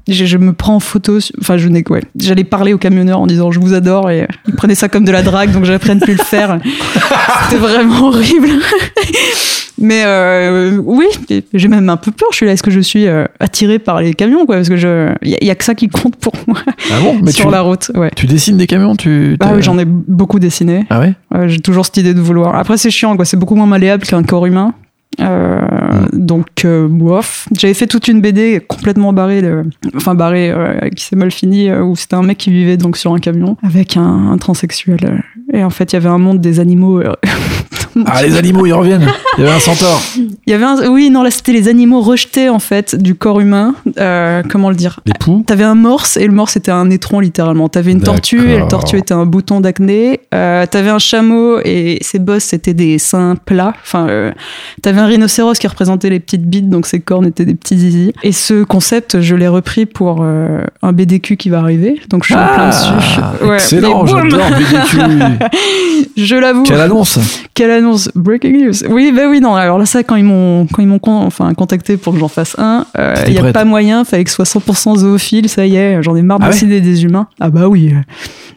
je, 0.09 0.25
je 0.25 0.37
me 0.39 0.53
prends 0.53 0.75
en 0.77 0.81
photo. 0.81 1.19
Enfin, 1.41 1.57
je 1.57 1.69
n'ai 1.69 1.85
ouais. 1.89 2.03
J'allais 2.19 2.45
parler 2.45 2.73
aux 2.73 2.79
camionneurs 2.79 3.21
en 3.21 3.27
disant 3.27 3.51
je 3.51 3.61
vous 3.61 3.75
adore 3.75 4.11
et 4.11 4.23
euh, 4.23 4.27
ils 4.49 4.55
prenaient 4.55 4.75
ça 4.75 4.89
comme 4.89 5.05
de 5.05 5.13
la 5.13 5.23
drague, 5.23 5.53
donc 5.53 5.65
j'apprends 5.65 5.93
à 5.93 5.95
ne 5.97 6.01
plus 6.01 6.15
le 6.15 6.25
faire. 6.25 6.59
C'était 7.45 7.61
vraiment 7.61 8.09
horrible. 8.09 8.49
Mais 9.79 10.03
euh, 10.05 10.77
oui, 10.85 11.07
j'ai 11.55 11.67
même 11.67 11.89
un 11.89 11.97
peu 11.97 12.13
peur. 12.13 12.29
Je 12.31 12.37
suis 12.37 12.47
là, 12.47 12.53
est-ce 12.53 12.63
que 12.63 12.71
je 12.71 12.79
suis 12.79 13.07
euh, 13.09 13.25
attirée 13.41 13.79
par 13.81 14.01
les 14.01 14.15
camions, 14.15 14.47
quoi? 14.47 14.57
Parce 14.57 14.69
que 14.69 14.77
je, 14.77 15.13
il 15.23 15.31
y, 15.31 15.35
a- 15.35 15.45
y 15.45 15.51
a 15.51 15.55
que 15.57 15.65
ça 15.65 15.75
qui 15.75 15.89
compte 15.89 16.15
pour 16.17 16.35
moi 16.47 16.59
Ah 16.93 17.01
bon? 17.03 17.19
Mais 17.23 17.33
sur 17.33 17.47
tu, 17.47 17.51
la 17.53 17.63
route. 17.63 17.91
Ouais. 17.97 18.11
tu 18.15 18.27
dessines 18.27 18.57
des 18.57 18.69
camions? 18.69 18.95
Tu, 18.95 19.37
Ah 19.41 19.53
oui, 19.55 19.63
j'en 19.63 19.79
ai 19.79 19.85
beaucoup 19.85 20.39
dessiné. 20.39 20.87
Ah 20.89 21.01
ouais? 21.01 21.15
Ouais, 21.35 21.49
j'ai 21.49 21.59
toujours 21.59 21.85
cette 21.87 21.97
idée 21.97 22.15
de 22.15 22.21
vouloir. 22.21 22.55
Après, 22.55 22.77
c'est 22.77 22.91
chiant, 22.91 23.17
quoi. 23.17 23.25
C'est 23.25 23.37
beaucoup 23.39 23.57
moins 23.57 23.67
malléable 23.67 24.05
qu'un 24.07 24.23
corps 24.23 24.47
humain. 24.47 24.73
Euh, 25.21 26.07
Donc, 26.13 26.65
euh, 26.65 26.89
bof. 26.89 27.49
J'avais 27.59 27.75
fait 27.75 27.87
toute 27.87 28.09
une 28.09 28.21
BD 28.21 28.61
complètement 28.67 29.13
barrée, 29.13 29.41
le- 29.43 29.65
enfin 29.95 30.15
barrée, 30.15 30.51
euh, 30.51 30.89
qui 30.91 31.05
s'est 31.05 31.17
mal 31.17 31.31
finie, 31.31 31.69
euh, 31.71 31.83
où 31.83 31.97
c'était 31.97 32.17
un 32.17 32.23
mec 32.23 32.39
qui 32.39 32.51
vivait 32.51 32.77
donc 32.77 32.97
sur 32.97 33.13
un 33.13 33.19
camion 33.19 33.57
avec 33.63 33.97
un, 33.97 34.31
un 34.33 34.39
transsexuel. 34.39 35.23
Et 35.53 35.63
en 35.65 35.71
fait, 35.71 35.93
il 35.93 35.97
y 35.97 35.99
avait 35.99 36.09
un 36.09 36.19
monde 36.19 36.41
des 36.41 36.61
animaux. 36.61 37.01
euh, 37.01 37.13
Ah, 38.07 38.23
les 38.23 38.37
animaux, 38.39 38.65
ils 38.65 38.73
reviennent. 38.73 39.07
Il 39.39 39.45
y 39.45 39.47
avait 39.47 39.57
un 39.57 39.61
centaure. 39.61 40.01
Il 40.17 40.51
y 40.51 40.53
avait 40.53 40.65
un, 40.65 40.89
oui, 40.91 41.09
non, 41.11 41.23
là 41.23 41.31
c'était 41.31 41.53
les 41.53 41.69
animaux 41.69 42.01
rejetés 42.03 42.49
en 42.51 42.59
fait 42.59 42.95
du 42.95 43.15
corps 43.15 43.41
humain. 43.41 43.75
Euh, 43.99 44.43
comment 44.49 44.69
le 44.69 44.77
dire? 44.77 45.01
Les 45.07 45.13
poux 45.19 45.43
T'avais 45.47 45.65
un 45.65 45.75
morse 45.75 46.17
et 46.19 46.27
le 46.27 46.33
morse 46.33 46.57
était 46.57 46.71
un 46.71 46.91
étron 46.91 47.19
littéralement. 47.21 47.69
T'avais 47.69 47.93
une 47.93 48.03
tortue 48.03 48.51
et 48.51 48.59
le 48.59 48.69
tortue 48.69 48.99
était 48.99 49.15
un 49.15 49.25
bouton 49.25 49.61
d'acné. 49.61 50.21
Euh, 50.35 50.67
T'avais 50.67 50.91
un 50.91 50.99
chameau 50.99 51.59
et 51.65 51.99
ses 52.03 52.19
bosses 52.19 52.45
c'était 52.45 52.75
des 52.75 52.99
seins 52.99 53.37
plats. 53.37 53.73
Enfin, 53.83 54.07
euh, 54.09 54.33
t'avais 54.83 55.01
un 55.01 55.07
rhinocéros 55.07 55.55
qui 55.59 55.67
représentait 55.67 56.11
les 56.11 56.21
petites 56.21 56.45
bites, 56.49 56.69
donc 56.69 56.87
ses 56.87 57.01
cornes 57.01 57.27
étaient 57.27 57.47
des 57.47 57.55
petits 57.55 57.79
zizi. 57.79 58.13
Et 58.23 58.33
ce 58.33 58.65
concept, 58.65 59.21
je 59.23 59.35
l'ai 59.35 59.49
repris 59.49 59.87
pour 59.87 60.23
un 60.23 60.93
BDQ 60.93 61.37
qui 61.39 61.49
va 61.49 61.61
arriver. 61.61 62.01
Donc 62.11 62.25
je 62.25 62.35
suis 62.35 62.35
en 62.35 62.47
plein 62.55 62.69
dessus. 62.69 62.91
Ouais, 63.43 63.49
Ah, 63.51 63.55
excellent, 63.55 64.05
j'adore 64.07 64.51
BDQ. 64.51 65.49
Je 66.17 66.37
l'avoue. 66.37 66.63
Quelle 66.65 66.81
annonce 66.81 67.19
Quelle 67.55 67.71
annonce 67.71 68.11
Breaking 68.15 68.53
news. 68.67 68.85
Oui, 68.91 69.11
bah 69.25 69.29
oui, 69.31 69.41
non. 69.41 69.55
Alors 69.55 69.79
là, 69.79 69.87
ça, 69.87 70.03
quand 70.03 70.17
ils 70.17 70.25
m'ont, 70.25 70.67
quand 70.67 70.83
ils 70.83 70.89
m'ont 70.89 70.99
con- 70.99 71.23
enfin, 71.23 71.53
contacté 71.55 71.97
pour 71.97 72.13
que 72.13 72.19
j'en 72.19 72.29
fasse 72.29 72.57
un, 72.59 72.87
euh, 72.99 73.15
il 73.27 73.33
n'y 73.33 73.39
a 73.39 73.43
prête. 73.43 73.55
pas 73.55 73.65
moyen. 73.65 74.05
Fallait 74.05 74.25
que 74.25 74.31
ce 74.31 74.37
soit 74.37 74.61
100% 74.61 74.97
zoophile. 74.99 75.49
Ça 75.49 75.67
y 75.67 75.77
est, 75.77 76.03
j'en 76.03 76.15
ai 76.17 76.23
marre 76.23 76.39
de 76.39 76.45
Ah 76.45 76.49
ouais 76.49 76.53
dessiner 76.53 76.81
des 76.81 77.05
humains. 77.05 77.29
Ah 77.41 77.51
bah 77.51 77.69
oui. 77.69 77.93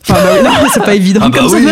Enfin, 0.07 0.19
bah 0.23 0.43
non, 0.49 0.67
c'est 0.73 0.83
pas 0.83 0.95
évident 0.95 1.21
Ah 1.23 1.29
bah 1.29 1.39
comme 1.39 1.53
oui. 1.53 1.65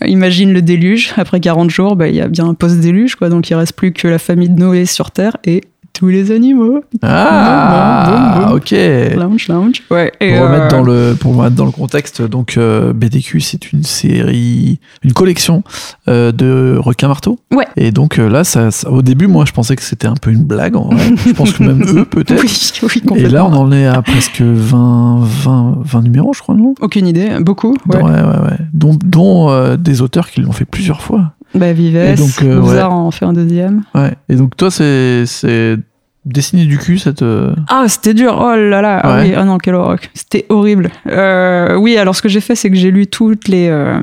ça. 0.00 0.06
Imagine 0.06 0.52
le 0.52 0.62
déluge. 0.62 1.12
Après 1.16 1.40
40 1.40 1.70
jours, 1.70 1.96
bah, 1.96 2.08
il 2.08 2.14
y 2.16 2.20
a 2.20 2.28
bien 2.28 2.46
un 2.48 2.54
post-déluge, 2.54 3.16
quoi. 3.16 3.28
Donc 3.28 3.48
il 3.50 3.54
reste 3.54 3.74
plus 3.74 3.92
que 3.92 4.08
la 4.08 4.18
famille 4.18 4.48
de 4.48 4.58
Noé 4.58 4.86
sur 4.86 5.10
Terre 5.10 5.36
et 5.44 5.62
tous 5.92 6.08
les 6.08 6.30
animaux. 6.32 6.80
Ah, 7.02 8.06
Boum, 8.08 8.40
boum, 8.40 8.44
boum. 8.48 8.56
ok. 8.56 8.70
Lounge, 9.16 9.48
lounge. 9.48 9.82
Ouais. 9.90 10.10
Et, 10.20 10.32
Pour 10.34 10.46
remettre, 10.46 10.64
euh, 10.64 10.68
dans 10.70 10.82
le, 10.82 11.14
pour 11.18 11.36
remettre 11.36 11.54
dans 11.56 11.64
le 11.66 11.70
contexte, 11.70 12.22
donc 12.22 12.56
euh, 12.56 12.92
BDQ, 12.92 13.40
c'est 13.40 13.72
une 13.72 13.82
série, 13.84 14.80
une 15.02 15.12
collection 15.12 15.62
euh, 16.08 16.32
de 16.32 16.76
requins 16.78 17.08
marteaux. 17.08 17.38
Ouais. 17.52 17.66
Et 17.76 17.90
donc 17.90 18.18
euh, 18.18 18.28
là, 18.28 18.42
ça, 18.44 18.70
ça- 18.70 18.90
au 18.90 19.02
début, 19.02 19.26
moi, 19.26 19.44
je 19.46 19.52
pensais 19.52 19.76
que 19.76 19.82
c'était 19.82 20.06
un 20.08 20.14
peu 20.14 20.30
une 20.30 20.44
blague. 20.44 20.76
En 20.76 20.88
vrai. 20.88 21.10
je 21.26 21.32
pense 21.32 21.52
que 21.52 21.62
même 21.62 21.82
eux, 21.86 22.04
peut-être. 22.04 22.42
Oui, 22.42 22.70
oui, 22.82 22.88
Et 22.96 23.00
complètement. 23.06 23.32
là, 23.32 23.44
on 23.44 23.52
en 23.54 23.72
est 23.72 23.86
à 23.86 24.00
presque 24.02 24.40
20, 24.40 25.20
20, 25.22 25.78
20 25.82 26.02
numéros, 26.02 26.32
je 26.32 26.40
crois, 26.40 26.54
non? 26.54 26.74
Aucune 26.80 27.06
idée. 27.06 27.30
Beaucoup. 27.40 27.76
Ouais. 27.88 27.96
Ouais, 28.02 28.10
ouais, 28.10 28.10
ouais. 28.10 28.58
Dont, 28.72 28.96
dont, 29.04 29.50
euh, 29.50 29.76
des 29.76 30.00
auteurs 30.02 30.28
qui 30.30 30.40
l'ont 30.40 30.52
fait 30.52 30.64
plusieurs 30.64 31.02
fois. 31.02 31.32
Bah, 31.54 31.72
Vives. 31.72 32.16
Donc, 32.16 32.42
euh, 32.42 32.60
Mozart 32.60 32.92
en 32.92 33.10
fait 33.10 33.24
un 33.24 33.32
deuxième. 33.32 33.82
Ouais. 33.94 34.12
Et 34.28 34.36
donc, 34.36 34.56
toi, 34.56 34.70
c'est, 34.70 35.24
c'est 35.26 35.76
dessiner 36.24 36.64
du 36.66 36.78
cul, 36.78 36.98
cette. 36.98 37.22
euh, 37.22 37.54
Ah, 37.68 37.84
c'était 37.88 38.14
dur. 38.14 38.36
Oh 38.40 38.54
là 38.56 38.80
là. 38.80 39.00
Ah 39.02 39.16
Ouais. 39.16 39.28
oui. 39.30 39.34
Ah 39.36 39.44
non, 39.44 39.58
quel 39.58 39.74
horreur. 39.74 39.98
C'était 40.14 40.46
horrible. 40.48 40.90
Euh, 41.08 41.76
oui, 41.76 41.96
alors 41.96 42.14
ce 42.16 42.22
que 42.22 42.28
j'ai 42.28 42.40
fait, 42.40 42.54
c'est 42.54 42.70
que 42.70 42.76
j'ai 42.76 42.90
lu 42.90 43.06
toutes 43.06 43.48
les. 43.48 43.68
euh, 43.68 44.00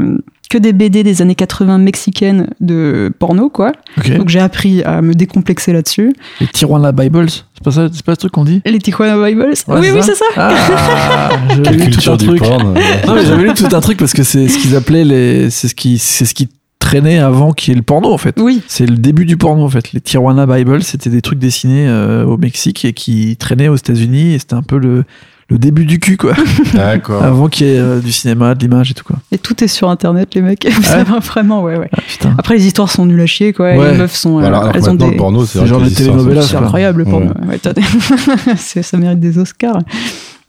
que 0.49 0.57
des 0.57 0.73
BD 0.73 1.03
des 1.03 1.21
années 1.21 1.35
80 1.35 1.77
mexicaines 1.77 2.47
de 2.59 3.11
porno, 3.19 3.49
quoi. 3.51 3.71
Ok. 3.99 4.17
Donc 4.17 4.29
j'ai 4.29 4.39
appris 4.39 4.81
à 4.81 4.99
me 5.03 5.13
décomplexer 5.13 5.73
là-dessus. 5.73 6.11
Les 6.41 6.47
Tijuana 6.47 6.91
Bibles, 6.91 7.29
c'est 7.29 7.63
pas 7.63 7.69
ça, 7.69 7.87
c'est 7.93 8.03
pas 8.03 8.15
ce 8.15 8.19
truc 8.21 8.31
qu'on 8.31 8.45
dit 8.45 8.59
Les 8.65 8.79
Tijuana 8.79 9.23
Bibles. 9.23 9.41
Ouais, 9.43 9.49
oui, 9.49 9.55
c'est 9.85 9.91
oui, 9.93 10.01
ça 10.01 10.01
c'est 10.01 10.15
ça. 10.15 10.25
Ah, 10.37 11.29
j'avais 11.49 11.61
Quelle 11.61 11.73
lu 11.75 11.79
tout 11.83 11.89
culture 11.91 12.13
un 12.13 12.17
du 12.17 12.25
truc. 12.25 12.39
porn 12.39 12.73
Non, 13.05 13.13
mais 13.13 13.25
j'avais 13.27 13.43
lu 13.43 13.53
tout 13.53 13.67
un 13.71 13.79
truc 13.79 13.99
parce 13.99 14.13
que 14.13 14.23
c'est 14.23 14.47
ce 14.47 14.57
qu'ils 14.57 14.75
appelaient 14.75 15.05
les, 15.05 15.51
c'est 15.51 15.67
ce 15.67 15.75
qui, 15.75 15.99
c'est 15.99 16.25
ce 16.25 16.33
qui 16.33 16.49
traînait 16.89 17.19
avant 17.19 17.53
qu'il 17.53 17.71
y 17.71 17.73
ait 17.73 17.77
le 17.77 17.83
porno 17.83 18.11
en 18.11 18.17
fait. 18.17 18.35
Oui. 18.39 18.61
C'est 18.67 18.85
le 18.85 18.95
début 18.97 19.25
du 19.25 19.37
porno 19.37 19.63
en 19.63 19.69
fait. 19.69 19.91
Les 19.93 20.01
Tijuana 20.01 20.45
Bible, 20.45 20.81
c'était 20.83 21.09
des 21.09 21.21
trucs 21.21 21.39
dessinés 21.39 21.87
euh, 21.87 22.25
au 22.25 22.37
Mexique 22.37 22.83
et 22.85 22.93
qui 22.93 23.35
traînaient 23.37 23.67
aux 23.67 23.75
États-Unis 23.75 24.33
et 24.33 24.39
c'était 24.39 24.55
un 24.55 24.63
peu 24.63 24.77
le, 24.77 25.03
le 25.49 25.57
début 25.59 25.85
du 25.85 25.99
cul 25.99 26.17
quoi. 26.17 26.33
D'accord. 26.73 27.23
Avant 27.23 27.47
qu'il 27.47 27.67
y 27.67 27.71
ait 27.71 27.79
euh, 27.79 27.99
du 27.99 28.11
cinéma, 28.11 28.55
de 28.55 28.59
l'image 28.61 28.89
et 28.91 28.93
tout 28.95 29.03
quoi. 29.03 29.17
Et 29.31 29.37
tout 29.37 29.63
est 29.63 29.67
sur 29.67 29.89
Internet, 29.89 30.33
les 30.35 30.41
mecs. 30.41 30.65
Ouais. 30.89 31.03
Vraiment, 31.21 31.61
ouais, 31.63 31.77
ouais. 31.77 31.89
Ah, 31.95 32.01
putain. 32.07 32.35
Après, 32.37 32.55
les 32.55 32.65
histoires 32.65 32.89
sont 32.89 33.05
nulles 33.05 33.21
à 33.21 33.25
chier, 33.27 33.53
quoi. 33.53 33.75
Ouais. 33.75 33.91
Les 33.91 33.97
meufs 33.97 34.15
sont. 34.15 34.37
euh, 34.37 34.41
Voilà, 34.41 34.57
alors 34.59 34.71
elles 34.75 34.89
ont 34.89 34.95
des. 34.95 35.11
le 35.11 35.17
porno, 35.17 35.45
c'est 35.45 35.65
genre 35.67 35.85
sont 35.87 35.93
telenovelas, 35.93 36.41
C'est 36.43 36.55
incroyable, 36.57 36.99
le 37.03 37.05
porno. 37.05 37.27
Ouais. 37.47 37.59
Des- 37.73 38.55
ça 38.83 38.97
mérite 38.97 39.19
des 39.19 39.37
Oscars. 39.37 39.79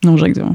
Non, 0.05 0.16
j'exagère. 0.16 0.53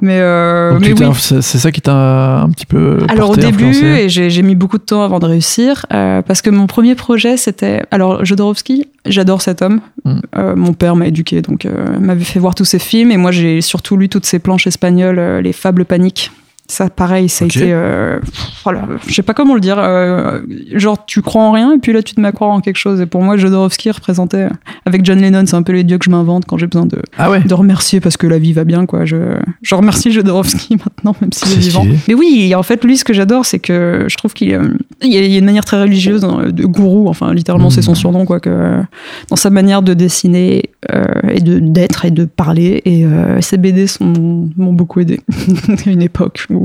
Mais, 0.00 0.18
euh, 0.18 0.78
mais 0.80 0.92
oui. 0.92 1.06
c'est 1.14 1.42
ça 1.42 1.70
qui 1.70 1.80
t'a 1.80 2.40
un 2.40 2.50
petit 2.50 2.66
peu. 2.66 2.98
Alors 3.08 3.30
au 3.30 3.36
début, 3.36 3.66
influencé 3.66 4.02
et 4.02 4.08
j'ai 4.08 4.30
j'ai 4.30 4.42
mis 4.42 4.54
beaucoup 4.54 4.78
de 4.78 4.82
temps 4.82 5.02
avant 5.02 5.18
de 5.18 5.26
réussir, 5.26 5.84
euh, 5.92 6.22
parce 6.22 6.42
que 6.42 6.50
mon 6.50 6.66
premier 6.66 6.94
projet 6.94 7.36
c'était, 7.36 7.82
alors 7.90 8.24
Jodorowsky, 8.24 8.88
j'adore 9.06 9.42
cet 9.42 9.62
homme. 9.62 9.80
Mm. 10.04 10.18
Euh, 10.36 10.56
mon 10.56 10.72
père 10.72 10.96
m'a 10.96 11.06
éduqué, 11.06 11.42
donc 11.42 11.66
euh, 11.66 11.98
m'avait 11.98 12.24
fait 12.24 12.38
voir 12.38 12.54
tous 12.54 12.64
ses 12.64 12.78
films, 12.78 13.10
et 13.10 13.16
moi 13.16 13.30
j'ai 13.30 13.60
surtout 13.60 13.96
lu 13.96 14.08
toutes 14.08 14.26
ses 14.26 14.38
planches 14.38 14.66
espagnoles, 14.66 15.18
euh, 15.18 15.40
les 15.40 15.52
Fables 15.52 15.84
paniques. 15.84 16.30
Ça, 16.70 16.88
pareil, 16.88 17.28
ça 17.28 17.44
a 17.44 17.48
été, 17.48 17.72
euh, 17.72 18.20
voilà, 18.62 18.86
je 19.08 19.12
sais 19.12 19.22
pas 19.22 19.34
comment 19.34 19.54
le 19.54 19.60
dire. 19.60 19.76
euh, 19.78 20.40
genre, 20.74 21.04
tu 21.04 21.20
crois 21.20 21.42
en 21.42 21.50
rien, 21.52 21.72
et 21.74 21.78
puis 21.78 21.92
là, 21.92 22.00
tu 22.02 22.14
te 22.14 22.20
mets 22.20 22.28
à 22.28 22.32
croire 22.32 22.50
en 22.52 22.60
quelque 22.60 22.76
chose. 22.76 23.00
Et 23.00 23.06
pour 23.06 23.22
moi, 23.22 23.36
Jodorowsky 23.36 23.90
représentait, 23.90 24.48
avec 24.86 25.04
John 25.04 25.18
Lennon, 25.20 25.42
c'est 25.46 25.56
un 25.56 25.62
peu 25.64 25.72
les 25.72 25.82
dieux 25.82 25.98
que 25.98 26.04
je 26.04 26.10
m'invente 26.10 26.44
quand 26.46 26.58
j'ai 26.58 26.68
besoin 26.68 26.86
de, 26.86 27.02
Ah 27.18 27.28
ouais. 27.30 27.40
de 27.40 27.52
remercier 27.54 28.00
parce 28.00 28.16
que 28.16 28.26
la 28.28 28.38
vie 28.38 28.52
va 28.52 28.62
bien 28.64 28.86
quoi 28.86 29.04
je, 29.04 29.16
je 29.62 29.74
remercie 29.74 30.12
Jodorowsky 30.12 30.76
maintenant 30.84 31.16
même 31.20 31.32
s'il 31.32 31.52
est, 31.52 31.56
vivant 31.60 31.84
mais 32.08 32.14
oui 32.14 32.54
en 32.54 32.62
fait 32.62 32.84
lui 32.84 32.96
ce 32.96 33.04
que 33.04 33.12
j'adore 33.12 33.44
c'est 33.44 33.58
que 33.58 34.04
je 34.08 34.16
trouve 34.16 34.32
qu'il 34.32 34.54
euh, 34.54 34.68
il 35.02 35.12
y 35.12 35.34
a 35.34 35.38
une 35.38 35.44
manière 35.44 35.64
très 35.64 35.80
religieuse 35.80 36.20
dans- 36.20 36.42
de 36.42 36.64
gourou 36.64 37.08
enfin 37.08 37.34
littéralement 37.34 37.66
Mhm. 37.66 37.70
c'est 37.72 37.82
son 37.82 37.94
surnom 37.94 38.24
quoi 38.24 38.38
que 38.40 38.80
dans 39.28 39.36
sa 39.36 39.50
manière 39.50 39.82
de 39.82 39.92
dessiner 39.94 40.70
euh, 40.92 41.04
et 41.32 41.40
de 41.40 41.58
d'être 41.58 42.04
et 42.04 42.10
de 42.10 42.24
parler 42.24 42.80
et 42.84 43.04
ses 43.40 43.56
BD 43.58 43.86
m'ont 44.00 44.72
beaucoup 44.72 45.00
aidé 45.00 45.20
à 45.86 45.90
une 45.90 46.02
époque 46.02 46.46
où 46.50 46.59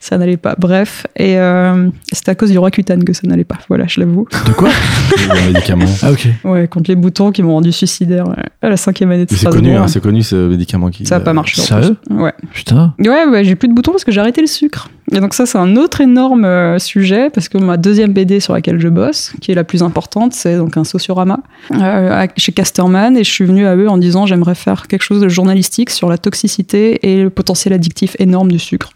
ça 0.00 0.18
n'allait 0.18 0.36
pas 0.36 0.54
bref 0.58 1.06
et 1.16 1.38
euh, 1.38 1.88
c'était 2.12 2.30
à 2.30 2.34
cause 2.34 2.50
du 2.50 2.58
roi 2.58 2.70
cutane 2.70 3.04
que 3.04 3.12
ça 3.12 3.22
n'allait 3.26 3.44
pas 3.44 3.58
voilà 3.68 3.86
je 3.86 4.00
l'avoue 4.00 4.26
De 4.46 4.52
quoi 4.52 4.70
Un 5.30 5.46
médicament. 5.52 5.86
Ah 6.02 6.12
ok. 6.12 6.26
ouais 6.44 6.68
contre 6.68 6.90
les 6.90 6.96
boutons 6.96 7.30
qui 7.32 7.42
m'ont 7.42 7.52
rendu 7.54 7.72
suicidaire 7.72 8.24
à 8.62 8.68
la 8.68 8.76
cinquième 8.76 9.10
année 9.10 9.26
de 9.26 9.34
C'est 9.34 9.48
connu, 9.50 9.74
hein, 9.74 9.88
c'est 9.88 10.00
connu 10.02 10.22
ce 10.22 10.48
médicament 10.48 10.90
qui. 10.90 11.06
ça 11.06 11.18
n'a 11.18 11.24
pas 11.24 11.30
euh, 11.30 11.34
marché 11.34 11.60
en 11.60 11.64
Sérieux 11.64 11.96
plus. 12.06 12.16
ouais 12.16 12.32
Putain. 12.52 12.94
Ouais, 12.98 13.24
ouais, 13.26 13.44
j'ai 13.44 13.54
plus 13.56 13.68
de 13.68 13.74
boutons 13.74 13.92
parce 13.92 14.04
que 14.04 14.12
j'ai 14.12 14.20
arrêté 14.20 14.40
le 14.40 14.46
sucre. 14.46 14.88
Et 15.12 15.20
donc 15.20 15.34
ça, 15.34 15.44
c'est 15.44 15.58
un 15.58 15.76
autre 15.76 16.00
énorme 16.00 16.44
euh, 16.44 16.78
sujet 16.78 17.30
parce 17.30 17.48
que 17.48 17.58
ma 17.58 17.76
deuxième 17.76 18.12
BD 18.12 18.38
sur 18.38 18.52
laquelle 18.52 18.78
je 18.78 18.88
bosse, 18.88 19.32
qui 19.40 19.50
est 19.50 19.54
la 19.54 19.64
plus 19.64 19.82
importante, 19.82 20.34
c'est 20.34 20.56
donc 20.56 20.76
un 20.76 20.84
sociorama 20.84 21.40
euh, 21.72 22.26
chez 22.36 22.52
Casterman. 22.52 23.16
Et 23.16 23.24
je 23.24 23.30
suis 23.30 23.44
venue 23.44 23.66
à 23.66 23.74
eux 23.74 23.88
en 23.88 23.98
disant 23.98 24.26
j'aimerais 24.26 24.54
faire 24.54 24.86
quelque 24.86 25.02
chose 25.02 25.20
de 25.20 25.28
journalistique 25.28 25.90
sur 25.90 26.08
la 26.08 26.18
toxicité 26.18 27.10
et 27.10 27.22
le 27.22 27.30
potentiel 27.30 27.74
addictif 27.74 28.14
énorme 28.18 28.52
du 28.52 28.58
sucre. 28.58 28.90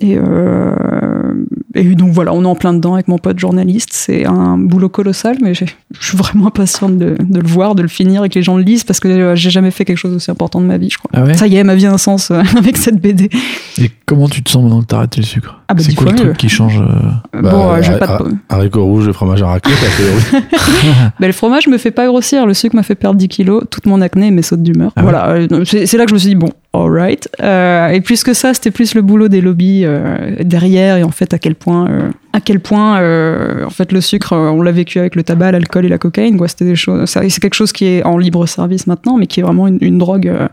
Et, 0.00 0.16
euh, 0.16 1.34
et 1.74 1.94
donc 1.94 2.12
voilà, 2.12 2.32
on 2.32 2.42
est 2.44 2.46
en 2.46 2.54
plein 2.54 2.72
dedans 2.72 2.94
avec 2.94 3.08
mon 3.08 3.18
pote 3.18 3.38
journaliste. 3.38 3.90
C'est 3.92 4.24
un 4.24 4.56
boulot 4.56 4.88
colossal, 4.88 5.36
mais 5.42 5.54
je 5.54 5.64
suis 6.00 6.16
vraiment 6.16 6.46
impatiente 6.46 6.96
de, 6.96 7.16
de 7.18 7.40
le 7.40 7.48
voir, 7.48 7.74
de 7.74 7.82
le 7.82 7.88
finir 7.88 8.24
et 8.24 8.28
que 8.28 8.36
les 8.36 8.42
gens 8.42 8.56
le 8.56 8.62
lisent 8.62 8.84
parce 8.84 9.00
que 9.00 9.08
euh, 9.08 9.34
j'ai 9.34 9.50
jamais 9.50 9.70
fait 9.70 9.84
quelque 9.84 9.96
chose 9.96 10.12
d'aussi 10.12 10.30
important 10.30 10.60
de 10.60 10.66
ma 10.66 10.78
vie, 10.78 10.90
je 10.90 10.98
crois. 10.98 11.10
Ah 11.14 11.24
ouais? 11.24 11.34
Ça 11.34 11.46
y 11.46 11.56
est, 11.56 11.64
ma 11.64 11.74
vie 11.74 11.86
a 11.86 11.92
un 11.92 11.98
sens 11.98 12.30
euh, 12.30 12.42
avec 12.56 12.76
cette 12.76 13.00
BD. 13.00 13.30
Et 13.78 13.90
comment 14.06 14.28
tu 14.28 14.42
te 14.42 14.50
sens 14.50 14.62
maintenant 14.62 14.80
que 14.80 14.86
t'as 14.86 14.98
arrêté 14.98 15.20
le 15.20 15.26
sucre? 15.26 15.59
Ah 15.70 15.74
bah, 15.74 15.82
C'est 15.86 15.94
quoi 15.94 16.10
le 16.10 16.16
truc 16.16 16.36
qui 16.36 16.48
change 16.48 16.80
euh 16.80 17.40
Bah, 17.40 17.50
bon, 17.52 17.70
euh, 17.70 17.80
je 17.80 17.92
vais 17.92 17.98
ah, 18.00 18.06
pas 18.06 18.18
te- 18.18 18.24
Haricots 18.48 18.84
rouges 18.84 19.06
et 19.06 19.12
fromage 19.12 19.40
à 19.40 19.46
raclette. 19.46 19.78
Ben, 21.20 21.28
le 21.28 21.32
fromage 21.32 21.68
me 21.68 21.78
fait 21.78 21.92
pas 21.92 22.06
grossir, 22.06 22.44
le 22.44 22.54
sucre 22.54 22.74
m'a 22.74 22.82
fait 22.82 22.96
perdre 22.96 23.16
10 23.16 23.28
kilos, 23.28 23.62
toute 23.70 23.86
mon 23.86 24.00
acné 24.00 24.26
et 24.28 24.30
mes 24.32 24.42
sautes 24.42 24.62
d'humeur. 24.64 24.90
Ah 24.96 25.02
voilà, 25.02 25.28
euh, 25.28 25.64
c'est 25.64 25.86
c'est 25.86 25.96
là 25.96 26.04
que 26.06 26.10
je 26.10 26.14
me 26.14 26.18
suis 26.18 26.30
dit, 26.30 26.34
bon, 26.34 26.50
alright. 26.72 27.28
Euh, 27.40 27.88
et 27.88 28.00
plus 28.00 28.24
que 28.24 28.34
ça, 28.34 28.52
c'était 28.52 28.72
plus 28.72 28.94
le 28.94 29.02
boulot 29.02 29.28
des 29.28 29.40
lobbies 29.40 29.82
euh, 29.84 30.34
derrière 30.40 30.96
et 30.96 31.04
en 31.04 31.12
fait 31.12 31.32
à 31.34 31.38
quel 31.38 31.54
point, 31.54 31.88
euh, 31.88 32.10
à 32.32 32.40
quel 32.40 32.60
point 32.60 33.00
euh, 33.00 33.64
en 33.64 33.70
fait 33.70 33.92
le 33.92 34.00
sucre, 34.00 34.32
euh, 34.32 34.50
on 34.50 34.62
l'a 34.62 34.72
vécu 34.72 34.98
avec 34.98 35.16
le 35.16 35.22
tabac, 35.22 35.52
l'alcool 35.52 35.84
et 35.86 35.88
la 35.88 35.98
cocaïne. 35.98 36.36
quoi. 36.36 36.48
C'était 36.48 36.64
des 36.64 36.76
choses, 36.76 37.08
c'est 37.08 37.40
quelque 37.40 37.54
chose 37.54 37.72
qui 37.72 37.86
est 37.86 38.04
en 38.04 38.18
libre 38.18 38.46
service 38.46 38.86
maintenant, 38.86 39.16
mais 39.16 39.26
qui 39.26 39.40
est 39.40 39.42
vraiment 39.42 39.66
une, 39.66 39.78
une 39.80 39.98
drogue 39.98 40.28
euh, 40.28 40.48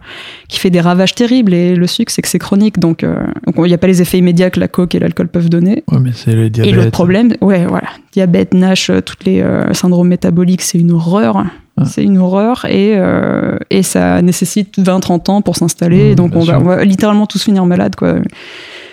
qui 0.47 0.59
fait 0.59 0.69
des 0.69 0.81
ravages 0.81 1.13
terribles. 1.13 1.53
Et 1.53 1.75
le 1.75 1.87
sucre, 1.87 2.11
c'est 2.11 2.21
que 2.21 2.27
c'est 2.27 2.39
chronique, 2.39 2.79
donc 2.79 3.03
euh, 3.03 3.15
il 3.57 3.63
n'y 3.63 3.73
a 3.73 3.77
pas 3.77 3.87
les 3.87 4.01
effets 4.01 4.17
immédiats 4.17 4.49
que 4.49 4.59
la 4.59 4.67
coke 4.67 4.95
et 4.95 4.99
l'alcool 4.99 5.27
peuvent 5.27 5.49
donner. 5.49 5.83
Ouais, 5.91 5.99
mais 6.01 6.11
c'est 6.13 6.33
le 6.33 6.49
diabète. 6.49 6.73
Et 6.73 6.75
l'autre 6.75 6.91
problème, 6.91 7.33
ouais, 7.41 7.65
voilà, 7.65 7.89
diabète, 8.11 8.53
Nash, 8.53 8.89
euh, 8.89 9.01
toutes 9.01 9.25
les 9.25 9.43
syndromes 9.73 10.07
métaboliques, 10.07 10.61
c'est 10.61 10.79
une 10.79 10.91
horreur. 10.91 11.43
C'est 11.85 12.03
une 12.03 12.17
horreur 12.17 12.65
et, 12.65 12.93
euh, 12.97 13.57
et 13.69 13.83
ça 13.83 14.21
nécessite 14.21 14.77
20-30 14.79 15.29
ans 15.29 15.41
pour 15.41 15.55
s'installer. 15.55 16.09
Mmh, 16.09 16.11
et 16.11 16.15
donc 16.15 16.35
on 16.35 16.39
va, 16.39 16.59
on 16.59 16.63
va 16.63 16.83
littéralement 16.83 17.27
tous 17.27 17.43
finir 17.43 17.65
malades, 17.65 17.95
quoi. 17.95 18.15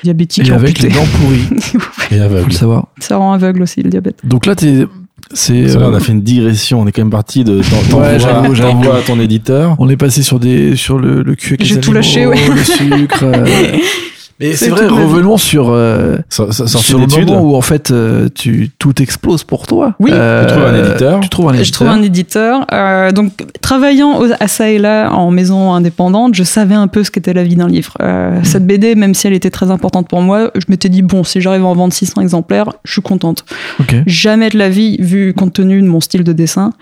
Diabétiques, 0.03 0.49
Et 0.49 0.53
avec 0.53 0.81
les 0.81 0.91
dents 0.91 1.07
pourries, 1.19 1.49
Et 2.11 2.19
faut 2.19 2.23
aveugle. 2.23 2.49
le 2.49 2.55
savoir. 2.55 2.89
Ça 2.99 3.17
rend 3.17 3.33
aveugle 3.33 3.63
aussi 3.63 3.83
le 3.83 3.89
diabète. 3.89 4.19
Donc 4.23 4.45
là, 4.45 4.55
t'es, 4.55 4.87
c'est, 5.33 5.63
là, 5.63 5.89
on 5.89 5.93
euh, 5.95 5.97
a 5.97 6.01
fait 6.01 6.13
une 6.13 6.21
digression. 6.21 6.81
On 6.81 6.87
est 6.87 6.93
quand 6.93 7.01
même 7.03 7.11
parti 7.11 7.43
de. 7.43 7.63
t'envoies 7.91 8.97
à 8.97 9.01
ton 9.07 9.19
éditeur. 9.19 9.77
on 9.79 9.89
est 9.89 9.97
passé 9.97 10.23
sur 10.23 10.39
des, 10.39 10.77
sur 10.77 10.99
le, 10.99 11.23
le 11.23 11.35
cul 11.35 11.55
avec 11.55 11.61
les 11.61 11.67
J'ai 11.67 11.81
tout 11.81 11.93
lâché, 11.93 12.27
ouais. 12.27 12.37
le 12.55 12.63
sucre. 12.63 13.23
euh. 13.25 13.47
Mais 14.41 14.55
c'est 14.55 14.69
vrai, 14.69 14.87
revenons 14.89 15.37
sur, 15.37 15.69
euh, 15.71 16.17
Ça- 16.29 16.51
ça- 16.51 16.67
Sorti 16.67 16.87
sur 16.89 16.99
le 16.99 17.07
moment 17.07 17.41
où 17.43 17.55
en 17.55 17.61
fait 17.61 17.91
euh, 17.93 18.29
tu, 18.35 18.71
tout 18.79 19.01
explose 19.01 19.45
pour 19.45 19.67
toi. 19.67 19.95
Oui. 20.01 20.11
Euh, 20.13 20.45
Tu 20.45 20.53
trouves 20.53 20.65
un 20.65 20.85
éditeur. 20.85 21.21
Tu 21.21 21.29
trouves 21.29 21.49
un 21.49 21.53
éditeur. 21.53 21.65
Je 21.67 21.73
trouve 21.73 21.89
un 21.89 22.03
éditeur. 22.03 22.67
Euh, 22.73 23.13
donc, 23.13 23.33
travaillant 23.61 24.19
au- 24.21 24.29
à 24.41 24.49
ça 24.49 24.69
et 24.71 24.79
là 24.79 25.11
en 25.13 25.31
maison 25.31 25.73
indépendante, 25.73 26.35
je 26.35 26.43
savais 26.43 26.75
un 26.75 26.89
peu 26.89 27.05
ce 27.05 27.11
qu'était 27.13 27.33
la 27.33 27.45
vie 27.45 27.55
d'un 27.57 27.69
livre. 27.69 27.95
Euh, 28.03 28.41
Mm. 28.41 28.45
Cette 28.45 28.67
BD, 28.67 28.95
même 28.97 29.15
si 29.15 29.27
elle 29.29 29.35
était 29.35 29.51
très 29.51 29.71
importante 29.71 30.09
pour 30.09 30.21
moi, 30.21 30.51
je 30.57 30.65
m'étais 30.69 30.89
dit, 30.89 31.03
bon, 31.03 31.23
si 31.23 31.41
j'arrive 31.41 31.63
à 31.63 31.67
en 31.69 31.75
vendre 31.75 31.93
600 31.95 32.21
exemplaires, 32.21 32.73
je 32.85 32.93
suis 32.93 33.03
contente. 33.03 33.45
Ok. 33.79 33.95
Jamais 34.07 34.49
de 34.49 34.59
la 34.59 34.69
vie, 34.69 34.97
vu 34.99 35.33
compte 35.35 35.53
tenu 35.53 35.81
de 35.81 35.87
mon 35.87 36.01
style 36.01 36.25
de 36.25 36.33
dessin, 36.33 36.73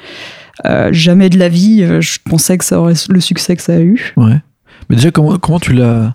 euh, 0.64 0.88
jamais 0.92 1.28
de 1.28 1.38
la 1.38 1.48
vie, 1.50 1.84
je 2.00 2.18
pensais 2.28 2.57
que 2.57 2.64
ça 2.64 2.80
aurait 2.80 2.94
le 3.09 3.20
succès 3.20 3.57
que 3.57 3.62
ça 3.62 3.74
a 3.74 3.80
eu. 3.80 4.14
Ouais. 4.16 4.40
Mais 4.88 4.96
déjà, 4.96 5.11
comment, 5.11 5.36
comment 5.38 5.61
tu 5.61 5.72
l'as. 5.74 6.12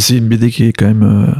C'est 0.00 0.16
une 0.16 0.28
BD 0.28 0.50
qui 0.50 0.64
est 0.64 0.72
quand 0.72 0.86
même 0.86 1.02
euh, 1.02 1.32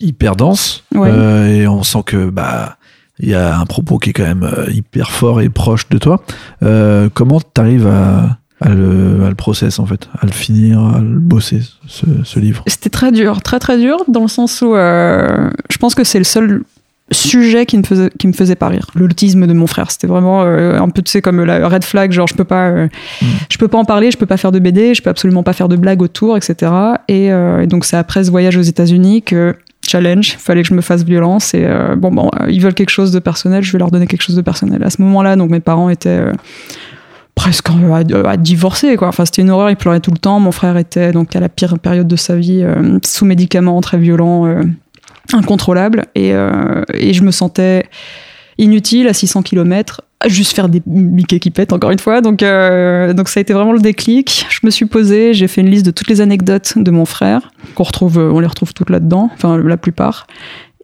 hyper 0.00 0.36
dense. 0.36 0.84
Ouais. 0.94 1.08
euh, 1.10 1.46
et 1.46 1.66
on 1.68 1.82
sent 1.82 2.02
que, 2.06 2.30
bah. 2.30 2.76
Il 3.18 3.30
y 3.30 3.34
a 3.34 3.58
un 3.58 3.64
propos 3.64 3.98
qui 3.98 4.10
est 4.10 4.12
quand 4.12 4.26
même 4.26 4.42
euh, 4.42 4.70
hyper 4.70 5.10
fort 5.10 5.40
et 5.40 5.48
proche 5.48 5.88
de 5.88 5.96
toi. 5.96 6.22
Euh, 6.62 7.08
comment 7.14 7.40
tu 7.40 7.58
arrives 7.58 7.86
à, 7.86 8.36
à 8.60 8.68
le, 8.68 9.24
à 9.24 9.30
le 9.30 9.34
process, 9.34 9.78
en 9.78 9.86
fait? 9.86 10.06
À 10.20 10.26
le 10.26 10.32
finir, 10.32 10.84
à 10.84 11.00
le 11.00 11.18
bosser, 11.18 11.62
ce, 11.86 12.04
ce 12.24 12.38
livre? 12.38 12.62
C'était 12.66 12.90
très 12.90 13.12
dur, 13.12 13.40
très 13.40 13.58
très 13.58 13.78
dur, 13.78 14.04
dans 14.06 14.20
le 14.20 14.28
sens 14.28 14.60
où 14.60 14.74
euh, 14.74 15.48
je 15.70 15.78
pense 15.78 15.94
que 15.94 16.04
c'est 16.04 16.18
le 16.18 16.24
seul 16.24 16.62
sujet 17.12 17.66
qui 17.66 17.78
me 17.78 17.84
faisait 17.84 18.10
qui 18.18 18.26
me 18.26 18.32
faisait 18.32 18.56
pas 18.56 18.68
rire. 18.68 18.88
L'autisme 18.94 19.46
de 19.46 19.52
mon 19.52 19.66
frère 19.66 19.90
c'était 19.90 20.08
vraiment 20.08 20.42
euh, 20.42 20.78
un 20.78 20.88
peu 20.88 21.02
tu 21.02 21.10
sais 21.10 21.22
comme 21.22 21.44
la 21.44 21.68
red 21.68 21.84
flag 21.84 22.10
genre 22.10 22.26
je 22.26 22.34
peux 22.34 22.44
pas 22.44 22.68
euh, 22.68 22.88
Mm. 23.22 23.26
je 23.50 23.58
peux 23.58 23.68
pas 23.68 23.78
en 23.78 23.84
parler 23.84 24.10
je 24.10 24.18
peux 24.18 24.26
pas 24.26 24.36
faire 24.36 24.52
de 24.52 24.58
BD 24.58 24.94
je 24.94 25.02
peux 25.02 25.10
absolument 25.10 25.42
pas 25.42 25.52
faire 25.52 25.68
de 25.68 25.76
blagues 25.76 26.02
autour 26.02 26.36
etc 26.36 26.72
et, 27.08 27.32
euh, 27.32 27.62
et 27.62 27.66
donc 27.66 27.84
c'est 27.84 27.96
après 27.96 28.24
ce 28.24 28.30
voyage 28.30 28.56
aux 28.56 28.62
États-Unis 28.62 29.22
que 29.22 29.54
challenge 29.86 30.36
fallait 30.38 30.62
que 30.62 30.68
je 30.68 30.74
me 30.74 30.80
fasse 30.80 31.04
violence 31.04 31.54
et 31.54 31.66
bon 31.96 32.10
bon 32.10 32.28
ils 32.48 32.60
veulent 32.60 32.74
quelque 32.74 32.90
chose 32.90 33.12
de 33.12 33.20
personnel 33.20 33.62
je 33.62 33.72
vais 33.72 33.78
leur 33.78 33.90
donner 33.92 34.06
quelque 34.06 34.22
chose 34.22 34.36
de 34.36 34.42
personnel. 34.42 34.82
À 34.82 34.90
ce 34.90 35.00
moment-là 35.02 35.36
donc 35.36 35.50
mes 35.50 35.60
parents 35.60 35.88
étaient 35.90 36.20
presque 37.36 37.68
à, 37.68 38.28
à 38.28 38.36
divorcer 38.36 38.96
quoi. 38.96 39.08
Enfin 39.08 39.24
c'était 39.24 39.42
une 39.42 39.50
horreur 39.50 39.70
ils 39.70 39.76
pleuraient 39.76 40.00
tout 40.00 40.10
le 40.10 40.18
temps. 40.18 40.40
Mon 40.40 40.50
frère 40.50 40.76
était 40.76 41.12
donc 41.12 41.36
à 41.36 41.40
la 41.40 41.48
pire 41.48 41.78
période 41.78 42.08
de 42.08 42.16
sa 42.16 42.34
vie 42.34 42.62
euh, 42.64 42.98
sous 43.04 43.24
médicaments 43.24 43.80
très 43.80 43.98
violents 43.98 44.46
euh, 44.46 44.62
incontrôlables 45.32 46.06
et, 46.14 46.32
euh, 46.32 46.82
et 46.94 47.12
je 47.12 47.22
me 47.22 47.30
sentais 47.30 47.86
inutile 48.58 49.08
à 49.08 49.12
600 49.12 49.42
km 49.42 50.02
à 50.20 50.28
juste 50.28 50.56
faire 50.56 50.70
des 50.70 50.80
Mickey 50.86 51.38
qui 51.40 51.50
pètent 51.50 51.74
encore 51.74 51.90
une 51.90 51.98
fois. 51.98 52.22
Donc 52.22 52.42
euh, 52.42 53.12
donc 53.12 53.28
ça 53.28 53.38
a 53.38 53.42
été 53.42 53.52
vraiment 53.52 53.72
le 53.72 53.80
déclic. 53.80 54.46
Je 54.48 54.60
me 54.62 54.70
suis 54.70 54.86
posée 54.86 55.34
j'ai 55.34 55.48
fait 55.48 55.60
une 55.60 55.70
liste 55.70 55.84
de 55.84 55.90
toutes 55.90 56.08
les 56.08 56.20
anecdotes 56.20 56.74
de 56.76 56.90
mon 56.90 57.04
frère 57.04 57.50
qu'on 57.74 57.84
retrouve 57.84 58.16
on 58.18 58.40
les 58.40 58.46
retrouve 58.46 58.72
toutes 58.72 58.90
là 58.90 59.00
dedans 59.00 59.30
enfin 59.34 59.58
la 59.58 59.76
plupart 59.76 60.26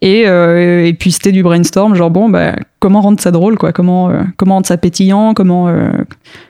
et, 0.03 0.27
euh, 0.27 0.85
et 0.85 0.95
puis 0.95 1.13
c'était 1.13 1.31
du 1.31 1.45
brainstorm, 1.45 1.95
genre 1.95 2.11
bon, 2.11 2.29
bah, 2.29 2.57
comment 2.81 3.01
rendre 3.01 3.21
ça 3.21 3.31
drôle, 3.31 3.57
quoi 3.57 3.73
Comment 3.73 4.11
euh, 4.11 4.25
comment 4.37 4.55
rendre 4.55 4.67
ça 4.67 4.77
pétillant 4.77 5.33
Comment 5.33 5.69
euh, 5.69 5.93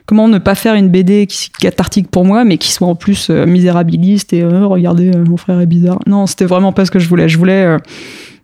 comment 0.07 0.27
ne 0.27 0.39
pas 0.39 0.55
faire 0.55 0.73
une 0.73 0.89
BD 0.89 1.27
qui, 1.27 1.51
cathartique 1.51 2.09
pour 2.09 2.25
moi, 2.25 2.45
mais 2.45 2.57
qui 2.57 2.71
soit 2.71 2.87
en 2.87 2.95
plus 2.95 3.29
euh, 3.29 3.45
misérabiliste 3.45 4.33
et 4.33 4.41
euh, 4.41 4.65
regardez, 4.65 5.11
euh, 5.15 5.23
mon 5.23 5.37
frère 5.37 5.59
est 5.61 5.67
bizarre. 5.67 5.99
Non, 6.07 6.25
c'était 6.25 6.45
vraiment 6.45 6.73
pas 6.73 6.85
ce 6.85 6.91
que 6.91 6.97
je 6.97 7.07
voulais. 7.07 7.29
Je 7.29 7.37
voulais 7.37 7.77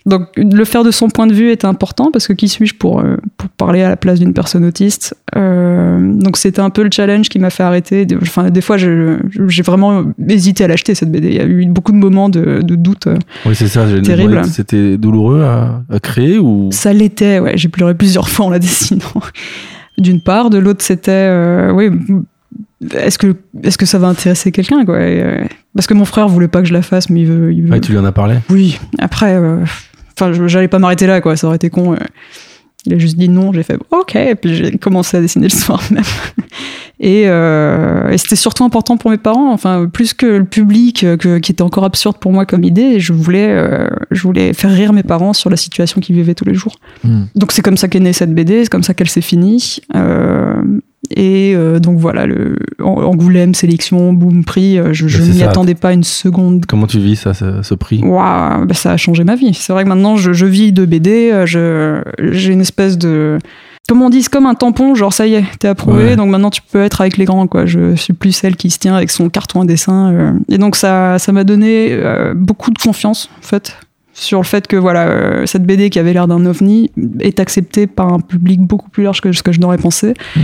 donc 0.05 0.27
le 0.37 0.63
faire 0.65 0.83
de 0.83 0.91
son 0.91 1.09
point 1.09 1.27
de 1.27 1.33
vue 1.33 1.51
était 1.51 1.67
important 1.67 2.09
parce 2.11 2.27
que 2.27 2.33
qui 2.33 2.47
suis-je 2.47 2.73
pour 2.75 2.99
euh, 3.01 3.17
pour 3.37 3.49
parler 3.49 3.81
à 3.83 3.89
la 3.89 3.97
place 3.97 4.19
d'une 4.19 4.33
personne 4.33 4.63
autiste 4.65 5.15
Euh, 5.35 5.99
Donc 5.99 6.37
c'était 6.37 6.61
un 6.61 6.69
peu 6.69 6.83
le 6.83 6.89
challenge 6.91 7.29
qui 7.29 7.37
m'a 7.39 7.49
fait 7.49 7.63
arrêter. 7.63 8.07
Enfin, 8.21 8.49
des 8.49 8.61
fois, 8.61 8.77
j'ai 8.77 9.61
vraiment 9.63 10.05
hésité 10.27 10.63
à 10.63 10.67
l'acheter 10.67 10.95
cette 10.95 11.11
BD. 11.11 11.27
Il 11.29 11.35
y 11.35 11.39
a 11.39 11.45
eu 11.45 11.65
beaucoup 11.67 11.91
de 11.91 11.97
moments 11.97 12.29
de, 12.29 12.61
de 12.61 12.75
doute. 12.75 13.07
euh, 13.07 13.17
Oui, 13.45 13.55
c'est 13.55 13.67
ça. 13.67 13.87
j'ai 13.87 14.01
Terrible. 14.01 14.43
C'était 14.45 14.97
douloureux 14.97 15.43
à, 15.43 15.81
à 15.89 15.99
créer 15.99 16.37
ou? 16.39 16.69
Ça 16.71 16.93
l'était, 16.93 17.39
ouais. 17.39 17.57
J'ai 17.57 17.69
pleuré 17.69 17.93
plusieurs 17.93 18.29
fois 18.29 18.45
en 18.47 18.49
la 18.49 18.59
dessinant. 18.59 19.01
D'une 19.97 20.21
part, 20.21 20.49
de 20.49 20.57
l'autre, 20.57 20.81
c'était, 20.83 21.11
euh, 21.11 21.71
oui, 21.73 21.89
est-ce 22.95 23.17
que, 23.17 23.35
est-ce 23.63 23.77
que 23.77 23.85
ça 23.85 23.99
va 23.99 24.07
intéresser 24.07 24.51
quelqu'un, 24.53 24.85
quoi? 24.85 24.97
Parce 25.75 25.87
que 25.87 25.93
mon 25.93 26.05
frère 26.05 26.27
voulait 26.29 26.47
pas 26.47 26.61
que 26.61 26.67
je 26.67 26.73
la 26.73 26.81
fasse, 26.81 27.09
mais 27.09 27.21
il 27.21 27.27
veut. 27.27 27.53
Il 27.53 27.63
veut... 27.63 27.71
Ouais, 27.71 27.81
tu 27.81 27.91
lui 27.91 27.99
en 27.99 28.05
as 28.05 28.11
parlé? 28.13 28.35
Oui. 28.49 28.79
Après, 28.97 29.35
euh, 29.35 29.57
enfin, 30.19 30.47
j'allais 30.47 30.67
pas 30.67 30.79
m'arrêter 30.79 31.07
là, 31.07 31.21
quoi. 31.21 31.35
Ça 31.35 31.47
aurait 31.47 31.55
été 31.57 31.69
con. 31.69 31.93
euh. 31.93 31.97
Il 32.85 32.93
a 32.93 32.97
juste 32.97 33.17
dit 33.17 33.27
non. 33.29 33.51
J'ai 33.51 33.63
fait 33.63 33.77
OK, 33.91 34.15
et 34.15 34.35
puis 34.35 34.55
j'ai 34.55 34.71
commencé 34.77 35.17
à 35.17 35.21
dessiner 35.21 35.47
le 35.47 35.53
soir 35.57 35.81
même. 35.91 36.03
Et, 37.01 37.23
euh, 37.27 38.09
et 38.09 38.17
c'était 38.17 38.35
surtout 38.35 38.65
important 38.65 38.97
pour 38.97 39.09
mes 39.09 39.17
parents, 39.17 39.53
enfin 39.53 39.87
plus 39.87 40.13
que 40.13 40.25
le 40.25 40.43
public, 40.43 41.05
euh, 41.05 41.15
que- 41.15 41.37
qui 41.37 41.53
était 41.53 41.61
encore 41.61 41.85
absurde 41.85 42.17
pour 42.19 42.33
moi 42.33 42.45
comme 42.45 42.65
idée. 42.65 42.99
Je 42.99 43.13
voulais, 43.13 43.47
euh, 43.51 43.87
je 44.11 44.21
voulais 44.21 44.51
faire 44.51 44.71
rire 44.71 44.91
mes 44.91 45.03
parents 45.03 45.31
sur 45.31 45.49
la 45.49 45.55
situation 45.55 46.01
qu'ils 46.01 46.15
vivaient 46.17 46.35
tous 46.35 46.43
les 46.43 46.53
jours. 46.55 46.75
Hmm. 47.05 47.23
Donc 47.35 47.53
c'est 47.53 47.61
comme 47.61 47.77
ça 47.77 47.87
qu'est 47.87 48.01
née 48.01 48.11
cette 48.11 48.35
BD, 48.35 48.63
c'est 48.65 48.69
comme 48.69 48.83
ça 48.83 48.93
qu'elle 48.93 49.07
s'est 49.09 49.21
finie. 49.21 49.79
Euh, 49.95 50.61
et 51.15 51.53
euh, 51.55 51.79
donc 51.79 51.97
voilà, 51.97 52.25
le 52.25 52.57
An- 52.81 53.01
Angoulême, 53.03 53.53
sélection, 53.55 54.11
boom, 54.13 54.43
prix. 54.43 54.77
euh, 54.77 54.89
Je, 54.91 55.07
ça. 55.07 55.49
attendais 55.49 55.75
pas 55.75 55.93
une 55.93 56.03
seconde. 56.03 56.65
Comment 56.67 56.87
tu 56.87 56.99
vis 56.99 57.15
ça, 57.15 57.33
ce, 57.33 57.61
ce 57.63 57.73
prix? 57.73 58.01
Waouh, 58.03 58.65
bah, 58.65 58.73
ça 58.73 58.91
a 58.91 58.97
changé 58.97 59.23
ma 59.23 59.35
vie. 59.35 59.53
C'est 59.53 59.71
vrai 59.73 59.83
que 59.83 59.89
maintenant 59.89 60.17
je, 60.17 60.33
je 60.33 60.45
vis 60.45 60.71
de 60.73 60.85
BD, 60.85 61.31
euh, 61.31 62.01
j'ai 62.19 62.51
une 62.51 62.61
espèce 62.61 62.97
de. 62.97 63.37
Comment 63.87 64.05
on 64.05 64.09
dit, 64.09 64.21
c'est 64.21 64.31
comme 64.31 64.45
un 64.45 64.53
tampon, 64.53 64.93
genre 64.93 65.11
ça 65.13 65.25
y 65.25 65.33
est, 65.33 65.43
t'es 65.57 65.67
approuvé, 65.67 66.03
Ouais. 66.03 66.15
donc 66.15 66.29
maintenant 66.29 66.51
tu 66.51 66.61
peux 66.61 66.83
être 66.83 67.01
avec 67.01 67.17
les 67.17 67.25
grands, 67.25 67.47
quoi. 67.47 67.65
Je 67.65 67.95
suis 67.95 68.13
plus 68.13 68.31
celle 68.33 68.55
qui 68.55 68.69
se 68.69 68.77
tient 68.77 68.93
avec 68.95 69.09
son 69.09 69.29
carton 69.29 69.61
à 69.61 69.65
dessin. 69.65 70.11
euh. 70.13 70.33
Et 70.47 70.59
donc 70.59 70.75
ça, 70.75 71.17
ça 71.17 71.31
m'a 71.31 71.43
donné 71.43 71.87
euh, 71.91 72.33
beaucoup 72.35 72.69
de 72.69 72.77
confiance, 72.77 73.31
en 73.39 73.41
fait, 73.41 73.77
sur 74.13 74.37
le 74.39 74.45
fait 74.45 74.67
que 74.67 74.75
voilà, 74.75 75.47
cette 75.47 75.63
BD 75.65 75.89
qui 75.89 75.97
avait 75.97 76.13
l'air 76.13 76.27
d'un 76.27 76.45
ovni 76.45 76.91
est 77.19 77.39
acceptée 77.39 77.87
par 77.87 78.13
un 78.13 78.19
public 78.19 78.59
beaucoup 78.61 78.89
plus 78.91 79.03
large 79.03 79.21
que 79.21 79.31
ce 79.31 79.41
que 79.41 79.51
je 79.53 79.59
n'aurais 79.59 79.77
pensé. 79.79 80.13
Hmm. 80.35 80.41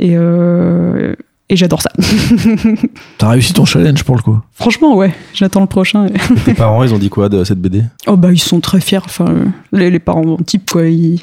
Et, 0.00 0.16
euh, 0.16 1.14
et 1.48 1.56
j'adore 1.56 1.82
ça. 1.82 1.90
T'as 3.18 3.28
réussi 3.28 3.52
ton 3.52 3.64
challenge 3.64 4.02
pour 4.04 4.16
le 4.16 4.22
coup. 4.22 4.38
Franchement, 4.54 4.96
ouais, 4.96 5.12
j'attends 5.34 5.60
le 5.60 5.66
prochain. 5.66 6.06
et- 6.06 6.34
Tes 6.44 6.54
parents, 6.54 6.82
ils 6.84 6.94
ont 6.94 6.98
dit 6.98 7.10
quoi 7.10 7.28
de 7.28 7.44
cette 7.44 7.60
BD 7.60 7.84
Oh 8.06 8.16
bah 8.16 8.32
ils 8.32 8.38
sont 8.38 8.60
très 8.60 8.80
fiers. 8.80 8.98
Enfin, 9.04 9.26
les, 9.72 9.90
les 9.90 9.98
parents 9.98 10.36
type 10.38 10.70
quoi, 10.70 10.86
ils, 10.86 11.20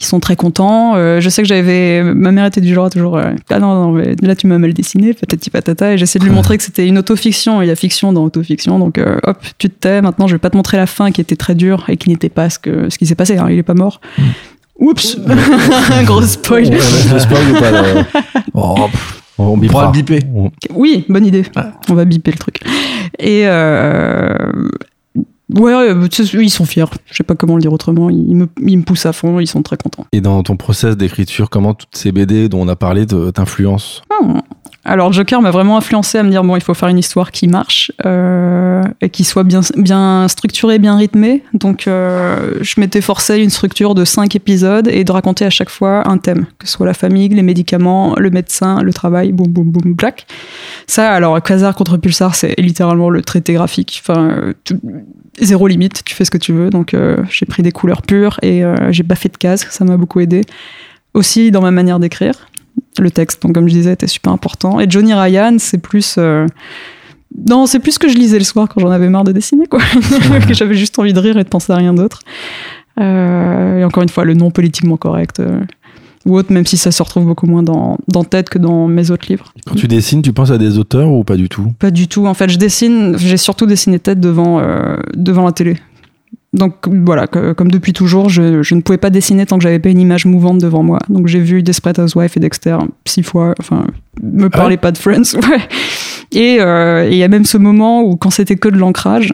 ils 0.00 0.04
sont 0.04 0.20
très 0.20 0.36
contents. 0.36 0.94
Euh, 0.96 1.20
je 1.20 1.28
sais 1.28 1.42
que 1.42 1.48
j'avais, 1.48 2.02
ma 2.02 2.30
mère 2.32 2.46
était 2.46 2.60
du 2.60 2.72
genre 2.72 2.86
à 2.86 2.90
toujours 2.90 3.16
euh, 3.18 3.32
ah 3.50 3.58
non 3.60 3.74
non 3.74 3.92
mais 3.92 4.14
là 4.22 4.34
tu 4.34 4.46
m'as 4.48 4.58
mal 4.58 4.72
dessiné 4.74 5.12
patati 5.12 5.48
patata 5.50 5.92
et 5.94 5.98
j'essaie 5.98 6.18
de 6.18 6.24
lui 6.24 6.32
montrer 6.32 6.56
que 6.58 6.64
c'était 6.64 6.86
une 6.88 6.98
autofiction. 6.98 7.62
Il 7.62 7.68
y 7.68 7.70
a 7.70 7.76
fiction 7.76 8.12
dans 8.12 8.24
autofiction 8.24 8.78
donc 8.78 8.98
euh, 8.98 9.18
hop 9.24 9.38
tu 9.58 9.68
te 9.70 9.74
tais. 9.78 10.02
Maintenant 10.02 10.26
je 10.28 10.34
vais 10.34 10.38
pas 10.40 10.50
te 10.50 10.56
montrer 10.56 10.76
la 10.76 10.86
fin 10.86 11.10
qui 11.12 11.20
était 11.20 11.36
très 11.36 11.54
dure 11.54 11.84
et 11.88 11.96
qui 11.96 12.08
n'était 12.08 12.28
pas 12.30 12.48
ce 12.50 12.58
que 12.58 12.90
ce 12.90 12.98
qui 12.98 13.06
s'est 13.06 13.14
passé. 13.16 13.36
hein. 13.38 13.46
Il 13.50 13.58
est 13.58 13.62
pas 13.64 13.74
mort. 13.74 14.00
Oups, 14.78 15.18
gros 16.04 16.22
spoil. 16.22 16.70
On 17.14 17.18
spoil 17.18 17.50
ou 17.50 17.60
pas 17.60 17.70
là 17.70 18.06
Oh, 18.54 18.74
pff, 18.90 19.22
On, 19.38 19.44
on 19.44 19.58
pourra 19.60 19.86
le 19.86 19.92
biper. 19.92 20.20
Oui, 20.74 21.04
bonne 21.08 21.26
idée. 21.26 21.44
On 21.88 21.94
va 21.94 22.04
biper 22.04 22.32
le 22.32 22.38
truc. 22.38 22.60
Et 23.18 23.42
euh, 23.46 24.34
ouais, 25.54 25.94
sais, 26.10 26.24
ils 26.24 26.50
sont 26.50 26.64
fiers. 26.64 26.86
Je 27.06 27.14
sais 27.16 27.22
pas 27.22 27.34
comment 27.34 27.56
le 27.56 27.60
dire 27.60 27.72
autrement. 27.72 28.10
Ils 28.10 28.34
me, 28.34 28.48
ils 28.66 28.78
me 28.78 28.82
poussent 28.82 29.06
à 29.06 29.12
fond. 29.12 29.40
Ils 29.40 29.46
sont 29.46 29.62
très 29.62 29.76
contents. 29.76 30.06
Et 30.12 30.20
dans 30.20 30.42
ton 30.42 30.56
process 30.56 30.96
d'écriture, 30.96 31.50
comment 31.50 31.74
toutes 31.74 31.96
ces 31.96 32.10
BD 32.12 32.48
dont 32.48 32.62
on 32.62 32.68
a 32.68 32.76
parlé 32.76 33.06
t'influencent? 33.06 34.02
Hmm. 34.22 34.38
Alors 34.84 35.12
Joker 35.12 35.40
m'a 35.40 35.52
vraiment 35.52 35.76
influencé 35.76 36.18
à 36.18 36.24
me 36.24 36.30
dire 36.30 36.42
bon 36.42 36.56
il 36.56 36.62
faut 36.62 36.74
faire 36.74 36.88
une 36.88 36.98
histoire 36.98 37.30
qui 37.30 37.46
marche 37.46 37.92
euh, 38.04 38.82
et 39.00 39.10
qui 39.10 39.22
soit 39.22 39.44
bien 39.44 39.60
bien 39.76 40.26
structurée, 40.26 40.80
bien 40.80 40.96
rythmée. 40.96 41.44
Donc 41.54 41.86
euh, 41.86 42.58
je 42.62 42.80
m'étais 42.80 43.00
forcé 43.00 43.38
une 43.38 43.50
structure 43.50 43.94
de 43.94 44.04
cinq 44.04 44.34
épisodes 44.34 44.88
et 44.88 45.04
de 45.04 45.12
raconter 45.12 45.44
à 45.44 45.50
chaque 45.50 45.70
fois 45.70 46.08
un 46.08 46.18
thème, 46.18 46.46
que 46.58 46.66
ce 46.66 46.72
soit 46.72 46.86
la 46.86 46.94
famille, 46.94 47.28
les 47.28 47.42
médicaments, 47.42 48.16
le 48.18 48.30
médecin, 48.30 48.82
le 48.82 48.92
travail, 48.92 49.30
boum 49.30 49.46
boum 49.46 49.70
boum 49.70 49.94
black. 49.94 50.26
Ça 50.88 51.12
alors 51.12 51.40
Quasar 51.40 51.76
contre 51.76 51.96
Pulsar 51.96 52.34
c'est 52.34 52.58
littéralement 52.58 53.08
le 53.08 53.22
traité 53.22 53.52
graphique. 53.52 54.02
Enfin 54.02 54.52
zéro 55.40 55.66
limite, 55.68 56.02
tu 56.04 56.14
fais 56.14 56.24
ce 56.24 56.30
que 56.30 56.38
tu 56.38 56.52
veux. 56.52 56.70
Donc 56.70 56.94
euh, 56.94 57.18
j'ai 57.30 57.46
pris 57.46 57.62
des 57.62 57.72
couleurs 57.72 58.02
pures 58.02 58.38
et 58.42 58.64
euh, 58.64 58.90
j'ai 58.90 59.04
pas 59.04 59.14
fait 59.14 59.28
de 59.28 59.36
cases, 59.36 59.66
ça 59.70 59.84
m'a 59.84 59.96
beaucoup 59.96 60.20
aidé. 60.20 60.42
Aussi 61.14 61.50
dans 61.50 61.60
ma 61.60 61.70
manière 61.70 61.98
d'écrire 61.98 62.48
le 62.98 63.10
texte, 63.10 63.42
donc 63.42 63.54
comme 63.54 63.68
je 63.68 63.74
disais, 63.74 63.92
était 63.92 64.06
super 64.06 64.32
important. 64.32 64.80
Et 64.80 64.86
Johnny 64.88 65.14
Ryan, 65.14 65.56
c'est 65.58 65.78
plus. 65.78 66.16
euh, 66.18 66.46
Non, 67.48 67.66
c'est 67.66 67.78
plus 67.78 67.92
ce 67.92 67.98
que 67.98 68.08
je 68.08 68.16
lisais 68.16 68.38
le 68.38 68.44
soir 68.44 68.68
quand 68.68 68.80
j'en 68.80 68.90
avais 68.90 69.08
marre 69.08 69.24
de 69.24 69.32
dessiner, 69.32 69.66
quoi. 69.66 69.80
que 70.46 70.54
j'avais 70.54 70.74
juste 70.74 70.98
envie 70.98 71.12
de 71.12 71.18
rire 71.18 71.38
et 71.38 71.44
de 71.44 71.48
penser 71.48 71.72
à 71.72 71.76
rien 71.76 71.94
d'autre. 71.94 72.20
Euh, 73.00 73.78
et 73.78 73.84
encore 73.84 74.02
une 74.02 74.08
fois, 74.10 74.24
le 74.24 74.34
non 74.34 74.50
politiquement 74.50 74.96
correct. 74.98 75.40
euh, 75.40 75.60
ou 76.24 76.36
autre, 76.36 76.52
même 76.52 76.66
si 76.66 76.76
ça 76.76 76.92
se 76.92 77.02
retrouve 77.02 77.24
beaucoup 77.24 77.46
moins 77.46 77.64
dans, 77.64 77.98
dans 78.06 78.22
Tête 78.22 78.48
que 78.48 78.58
dans 78.58 78.86
mes 78.86 79.10
autres 79.10 79.26
livres. 79.28 79.52
Quand 79.66 79.74
tu 79.74 79.88
dessines, 79.88 80.22
tu 80.22 80.32
penses 80.32 80.52
à 80.52 80.58
des 80.58 80.78
auteurs 80.78 81.08
ou 81.10 81.24
pas 81.24 81.36
du 81.36 81.48
tout? 81.48 81.72
Pas 81.80 81.90
du 81.90 82.06
tout. 82.06 82.26
En 82.26 82.34
fait, 82.34 82.48
je 82.48 82.58
dessine, 82.58 83.16
j'ai 83.18 83.36
surtout 83.36 83.66
dessiné 83.66 83.98
Tête 83.98 84.20
devant, 84.20 84.62
devant 85.14 85.46
la 85.46 85.50
télé. 85.52 85.78
Donc 86.54 86.86
voilà, 86.86 87.26
que- 87.26 87.52
comme 87.54 87.70
depuis 87.70 87.92
toujours, 87.94 88.28
je, 88.28 88.62
je 88.62 88.74
ne 88.74 88.82
pouvais 88.82 88.98
pas 88.98 89.08
dessiner 89.08 89.46
tant 89.46 89.56
que 89.56 89.62
j'avais 89.62 89.78
pas 89.78 89.88
une 89.88 90.00
image 90.00 90.26
mouvante 90.26 90.58
devant 90.58 90.82
moi. 90.82 90.98
Donc 91.08 91.26
j'ai 91.26 91.40
vu 91.40 91.62
Desperate 91.62 91.98
Housewives 91.98 92.32
et 92.36 92.40
Dexter 92.40 92.76
six 93.06 93.22
fois. 93.22 93.54
Enfin, 93.58 93.86
me 94.22 94.48
parlez 94.50 94.76
pas 94.76 94.92
de 94.92 94.98
Friends. 94.98 95.22
Ouais. 95.36 95.60
Et 96.34 96.58
euh, 96.60 97.04
et 97.08 97.12
il 97.12 97.16
y 97.18 97.24
a 97.24 97.28
même 97.28 97.44
ce 97.44 97.56
moment 97.58 98.02
où 98.02 98.16
quand 98.16 98.30
c'était 98.30 98.56
que 98.56 98.68
de 98.68 98.76
l'ancrage, 98.78 99.32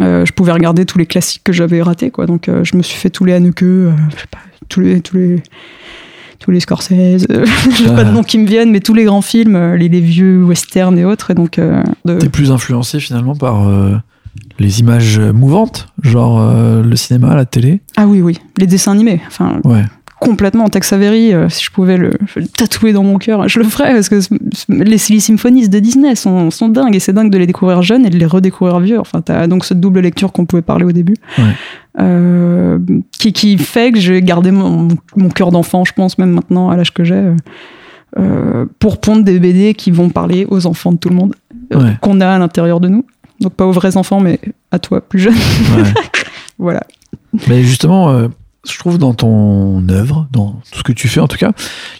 euh, 0.00 0.24
je 0.26 0.32
pouvais 0.32 0.52
regarder 0.52 0.84
tous 0.86 0.98
les 0.98 1.06
classiques 1.06 1.42
que 1.44 1.52
j'avais 1.52 1.80
ratés. 1.82 2.10
Quoi. 2.10 2.26
Donc 2.26 2.48
euh, 2.48 2.64
je 2.64 2.76
me 2.76 2.82
suis 2.82 2.96
fait 2.98 3.10
tous 3.10 3.24
les 3.24 3.32
Haneke, 3.34 3.60
je 3.60 3.90
sais 4.18 4.26
pas, 4.30 4.38
tous 4.68 4.80
les 4.80 5.00
tous 5.00 5.16
les 5.16 5.42
tous 6.38 6.50
les 6.50 6.60
Scorsese, 6.60 7.26
j'ai 7.76 7.86
pas 7.86 8.04
de 8.04 8.10
nom 8.12 8.22
qui 8.22 8.38
me 8.38 8.46
viennent, 8.46 8.70
mais 8.70 8.80
tous 8.80 8.92
les 8.94 9.04
grands 9.04 9.22
films, 9.22 9.74
les, 9.74 9.88
les 9.88 10.00
vieux 10.00 10.42
westerns 10.44 10.98
et 10.98 11.04
autres. 11.06 11.30
Et 11.30 11.34
donc 11.34 11.58
de- 11.58 12.18
T'es 12.18 12.28
plus 12.28 12.50
influencé 12.50 13.00
finalement 13.00 13.34
par 13.34 13.66
les 14.58 14.80
images 14.80 15.18
mouvantes, 15.20 15.88
genre 16.02 16.40
euh, 16.40 16.82
le 16.82 16.96
cinéma, 16.96 17.34
la 17.34 17.44
télé. 17.44 17.80
ah 17.96 18.06
oui 18.06 18.20
oui, 18.22 18.38
les 18.58 18.66
dessins 18.66 18.92
animés. 18.92 19.20
Enfin 19.26 19.60
Ouais. 19.64 19.84
complètement 20.20 20.68
Tex 20.68 20.92
Avery, 20.94 21.34
euh, 21.34 21.48
si 21.50 21.62
je 21.64 21.70
pouvais 21.70 21.96
le, 21.98 22.10
le 22.36 22.46
tatouer 22.48 22.92
dans 22.94 23.02
mon 23.04 23.18
cœur, 23.18 23.48
je 23.48 23.58
le 23.58 23.66
ferais 23.66 23.92
parce 23.92 24.08
que 24.08 24.20
les, 24.70 24.84
les 24.84 25.20
symphonies 25.20 25.68
de 25.68 25.78
Disney 25.78 26.14
sont, 26.14 26.50
sont 26.50 26.68
dingues 26.68 26.94
et 26.96 27.00
c'est 27.00 27.12
dingue 27.12 27.30
de 27.30 27.36
les 27.38 27.46
découvrir 27.46 27.82
jeunes 27.82 28.06
et 28.06 28.10
de 28.10 28.16
les 28.16 28.24
redécouvrir 28.26 28.80
vieux. 28.80 28.98
Enfin, 28.98 29.20
t'as 29.20 29.46
donc 29.46 29.64
cette 29.66 29.78
double 29.80 30.00
lecture 30.00 30.32
qu'on 30.32 30.46
pouvait 30.46 30.62
parler 30.62 30.84
au 30.86 30.92
début, 30.92 31.16
Ouais. 31.38 31.44
Euh, 31.98 32.78
qui, 33.18 33.32
qui 33.32 33.56
fait 33.58 33.90
que 33.92 33.98
j'ai 33.98 34.20
gardé 34.22 34.50
mon, 34.50 34.88
mon 35.16 35.28
cœur 35.30 35.50
d'enfant, 35.50 35.84
je 35.84 35.92
pense 35.94 36.18
même 36.18 36.30
maintenant 36.30 36.68
à 36.70 36.76
l'âge 36.76 36.92
que 36.92 37.04
j'ai, 37.04 37.32
euh, 38.18 38.66
pour 38.78 38.98
pondre 39.00 39.24
des 39.24 39.38
BD 39.38 39.74
qui 39.74 39.90
vont 39.90 40.08
parler 40.10 40.46
aux 40.50 40.66
enfants 40.66 40.92
de 40.92 40.98
tout 40.98 41.08
le 41.08 41.14
monde 41.16 41.34
euh, 41.72 41.82
Ouais. 41.82 41.96
qu'on 42.00 42.20
a 42.20 42.28
à 42.28 42.38
l'intérieur 42.38 42.80
de 42.80 42.88
nous. 42.88 43.04
Donc 43.40 43.54
pas 43.54 43.66
aux 43.66 43.72
vrais 43.72 43.96
enfants, 43.96 44.20
mais 44.20 44.40
à 44.70 44.78
toi 44.78 45.00
plus 45.00 45.18
jeune. 45.20 45.34
Ouais. 45.34 45.82
voilà. 46.58 46.82
Mais 47.48 47.62
justement, 47.62 48.10
euh, 48.10 48.28
je 48.68 48.78
trouve 48.78 48.98
dans 48.98 49.12
ton 49.14 49.86
œuvre, 49.90 50.26
dans 50.32 50.60
tout 50.72 50.78
ce 50.78 50.82
que 50.82 50.92
tu 50.92 51.06
fais 51.08 51.20
en 51.20 51.28
tout 51.28 51.36
cas, 51.36 51.52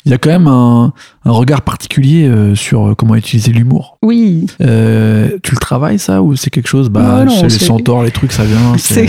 il 0.05 0.11
y 0.11 0.15
a 0.15 0.19
quand 0.19 0.31
même 0.31 0.49
un, 0.49 0.93
un 1.25 1.31
regard 1.31 1.63
particulier 1.63 2.27
euh, 2.27 2.55
sur 2.55 2.95
comment 2.97 3.15
utiliser 3.17 3.53
l'humour. 3.53 3.99
Oui, 4.03 4.47
Euh, 4.61 5.39
tu 5.43 5.53
le 5.53 5.59
travailles 5.61 5.99
ça 5.99 6.23
ou 6.23 6.37
c'est 6.37 6.51
quelque 6.51 6.69
chose 6.69 6.89
Bah, 6.89 7.25
Non, 7.25 7.43
les 7.43 7.51
centaures, 7.51 8.03
les 8.03 8.11
trucs, 8.11 8.33
ça 8.33 8.45
vient. 8.45 8.75
c'est 8.79 9.07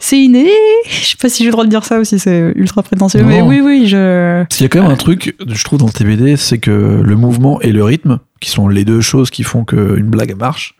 c'est- 0.00 0.18
inné. 0.18 0.48
Je 0.88 1.04
sais 1.06 1.16
pas 1.20 1.28
si 1.28 1.42
j'ai 1.44 1.48
le 1.48 1.52
droit 1.52 1.64
de 1.64 1.70
dire 1.70 1.84
ça 1.84 1.98
aussi, 2.00 2.18
c'est 2.18 2.52
ultra 2.56 2.82
prétentieux. 2.82 3.20
Non. 3.20 3.28
Mais 3.28 3.42
oui, 3.42 3.60
oui, 3.62 3.86
je. 3.86 4.44
Il 4.58 4.62
y 4.62 4.64
a 4.64 4.68
quand 4.68 4.82
même 4.82 4.90
un 4.90 4.96
truc, 4.96 5.36
je 5.46 5.64
trouve, 5.64 5.78
dans 5.78 5.88
tes 5.88 6.04
BD, 6.04 6.36
c'est 6.36 6.58
que 6.58 7.00
le 7.02 7.16
mouvement 7.16 7.60
et 7.60 7.70
le 7.72 7.84
rythme, 7.84 8.18
qui 8.40 8.50
sont 8.50 8.68
les 8.68 8.84
deux 8.84 9.02
choses 9.02 9.30
qui 9.30 9.42
font 9.42 9.64
qu'une 9.64 10.08
blague 10.08 10.34
marche, 10.38 10.74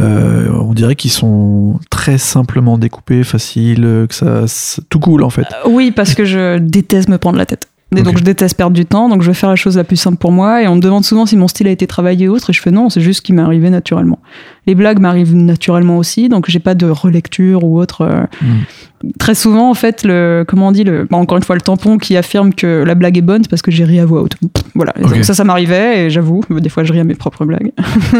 euh, 0.00 0.48
on 0.52 0.72
dirait 0.72 0.96
qu'ils 0.96 1.10
sont 1.10 1.78
très 1.90 2.16
simplement 2.18 2.78
découpés, 2.78 3.22
faciles, 3.22 4.06
que 4.08 4.14
ça, 4.14 4.44
tout 4.88 4.98
cool 4.98 5.22
en 5.22 5.30
fait. 5.30 5.46
Oui, 5.66 5.90
parce 5.90 6.14
que 6.14 6.24
je 6.24 6.58
déteste 6.58 7.08
me 7.08 7.18
prendre 7.18 7.36
la 7.38 7.44
tête. 7.46 7.68
Et 7.96 8.02
donc 8.02 8.18
je 8.18 8.24
déteste 8.24 8.56
perdre 8.56 8.74
du 8.74 8.86
temps, 8.86 9.08
donc 9.08 9.22
je 9.22 9.26
vais 9.26 9.34
faire 9.34 9.50
la 9.50 9.56
chose 9.56 9.76
la 9.76 9.84
plus 9.84 9.96
simple 9.96 10.16
pour 10.16 10.32
moi. 10.32 10.62
Et 10.62 10.68
on 10.68 10.76
me 10.76 10.80
demande 10.80 11.04
souvent 11.04 11.26
si 11.26 11.36
mon 11.36 11.48
style 11.48 11.66
a 11.68 11.70
été 11.70 11.86
travaillé 11.86 12.28
ou 12.28 12.34
autre, 12.34 12.50
et 12.50 12.52
je 12.52 12.60
fais 12.60 12.70
non, 12.70 12.88
c'est 12.90 13.00
juste 13.00 13.18
ce 13.18 13.22
qui 13.22 13.32
m'est 13.32 13.42
arrivé 13.42 13.70
naturellement. 13.70 14.18
Les 14.66 14.74
blagues 14.74 14.98
m'arrivent 14.98 15.34
naturellement 15.34 15.98
aussi, 15.98 16.28
donc 16.28 16.48
j'ai 16.48 16.60
pas 16.60 16.74
de 16.74 16.86
relecture 16.86 17.64
ou 17.64 17.78
autre. 17.78 18.02
euh. 18.02 18.22
Mm. 18.42 19.10
Très 19.18 19.34
souvent, 19.34 19.68
en 19.68 19.74
fait, 19.74 20.04
le 20.04 20.44
comment 20.46 20.68
on 20.68 20.72
dit, 20.72 20.84
le, 20.84 21.04
bah, 21.10 21.16
encore 21.16 21.36
une 21.36 21.42
fois, 21.42 21.56
le 21.56 21.60
tampon 21.60 21.98
qui 21.98 22.16
affirme 22.16 22.54
que 22.54 22.84
la 22.86 22.94
blague 22.94 23.18
est 23.18 23.22
bonne, 23.22 23.42
c'est 23.42 23.50
parce 23.50 23.62
que 23.62 23.72
j'ai 23.72 23.84
ri 23.84 23.98
à 23.98 24.06
voix 24.06 24.22
haute. 24.22 24.36
Voilà. 24.76 24.92
Donc 25.00 25.24
ça, 25.24 25.34
ça 25.34 25.42
m'arrivait, 25.42 26.06
et 26.06 26.10
j'avoue, 26.10 26.42
des 26.50 26.68
fois, 26.68 26.84
je 26.84 26.92
ris 26.92 27.00
à 27.00 27.04
mes 27.04 27.16
propres 27.16 27.44
blagues. 27.44 27.72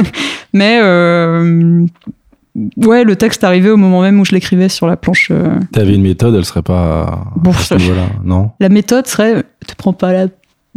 Mais 0.52 0.80
euh, 0.82 1.86
ouais, 2.76 3.04
le 3.04 3.16
texte 3.16 3.44
arrivait 3.44 3.70
au 3.70 3.76
moment 3.76 4.02
même 4.02 4.20
où 4.20 4.24
je 4.24 4.32
l'écrivais 4.32 4.68
sur 4.68 4.86
la 4.86 4.96
planche. 4.96 5.28
euh, 5.30 5.58
T'avais 5.72 5.94
une 5.94 6.02
méthode, 6.02 6.34
elle 6.34 6.44
serait 6.44 6.62
pas 6.62 7.24
Bon, 7.36 7.52
ça- 7.52 7.76
niveau-là, 7.76 8.06
non? 8.24 8.50
La 8.60 8.68
méthode 8.68 9.06
serait, 9.06 9.42
te 9.66 9.74
prends 9.76 9.92
pas 9.92 10.12
la 10.12 10.26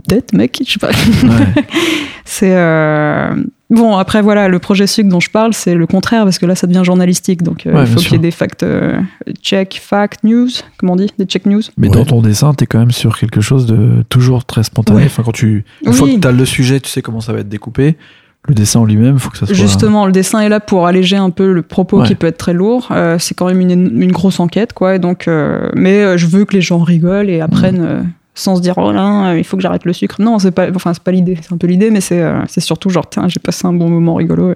tête, 0.07 0.34
mec. 0.34 0.61
Je 0.65 0.71
sais 0.73 0.80
pas. 0.80 0.89
Ouais. 0.89 1.63
C'est 2.28 2.55
euh, 2.55 3.36
bon. 3.69 3.95
Après, 3.97 4.21
voilà, 4.21 4.47
le 4.47 4.57
projet 4.59 4.88
sucre 4.88 5.09
dont 5.09 5.19
je 5.19 5.30
parle, 5.30 5.53
c'est 5.53 5.76
le 5.76 5.86
contraire 5.86 6.23
parce 6.23 6.39
que 6.39 6.45
là, 6.47 6.55
ça 6.55 6.65
devient 6.65 6.82
journalistique. 6.84 7.43
Donc, 7.43 7.65
euh, 7.67 7.73
Ouais, 7.73 7.82
il 7.82 7.88
faut 7.88 7.99
qu'il 7.99 8.13
y 8.13 8.15
ait 8.15 8.19
des 8.19 8.32
facts, 8.32 8.63
euh, 8.63 8.99
check, 9.43 9.80
fact, 9.82 10.23
news, 10.23 10.47
comment 10.78 10.93
on 10.93 10.95
dit, 10.95 11.11
des 11.19 11.26
check 11.26 11.45
news? 11.45 11.61
Mais 11.78 11.88
Ouais. 11.88 11.93
dans 11.93 12.03
ton 12.05 12.21
dessin, 12.21 12.53
t'es 12.55 12.65
quand 12.65 12.80
même 12.80 12.89
sur 12.91 13.17
quelque 13.19 13.41
chose 13.41 13.67
de 13.67 14.03
toujours 14.09 14.43
très 14.45 14.63
spontané. 14.63 15.01
Ouais. 15.01 15.05
Enfin, 15.05 15.21
quand 15.23 15.34
tu, 15.34 15.65
une 15.86 15.91
Oui. 15.91 15.95
fois 15.97 16.07
que 16.09 16.15
t'as 16.17 16.32
le 16.32 16.45
sujet, 16.45 16.80
tu 16.80 16.89
sais 16.89 17.03
comment 17.03 17.21
ça 17.21 17.32
va 17.32 17.39
être 17.41 17.49
découpé. 17.49 17.95
Le 18.47 18.53
dessin 18.55 18.79
en 18.81 18.85
lui-même, 18.85 19.17
faut 19.19 19.29
que 19.31 19.37
ça 19.37 19.45
soit. 19.45 19.55
Justement, 19.55 20.05
le 20.05 20.11
dessin 20.11 20.39
est 20.41 20.49
là 20.49 20.59
pour 20.59 20.85
alléger 20.87 21.17
un 21.17 21.29
peu 21.31 21.51
le 21.51 21.61
propos 21.63 22.01
Ouais. 22.01 22.07
qui 22.07 22.15
peut 22.15 22.27
être 22.27 22.37
très 22.37 22.53
lourd. 22.53 22.89
Euh, 22.91 23.17
c'est 23.19 23.33
quand 23.33 23.47
même 23.47 23.59
une, 23.61 23.71
une 24.01 24.11
grosse 24.11 24.39
enquête, 24.39 24.73
quoi. 24.73 24.95
Et 24.95 24.99
donc, 24.99 25.27
euh, 25.27 25.69
mais 25.75 26.03
euh, 26.03 26.17
je 26.17 26.27
veux 26.27 26.45
que 26.45 26.53
les 26.55 26.61
gens 26.61 26.79
rigolent 26.79 27.29
et 27.29 27.41
apprennent 27.41 27.81
Mm. 27.81 27.85
euh, 27.85 28.01
sans 28.37 28.57
se 28.57 28.61
dire 28.61 28.73
oh 28.77 28.91
là, 28.91 29.35
il 29.35 29.43
faut 29.45 29.55
que 29.57 29.63
j'arrête 29.63 29.85
le 29.85 29.93
sucre. 29.93 30.17
Non, 30.19 30.39
c'est 30.39 30.51
pas, 30.51 30.67
enfin 30.75 30.93
c'est 30.93 31.01
pas 31.03 31.11
l'idée, 31.11 31.37
c'est 31.41 31.53
un 31.53 31.57
peu 31.57 31.67
l'idée, 31.67 31.89
mais 31.89 32.01
c'est 32.01 32.21
euh, 32.21 32.41
c'est 32.47 32.59
surtout 32.61 32.89
genre 32.89 33.09
tiens, 33.09 33.27
j'ai 33.29 33.39
passé 33.39 33.65
un 33.65 33.71
bon 33.73 33.89
moment 33.89 34.15
rigolo 34.15 34.53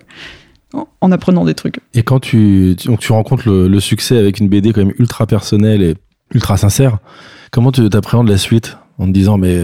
en- 0.73 0.87
en 1.01 1.11
apprenant 1.11 1.45
des 1.45 1.53
trucs. 1.55 1.79
Et 1.93 2.03
quand 2.03 2.19
tu, 2.19 2.75
tu, 2.77 2.87
donc 2.89 2.99
tu 2.99 3.11
rencontres 3.13 3.47
le, 3.47 3.67
le 3.69 3.79
succès 3.79 4.17
avec 4.17 4.39
une 4.39 4.49
BD 4.49 4.73
quand 4.73 4.81
même 4.85 4.93
ultra 4.99 5.25
personnelle 5.27 5.81
et 5.81 5.95
ultra 6.33 6.57
sincère, 6.57 6.97
comment 7.51 7.71
tu 7.71 7.89
t'appréhendes 7.89 8.27
la 8.29 8.37
suite 8.37 8.77
en 8.97 9.05
te 9.07 9.11
disant 9.11 9.37
mais 9.37 9.63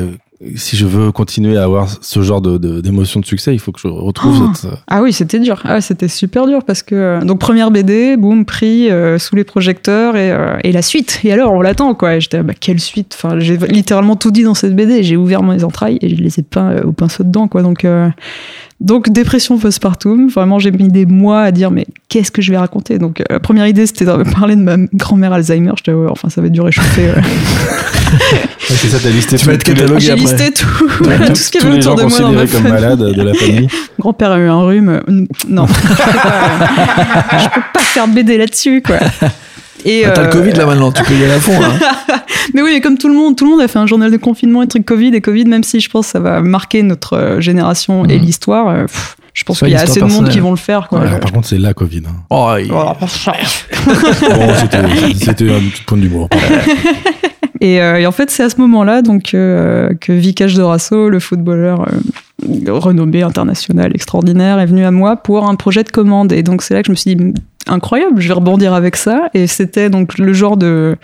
si 0.56 0.76
je 0.76 0.86
veux 0.86 1.12
continuer 1.12 1.58
à 1.58 1.64
avoir 1.64 1.88
ce 2.02 2.22
genre 2.22 2.42
de, 2.42 2.58
de, 2.58 2.82
d'émotion 2.82 3.20
de 3.22 3.26
succès, 3.26 3.54
il 3.54 3.60
faut 3.60 3.72
que 3.72 3.80
je 3.80 3.88
retrouve 3.88 4.38
Oh. 4.42 4.52
cette. 4.54 4.72
euh, 4.72 4.76
Ah 4.88 5.02
oui, 5.02 5.14
c'était 5.14 5.40
dur. 5.40 5.62
Ah, 5.64 5.80
c'était 5.82 6.08
super 6.10 6.46
dur 6.46 6.64
parce 6.66 6.84
que 6.84 6.94
euh, 6.96 7.22
donc 7.22 7.40
première 7.40 7.72
BD, 7.72 8.18
boum, 8.18 8.44
prix 8.46 8.90
euh, 8.92 9.18
sous 9.18 9.36
les 9.36 9.46
projecteurs 9.46 10.16
et, 10.18 10.32
euh, 10.32 10.58
et 10.64 10.72
la 10.74 10.82
suite. 10.82 11.22
Et 11.24 11.32
alors 11.32 11.54
on 11.54 11.62
l'attend 11.62 11.94
quoi. 11.96 12.20
J'étais 12.20 12.38
ah, 12.38 12.44
bah 12.44 12.54
quelle 12.60 12.80
suite? 12.82 13.16
Enfin, 13.18 13.40
j'ai 13.40 13.56
littéralement 13.58 14.16
tout 14.18 14.32
dit 14.32 14.44
dans 14.44 14.56
cette 14.56 14.76
BD. 14.76 15.04
J'ai 15.04 15.16
ouvert 15.16 15.42
mes 15.42 15.64
entrailles 15.64 16.00
et 16.02 16.10
je 16.10 16.16
les 16.22 16.38
ai 16.40 16.44
peints 16.44 16.72
euh, 16.72 16.84
au 16.84 16.92
pinceau 16.92 17.24
dedans 17.24 17.48
quoi. 17.48 17.62
Donc 17.62 17.86
donc 18.82 19.10
dépression 19.10 19.58
postpartum. 19.58 20.28
Vraiment 20.30 20.60
j'ai 20.60 20.72
mis 20.72 20.90
des 20.90 21.06
mois 21.06 21.42
à 21.42 21.52
dire 21.52 21.72
mais 21.72 21.86
qu'est-ce 22.10 22.32
que 22.32 22.42
je 22.42 22.52
vais 22.52 22.58
raconter? 22.58 22.98
Donc 23.00 23.22
euh, 23.22 23.24
la 23.30 23.40
première 23.40 23.68
idée 23.68 23.86
c'était 23.88 24.06
de 24.06 24.24
parler 24.32 24.56
de 24.56 24.62
ma 24.62 24.78
grand-mère 24.94 25.34
Alzheimer. 25.34 25.72
J'étais 25.78 25.94
ouais, 25.94 26.08
enfin 26.10 26.30
ça 26.30 26.42
va 26.42 26.48
être 26.48 26.60
ouais. 26.60 26.72
Ouais, 28.68 28.76
c'est 28.78 28.88
ça, 28.88 28.98
t'as 29.02 29.10
listé 29.10 29.38
Tu 29.38 29.46
catalogué. 29.58 30.00
J'ai 30.00 30.16
listé 30.16 30.52
tout, 30.52 30.66
tous- 30.88 31.04
tout 31.28 31.36
ce 31.36 31.52
qu'il 31.52 31.62
y 31.62 31.66
avait 31.68 31.78
autour 31.78 31.96
de 31.96 32.04
moi 32.04 32.20
dans 32.20 32.32
ma 32.32 32.42
comme 32.42 32.48
famille. 32.48 32.72
malades 32.72 33.00
de 33.00 33.22
la 33.22 33.34
famille. 33.34 33.68
Mon 33.98 34.02
grand-père 34.04 34.32
a 34.32 34.40
eu 34.40 34.48
un 34.48 34.62
rhume. 34.64 34.90
euh, 34.90 35.26
Non, 35.50 35.68
je 35.68 35.74
peux 35.74 35.96
pas, 35.98 37.38
je 37.40 37.46
peux 37.56 37.62
pas 37.74 37.80
faire 37.82 38.08
de 38.08 38.14
BD 38.14 38.38
là-dessus, 38.38 38.82
quoi. 38.86 38.98
Et, 39.86 40.04
Ah, 40.06 40.10
T'as 40.12 40.22
le 40.24 40.28
euh, 40.28 40.32
Covid 40.32 40.52
là 40.54 40.66
maintenant, 40.66 40.92
tu 40.92 41.04
peux 41.04 41.14
y 41.14 41.24
aller 41.24 41.34
à 41.34 41.40
fond. 41.40 41.54
Hein. 41.62 41.80
Mais 42.54 42.62
oui, 42.62 42.72
mais 42.74 42.82
comme 42.82 42.98
tout 42.98 43.08
le 43.08 43.16
monde, 43.16 43.36
tout 43.36 43.44
le 43.46 43.52
monde 43.52 43.62
a 43.62 43.68
fait 43.68 43.80
un 43.80 43.88
journal 43.88 44.12
de 44.12 44.18
confinement 44.18 44.62
et 44.64 44.68
trucs 44.68 44.86
Covid 44.86 45.14
et 45.16 45.22
Covid, 45.22 45.46
même 45.46 45.64
si 45.64 45.80
je 45.80 45.90
pense 45.90 46.06
que 46.06 46.12
ça 46.12 46.20
va 46.20 46.42
marquer 46.42 46.84
notre 46.84 47.14
euh, 47.18 47.42
génération 47.42 48.06
et 48.06 48.18
Mhm. 48.20 48.24
l'histoire. 48.26 48.68
euh, 48.70 48.82
pff, 48.86 49.18
je 49.34 49.44
pense 49.44 49.60
qu'il 49.60 49.70
y 49.70 49.76
a 49.76 49.82
assez 49.82 50.00
de 50.00 50.06
monde 50.06 50.30
qui 50.30 50.40
vont 50.40 50.52
le 50.52 50.56
faire, 50.58 50.88
quoi. 50.88 51.02
Alors, 51.02 51.20
par 51.20 51.32
contre, 51.32 51.48
c'est 51.48 51.58
la 51.58 51.74
Covid. 51.74 52.04
hein. 52.08 52.16
Oh, 52.30 52.54
il- 52.60 52.68
Voilà. 52.68 52.96
Bon, 53.00 54.54
c'était, 54.60 54.78
c'était 55.16 55.52
un 55.52 55.60
petit 55.60 55.84
point 55.86 55.98
d'humour. 55.98 56.30
Et, 57.62 57.82
euh, 57.82 57.98
et 58.00 58.06
en 58.06 58.12
fait, 58.12 58.30
c'est 58.30 58.44
à 58.44 58.50
ce 58.50 58.60
moment-là 58.62 59.02
donc 59.02 59.34
euh, 59.34 59.90
que 60.00 60.12
Vikash 60.12 60.54
Dorasso, 60.56 61.10
le 61.10 61.20
footballeur 61.20 61.88
euh, 61.88 62.72
renommé 62.72 63.24
international 63.24 63.92
extraordinaire, 63.96 64.60
est 64.60 64.66
venu 64.66 64.84
à 64.86 64.92
moi 64.92 65.16
pour 65.16 65.48
un 65.50 65.56
projet 65.56 65.84
de 65.84 65.90
commande. 65.90 66.34
Et 66.34 66.44
donc 66.44 66.62
c'est 66.62 66.74
là 66.74 66.82
que 66.82 66.88
je 66.88 66.92
me 66.92 66.96
suis 66.96 67.16
dit 67.16 67.34
incroyable, 67.68 68.22
je 68.22 68.28
vais 68.28 68.34
rebondir 68.34 68.74
avec 68.74 68.96
ça. 68.96 69.30
Et 69.34 69.48
c'était 69.48 69.90
donc 69.90 70.18
le 70.18 70.34
genre 70.34 70.58
de 70.58 70.96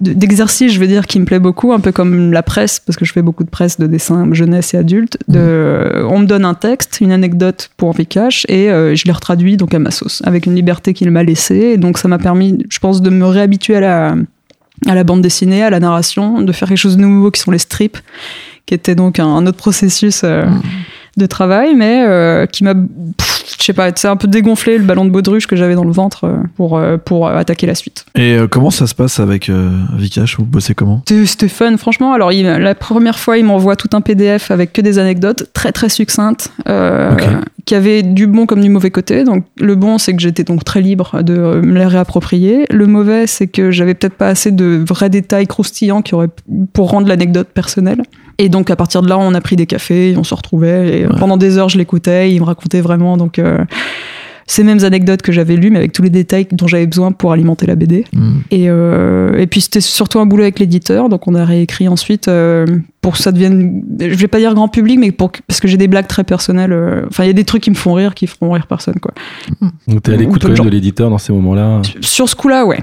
de- 0.00 0.12
d'exercice, 0.12 0.72
je 0.72 0.78
vais 0.78 0.86
dire, 0.86 1.06
qui 1.06 1.18
me 1.20 1.24
plaît 1.24 1.38
beaucoup, 1.38 1.72
un 1.72 1.80
peu 1.80 1.92
comme 1.92 2.32
la 2.32 2.42
presse, 2.42 2.80
parce 2.80 2.96
que 2.96 3.04
je 3.04 3.12
fais 3.12 3.22
beaucoup 3.22 3.44
de 3.44 3.50
presse 3.50 3.78
de 3.78 3.86
dessin 3.86 4.28
jeunesse 4.32 4.74
et 4.74 4.78
adulte. 4.78 5.18
De, 5.28 6.04
on 6.08 6.20
me 6.20 6.26
donne 6.26 6.44
un 6.44 6.54
texte, 6.54 6.98
une 7.00 7.12
anecdote 7.12 7.70
pour 7.76 7.92
Vikash, 7.92 8.44
et 8.48 8.70
euh, 8.70 8.94
je 8.94 9.04
les 9.06 9.12
retraduis 9.12 9.56
donc 9.56 9.74
à 9.74 9.78
ma 9.78 9.90
sauce, 9.90 10.22
avec 10.24 10.46
une 10.46 10.54
liberté 10.54 10.94
qu'il 10.94 11.10
m'a 11.10 11.22
laissée. 11.22 11.72
Et 11.74 11.76
donc 11.76 11.98
ça 11.98 12.08
m'a 12.08 12.18
permis, 12.18 12.64
je 12.70 12.78
pense, 12.78 13.02
de 13.02 13.10
me 13.10 13.26
réhabituer 13.26 13.76
à 13.76 13.80
la 13.80 14.14
à 14.86 14.94
la 14.94 15.02
bande 15.02 15.22
dessinée, 15.22 15.64
à 15.64 15.70
la 15.70 15.80
narration, 15.80 16.40
de 16.40 16.52
faire 16.52 16.68
quelque 16.68 16.78
chose 16.78 16.96
de 16.96 17.02
nouveau 17.02 17.32
qui 17.32 17.40
sont 17.40 17.50
les 17.50 17.58
strips, 17.58 17.98
qui 18.64 18.74
était 18.74 18.94
donc 18.94 19.18
un, 19.18 19.26
un 19.26 19.44
autre 19.44 19.56
processus 19.56 20.20
euh, 20.22 20.44
de 21.16 21.26
travail, 21.26 21.74
mais 21.74 22.04
euh, 22.06 22.46
qui 22.46 22.62
m'a, 22.62 22.74
je 23.58 23.64
sais 23.64 23.72
pas, 23.72 23.90
c'est 23.94 24.08
un 24.08 24.16
peu 24.16 24.28
dégonflé 24.28 24.78
le 24.78 24.84
ballon 24.84 25.04
de 25.04 25.10
baudruche 25.10 25.46
que 25.46 25.56
j'avais 25.56 25.74
dans 25.74 25.84
le 25.84 25.92
ventre 25.92 26.24
euh, 26.24 26.36
pour, 26.56 26.76
euh, 26.76 26.96
pour 26.96 27.26
euh, 27.28 27.36
attaquer 27.36 27.66
la 27.66 27.74
suite. 27.74 28.04
Et 28.14 28.36
comment 28.50 28.70
ça 28.70 28.86
se 28.86 28.94
passe 28.94 29.20
avec 29.20 29.50
Vikash? 29.96 30.36
Vous 30.38 30.44
bossez 30.44 30.74
comment? 30.74 31.02
C'était 31.08 31.48
fun, 31.48 31.76
franchement. 31.76 32.12
Alors, 32.12 32.32
il- 32.32 32.46
la 32.46 32.74
première 32.74 33.18
fois, 33.18 33.38
il 33.38 33.44
m'envoie 33.44 33.76
tout 33.76 33.88
un 33.92 34.00
PDF 34.00 34.50
avec 34.50 34.72
que 34.72 34.80
des 34.80 34.98
anecdotes 34.98 35.46
très 35.52 35.72
très 35.72 35.88
succinctes, 35.88 36.52
euh, 36.68 37.14
qui 37.64 37.74
avaient 37.74 38.02
du 38.02 38.26
bon 38.26 38.46
comme 38.46 38.60
du 38.60 38.68
mauvais 38.68 38.90
côté. 38.90 39.24
Donc, 39.24 39.44
le 39.58 39.74
bon, 39.74 39.98
c'est 39.98 40.14
que 40.14 40.20
j'étais 40.22 40.44
donc 40.44 40.64
très 40.64 40.80
libre 40.80 41.22
de 41.22 41.60
me 41.62 41.78
les 41.78 41.86
réapproprier. 41.86 42.64
Le 42.70 42.86
mauvais, 42.86 43.26
c'est 43.26 43.46
que 43.46 43.70
j'avais 43.70 43.94
peut-être 43.94 44.14
pas 44.14 44.28
assez 44.28 44.50
de 44.50 44.82
vrais 44.88 45.10
détails 45.10 45.46
croustillants 45.46 46.02
qui 46.02 46.14
auraient 46.14 46.28
pour 46.72 46.90
rendre 46.90 47.08
l'anecdote 47.08 47.48
personnelle. 47.52 48.02
Et 48.38 48.48
donc, 48.48 48.70
à 48.70 48.76
partir 48.76 49.02
de 49.02 49.08
là, 49.08 49.18
on 49.18 49.34
a 49.34 49.40
pris 49.40 49.56
des 49.56 49.66
cafés, 49.66 50.14
on 50.16 50.24
se 50.24 50.34
retrouvait. 50.34 51.00
Et 51.00 51.06
Ouais. 51.06 51.18
pendant 51.18 51.36
des 51.36 51.58
heures, 51.58 51.68
je 51.68 51.78
l'écoutais. 51.78 52.32
Il 52.32 52.40
me 52.40 52.44
racontait 52.46 52.80
vraiment 52.80 53.16
donc 53.16 53.38
euh, 53.38 53.58
ces 54.46 54.62
mêmes 54.62 54.82
anecdotes 54.84 55.22
que 55.22 55.32
j'avais 55.32 55.56
lues, 55.56 55.70
mais 55.70 55.78
avec 55.78 55.92
tous 55.92 56.02
les 56.02 56.08
détails 56.10 56.46
dont 56.52 56.66
j'avais 56.68 56.86
besoin 56.86 57.10
pour 57.12 57.32
alimenter 57.32 57.66
la 57.66 57.74
BD. 57.74 58.04
Et, 58.50 58.70
euh, 58.70 59.36
et 59.36 59.46
puis 59.46 59.60
c'était 59.60 59.80
surtout 59.80 60.20
un 60.20 60.26
boulot 60.26 60.44
avec 60.44 60.58
l'éditeur, 60.60 61.08
donc 61.10 61.26
on 61.26 61.34
a 61.34 61.44
réécrit 61.44 61.86
ensuite 61.88 62.28
euh, 62.28 62.64
pour 63.02 63.12
que 63.12 63.18
ça 63.18 63.30
devienne, 63.32 63.82
je 64.00 64.06
vais 64.14 64.28
pas 64.28 64.38
dire 64.38 64.54
grand 64.54 64.68
public, 64.68 64.98
mais 64.98 65.10
pour 65.12 65.32
parce 65.46 65.60
que 65.60 65.68
j'ai 65.68 65.76
des 65.76 65.88
blagues 65.88 66.06
très 66.06 66.24
personnelles. 66.24 66.72
euh, 66.72 67.02
Enfin, 67.08 67.24
il 67.24 67.26
y 67.26 67.30
a 67.30 67.34
des 67.34 67.44
trucs 67.44 67.62
qui 67.62 67.70
me 67.70 67.74
font 67.76 67.92
rire, 67.92 68.14
qui 68.14 68.26
feront 68.26 68.52
rire 68.52 68.66
personne, 68.68 69.00
quoi. 69.02 69.12
Donc, 69.86 70.02
t'es 70.02 70.12
à 70.12 70.14
Ou 70.14 70.18
l'écoute 70.20 70.46
de 70.46 70.68
l'éditeur 70.70 71.10
dans 71.10 71.18
ces 71.18 71.32
moments-là. 71.34 71.82
Sur 72.00 72.28
ce 72.28 72.34
coup-là, 72.36 72.64
ouais. 72.64 72.80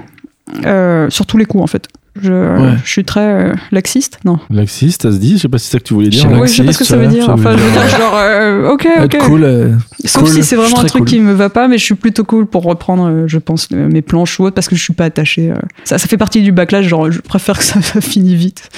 Sur 1.09 1.25
tous 1.25 1.37
les 1.37 1.45
coups, 1.45 1.63
en 1.63 1.67
fait. 1.67 1.87
Je, 2.21 2.31
Ouais. 2.31 2.75
je 2.83 2.89
suis 2.89 3.03
très 3.03 3.19
euh, 3.49 3.53
laxiste, 3.73 4.19
non. 4.23 4.39
Laxiste, 4.49 5.01
ça 5.01 5.11
se 5.11 5.17
dit 5.17 5.33
Je 5.35 5.41
sais 5.41 5.47
pas 5.49 5.57
si 5.57 5.65
c'est 5.65 5.71
ça 5.73 5.79
que 5.79 5.83
tu 5.83 5.93
voulais 5.93 6.05
Je 6.05 6.11
dire. 6.11 6.21
sais 6.21 6.27
mais- 6.27 6.33
pas. 6.35 6.41
Oui, 6.41 6.47
je 6.47 6.53
sais 6.53 6.63
pas 6.63 6.71
ce 6.71 6.77
que 6.77 6.83
laxiste, 6.83 6.89
ça 6.91 6.97
veut 6.97 7.07
dire. 7.07 7.25
ça 7.25 7.33
veut 7.35 7.39
Enfin, 7.41 7.57
je 7.57 7.63
veux 7.63 7.71
dire- 7.71 7.89
genre, 7.97 8.15
euh, 8.15 8.69
ok, 8.69 8.85
Être 8.85 9.15
ok. 9.15 9.17
cool. 9.27 9.43
euh, 9.43 9.73
Sauf 10.05 10.23
cool, 10.23 10.31
si 10.31 10.43
c'est 10.43 10.55
je 10.55 10.61
vraiment 10.61 10.79
un 10.79 10.85
truc 10.85 11.01
cool. 11.03 11.09
qui 11.09 11.19
me 11.19 11.33
va 11.33 11.49
pas, 11.49 11.67
mais 11.67 11.77
je 11.77 11.83
suis 11.83 11.95
plutôt 11.95 12.23
cool 12.23 12.45
pour 12.45 12.63
reprendre, 12.63 13.07
euh, 13.09 13.23
je 13.27 13.37
pense, 13.37 13.67
euh, 13.73 13.89
mes 13.89 14.01
planches 14.01 14.39
ou 14.39 14.43
autre, 14.45 14.55
parce 14.55 14.69
que 14.69 14.75
je 14.77 14.81
suis 14.83 14.93
pas 14.93 15.05
attaché. 15.05 15.51
euh. 15.51 15.55
Ça, 15.83 15.97
ça 15.97 16.07
fait 16.07 16.17
partie 16.17 16.41
du 16.41 16.51
backlash, 16.53 16.85
genre, 16.87 17.11
je 17.11 17.19
préfère 17.19 17.57
que 17.57 17.63
ça, 17.65 17.81
ça 17.81 17.99
finisse 18.01 18.33
vite. 18.39 18.69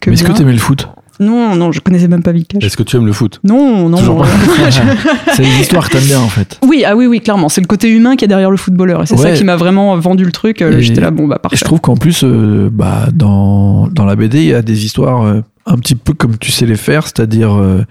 Que 0.00 0.08
Mais 0.10 0.14
est-ce 0.16 0.24
que 0.24 0.32
t'aimais 0.32 0.52
le 0.52 0.58
foot? 0.58 0.88
Non, 1.20 1.54
non, 1.56 1.72
je 1.72 1.80
connaissais 1.80 2.08
même 2.08 2.22
pas 2.22 2.32
Vikash. 2.32 2.62
Est-ce 2.62 2.76
que 2.76 2.82
tu 2.82 2.96
aimes 2.96 3.06
le 3.06 3.12
foot 3.12 3.40
Non, 3.44 3.88
non. 3.88 4.00
Non. 4.02 4.22
C'est 5.34 5.42
les 5.42 5.60
histoires 5.60 5.88
que 5.88 5.94
t'aimes 5.96 6.04
bien 6.06 6.20
en 6.20 6.28
fait. 6.28 6.58
oui, 6.66 6.84
ah 6.86 6.94
oui, 6.96 7.06
oui, 7.06 7.20
clairement. 7.20 7.48
C'est 7.48 7.60
le 7.60 7.66
côté 7.66 7.88
humain 7.90 8.16
qui 8.16 8.24
est 8.24 8.28
derrière 8.28 8.50
le 8.50 8.56
footballeur. 8.56 9.02
Et 9.02 9.06
c'est 9.06 9.16
ça 9.16 9.32
qui 9.32 9.44
m'a 9.44 9.56
vraiment 9.56 9.96
vendu 9.98 10.24
le 10.24 10.32
truc. 10.32 10.62
Euh, 10.62 10.78
Et- 10.78 10.82
J'étais 10.82 11.00
là, 11.00 11.10
bon, 11.10 11.26
bah, 11.26 11.36
Et 11.38 11.42
parfait. 11.42 11.56
je 11.56 11.64
trouve 11.64 11.80
qu'en 11.80 11.96
plus, 11.96 12.22
euh, 12.24 12.68
bah, 12.72 13.08
dans, 13.12 13.88
dans 13.88 14.04
la 14.04 14.16
BD, 14.16 14.38
il 14.38 14.46
y 14.46 14.54
a 14.54 14.62
des 14.62 14.84
histoires 14.84 15.22
euh, 15.24 15.40
un 15.66 15.76
petit 15.78 15.94
peu 15.94 16.12
comme 16.12 16.36
tu 16.38 16.52
sais 16.52 16.66
les 16.66 16.76
faire, 16.76 17.04
c'est-à-dire 17.04 17.56
euh, 17.56 17.84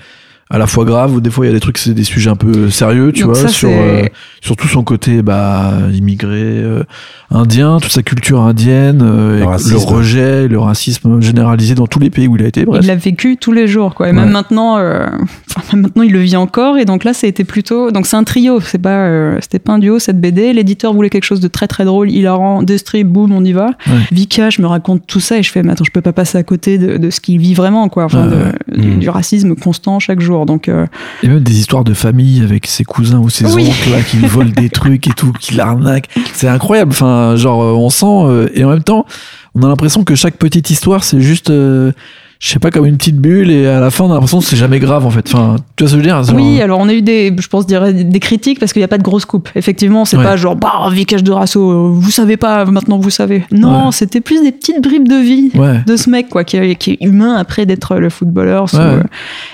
à 0.49 0.57
la 0.59 0.67
fois 0.67 0.85
graves, 0.85 1.15
ou 1.15 1.21
des 1.21 1.31
fois 1.31 1.45
il 1.45 1.49
y 1.49 1.51
a 1.51 1.55
des 1.55 1.59
trucs, 1.59 1.77
c'est 1.79 1.93
des 1.95 2.03
sujets 2.03 2.29
un 2.29 2.35
peu 2.35 2.69
sérieux, 2.69 3.11
tu 3.11 3.23
Donc 3.23 3.31
vois, 3.31 3.41
ça, 3.41 3.47
sur, 3.47 3.69
euh, 3.71 4.03
surtout 4.41 4.67
son 4.67 4.83
côté 4.83 5.23
bah, 5.23 5.73
immigré, 5.91 6.29
euh, 6.39 6.83
indien, 7.31 7.79
toute 7.81 7.91
sa 7.91 8.03
culture 8.03 8.41
indienne, 8.41 9.01
euh, 9.03 9.39
Le 9.39 9.77
rejet, 9.77 10.47
le 10.47 10.59
racisme 10.59 11.19
généralisé 11.19 11.73
dans 11.73 11.87
tous 11.87 11.97
les 11.99 12.11
pays 12.11 12.27
où 12.27 12.35
il 12.35 12.43
a 12.43 12.47
été, 12.47 12.63
bref. 12.63 12.81
Il 12.83 12.87
l'a 12.87 12.95
vécu 12.95 13.37
tous 13.37 13.51
les 13.53 13.67
jours, 13.67 13.95
quoi. 13.95 14.09
Et 14.09 14.13
même 14.13 14.25
Ouais. 14.25 14.31
maintenant, 14.31 14.77
euh, 14.77 15.07
enfin, 15.57 15.61
même 15.73 15.81
maintenant, 15.81 16.03
il 16.03 16.11
le 16.11 16.19
vit 16.19 16.35
encore. 16.37 16.77
Et 16.77 16.85
donc 16.85 17.03
là, 17.05 17.13
ça 17.13 17.25
a 17.25 17.29
été 17.29 17.43
plutôt. 17.43 17.89
Donc 17.89 18.05
c'est 18.05 18.15
un 18.15 18.23
trio. 18.23 18.59
C'est 18.59 18.77
pas, 18.77 19.07
euh, 19.07 19.37
c'était 19.41 19.57
pas 19.59 19.73
un 19.73 19.79
duo 19.79 19.97
cette 19.97 20.21
BD. 20.21 20.53
L'éditeur 20.53 20.93
voulait 20.93 21.09
quelque 21.09 21.23
chose 21.23 21.39
de 21.39 21.47
très 21.47 21.67
très 21.67 21.85
drôle, 21.85 22.11
hilarant. 22.11 22.61
Deux 22.61 22.77
strips, 22.77 23.07
boum, 23.07 23.31
on 23.31 23.43
y 23.43 23.51
va. 23.51 23.71
Ouais. 23.87 23.93
Vika, 24.11 24.51
je 24.51 24.61
me 24.61 24.67
raconte 24.67 25.07
tout 25.07 25.19
ça 25.19 25.37
et 25.39 25.43
je 25.43 25.51
fais, 25.51 25.63
mais 25.63 25.71
attends, 25.71 25.83
je 25.85 25.91
peux 25.91 26.01
pas 26.01 26.13
passer 26.13 26.37
à 26.37 26.43
côté 26.43 26.77
de, 26.77 26.97
de 26.97 27.09
ce 27.09 27.19
qu'il 27.19 27.39
vit 27.39 27.55
vraiment, 27.55 27.89
quoi. 27.89 28.05
Enfin, 28.05 28.27
Ouais, 28.27 28.51
de- 28.75 28.81
du, 28.81 28.87
Mm. 28.95 28.99
du 28.99 29.09
racisme 29.09 29.55
constant 29.55 29.99
chaque 29.99 30.19
jour. 30.21 30.34
Donc 30.43 30.67
euh, 30.67 30.85
Et 31.23 31.29
même 31.29 31.39
des 31.41 31.57
histoires 31.59 31.85
de 31.85 31.93
famille 31.93 32.43
avec 32.43 32.67
ses 32.67 32.83
cousins 32.83 33.19
ou 33.19 33.29
ses 33.29 33.45
Oui. 33.53 33.67
oncles 33.69 33.91
là, 33.91 34.01
qui 34.01 34.17
lui 34.17 34.27
volent 34.27 34.51
des 34.53 34.69
trucs 34.81 35.07
et 35.07 35.11
tout, 35.15 35.31
qui 35.39 35.53
l'arnaquent. 35.55 36.09
C'est 36.33 36.49
incroyable. 36.49 36.91
Enfin, 36.91 37.35
genre, 37.37 37.63
euh, 37.63 37.71
on 37.71 37.89
sent, 37.89 38.05
euh, 38.07 38.49
et 38.53 38.65
en 38.65 38.69
même 38.69 38.83
temps, 38.83 39.05
on 39.53 39.63
a 39.63 39.67
l'impression 39.69 40.03
que 40.03 40.15
chaque 40.15 40.35
petite 40.37 40.69
histoire, 40.69 41.05
c'est 41.05 41.21
juste, 41.21 41.49
euh, 41.51 41.93
je 42.39 42.49
sais 42.49 42.59
pas, 42.59 42.69
comme 42.71 42.85
une 42.85 42.97
petite 42.97 43.17
bulle, 43.17 43.49
et 43.49 43.65
à 43.67 43.79
la 43.79 43.89
fin, 43.91 44.03
on 44.03 44.09
a 44.11 44.13
l'impression 44.13 44.39
que 44.39 44.45
c'est 44.45 44.55
jamais 44.57 44.79
grave, 44.79 45.05
en 45.05 45.09
fait. 45.09 45.25
Enfin, 45.33 45.55
tu 45.75 45.83
vois 45.83 45.89
ce 45.89 45.95
que 45.95 46.01
je 46.01 46.03
veux 46.03 46.03
dire? 46.03 46.23
Genre, 46.23 46.35
Oui, 46.35 46.61
alors 46.61 46.79
on 46.79 46.89
a 46.89 46.93
eu 46.93 47.01
des, 47.01 47.33
je 47.39 47.47
pense, 47.47 47.65
dirais, 47.65 47.93
des 47.93 48.19
critiques 48.19 48.59
parce 48.59 48.73
qu'il 48.73 48.79
n'y 48.81 48.85
a 48.85 48.89
pas 48.89 48.97
de 48.97 49.03
grosse 49.03 49.25
coupe. 49.25 49.49
Effectivement, 49.55 50.05
c'est 50.05 50.17
Ouais. 50.17 50.23
pas 50.23 50.35
genre, 50.35 50.55
bah, 50.55 50.87
Vikash 50.91 51.23
de 51.23 51.31
Rasso, 51.31 51.71
euh, 51.71 51.89
vous 51.93 52.11
savez 52.11 52.37
pas, 52.37 52.65
maintenant 52.65 52.97
vous 52.99 53.09
savez. 53.09 53.43
Non, 53.51 53.85
Ouais. 53.87 53.91
c'était 53.91 54.21
plus 54.21 54.41
des 54.41 54.51
petites 54.51 54.81
bribes 54.83 55.07
de 55.07 55.15
vie 55.15 55.51
Ouais. 55.55 55.81
de 55.85 55.95
ce 55.95 56.09
mec, 56.09 56.29
quoi, 56.29 56.43
qui, 56.43 56.57
est- 56.57 56.75
qui 56.75 56.91
est 56.91 56.97
humain 57.03 57.35
après 57.35 57.65
d'être 57.65 57.95
le 57.95 58.09
footballeur. 58.09 58.65
euh, 58.75 59.01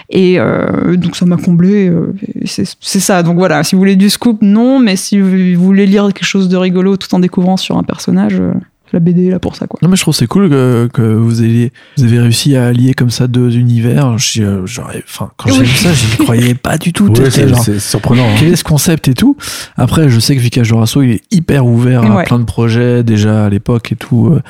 et 0.09 0.39
euh, 0.39 0.95
donc 0.97 1.15
ça 1.15 1.25
m'a 1.25 1.37
comblé. 1.37 1.87
euh, 1.89 2.13
c'est 2.45 2.65
ça. 2.99 3.23
Donc 3.23 3.37
voilà, 3.37 3.63
si 3.63 3.75
vous 3.75 3.79
voulez 3.79 3.95
du 3.95 4.09
scoop, 4.09 4.39
non, 4.41 4.79
mais 4.79 4.95
si 4.95 5.19
vous 5.19 5.61
voulez 5.63 5.85
lire 5.85 6.05
quelque 6.13 6.25
chose 6.25 6.49
de 6.49 6.57
rigolo 6.57 6.97
tout 6.97 7.13
en 7.15 7.19
découvrant 7.19 7.57
sur 7.57 7.77
un 7.77 7.83
personnage, 7.83 8.39
euh, 8.39 8.51
la 8.93 8.99
BD 8.99 9.27
est 9.27 9.31
là 9.31 9.39
pour 9.39 9.55
ça, 9.55 9.67
quoi. 9.67 9.79
Non, 9.81 9.89
mais 9.89 9.95
je 9.95 10.01
trouve 10.01 10.13
que 10.13 10.17
c'est 10.19 10.27
cool 10.27 10.49
que, 10.49 10.89
que 10.93 11.01
vous, 11.01 11.43
ayez, 11.43 11.71
vous 11.97 12.03
avez 12.03 12.19
réussi 12.19 12.55
à 12.55 12.67
allier 12.67 12.93
comme 12.93 13.09
ça 13.09 13.27
deux 13.27 13.57
univers. 13.57 14.17
J'ai, 14.17 14.45
j'aurais- 14.65 15.03
enfin, 15.07 15.31
quand 15.37 15.49
j'ai 15.49 15.59
Oui. 15.59 15.65
vu 15.65 15.75
ça, 15.77 15.93
j'y 15.93 16.17
croyais 16.17 16.53
pas 16.55 16.77
du 16.77 16.93
tout. 16.93 17.07
Ouais, 17.21 17.29
c'est, 17.29 17.79
surprenant. 17.79 18.23
hein. 18.25 18.35
quel 18.39 18.49
est 18.49 18.55
ce 18.55 18.63
concept 18.63 19.07
et 19.07 19.13
tout 19.13 19.37
Après, 19.77 20.09
je 20.09 20.19
sais 20.19 20.35
que 20.35 20.41
Vika 20.41 20.63
Jorasso, 20.63 21.01
il 21.01 21.11
est 21.11 21.21
hyper 21.31 21.65
ouvert 21.65 22.03
à 22.03 22.15
Ouais. 22.17 22.23
plein 22.23 22.39
de 22.39 22.43
projets 22.45 23.03
déjà 23.03 23.45
à 23.45 23.49
l'époque 23.49 23.91
et 23.91 23.95
tout. 23.95 24.27
euh, 24.27 24.41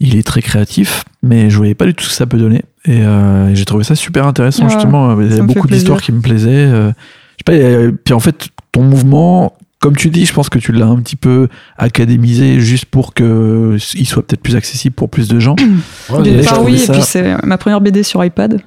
Il 0.00 0.16
est 0.16 0.22
très 0.26 0.40
créatif, 0.42 1.04
mais 1.22 1.50
je 1.50 1.56
voyais 1.58 1.74
pas 1.74 1.84
du 1.86 1.92
tout 1.94 2.04
ce 2.04 2.10
que 2.10 2.14
ça 2.16 2.26
peut 2.26 2.38
donner. 2.38 2.62
Et 2.86 3.02
euh, 3.02 3.54
j'ai 3.54 3.64
trouvé 3.66 3.84
ça 3.84 3.94
super 3.94 4.26
intéressant 4.26 4.64
Ouais, 4.64 4.70
justement. 4.70 5.20
Il 5.20 5.34
y 5.36 5.38
a 5.38 5.42
beaucoup 5.42 5.66
d'histoires 5.68 6.00
qui 6.00 6.12
me 6.12 6.20
plaisaient. 6.20 6.48
euh, 6.50 6.90
je 6.90 7.44
sais 7.44 7.44
pas. 7.44 7.52
et, 7.54 7.90
puis 7.92 8.14
en 8.14 8.20
fait, 8.20 8.48
ton 8.72 8.82
mouvement, 8.82 9.52
comme 9.80 9.96
tu 9.96 10.10
dis, 10.10 10.26
je 10.26 10.32
pense 10.32 10.48
que 10.50 10.58
tu 10.58 10.72
l'as 10.72 10.86
un 10.86 10.96
petit 10.96 11.16
peu 11.16 11.48
académisé 11.78 12.60
juste 12.60 12.84
pour 12.84 13.14
que 13.14 13.76
il 13.94 14.06
soit 14.06 14.22
peut-être 14.26 14.42
plus 14.42 14.56
accessible 14.56 14.94
pour 14.94 15.08
plus 15.08 15.28
de 15.28 15.38
gens. 15.40 15.56
Ouais, 16.10 16.18
oui, 16.64 16.78
ça- 16.78 16.92
et 16.92 16.96
puis 16.96 17.02
c'est 17.02 17.46
ma 17.46 17.56
première 17.58 17.80
BD 17.80 18.02
sur 18.02 18.24
iPad. 18.24 18.60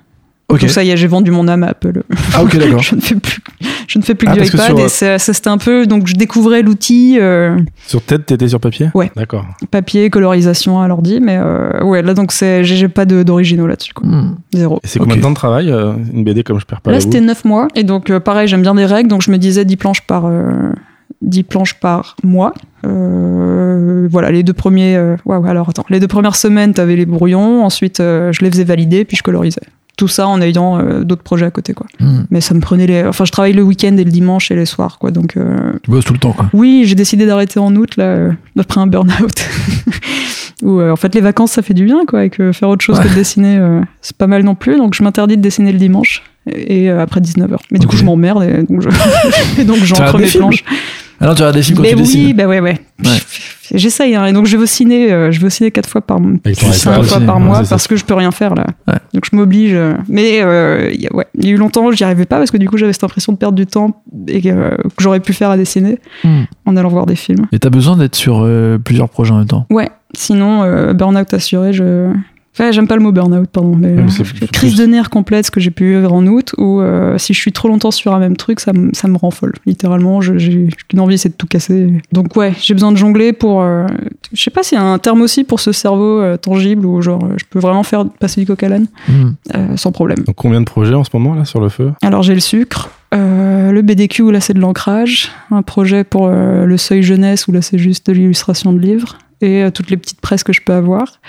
Ok. 0.49 0.61
Donc 0.61 0.69
ça 0.69 0.83
y 0.83 0.89
est, 0.91 0.97
j'ai 0.97 1.07
vendu 1.07 1.31
mon 1.31 1.47
âme 1.47 1.63
à 1.63 1.67
Apple. 1.67 2.03
Ah 2.33 2.43
ok 2.43 2.57
d'accord. 2.57 2.81
je 2.83 2.95
ne 2.95 3.01
fais 3.01 3.15
plus, 3.15 3.39
je 3.87 3.97
ne 3.99 4.03
fais 4.03 4.13
plus 4.13 4.27
Ah, 4.29 4.35
que 4.35 4.41
du 4.41 4.47
iPad 4.47 4.65
sur, 4.65 4.77
euh, 4.79 4.85
et 4.85 4.89
ça, 4.89 5.17
ça, 5.19 5.33
c'était 5.33 5.49
un 5.49 5.57
peu 5.57 5.85
donc 5.87 6.05
je 6.07 6.15
découvrais 6.15 6.61
l'outil 6.61 7.17
euh, 7.19 7.57
Sur 7.87 8.01
TED, 8.03 8.25
t'étais 8.25 8.47
sur 8.49 8.59
papier? 8.59 8.89
Ouais. 8.93 9.09
D'accord. 9.15 9.45
papier, 9.71 10.09
colorisation 10.09 10.81
à 10.81 10.87
l'ordi, 10.87 11.19
mais 11.21 11.37
euh, 11.41 11.83
ouais 11.83 12.01
là 12.01 12.13
donc 12.13 12.31
c'est 12.31 12.63
j'ai 12.63 12.87
pas 12.89 13.05
de- 13.05 13.23
d'originaux 13.23 13.67
là-dessus 13.67 13.93
quoi. 13.93 14.07
Hmm. 14.07 14.35
Zéro. 14.53 14.79
Et 14.83 14.87
c'est 14.87 14.99
combien 14.99 15.15
de 15.15 15.21
temps 15.21 15.29
de 15.31 15.35
travail, 15.35 15.71
euh, 15.71 15.93
une 16.13 16.23
BD 16.23 16.43
comme 16.43 16.59
je 16.59 16.65
perds 16.65 16.81
pas 16.81 16.91
Là 16.91 16.99
c'était 16.99 17.19
boue 17.21 17.27
9 17.27 17.45
mois 17.45 17.67
et 17.75 17.83
donc 17.83 18.09
euh, 18.09 18.19
pareil 18.19 18.47
j'aime 18.47 18.61
bien 18.63 18.75
des 18.75 18.85
règles 18.85 19.09
donc 19.09 19.21
je 19.21 19.31
me 19.31 19.37
disais 19.37 19.63
10 19.65 19.77
planches 19.77 20.01
par 20.01 20.25
euh, 20.25 20.71
10 21.23 21.43
planches 21.43 21.79
par 21.79 22.15
mois. 22.23 22.53
Euh, 22.85 24.07
voilà 24.11 24.31
les 24.31 24.43
deux 24.43 24.53
premiers 24.53 24.95
euh, 24.97 25.15
waouh 25.25 25.45
alors 25.45 25.69
attends 25.69 25.85
les 25.89 26.01
deux 26.01 26.07
premières 26.07 26.35
semaines 26.35 26.73
t'avais 26.73 26.97
les 26.97 27.05
brouillons 27.05 27.63
ensuite 27.63 28.01
euh, 28.01 28.33
je 28.33 28.43
les 28.43 28.51
faisais 28.51 28.65
valider 28.65 29.05
puis 29.05 29.17
je 29.17 29.23
colorisais. 29.23 29.61
Tout 29.95 30.07
ça 30.07 30.27
en 30.27 30.41
ayant 30.41 30.79
euh, 30.79 31.03
d'autres 31.03 31.23
projets 31.23 31.45
à 31.45 31.51
côté 31.51 31.73
quoi. 31.73 31.85
Hmm. 31.99 32.23
mais 32.29 32.41
ça 32.41 32.53
me 32.53 32.59
prenait 32.59 32.87
les 32.87 33.05
enfin 33.05 33.25
je 33.25 33.31
travaille 33.31 33.53
le 33.53 33.63
week-end 33.63 33.95
et 33.95 34.03
le 34.03 34.11
dimanche 34.11 34.51
et 34.51 34.55
les 34.55 34.65
soirs 34.65 34.97
quoi 34.99 35.11
donc 35.11 35.37
Tu 35.83 35.91
bosses 35.91 36.05
tout 36.05 36.13
le 36.13 36.19
temps 36.19 36.33
quoi. 36.33 36.49
oui 36.53 36.83
j'ai 36.85 36.95
décidé 36.95 37.25
d'arrêter 37.25 37.59
en 37.59 37.73
août 37.75 37.95
là 37.95 38.31
après 38.59 38.81
un 38.81 38.87
burn-out. 38.87 39.49
Où 40.63 40.81
en 40.81 40.95
fait 40.95 41.13
les 41.15 41.21
vacances 41.21 41.51
ça 41.51 41.61
fait 41.61 41.73
du 41.73 41.85
bien 41.85 42.05
quoi 42.05 42.25
et 42.25 42.29
que 42.29 42.51
faire 42.51 42.69
autre 42.69 42.83
chose 42.83 42.99
que 42.99 43.07
de 43.07 43.13
dessiner 43.13 43.59
c'est 44.01 44.15
pas 44.17 44.27
mal 44.27 44.43
non 44.43 44.55
plus 44.55 44.77
donc 44.77 44.93
je 44.93 45.03
m'interdis 45.03 45.37
de 45.37 45.41
dessiner 45.41 45.71
le 45.71 45.79
dimanche 45.79 46.23
et, 46.47 46.89
après 46.89 47.21
19h 47.21 47.57
mais 47.71 47.79
du 47.79 47.87
coup 47.87 47.97
je 47.97 48.03
m'emmerde 48.03 48.43
et 48.43 48.63
donc 48.63 48.81
je 48.81 48.89
j'entre 49.85 50.17
des 50.17 50.23
mes 50.23 50.29
films 50.29 50.43
planches 50.43 50.63
Alors 51.23 51.35
tu 51.35 51.41
regardes 51.41 51.55
des 51.55 51.63
films 51.63 51.77
quand 51.77 51.81
mais 51.83 51.89
tu 51.91 51.95
oui 51.95 52.01
dessines. 52.03 52.33
bah 52.33 52.45
ouais 52.45 52.59
ouais, 52.59 52.79
Ouais. 53.03 53.17
j'essaye 53.73 54.13
hein, 54.15 54.25
et 54.27 54.33
donc 54.33 54.45
je 54.45 54.55
vais 54.55 54.63
au 54.63 54.67
ciné 54.67 55.11
euh, 55.11 55.31
je 55.31 55.39
vais 55.39 55.47
au 55.47 55.49
ciné 55.49 55.71
quatre 55.71 55.89
fois 55.89 56.01
par 56.01 56.19
cinq 56.53 57.01
fois 57.03 57.19
par 57.21 57.39
mois 57.39 57.63
parce 57.67 57.87
que 57.87 57.95
je 57.95 58.05
peux 58.05 58.13
rien 58.13 58.31
faire 58.31 58.53
là 58.55 58.67
Ouais. 58.87 58.95
donc 59.13 59.23
je 59.31 59.35
m'oblige 59.35 59.73
euh, 59.73 59.93
mais 60.09 60.41
euh, 60.43 60.91
il 60.93 61.01
y 61.01 61.07
a- 61.07 61.15
ouais 61.15 61.25
il 61.39 61.45
y 61.45 61.49
a 61.49 61.51
eu 61.51 61.57
longtemps 61.57 61.89
j'y 61.91 62.03
arrivais 62.03 62.25
pas 62.25 62.37
parce 62.37 62.51
que 62.51 62.57
du 62.57 62.69
coup 62.69 62.77
j'avais 62.77 62.93
cette 62.93 63.03
impression 63.05 63.33
de 63.33 63.37
perdre 63.37 63.55
du 63.55 63.65
temps 63.65 64.03
et 64.27 64.41
que, 64.41 64.49
euh, 64.49 64.71
que 64.77 65.01
j'aurais 65.01 65.21
pu 65.21 65.33
faire 65.33 65.49
à 65.49 65.57
dessiner 65.57 65.97
Hmm. 66.23 66.43
en 66.65 66.75
allant 66.77 66.89
voir 66.89 67.05
des 67.05 67.15
films 67.15 67.45
Et 67.51 67.59
t'as 67.59 67.69
besoin 67.69 67.97
d'être 67.97 68.15
sur 68.15 68.41
euh, 68.43 68.77
plusieurs 68.77 69.09
projets 69.09 69.31
en 69.31 69.37
même 69.37 69.47
temps. 69.47 69.65
Ouais, 69.69 69.89
sinon, 70.15 70.63
euh, 70.63 70.93
burn-out 70.93 71.33
assuré, 71.33 71.73
je. 71.73 72.11
Enfin, 72.55 72.71
j'aime 72.71 72.87
pas 72.87 72.95
le 72.95 73.01
mot 73.01 73.11
burn-out, 73.11 73.49
pardon, 73.51 73.75
mais, 73.75 73.93
mais 73.93 74.03
euh, 74.03 74.47
crise 74.51 74.75
de 74.75 74.85
nerfs 74.85 75.09
complète, 75.09 75.47
ce 75.47 75.51
que 75.51 75.59
j'ai 75.59 75.71
pu 75.71 75.95
vivre 75.95 76.13
en 76.13 76.23
août, 76.27 76.53
où 76.59 76.81
euh, 76.81 77.17
si 77.17 77.33
je 77.33 77.39
suis 77.39 77.51
trop 77.51 77.67
longtemps 77.67 77.89
sur 77.89 78.13
un 78.13 78.19
même 78.19 78.37
truc, 78.37 78.59
ça, 78.59 78.73
me- 78.73 78.91
ça 78.93 79.07
me 79.07 79.17
rend 79.17 79.31
folle. 79.31 79.53
Littéralement, 79.65 80.21
j'ai 80.21 80.69
qu'une 80.87 80.99
envie, 80.99 81.17
c'est 81.17 81.29
de 81.29 81.33
tout 81.33 81.47
casser. 81.47 81.91
Donc 82.11 82.35
ouais, 82.35 82.53
j'ai 82.61 82.75
besoin 82.75 82.91
de 82.91 82.97
jongler 82.97 83.33
pour. 83.33 83.61
euh, 83.63 83.87
je 84.33 84.41
sais 84.41 84.51
pas 84.51 84.61
s'il 84.61 84.77
y 84.77 84.81
a 84.81 84.83
un 84.83 84.99
terme 84.99 85.21
aussi 85.21 85.43
pour 85.43 85.59
ce 85.59 85.71
cerveau 85.71 86.21
tangible 86.37 86.85
où 86.85 87.01
genre 87.01 87.27
je 87.37 87.43
peux 87.49 87.59
vraiment 87.59 87.83
faire 87.83 88.05
passer 88.07 88.41
du 88.41 88.47
coq 88.47 88.61
à 88.63 88.69
l'âne 88.69 88.85
Hmm. 89.07 89.75
sans 89.75 89.91
problème. 89.91 90.19
Donc 90.25 90.35
combien 90.35 90.59
de 90.61 90.65
projets 90.65 90.93
en 90.93 91.03
ce 91.03 91.09
moment 91.13 91.33
là 91.35 91.45
sur 91.45 91.59
le 91.59 91.69
feu? 91.69 91.91
Alors 92.03 92.21
j'ai 92.23 92.33
le 92.35 92.39
sucre, 92.39 92.89
euh, 93.15 93.71
le 93.71 93.81
BDQ 93.81 94.21
où 94.23 94.29
là 94.31 94.39
c'est 94.41 94.53
de 94.53 94.59
l'ancrage, 94.59 95.31
un 95.51 95.61
projet 95.63 96.03
pour 96.03 96.27
euh, 96.27 96.65
le 96.65 96.77
seuil 96.77 97.01
jeunesse 97.03 97.47
où 97.47 97.51
là 97.51 97.61
c'est 97.61 97.77
juste 97.77 98.07
de 98.07 98.13
l'illustration 98.13 98.73
de 98.73 98.79
livres 98.79 99.17
et 99.41 99.63
euh, 99.63 99.71
toutes 99.71 99.89
les 99.89 99.97
petites 99.97 100.21
presses 100.21 100.43
que 100.43 100.53
je 100.53 100.61
peux 100.61 100.73
avoir. 100.73 101.19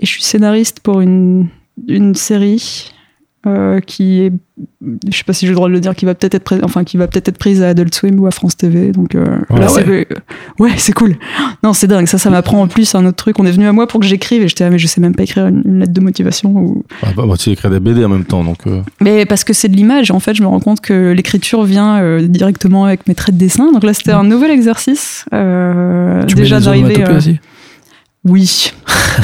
Et 0.00 0.06
je 0.06 0.10
suis 0.10 0.22
scénariste 0.22 0.80
pour 0.80 1.00
une, 1.00 1.48
une 1.86 2.14
série 2.14 2.90
euh, 3.46 3.80
qui 3.80 4.20
est, 4.20 4.32
je 5.10 5.16
sais 5.16 5.24
pas 5.24 5.32
si 5.32 5.46
j'ai 5.46 5.50
le 5.52 5.56
droit 5.56 5.68
de 5.68 5.72
le 5.72 5.80
dire, 5.80 5.94
qui 5.94 6.04
va 6.04 6.14
peut-être 6.14 6.34
être, 6.34 6.58
enfin 6.62 6.84
qui 6.84 6.98
va 6.98 7.06
peut-être 7.06 7.28
être 7.28 7.38
prise 7.38 7.62
à 7.62 7.68
Adult 7.68 7.94
Swim 7.94 8.18
ou 8.20 8.26
à 8.26 8.30
France 8.30 8.56
TV. 8.56 8.92
Donc 8.92 9.14
euh, 9.14 9.24
là, 9.50 9.66
Ah 9.66 9.68
c'est 9.68 9.86
ouais. 10.58 10.70
c'est 10.76 10.92
cool. 10.92 11.16
Non, 11.62 11.72
c'est 11.74 11.86
dingue. 11.86 12.06
Ça, 12.06 12.16
ça 12.18 12.28
m'apprend 12.30 12.60
en 12.62 12.66
plus 12.68 12.94
un 12.94 13.04
autre 13.06 13.16
truc. 13.16 13.38
On 13.38 13.46
est 13.46 13.50
venu 13.50 13.66
à 13.66 13.72
moi 13.72 13.86
pour 13.86 14.00
que 14.00 14.06
j'écrive 14.06 14.42
et 14.42 14.48
j'étais 14.48 14.64
ah, 14.64 14.70
mais 14.70 14.78
je 14.78 14.86
sais 14.86 15.00
même 15.02 15.14
pas 15.14 15.22
écrire 15.22 15.46
une, 15.46 15.62
une 15.64 15.80
lettre 15.80 15.92
de 15.92 16.00
motivation 16.00 16.50
ou 16.54 16.84
ah, 17.02 17.08
bah, 17.16 17.24
bah, 17.26 17.34
Tu 17.38 17.50
écris 17.50 17.68
des 17.70 17.80
BD 17.80 18.04
en 18.04 18.08
même 18.10 18.24
temps, 18.24 18.44
donc 18.44 18.66
euh, 18.66 18.80
mais 19.02 19.24
parce 19.26 19.44
que 19.44 19.52
c'est 19.54 19.68
de 19.68 19.76
l'image, 19.76 20.10
en 20.10 20.20
fait, 20.20 20.34
je 20.34 20.42
me 20.42 20.46
rends 20.48 20.60
compte 20.60 20.80
que 20.82 21.12
l'écriture 21.12 21.62
vient 21.64 22.18
directement 22.20 22.84
avec 22.84 23.06
mes 23.06 23.14
traits 23.14 23.34
de 23.34 23.40
dessin. 23.40 23.70
Donc 23.72 23.84
là, 23.84 23.92
c'était 23.94 24.12
un 24.12 24.24
nouvel 24.24 24.50
exercice. 24.50 25.24
euh, 25.34 26.24
Tu 26.26 26.34
déjà 26.36 26.60
d'arriver. 26.60 27.04
Oui, 28.24 28.72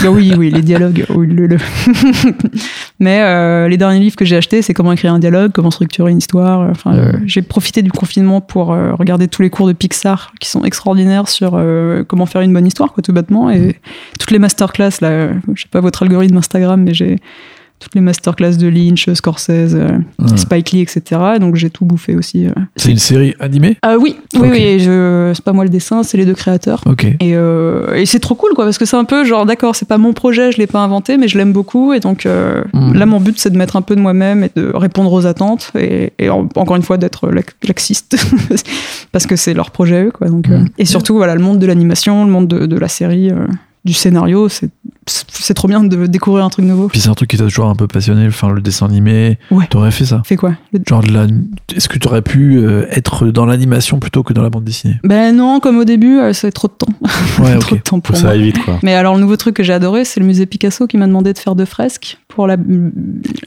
Bah 0.02 0.10
oui, 0.10 0.32
oui, 0.36 0.50
les 0.50 0.62
dialogues. 0.62 1.04
oui, 1.10 1.26
le, 1.26 1.46
le. 1.46 1.56
Mais 2.98 3.20
euh, 3.20 3.68
les 3.68 3.76
derniers 3.76 4.00
livres 4.00 4.16
que 4.16 4.24
j'ai 4.24 4.36
achetés, 4.36 4.62
c'est 4.62 4.72
comment 4.72 4.92
écrire 4.92 5.12
un 5.12 5.18
dialogue, 5.18 5.52
comment 5.52 5.70
structurer 5.70 6.10
une 6.10 6.18
histoire. 6.18 6.70
Enfin, 6.70 6.94
euh, 6.94 7.12
j'ai 7.26 7.42
profité 7.42 7.82
du 7.82 7.90
confinement 7.92 8.40
pour 8.40 8.72
euh, 8.72 8.94
regarder 8.94 9.28
tous 9.28 9.42
les 9.42 9.50
cours 9.50 9.66
de 9.66 9.74
Pixar 9.74 10.32
qui 10.40 10.48
sont 10.48 10.64
extraordinaires 10.64 11.28
sur 11.28 11.52
euh, 11.54 12.04
comment 12.04 12.24
faire 12.24 12.40
une 12.40 12.54
bonne 12.54 12.66
histoire, 12.66 12.92
quoi, 12.94 13.02
tout 13.02 13.12
bêtement. 13.12 13.50
Et 13.50 13.76
toutes 14.18 14.30
les 14.30 14.38
masterclass, 14.38 14.92
là, 15.02 15.28
je 15.54 15.62
sais 15.62 15.68
pas 15.70 15.80
votre 15.80 16.02
algorithme 16.02 16.38
Instagram, 16.38 16.82
mais 16.82 16.94
j'ai 16.94 17.18
toutes 17.78 17.94
les 17.94 18.00
masterclass 18.00 18.56
de 18.56 18.68
Lynch, 18.68 19.08
Scorsese, 19.12 19.74
euh. 19.74 19.98
Spike 20.36 20.70
Lee, 20.72 20.80
etc. 20.80 21.20
Donc 21.40 21.56
j'ai 21.56 21.70
tout 21.70 21.84
bouffé 21.84 22.16
aussi. 22.16 22.46
euh. 22.46 22.50
C'est 22.76 22.90
une 22.90 22.98
série 22.98 23.34
animée? 23.38 23.76
Ah 23.82 23.96
oui, 23.98 24.16
oui, 24.34 24.40
Ok. 24.40 24.46
oui. 24.52 25.34
C'est 25.34 25.44
pas 25.44 25.52
moi 25.52 25.64
le 25.64 25.70
dessin, 25.70 26.02
c'est 26.02 26.16
les 26.16 26.24
deux 26.24 26.34
créateurs. 26.34 26.82
Ok. 26.86 27.04
Et, 27.04 27.36
euh, 27.36 27.94
et 27.94 28.06
c'est 28.06 28.18
trop 28.20 28.34
cool, 28.34 28.52
quoi, 28.54 28.64
parce 28.64 28.78
que 28.78 28.84
c'est 28.86 28.96
un 28.96 29.04
peu 29.04 29.24
genre, 29.24 29.44
d'accord, 29.46 29.76
c'est 29.76 29.86
pas 29.88 29.98
mon 29.98 30.12
projet, 30.14 30.52
je 30.52 30.58
l'ai 30.58 30.66
pas 30.66 30.80
inventé, 30.80 31.16
mais 31.18 31.28
je 31.28 31.36
l'aime 31.38 31.52
beaucoup. 31.52 31.92
Et 31.92 32.00
donc 32.00 32.24
euh, 32.26 32.62
Mm. 32.72 32.94
là, 32.94 33.06
mon 33.06 33.20
but, 33.20 33.38
c'est 33.38 33.50
de 33.50 33.56
mettre 33.58 33.76
un 33.76 33.82
peu 33.82 33.94
de 33.94 34.00
moi-même 34.00 34.44
et 34.44 34.50
de 34.56 34.70
répondre 34.74 35.12
aux 35.12 35.26
attentes. 35.26 35.70
Et, 35.78 36.12
et 36.18 36.30
en- 36.30 36.48
encore 36.56 36.76
une 36.76 36.82
fois, 36.82 36.96
d'être 36.96 37.30
laxiste, 37.62 38.16
parce 39.12 39.26
que 39.26 39.36
c'est 39.36 39.54
leur 39.54 39.70
projet, 39.70 40.04
eux, 40.06 40.10
quoi. 40.10 40.28
Donc, 40.28 40.48
euh, 40.48 40.58
Mm. 40.60 40.68
et 40.78 40.84
surtout, 40.86 41.14
voilà, 41.16 41.34
le 41.34 41.42
monde 41.42 41.58
de 41.58 41.66
l'animation, 41.66 42.24
le 42.24 42.30
monde 42.30 42.48
de, 42.48 42.66
de 42.66 42.76
la 42.78 42.88
série, 42.88 43.30
euh, 43.30 43.46
du 43.84 43.92
scénario, 43.92 44.48
c'est 44.48 44.70
c'est 45.08 45.54
trop 45.54 45.68
bien 45.68 45.84
de 45.84 46.06
découvrir 46.06 46.44
un 46.44 46.50
truc 46.50 46.64
nouveau. 46.64 46.88
Puis 46.88 46.98
c'est 47.00 47.08
un 47.08 47.14
truc 47.14 47.30
qui 47.30 47.36
t'a 47.36 47.44
toujours 47.44 47.66
un 47.66 47.74
peu 47.76 47.86
passionné, 47.86 48.26
enfin 48.26 48.50
le 48.50 48.60
dessin 48.60 48.86
animé. 48.86 49.38
Ouais. 49.50 49.66
T'aurais 49.70 49.90
fait 49.92 50.04
ça 50.04 50.22
Fait 50.24 50.36
quoi 50.36 50.54
Le- 50.72 50.80
Genre 50.86 51.02
de 51.02 51.12
la... 51.12 51.26
Est-ce 51.74 51.88
que 51.88 51.98
t'aurais 51.98 52.22
pu 52.22 52.56
euh, 52.58 52.86
être 52.90 53.26
dans 53.28 53.46
l'animation 53.46 53.98
plutôt 54.00 54.22
que 54.24 54.32
dans 54.32 54.42
la 54.42 54.50
bande 54.50 54.64
dessinée? 54.64 54.96
Ben 55.04 55.34
non, 55.36 55.60
comme 55.60 55.78
au 55.78 55.84
début, 55.84 56.18
euh, 56.18 56.32
c'est 56.32 56.50
trop 56.50 56.68
de 56.68 56.72
temps. 56.72 56.92
Ouais, 57.42 57.56
trop 57.58 57.74
ok. 57.74 57.78
de 57.78 57.82
temps 57.82 57.96
faut 57.96 58.00
pour 58.00 58.14
que 58.16 58.20
moi. 58.20 58.30
ça 58.30 58.34
aille 58.34 58.42
vite 58.42 58.58
quoi. 58.64 58.78
Mais 58.82 58.94
alors, 58.94 59.14
le 59.14 59.20
nouveau 59.20 59.36
truc 59.36 59.54
que 59.56 59.62
j'ai 59.62 59.72
adoré, 59.74 60.04
c'est 60.04 60.18
le 60.20 60.26
musée 60.26 60.46
Picasso 60.46 60.86
qui 60.86 60.96
m'a 60.96 61.06
demandé 61.06 61.32
de 61.32 61.38
faire 61.38 61.54
deux 61.54 61.64
fresques 61.66 62.18
pour 62.28 62.46
la, 62.46 62.56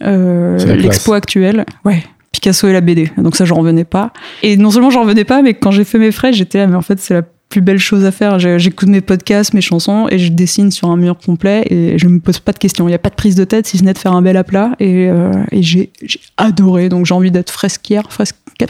euh, 0.03 0.76
l'expo 0.76 1.14
actuelle. 1.14 1.66
Ouais. 1.86 2.03
Picasso 2.32 2.68
et 2.68 2.74
la 2.74 2.82
BD. 2.82 3.12
Donc 3.18 3.36
ça, 3.36 3.43
j'en 3.45 3.55
revenais 3.55 3.84
pas. 3.86 4.14
Et 4.43 4.55
non 4.55 4.72
seulement 4.72 4.91
j'en 4.91 5.01
revenais 5.01 5.24
pas, 5.26 5.41
mais 5.41 5.55
quand 5.55 5.72
j'ai 5.72 5.84
fait 5.84 5.97
mes 5.97 6.12
fresques, 6.12 6.38
j'étais 6.38 6.60
là, 6.60 6.68
mais 6.68 6.76
en 6.76 6.82
fait, 6.82 6.99
c'est 6.99 7.14
la 7.16 7.24
plus 7.49 7.61
belle 7.61 7.79
chose 7.79 8.05
à 8.05 8.11
faire. 8.11 8.37
J'écoute 8.39 8.89
mes 8.89 9.01
podcasts, 9.01 9.53
mes 9.53 9.61
chansons, 9.61 10.07
et 10.09 10.19
je 10.19 10.31
dessine 10.31 10.71
sur 10.71 10.89
un 10.89 10.97
mur 10.97 11.17
complet, 11.17 11.63
et 11.69 11.97
je 11.97 12.07
me 12.07 12.19
pose 12.19 12.39
pas 12.39 12.51
de 12.51 12.59
questions. 12.59 12.87
Il 12.87 12.91
y 12.91 12.95
a 12.95 12.99
pas 12.99 13.09
de 13.09 13.15
prise 13.15 13.35
de 13.35 13.43
tête, 13.43 13.65
si 13.65 13.79
ce 13.79 13.83
n'est 13.83 13.93
de 13.93 13.97
faire 13.97 14.13
un 14.13 14.21
bel 14.21 14.37
aplat, 14.37 14.71
et, 14.79 15.09
euh, 15.09 15.31
et 15.51 15.63
j'ai 15.63 15.91
adoré. 16.37 16.89
Donc 16.89 17.07
j'ai 17.07 17.13
envie 17.15 17.31
d'être 17.31 17.49
fresquière, 17.49 18.11
fresquette. 18.11 18.69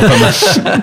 Pas 0.00 0.18
mal. 0.18 0.72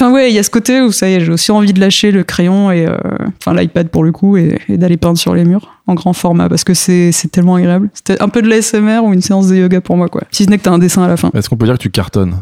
Enfin 0.00 0.12
ouais, 0.12 0.30
il 0.30 0.34
y 0.36 0.38
a 0.38 0.44
ce 0.44 0.50
côté 0.50 0.80
où 0.80 0.92
ça 0.92 1.10
y 1.10 1.14
est, 1.14 1.20
j'ai 1.20 1.32
aussi 1.32 1.50
envie 1.50 1.72
de 1.72 1.80
lâcher 1.80 2.12
le 2.12 2.22
crayon 2.22 2.70
et 2.70 2.86
euh, 2.86 2.96
enfin 3.40 3.52
l'iPad 3.52 3.88
pour 3.88 4.04
le 4.04 4.12
coup 4.12 4.36
et, 4.36 4.56
et 4.68 4.76
d'aller 4.76 4.96
peindre 4.96 5.18
sur 5.18 5.34
les 5.34 5.44
murs 5.44 5.74
en 5.88 5.94
grand 5.94 6.12
format 6.12 6.48
parce 6.48 6.62
que 6.62 6.72
c'est 6.72 7.10
c'est 7.10 7.26
tellement 7.26 7.56
agréable. 7.56 7.90
C'était 7.94 8.22
un 8.22 8.28
peu 8.28 8.40
de 8.40 8.48
l'ASMR 8.48 9.00
ou 9.02 9.12
une 9.12 9.22
séance 9.22 9.48
de 9.48 9.56
yoga 9.56 9.80
pour 9.80 9.96
moi 9.96 10.06
quoi. 10.06 10.22
Si 10.30 10.44
ce 10.44 10.50
n'est 10.50 10.58
que 10.58 10.62
t'as 10.62 10.70
un 10.70 10.78
dessin 10.78 11.02
à 11.02 11.08
la 11.08 11.16
fin. 11.16 11.32
Est-ce 11.34 11.48
qu'on 11.48 11.56
peut 11.56 11.66
dire 11.66 11.74
que 11.74 11.82
tu 11.82 11.90
cartonnes? 11.90 12.36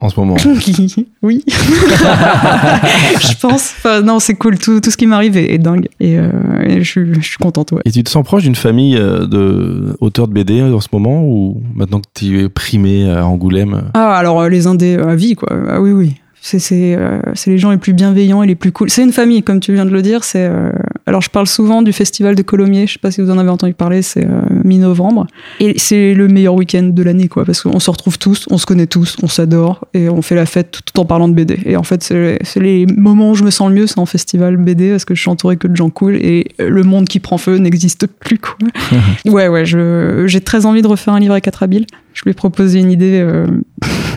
En, 0.00 0.08
ce 0.08 0.18
moment 0.18 0.36
oui. 1.22 1.44
je 1.48 3.38
pense. 3.40 3.74
Enfin 3.78 4.02
non, 4.02 4.18
c'est 4.18 4.34
cool. 4.34 4.58
Tout, 4.58 4.80
tout 4.80 4.90
ce 4.90 4.96
qui 4.96 5.06
m'arrive 5.06 5.36
est, 5.36 5.52
est 5.52 5.58
dingue 5.58 5.88
et, 6.00 6.18
euh, 6.18 6.30
et 6.66 6.82
je, 6.82 6.90
suis, 6.90 7.14
je 7.14 7.26
suis 7.26 7.38
contente 7.38 7.72
ouais. 7.72 7.82
Et 7.84 7.90
tu 7.90 8.02
te 8.02 8.10
sens 8.10 8.24
proche 8.24 8.42
d'une 8.42 8.54
famille 8.54 8.96
euh, 8.96 9.26
de 9.26 9.96
auteurs 10.00 10.28
de 10.28 10.32
BD 10.32 10.62
en 10.62 10.80
ce 10.80 10.88
moment 10.92 11.22
ou 11.24 11.62
maintenant 11.74 12.00
que 12.00 12.08
tu 12.14 12.40
es 12.40 12.48
primé 12.48 13.10
à 13.10 13.26
Angoulême 13.26 13.90
Ah 13.94 14.14
alors 14.16 14.40
euh, 14.40 14.48
les 14.48 14.66
indés 14.66 14.96
euh, 14.96 15.08
à 15.08 15.14
vie 15.14 15.34
quoi. 15.34 15.48
Ah 15.68 15.80
oui 15.80 15.92
oui. 15.92 16.16
C'est 16.42 16.58
c'est 16.58 16.96
euh, 16.96 17.20
les 17.46 17.58
gens 17.58 17.70
les 17.70 17.76
plus 17.76 17.92
bienveillants 17.92 18.42
et 18.42 18.46
les 18.46 18.54
plus 18.54 18.72
cool. 18.72 18.88
C'est 18.88 19.02
une 19.02 19.12
famille 19.12 19.42
comme 19.42 19.60
tu 19.60 19.74
viens 19.74 19.84
de 19.84 19.90
le 19.90 20.00
dire. 20.00 20.24
C'est 20.24 20.46
euh, 20.46 20.70
alors 21.06 21.20
je 21.20 21.28
parle 21.28 21.46
souvent 21.46 21.82
du 21.82 21.92
festival 21.92 22.34
de 22.34 22.42
Colomiers. 22.42 22.86
Je 22.86 22.94
sais 22.94 22.98
pas 22.98 23.10
si 23.10 23.20
vous 23.20 23.30
en 23.30 23.36
avez 23.36 23.50
entendu 23.50 23.74
parler. 23.74 24.00
C'est 24.00 24.24
euh, 24.24 24.40
mi-novembre 24.64 25.26
et 25.60 25.78
c'est 25.78 26.14
le 26.14 26.28
meilleur 26.28 26.54
week-end 26.54 26.82
de 26.84 27.02
l'année 27.02 27.28
quoi 27.28 27.44
parce 27.44 27.62
qu'on 27.62 27.78
se 27.78 27.90
retrouve 27.90 28.18
tous, 28.18 28.46
on 28.50 28.56
se 28.56 28.64
connaît 28.64 28.86
tous, 28.86 29.16
on 29.22 29.28
s'adore 29.28 29.86
et 29.92 30.08
on 30.08 30.22
fait 30.22 30.34
la 30.34 30.46
fête 30.46 30.80
tout, 30.84 30.98
en 30.98 31.04
parlant 31.04 31.28
de 31.28 31.34
BD. 31.34 31.58
Et 31.66 31.76
en 31.76 31.82
fait 31.82 32.02
c'est 32.02 32.60
les 32.60 32.86
moments 32.86 33.32
où 33.32 33.34
je 33.34 33.44
me 33.44 33.50
sens 33.50 33.68
le 33.68 33.74
mieux, 33.74 33.86
c'est 33.86 33.98
en 33.98 34.06
festival 34.06 34.56
BD 34.56 34.90
parce 34.90 35.04
que 35.04 35.14
je 35.14 35.20
suis 35.20 35.30
entouré 35.30 35.58
que 35.58 35.68
de 35.68 35.76
gens 35.76 35.90
cool 35.90 36.16
et 36.16 36.48
le 36.58 36.82
monde 36.82 37.06
qui 37.06 37.20
prend 37.20 37.36
feu 37.36 37.56
n'existe 37.58 38.06
plus 38.06 38.38
quoi. 38.38 38.56
ouais 39.26 39.48
ouais, 39.48 39.64
j'ai 39.64 40.40
très 40.40 40.64
envie 40.64 40.80
de 40.80 40.86
refaire 40.86 41.12
un 41.12 41.20
livre 41.20 41.32
avec 41.32 41.46
Atrabile. 41.48 41.86
Je 42.12 42.22
lui 42.24 42.30
ai 42.32 42.34
proposé 42.34 42.80
une 42.80 42.90
idée 42.90 43.20
euh, 43.20 43.46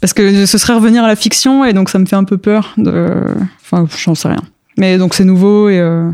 parce 0.00 0.12
que 0.12 0.46
ce 0.46 0.58
serait 0.58 0.74
revenir 0.74 1.04
à 1.04 1.08
la 1.08 1.16
fiction 1.16 1.64
et 1.64 1.72
donc 1.72 1.88
ça 1.88 1.98
me 1.98 2.06
fait 2.06 2.16
un 2.16 2.24
peu 2.24 2.38
peur. 2.38 2.74
De... 2.76 3.14
Enfin, 3.60 3.86
j'en 4.04 4.14
sais 4.14 4.28
rien. 4.28 4.42
Mais 4.78 4.98
donc 4.98 5.14
c'est 5.14 5.24
nouveau 5.24 5.68
et 5.68 5.78
euh, 5.78 6.10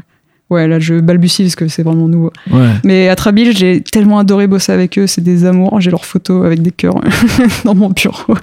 Ouais, 0.51 0.67
là, 0.67 0.79
je 0.79 1.01
balbutie 1.01 1.43
parce 1.43 1.57
que 1.57 1.69
c'est 1.69 1.83
vraiment 1.83 2.09
nouveau. 2.09 2.33
Ouais. 2.51 2.71
Mais 2.83 3.09
à 3.09 3.17
Trabil, 3.17 3.55
j'ai 3.55 3.83
tellement 3.83 4.19
adoré 4.19 4.47
bosser 4.47 4.73
avec 4.73 4.99
eux. 4.99 5.07
C'est 5.07 5.21
des 5.21 5.45
amours. 5.45 5.79
J'ai 5.81 5.91
leurs 5.91 6.07
photos 6.07 6.47
avec 6.47 6.63
des 6.63 6.71
cœurs 6.71 6.99
dans 7.67 7.75
mon 7.75 7.91
bureau. 7.91 8.35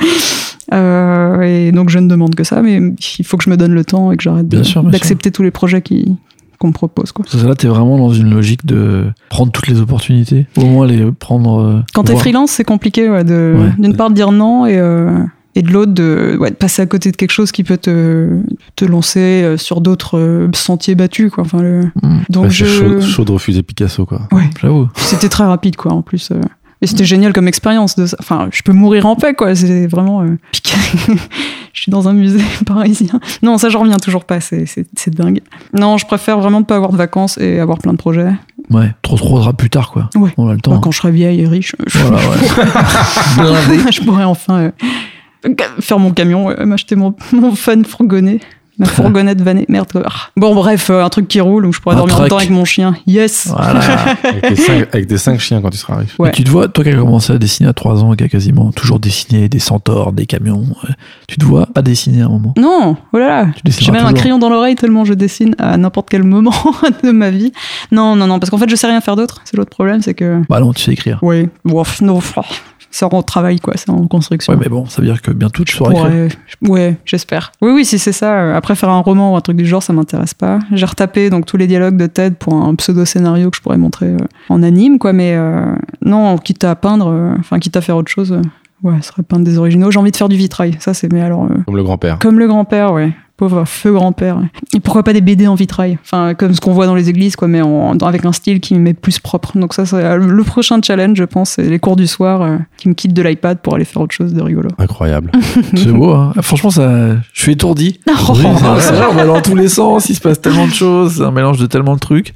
Euh, 0.72 1.41
et 1.41 1.72
donc, 1.72 1.90
je 1.90 1.98
ne 1.98 2.07
demande 2.07 2.36
que 2.36 2.44
ça, 2.44 2.62
mais 2.62 2.80
il 3.18 3.26
faut 3.26 3.38
que 3.38 3.44
je 3.44 3.49
me 3.49 3.57
donne 3.57 3.74
le 3.74 3.84
temps 3.84 4.12
et 4.12 4.18
que 4.18 4.24
j'arrête 4.24 4.48
d'accepter 4.48 5.32
tous 5.32 5.41
les 5.41 5.49
projets 5.49 5.82
qui, 5.82 6.16
qu'on 6.57 6.68
me 6.68 6.73
propose. 6.73 7.11
Quoi. 7.11 7.26
Parce 7.30 7.41
que 7.44 7.48
là, 7.48 7.56
t'es 7.56 7.68
vraiment 7.68 7.98
dans 7.98 8.11
une 8.14 8.30
logique 8.34 8.65
de 8.65 9.06
prendre 9.30 9.52
toutes 9.52 9.68
les 9.68 9.82
opportunités. 9.82 10.48
Au 10.57 10.65
moins 10.65 10.86
les 10.88 11.11
prendre. 11.11 11.60
euh, 11.61 11.80
Quand 11.94 12.03
t'es 12.03 12.14
voir. 12.14 12.22
freelance, 12.22 12.52
c'est 12.52 12.64
compliqué 12.64 13.10
ouais, 13.10 13.23
de, 13.23 13.56
Ouais. 13.57 13.72
d'une 13.77 13.95
part 13.95 14.10
de 14.10 14.15
dire 14.15 14.32
non 14.32 14.65
et, 14.65 14.77
euh, 14.77 15.19
et 15.56 15.61
de 15.61 15.72
l'autre 15.72 15.94
de, 15.94 16.38
ouais, 16.40 16.49
de 16.52 16.56
passer 16.56 16.82
à 16.82 16.86
côté 16.86 17.11
de 17.11 17.15
quelque 17.15 17.32
chose 17.32 17.52
qui 17.52 17.64
peut 17.64 17.77
te, 17.77 18.40
te 18.76 18.84
lancer 18.86 19.19
euh, 19.44 19.57
sur 19.57 19.80
d'autres 19.82 20.18
euh, 20.18 20.49
sentiers 20.53 20.95
battus. 20.95 21.32
Quoi. 21.32 21.44
Enfin, 21.45 21.61
le... 21.61 21.86
Mm. 22.03 22.18
Donc 22.30 22.49
je... 22.49 22.65
chaud, 22.65 23.02
chaud 23.02 23.26
de 23.26 23.32
refuser 23.32 23.64
Picasso, 23.64 24.06
quoi. 24.06 24.27
Ouais, 24.32 24.49
J'avoue. 24.61 24.88
c'était 24.95 25.30
très 25.30 25.45
rapide 25.45 25.76
quoi 25.77 25.94
en 25.94 26.02
plus. 26.02 26.32
Et 26.81 26.88
c'était 26.88 27.06
génial 27.06 27.34
comme 27.34 27.47
expérience. 27.47 27.95
De... 27.95 28.06
ça. 28.06 28.18
Enfin, 28.19 28.49
je 28.52 28.61
peux 28.61 28.73
mourir 28.73 29.06
en 29.06 29.15
paix 29.15 29.34
quoi. 29.34 29.56
C'est 29.56 29.88
vraiment 29.88 30.22
euh, 30.22 30.38
je 31.73 31.81
suis 31.81 31.91
dans 31.91 32.07
un 32.07 32.14
musée 32.14 32.43
parisien. 32.65 33.19
Non, 33.41 33.57
ça 33.57 33.69
j'en 33.69 33.81
reviens 33.81 33.97
toujours 33.97 34.26
pas. 34.26 34.39
C'est, 34.39 34.85
dingue. 35.07 35.41
Non, 35.73 35.97
je 35.97 36.06
préfère 36.06 36.39
vraiment 36.39 36.60
ne 36.60 36.65
pas 36.65 36.76
avoir 36.76 36.91
de 36.91 36.97
vacances 36.97 37.38
et 37.38 37.60
avoir 37.60 37.77
plein 37.77 37.93
de 37.93 37.97
projets. 37.97 38.31
Ouais. 38.69 38.91
Trop 39.02 39.18
trop 39.18 39.53
plus 39.53 39.69
tard, 39.69 39.91
quoi. 39.91 40.10
Ouais. 40.15 40.31
On 40.38 40.49
a 40.49 40.53
le 40.53 40.60
temps. 40.60 40.72
Enfin, 40.72 40.81
quand 40.81 40.91
je 40.91 40.97
serai 40.97 41.11
vieille 41.11 41.41
et 41.41 41.47
riche, 41.47 41.76
je, 41.85 41.99
Voilà, 41.99 42.18
ouais. 42.18 43.68
Blindé. 43.68 43.91
je 43.91 44.02
pourrais 44.02 44.23
enfin 44.23 44.60
euh, 44.60 44.72
faire 45.80 45.99
mon 45.99 46.11
camion, 46.11 46.49
euh, 46.49 46.65
m'acheter 46.65 46.95
mon, 46.95 47.14
mon 47.31 47.56
fun 47.56 47.84
fourgonnet. 47.84 48.39
Ma 48.77 48.85
fourgonnette 48.88 49.41
vannée. 49.41 49.65
Merde. 49.69 49.91
quoi. 49.91 50.03
Bon, 50.35 50.53
bref, 50.56 50.89
euh, 50.89 51.03
un 51.03 51.10
truc 51.10 51.27
qui 51.27 51.39
roule 51.39 51.65
où 51.65 51.72
je 51.73 51.80
pourrais 51.80 51.95
Un 51.95 51.99
dormir 51.99 52.15
truck. 52.15 52.26
longtemps 52.30 52.38
avec 52.38 52.49
mon 52.49 52.65
chien. 52.65 52.95
Yes! 53.07 53.47
Voilà. 53.47 53.80
Avec 54.23 54.41
tes, 54.41 54.56
cinq, 54.56 54.88
avec 54.93 55.07
tes 55.07 55.18
cinq 55.18 55.39
chiens 55.39 55.61
quand 55.61 55.69
tu 55.69 55.77
seras 55.77 55.97
riche. 55.97 56.15
Ouais. 56.19 56.30
Et 56.30 56.31
tu 56.31 56.43
te 56.43 56.49
vois, 56.49 56.68
toi 56.68 56.84
qui 56.84 56.89
as 56.89 56.95
commencé 56.95 57.31
à 57.34 57.38
dessiner 57.38 57.69
à 57.69 57.73
3 57.73 58.03
ans, 58.03 58.14
qui 58.15 58.23
a 58.23 58.27
quasiment 58.27 58.72
toujours 58.72 58.99
dessiné 58.99 59.47
des 59.49 59.60
centaures, 59.60 60.11
des 60.11 60.26
camions, 60.26 60.65
euh, 60.84 60.93
tu 61.27 61.38
te 61.38 61.45
vois 61.45 61.68
pas 61.68 61.81
dessiner 61.81 62.22
à 62.22 62.26
un 62.26 62.30
moment? 62.30 62.53
Non, 62.57 62.97
oh 63.14 63.18
là 63.18 63.27
là. 63.27 63.45
Tu 63.56 63.61
dessineras 63.64 63.85
J'ai 63.85 63.91
même 63.91 64.06
un 64.06 64.10
toujours. 64.10 64.19
crayon 64.22 64.39
dans 64.39 64.49
l'oreille 64.49 64.76
tellement 64.76 65.06
je 65.06 65.14
dessine 65.14 65.56
à 65.60 65.77
n'importe 65.77 66.10
quel 66.10 66.23
moment 66.23 66.52
de 67.03 67.11
ma 67.11 67.30
vie. 67.30 67.52
Non, 67.91 68.15
non, 68.15 68.27
non, 68.27 68.39
parce 68.39 68.49
qu'en 68.49 68.57
fait, 68.57 68.69
je 68.69 68.76
sais 68.76 68.88
rien 68.88 68.99
faire 69.02 69.15
d'autre. 69.15 69.41
C'est 69.45 69.56
l'autre 69.57 69.69
problème, 69.72 70.02
c'est 70.02 70.14
que. 70.14 70.41
Bah 70.49 70.60
non, 70.60 70.73
tu 70.73 70.81
sais 70.84 70.91
écrire. 70.91 71.19
Oui, 71.22 71.49
bon, 71.64 71.84
pff, 71.84 72.02
non, 72.02 72.15
pff, 72.19 72.35
c'est 72.95 73.05
en 73.05 73.22
travail, 73.23 73.59
quoi, 73.59 73.73
c'est 73.76 73.89
en 73.89 74.07
construction. 74.07 74.53
Ouais, 74.53 74.59
mais 74.61 74.69
bon, 74.69 74.85
ça 74.85 75.01
veut 75.01 75.07
dire 75.07 75.22
que 75.22 75.31
bientôt 75.31 75.63
tu 75.65 75.76
sauras 75.76 75.91
écrire. 75.91 76.05
Ouais, 76.09 76.27
je- 76.47 76.69
ouais, 76.69 76.97
j'espère. 77.05 77.51
Oui, 77.61 77.72
oui, 77.73 77.84
si 77.85 77.99
c'est 77.99 78.11
ça. 78.13 78.34
euh, 78.39 78.55
Après, 78.55 78.73
faire 78.76 78.89
un 78.89 78.99
roman 79.01 79.34
ou 79.34 79.35
un 79.35 79.41
truc 79.41 79.57
du 79.57 79.65
genre, 79.65 79.84
ça 79.84 79.91
m'intéresse 79.91 80.34
pas. 80.34 80.59
J'ai 80.72 80.85
retapé 80.85 81.30
donc 81.30 81.45
tous 81.45 81.57
les 81.57 81.67
dialogues 81.67 81.97
de 81.97 82.05
Ted 82.05 82.35
pour 82.39 82.53
un 82.53 82.73
pseudo 82.76 83.03
scénario 83.05 83.49
que 83.51 83.57
je 83.57 83.61
pourrais 83.61 83.77
montrer 83.77 84.07
euh, 84.07 84.17
en 84.49 84.63
anime, 84.63 84.97
quoi. 84.97 85.11
Mais 85.13 85.35
euh, 85.35 85.76
non, 86.03 86.38
quitte 86.38 86.63
à 86.63 86.76
peindre, 86.76 87.07
euh, 87.09 87.34
enfin, 87.39 87.59
quitte 87.59 87.76
à 87.76 87.81
faire 87.81 87.97
autre 87.97 88.11
chose. 88.11 88.31
euh, 88.31 88.41
ouais, 88.88 88.95
ce 89.01 89.09
serait 89.09 89.23
peindre 89.23 89.43
des 89.43 89.57
originaux. 89.57 89.91
J'ai 89.91 89.99
envie 89.99 90.11
de 90.11 90.17
faire 90.17 90.30
du 90.30 90.38
vitrail. 90.38 90.77
Ça, 90.80 90.93
c'est 90.93 91.11
mais 91.11 91.22
alors. 91.22 91.43
euh, 91.45 91.55
Comme 91.65 91.76
le 91.77 91.84
grand-père. 91.84 92.19
comme 92.19 92.39
le 92.39 92.47
grand-père, 92.47 92.93
ouais. 92.93 93.11
Pauvre 93.38 93.66
feu 93.66 93.91
grand-père. 93.91 94.38
Et 94.74 94.80
pourquoi 94.80 95.03
pas 95.03 95.12
des 95.12 95.20
BD 95.20 95.45
en 95.48 95.56
vitrail 95.56 95.98
Enfin, 96.03 96.34
comme 96.36 96.53
ce 96.53 96.62
qu'on 96.62 96.72
voit 96.72 96.86
dans 96.86 96.95
les 96.95 97.10
églises, 97.10 97.36
quoi, 97.36 97.49
mais 97.49 97.62
en, 97.62 97.94
dans- 97.94 98.07
avec 98.07 98.24
un 98.26 98.32
style 98.32 98.62
qui 98.62 98.76
m'est 98.76 98.94
plus 98.94 99.20
propre. 99.20 99.57
Donc 99.57 99.74
ça, 99.74 99.86
c'est 99.86 99.98
euh, 99.98 100.16
le 100.16 100.44
prochain 100.44 100.80
challenge, 100.82 101.18
je 101.18 101.26
pense, 101.26 101.49
c'est 101.52 101.64
les 101.64 101.80
cours 101.80 101.98
du 101.98 102.07
soir 102.07 102.41
euh, 102.41 102.57
qui 102.78 102.88
me 102.88 102.94
quittent 102.94 103.14
de 103.14 103.22
l'iPad 103.22 103.60
pour 103.60 103.76
aller 103.76 103.84
faire 103.84 104.02
autre 104.02 104.14
chose 104.16 104.34
de 104.34 104.41
rigolo. 104.41 104.70
Incroyable. 104.78 105.32
C'est 105.76 105.91
beau, 105.91 106.12
hein. 106.14 106.32
Franchement, 106.41 106.70
ça, 106.70 107.16
je 107.34 107.41
suis 107.41 107.52
étourdi. 107.53 107.99
Oh. 108.28 108.34
Oui, 108.36 108.45
on 108.45 109.14
va 109.14 109.26
dans 109.26 109.41
tous 109.41 109.56
les 109.56 109.68
sens, 109.68 110.10
il 110.10 110.16
se 110.16 110.22
passe 110.22 110.40
tellement 110.41 110.66
de 110.68 110.72
choses, 110.74 111.18
c'est 111.18 111.24
un 111.24 111.32
mélange 111.32 111.60
de 111.60 111.66
tellement 111.68 111.94
de 111.95 111.99
trucs. 111.99 112.34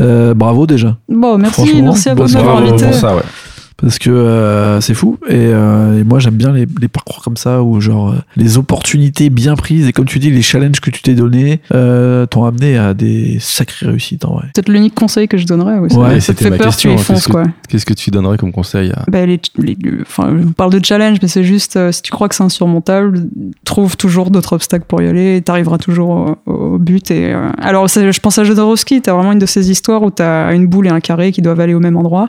Euh, 0.00 0.34
bravo 0.34 0.66
déjà. 0.66 0.96
Bon, 1.08 1.38
merci, 1.38 1.80
merci 1.82 2.08
à 2.10 2.14
vous 2.14 2.26
de 2.26 2.32
m'avoir 2.32 2.58
invité. 2.58 2.84
pour 2.86 2.94
ça, 2.94 3.14
ouais. 3.16 3.22
Parce 3.82 3.98
que 3.98 4.10
euh, 4.10 4.80
c'est 4.80 4.94
fou. 4.94 5.18
Et, 5.28 5.34
euh, 5.34 6.00
et 6.00 6.04
moi, 6.04 6.18
j'aime 6.20 6.34
bien 6.36 6.52
les, 6.52 6.66
les 6.80 6.88
parcours 6.88 7.20
comme 7.22 7.36
ça 7.36 7.62
où, 7.62 7.80
genre, 7.80 8.10
euh, 8.12 8.16
les 8.36 8.56
opportunités 8.56 9.28
bien 9.28 9.56
prises 9.56 9.86
et 9.88 9.92
comme 9.92 10.04
tu 10.06 10.18
dis, 10.18 10.30
les 10.30 10.40
challenges 10.40 10.80
que 10.80 10.90
tu 10.90 11.02
t'es 11.02 11.14
donnés 11.14 11.60
euh, 11.74 12.24
t'ont 12.26 12.44
amené 12.44 12.78
à 12.78 12.94
des 12.94 13.38
sacrées 13.40 13.86
réussites 13.86 14.24
en 14.24 14.34
vrai. 14.34 14.46
Peut-être 14.54 14.68
l'unique 14.68 14.94
conseil 14.94 15.26
que 15.28 15.36
je 15.36 15.46
donnerais. 15.46 15.78
Ouais, 15.78 15.92
Ouais, 15.94 16.20
c'était 16.20 16.48
ma 16.48 16.56
peur, 16.56 16.66
question, 16.68 16.94
tu 16.96 17.02
y 17.02 17.04
qu'est-ce 17.06 17.26
que- 17.26 17.32
quoi. 17.32 17.42
Qu'est-ce 17.68 17.84
que 17.86 17.94
tu 17.94 18.10
donnerais 18.10 18.36
comme 18.38 18.52
conseil 18.52 18.92
à... 18.92 19.04
Bah, 19.10 19.26
les, 19.26 19.40
les- 19.58 19.76
enfin, 20.02 20.32
on 20.48 20.52
parle 20.52 20.72
de 20.72 20.84
challenge, 20.84 21.18
mais 21.20 21.28
c'est 21.28 21.44
juste, 21.44 21.78
si 21.90 22.02
tu 22.02 22.10
crois 22.12 22.28
que 22.28 22.34
c'est 22.34 22.44
insurmontable, 22.44 23.26
trouve 23.64 23.96
toujours 23.96 24.30
d'autres 24.30 24.52
obstacles 24.54 24.84
pour 24.86 25.02
y 25.02 25.08
aller, 25.08 25.36
et 25.36 25.42
t'arriveras 25.42 25.78
toujours 25.78 26.36
au, 26.46 26.52
au 26.52 26.78
but. 26.78 27.10
Et, 27.10 27.34
alors, 27.58 27.90
c'est- 27.90 28.12
je 28.12 28.20
pense 28.20 28.38
à 28.38 28.44
Jodorowsky, 28.44 29.02
t'as 29.02 29.12
vraiment 29.14 29.32
une 29.32 29.38
de 29.40 29.46
ces 29.46 29.70
histoires 29.70 30.02
où 30.02 30.10
t'as 30.10 30.54
une 30.54 30.66
boule 30.66 30.86
et 30.86 30.90
un 30.90 31.00
carré 31.00 31.32
qui 31.32 31.42
doivent 31.42 31.60
aller 31.60 31.74
au 31.74 31.80
même 31.80 31.96
endroit, 31.96 32.28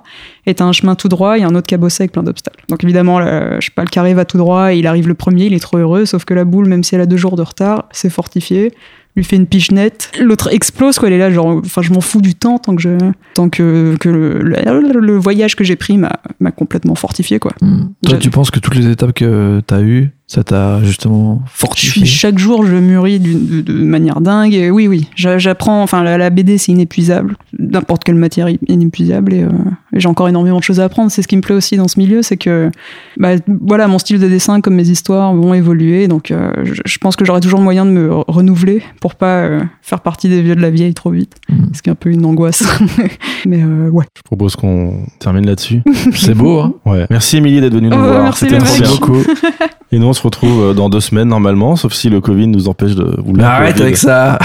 t'as 0.54 0.66
un 0.66 0.72
chemin 0.74 0.96
tout 0.96 1.08
droit 1.08 1.38
et 1.38 1.44
un 1.44 1.56
autre 1.56 1.68
cabossé 1.68 2.04
avec 2.04 2.12
plein 2.12 2.24
d'obstacles. 2.24 2.64
Donc 2.70 2.84
évidemment, 2.84 3.20
le, 3.20 3.58
je 3.60 3.66
sais 3.66 3.72
pas, 3.74 3.84
le 3.84 3.90
carré 3.90 4.14
va 4.14 4.26
tout 4.26 4.38
droit, 4.38 4.74
et 4.74 4.78
il 4.80 4.88
arrive 4.88 5.08
le 5.08 5.14
premier, 5.14 5.46
il 5.46 5.54
est 5.54 5.60
trop 5.60 5.78
heureux, 5.78 6.06
sauf 6.06 6.26
que 6.26 6.34
la 6.34 6.44
boule, 6.46 6.68
même 6.68 6.84
si 6.84 6.96
elle 6.96 7.02
a 7.02 7.06
deux 7.06 7.18
jours 7.18 7.36
de 7.36 7.42
retard, 7.44 7.86
c'est 7.92 8.10
fortifié 8.10 8.72
lui 9.16 9.24
fait 9.24 9.36
une 9.36 9.46
pichenette, 9.46 10.10
l'autre 10.20 10.52
explose 10.52 10.98
quoi, 10.98 11.08
elle 11.08 11.14
est 11.14 11.20
là 11.20 11.30
genre 11.30 11.62
enfin 11.64 11.84
je 11.84 11.94
m'en 11.94 12.02
fous 12.02 12.20
du 12.20 12.34
temps 12.34 12.58
tant 12.58 12.76
que 12.76 12.82
je 12.82 12.98
tant 13.36 13.48
que, 13.48 13.96
que 14.00 14.10
le, 14.10 14.40
le- 14.40 15.00
le 15.00 15.18
voyage 15.18 15.56
que 15.56 15.64
j'ai 15.64 15.76
pris 15.76 16.00
m'a 16.00 16.14
m'a 16.40 16.50
complètement 16.50 16.96
fortifié 16.96 17.38
quoi. 17.38 17.52
Hmm. 17.62 17.90
Toi, 18.08 18.18
tu 18.18 18.32
penses 18.32 18.50
que 18.50 18.58
toutes 18.60 18.74
les 18.74 18.90
étapes 18.90 19.14
que 19.14 19.62
t'as 19.68 19.82
eues, 19.84 20.10
ça 20.26 20.44
t'a 20.44 20.84
justement 20.84 21.44
fortifié 21.46 22.08
chaque 22.08 22.40
jour 22.40 22.66
je 22.66 22.74
mûris 22.76 23.20
d'une- 23.20 23.46
de, 23.46 23.62
de 23.62 23.74
manière 23.84 24.20
dingue 24.20 24.56
et 24.56 24.72
oui 24.72 24.88
oui, 24.88 25.08
j'a- 25.16 25.38
j'apprends 25.38 25.84
enfin 25.84 26.02
la, 26.04 26.18
la 26.18 26.32
BD 26.32 26.58
c'est 26.58 26.72
inépuisable, 26.72 27.36
n'importe 27.60 28.04
quelle 28.04 28.16
matière 28.16 28.48
est 28.48 28.58
inépuisable 28.68 29.36
et, 29.36 29.44
euh, 29.44 29.50
j'ai 29.96 30.08
encore 30.10 30.28
énormément 30.30 30.58
de 30.60 30.64
choses 30.64 30.80
à 30.80 30.86
apprendre, 30.86 31.12
c'est 31.12 31.22
ce 31.22 31.28
qui 31.28 31.36
me 31.38 31.42
plaît 31.42 31.56
aussi 31.56 31.78
dans 31.78 31.88
ce 31.88 32.00
milieu, 32.00 32.22
c'est 32.22 32.38
que 32.38 32.70
bah, 33.18 33.30
voilà, 33.48 33.88
mon 33.88 34.00
style 34.00 34.20
de 34.20 34.28
dessin 34.28 34.60
comme 34.62 34.76
mes 34.76 34.90
histoires 34.90 35.34
vont 35.36 35.54
évoluer 35.54 36.08
donc 36.08 36.32
euh, 36.32 36.52
je, 36.64 36.82
je 36.86 36.98
pense 36.98 37.16
que 37.16 37.26
j'aurai 37.26 37.40
toujours 37.42 37.60
moyen 37.62 37.86
de 37.86 37.92
me 37.92 38.10
re- 38.10 38.24
renouveler 38.28 38.82
pour 39.02 39.16
pas 39.16 39.42
euh, 39.44 39.60
faire 39.82 40.02
partie 40.02 40.30
des 40.30 40.42
vieux 40.42 40.56
de 40.56 40.62
la 40.62 40.70
vieille 40.72 40.94
trop 40.94 41.12
vite. 41.12 41.36
Mhm. 41.50 41.70
Ce 41.74 41.82
qui 41.82 41.90
est 41.90 41.92
un 41.92 41.96
peu 41.96 42.10
une 42.12 42.26
angoisse. 42.26 42.64
Mais 43.46 43.62
euh, 43.64 43.90
ouais. 43.90 44.06
Je 44.18 44.22
propose 44.24 44.56
qu'on 44.56 45.06
termine 45.20 45.46
là-dessus. 45.46 45.82
C'est 46.16 46.34
beau, 46.36 46.60
hein 46.60 46.74
Ouais. 46.86 47.06
Merci 47.10 47.38
Émilie 47.38 47.62
d'être 47.62 47.74
venue 47.74 47.90
nous 47.90 47.98
Oh, 47.98 48.02
voir. 48.04 48.24
merci, 48.24 48.46
C'était 48.46 48.58
trop 48.60 48.78
bien. 48.80 48.90
beaucoup. 48.90 49.24
Et 49.92 50.00
nous, 50.00 50.08
on 50.08 50.14
se 50.14 50.22
retrouve 50.24 50.74
dans 50.74 50.90
deux 50.90 51.00
semaines 51.02 51.28
normalement, 51.28 51.76
sauf 51.76 51.94
si 51.94 52.10
le 52.10 52.20
Covid 52.20 52.48
nous 52.48 52.68
empêche 52.68 52.96
de. 52.96 53.04
Ou 53.26 53.40
arrête 53.40 53.74
Covid. 53.74 53.84
avec 53.84 53.98
ça 53.98 54.40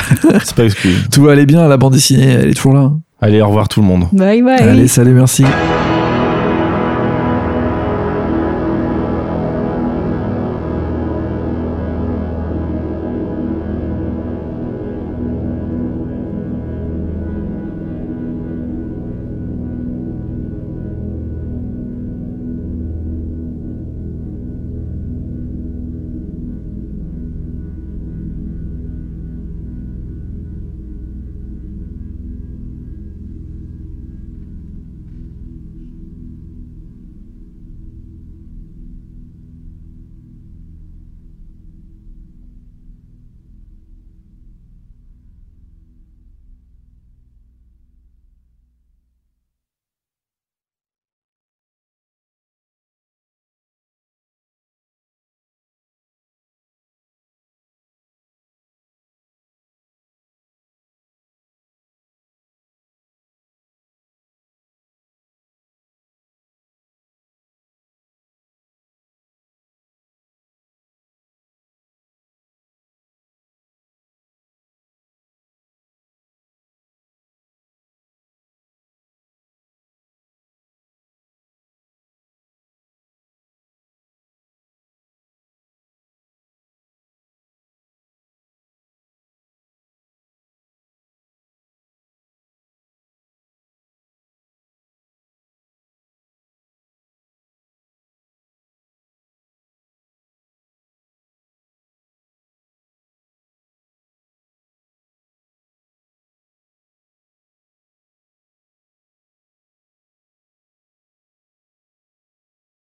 C'est 0.45 0.55
pas 0.55 0.65
exclu. 0.65 0.91
Tout 1.11 1.23
va 1.23 1.33
aller 1.33 1.47
bien, 1.47 1.66
la 1.69 1.77
bande 1.79 1.95
dessinée, 1.95 2.27
elle 2.27 2.51
est 2.51 2.55
toujours 2.55 2.75
là. 2.75 2.93
Allez, 3.20 3.40
au 3.40 3.49
revoir 3.49 3.69
tout 3.69 3.81
le 3.81 3.86
monde. 3.86 4.07
Bye 4.12 4.43
bye. 4.43 4.61
Allez, 4.61 4.89
salut, 4.89 5.12
merci. 5.12 5.45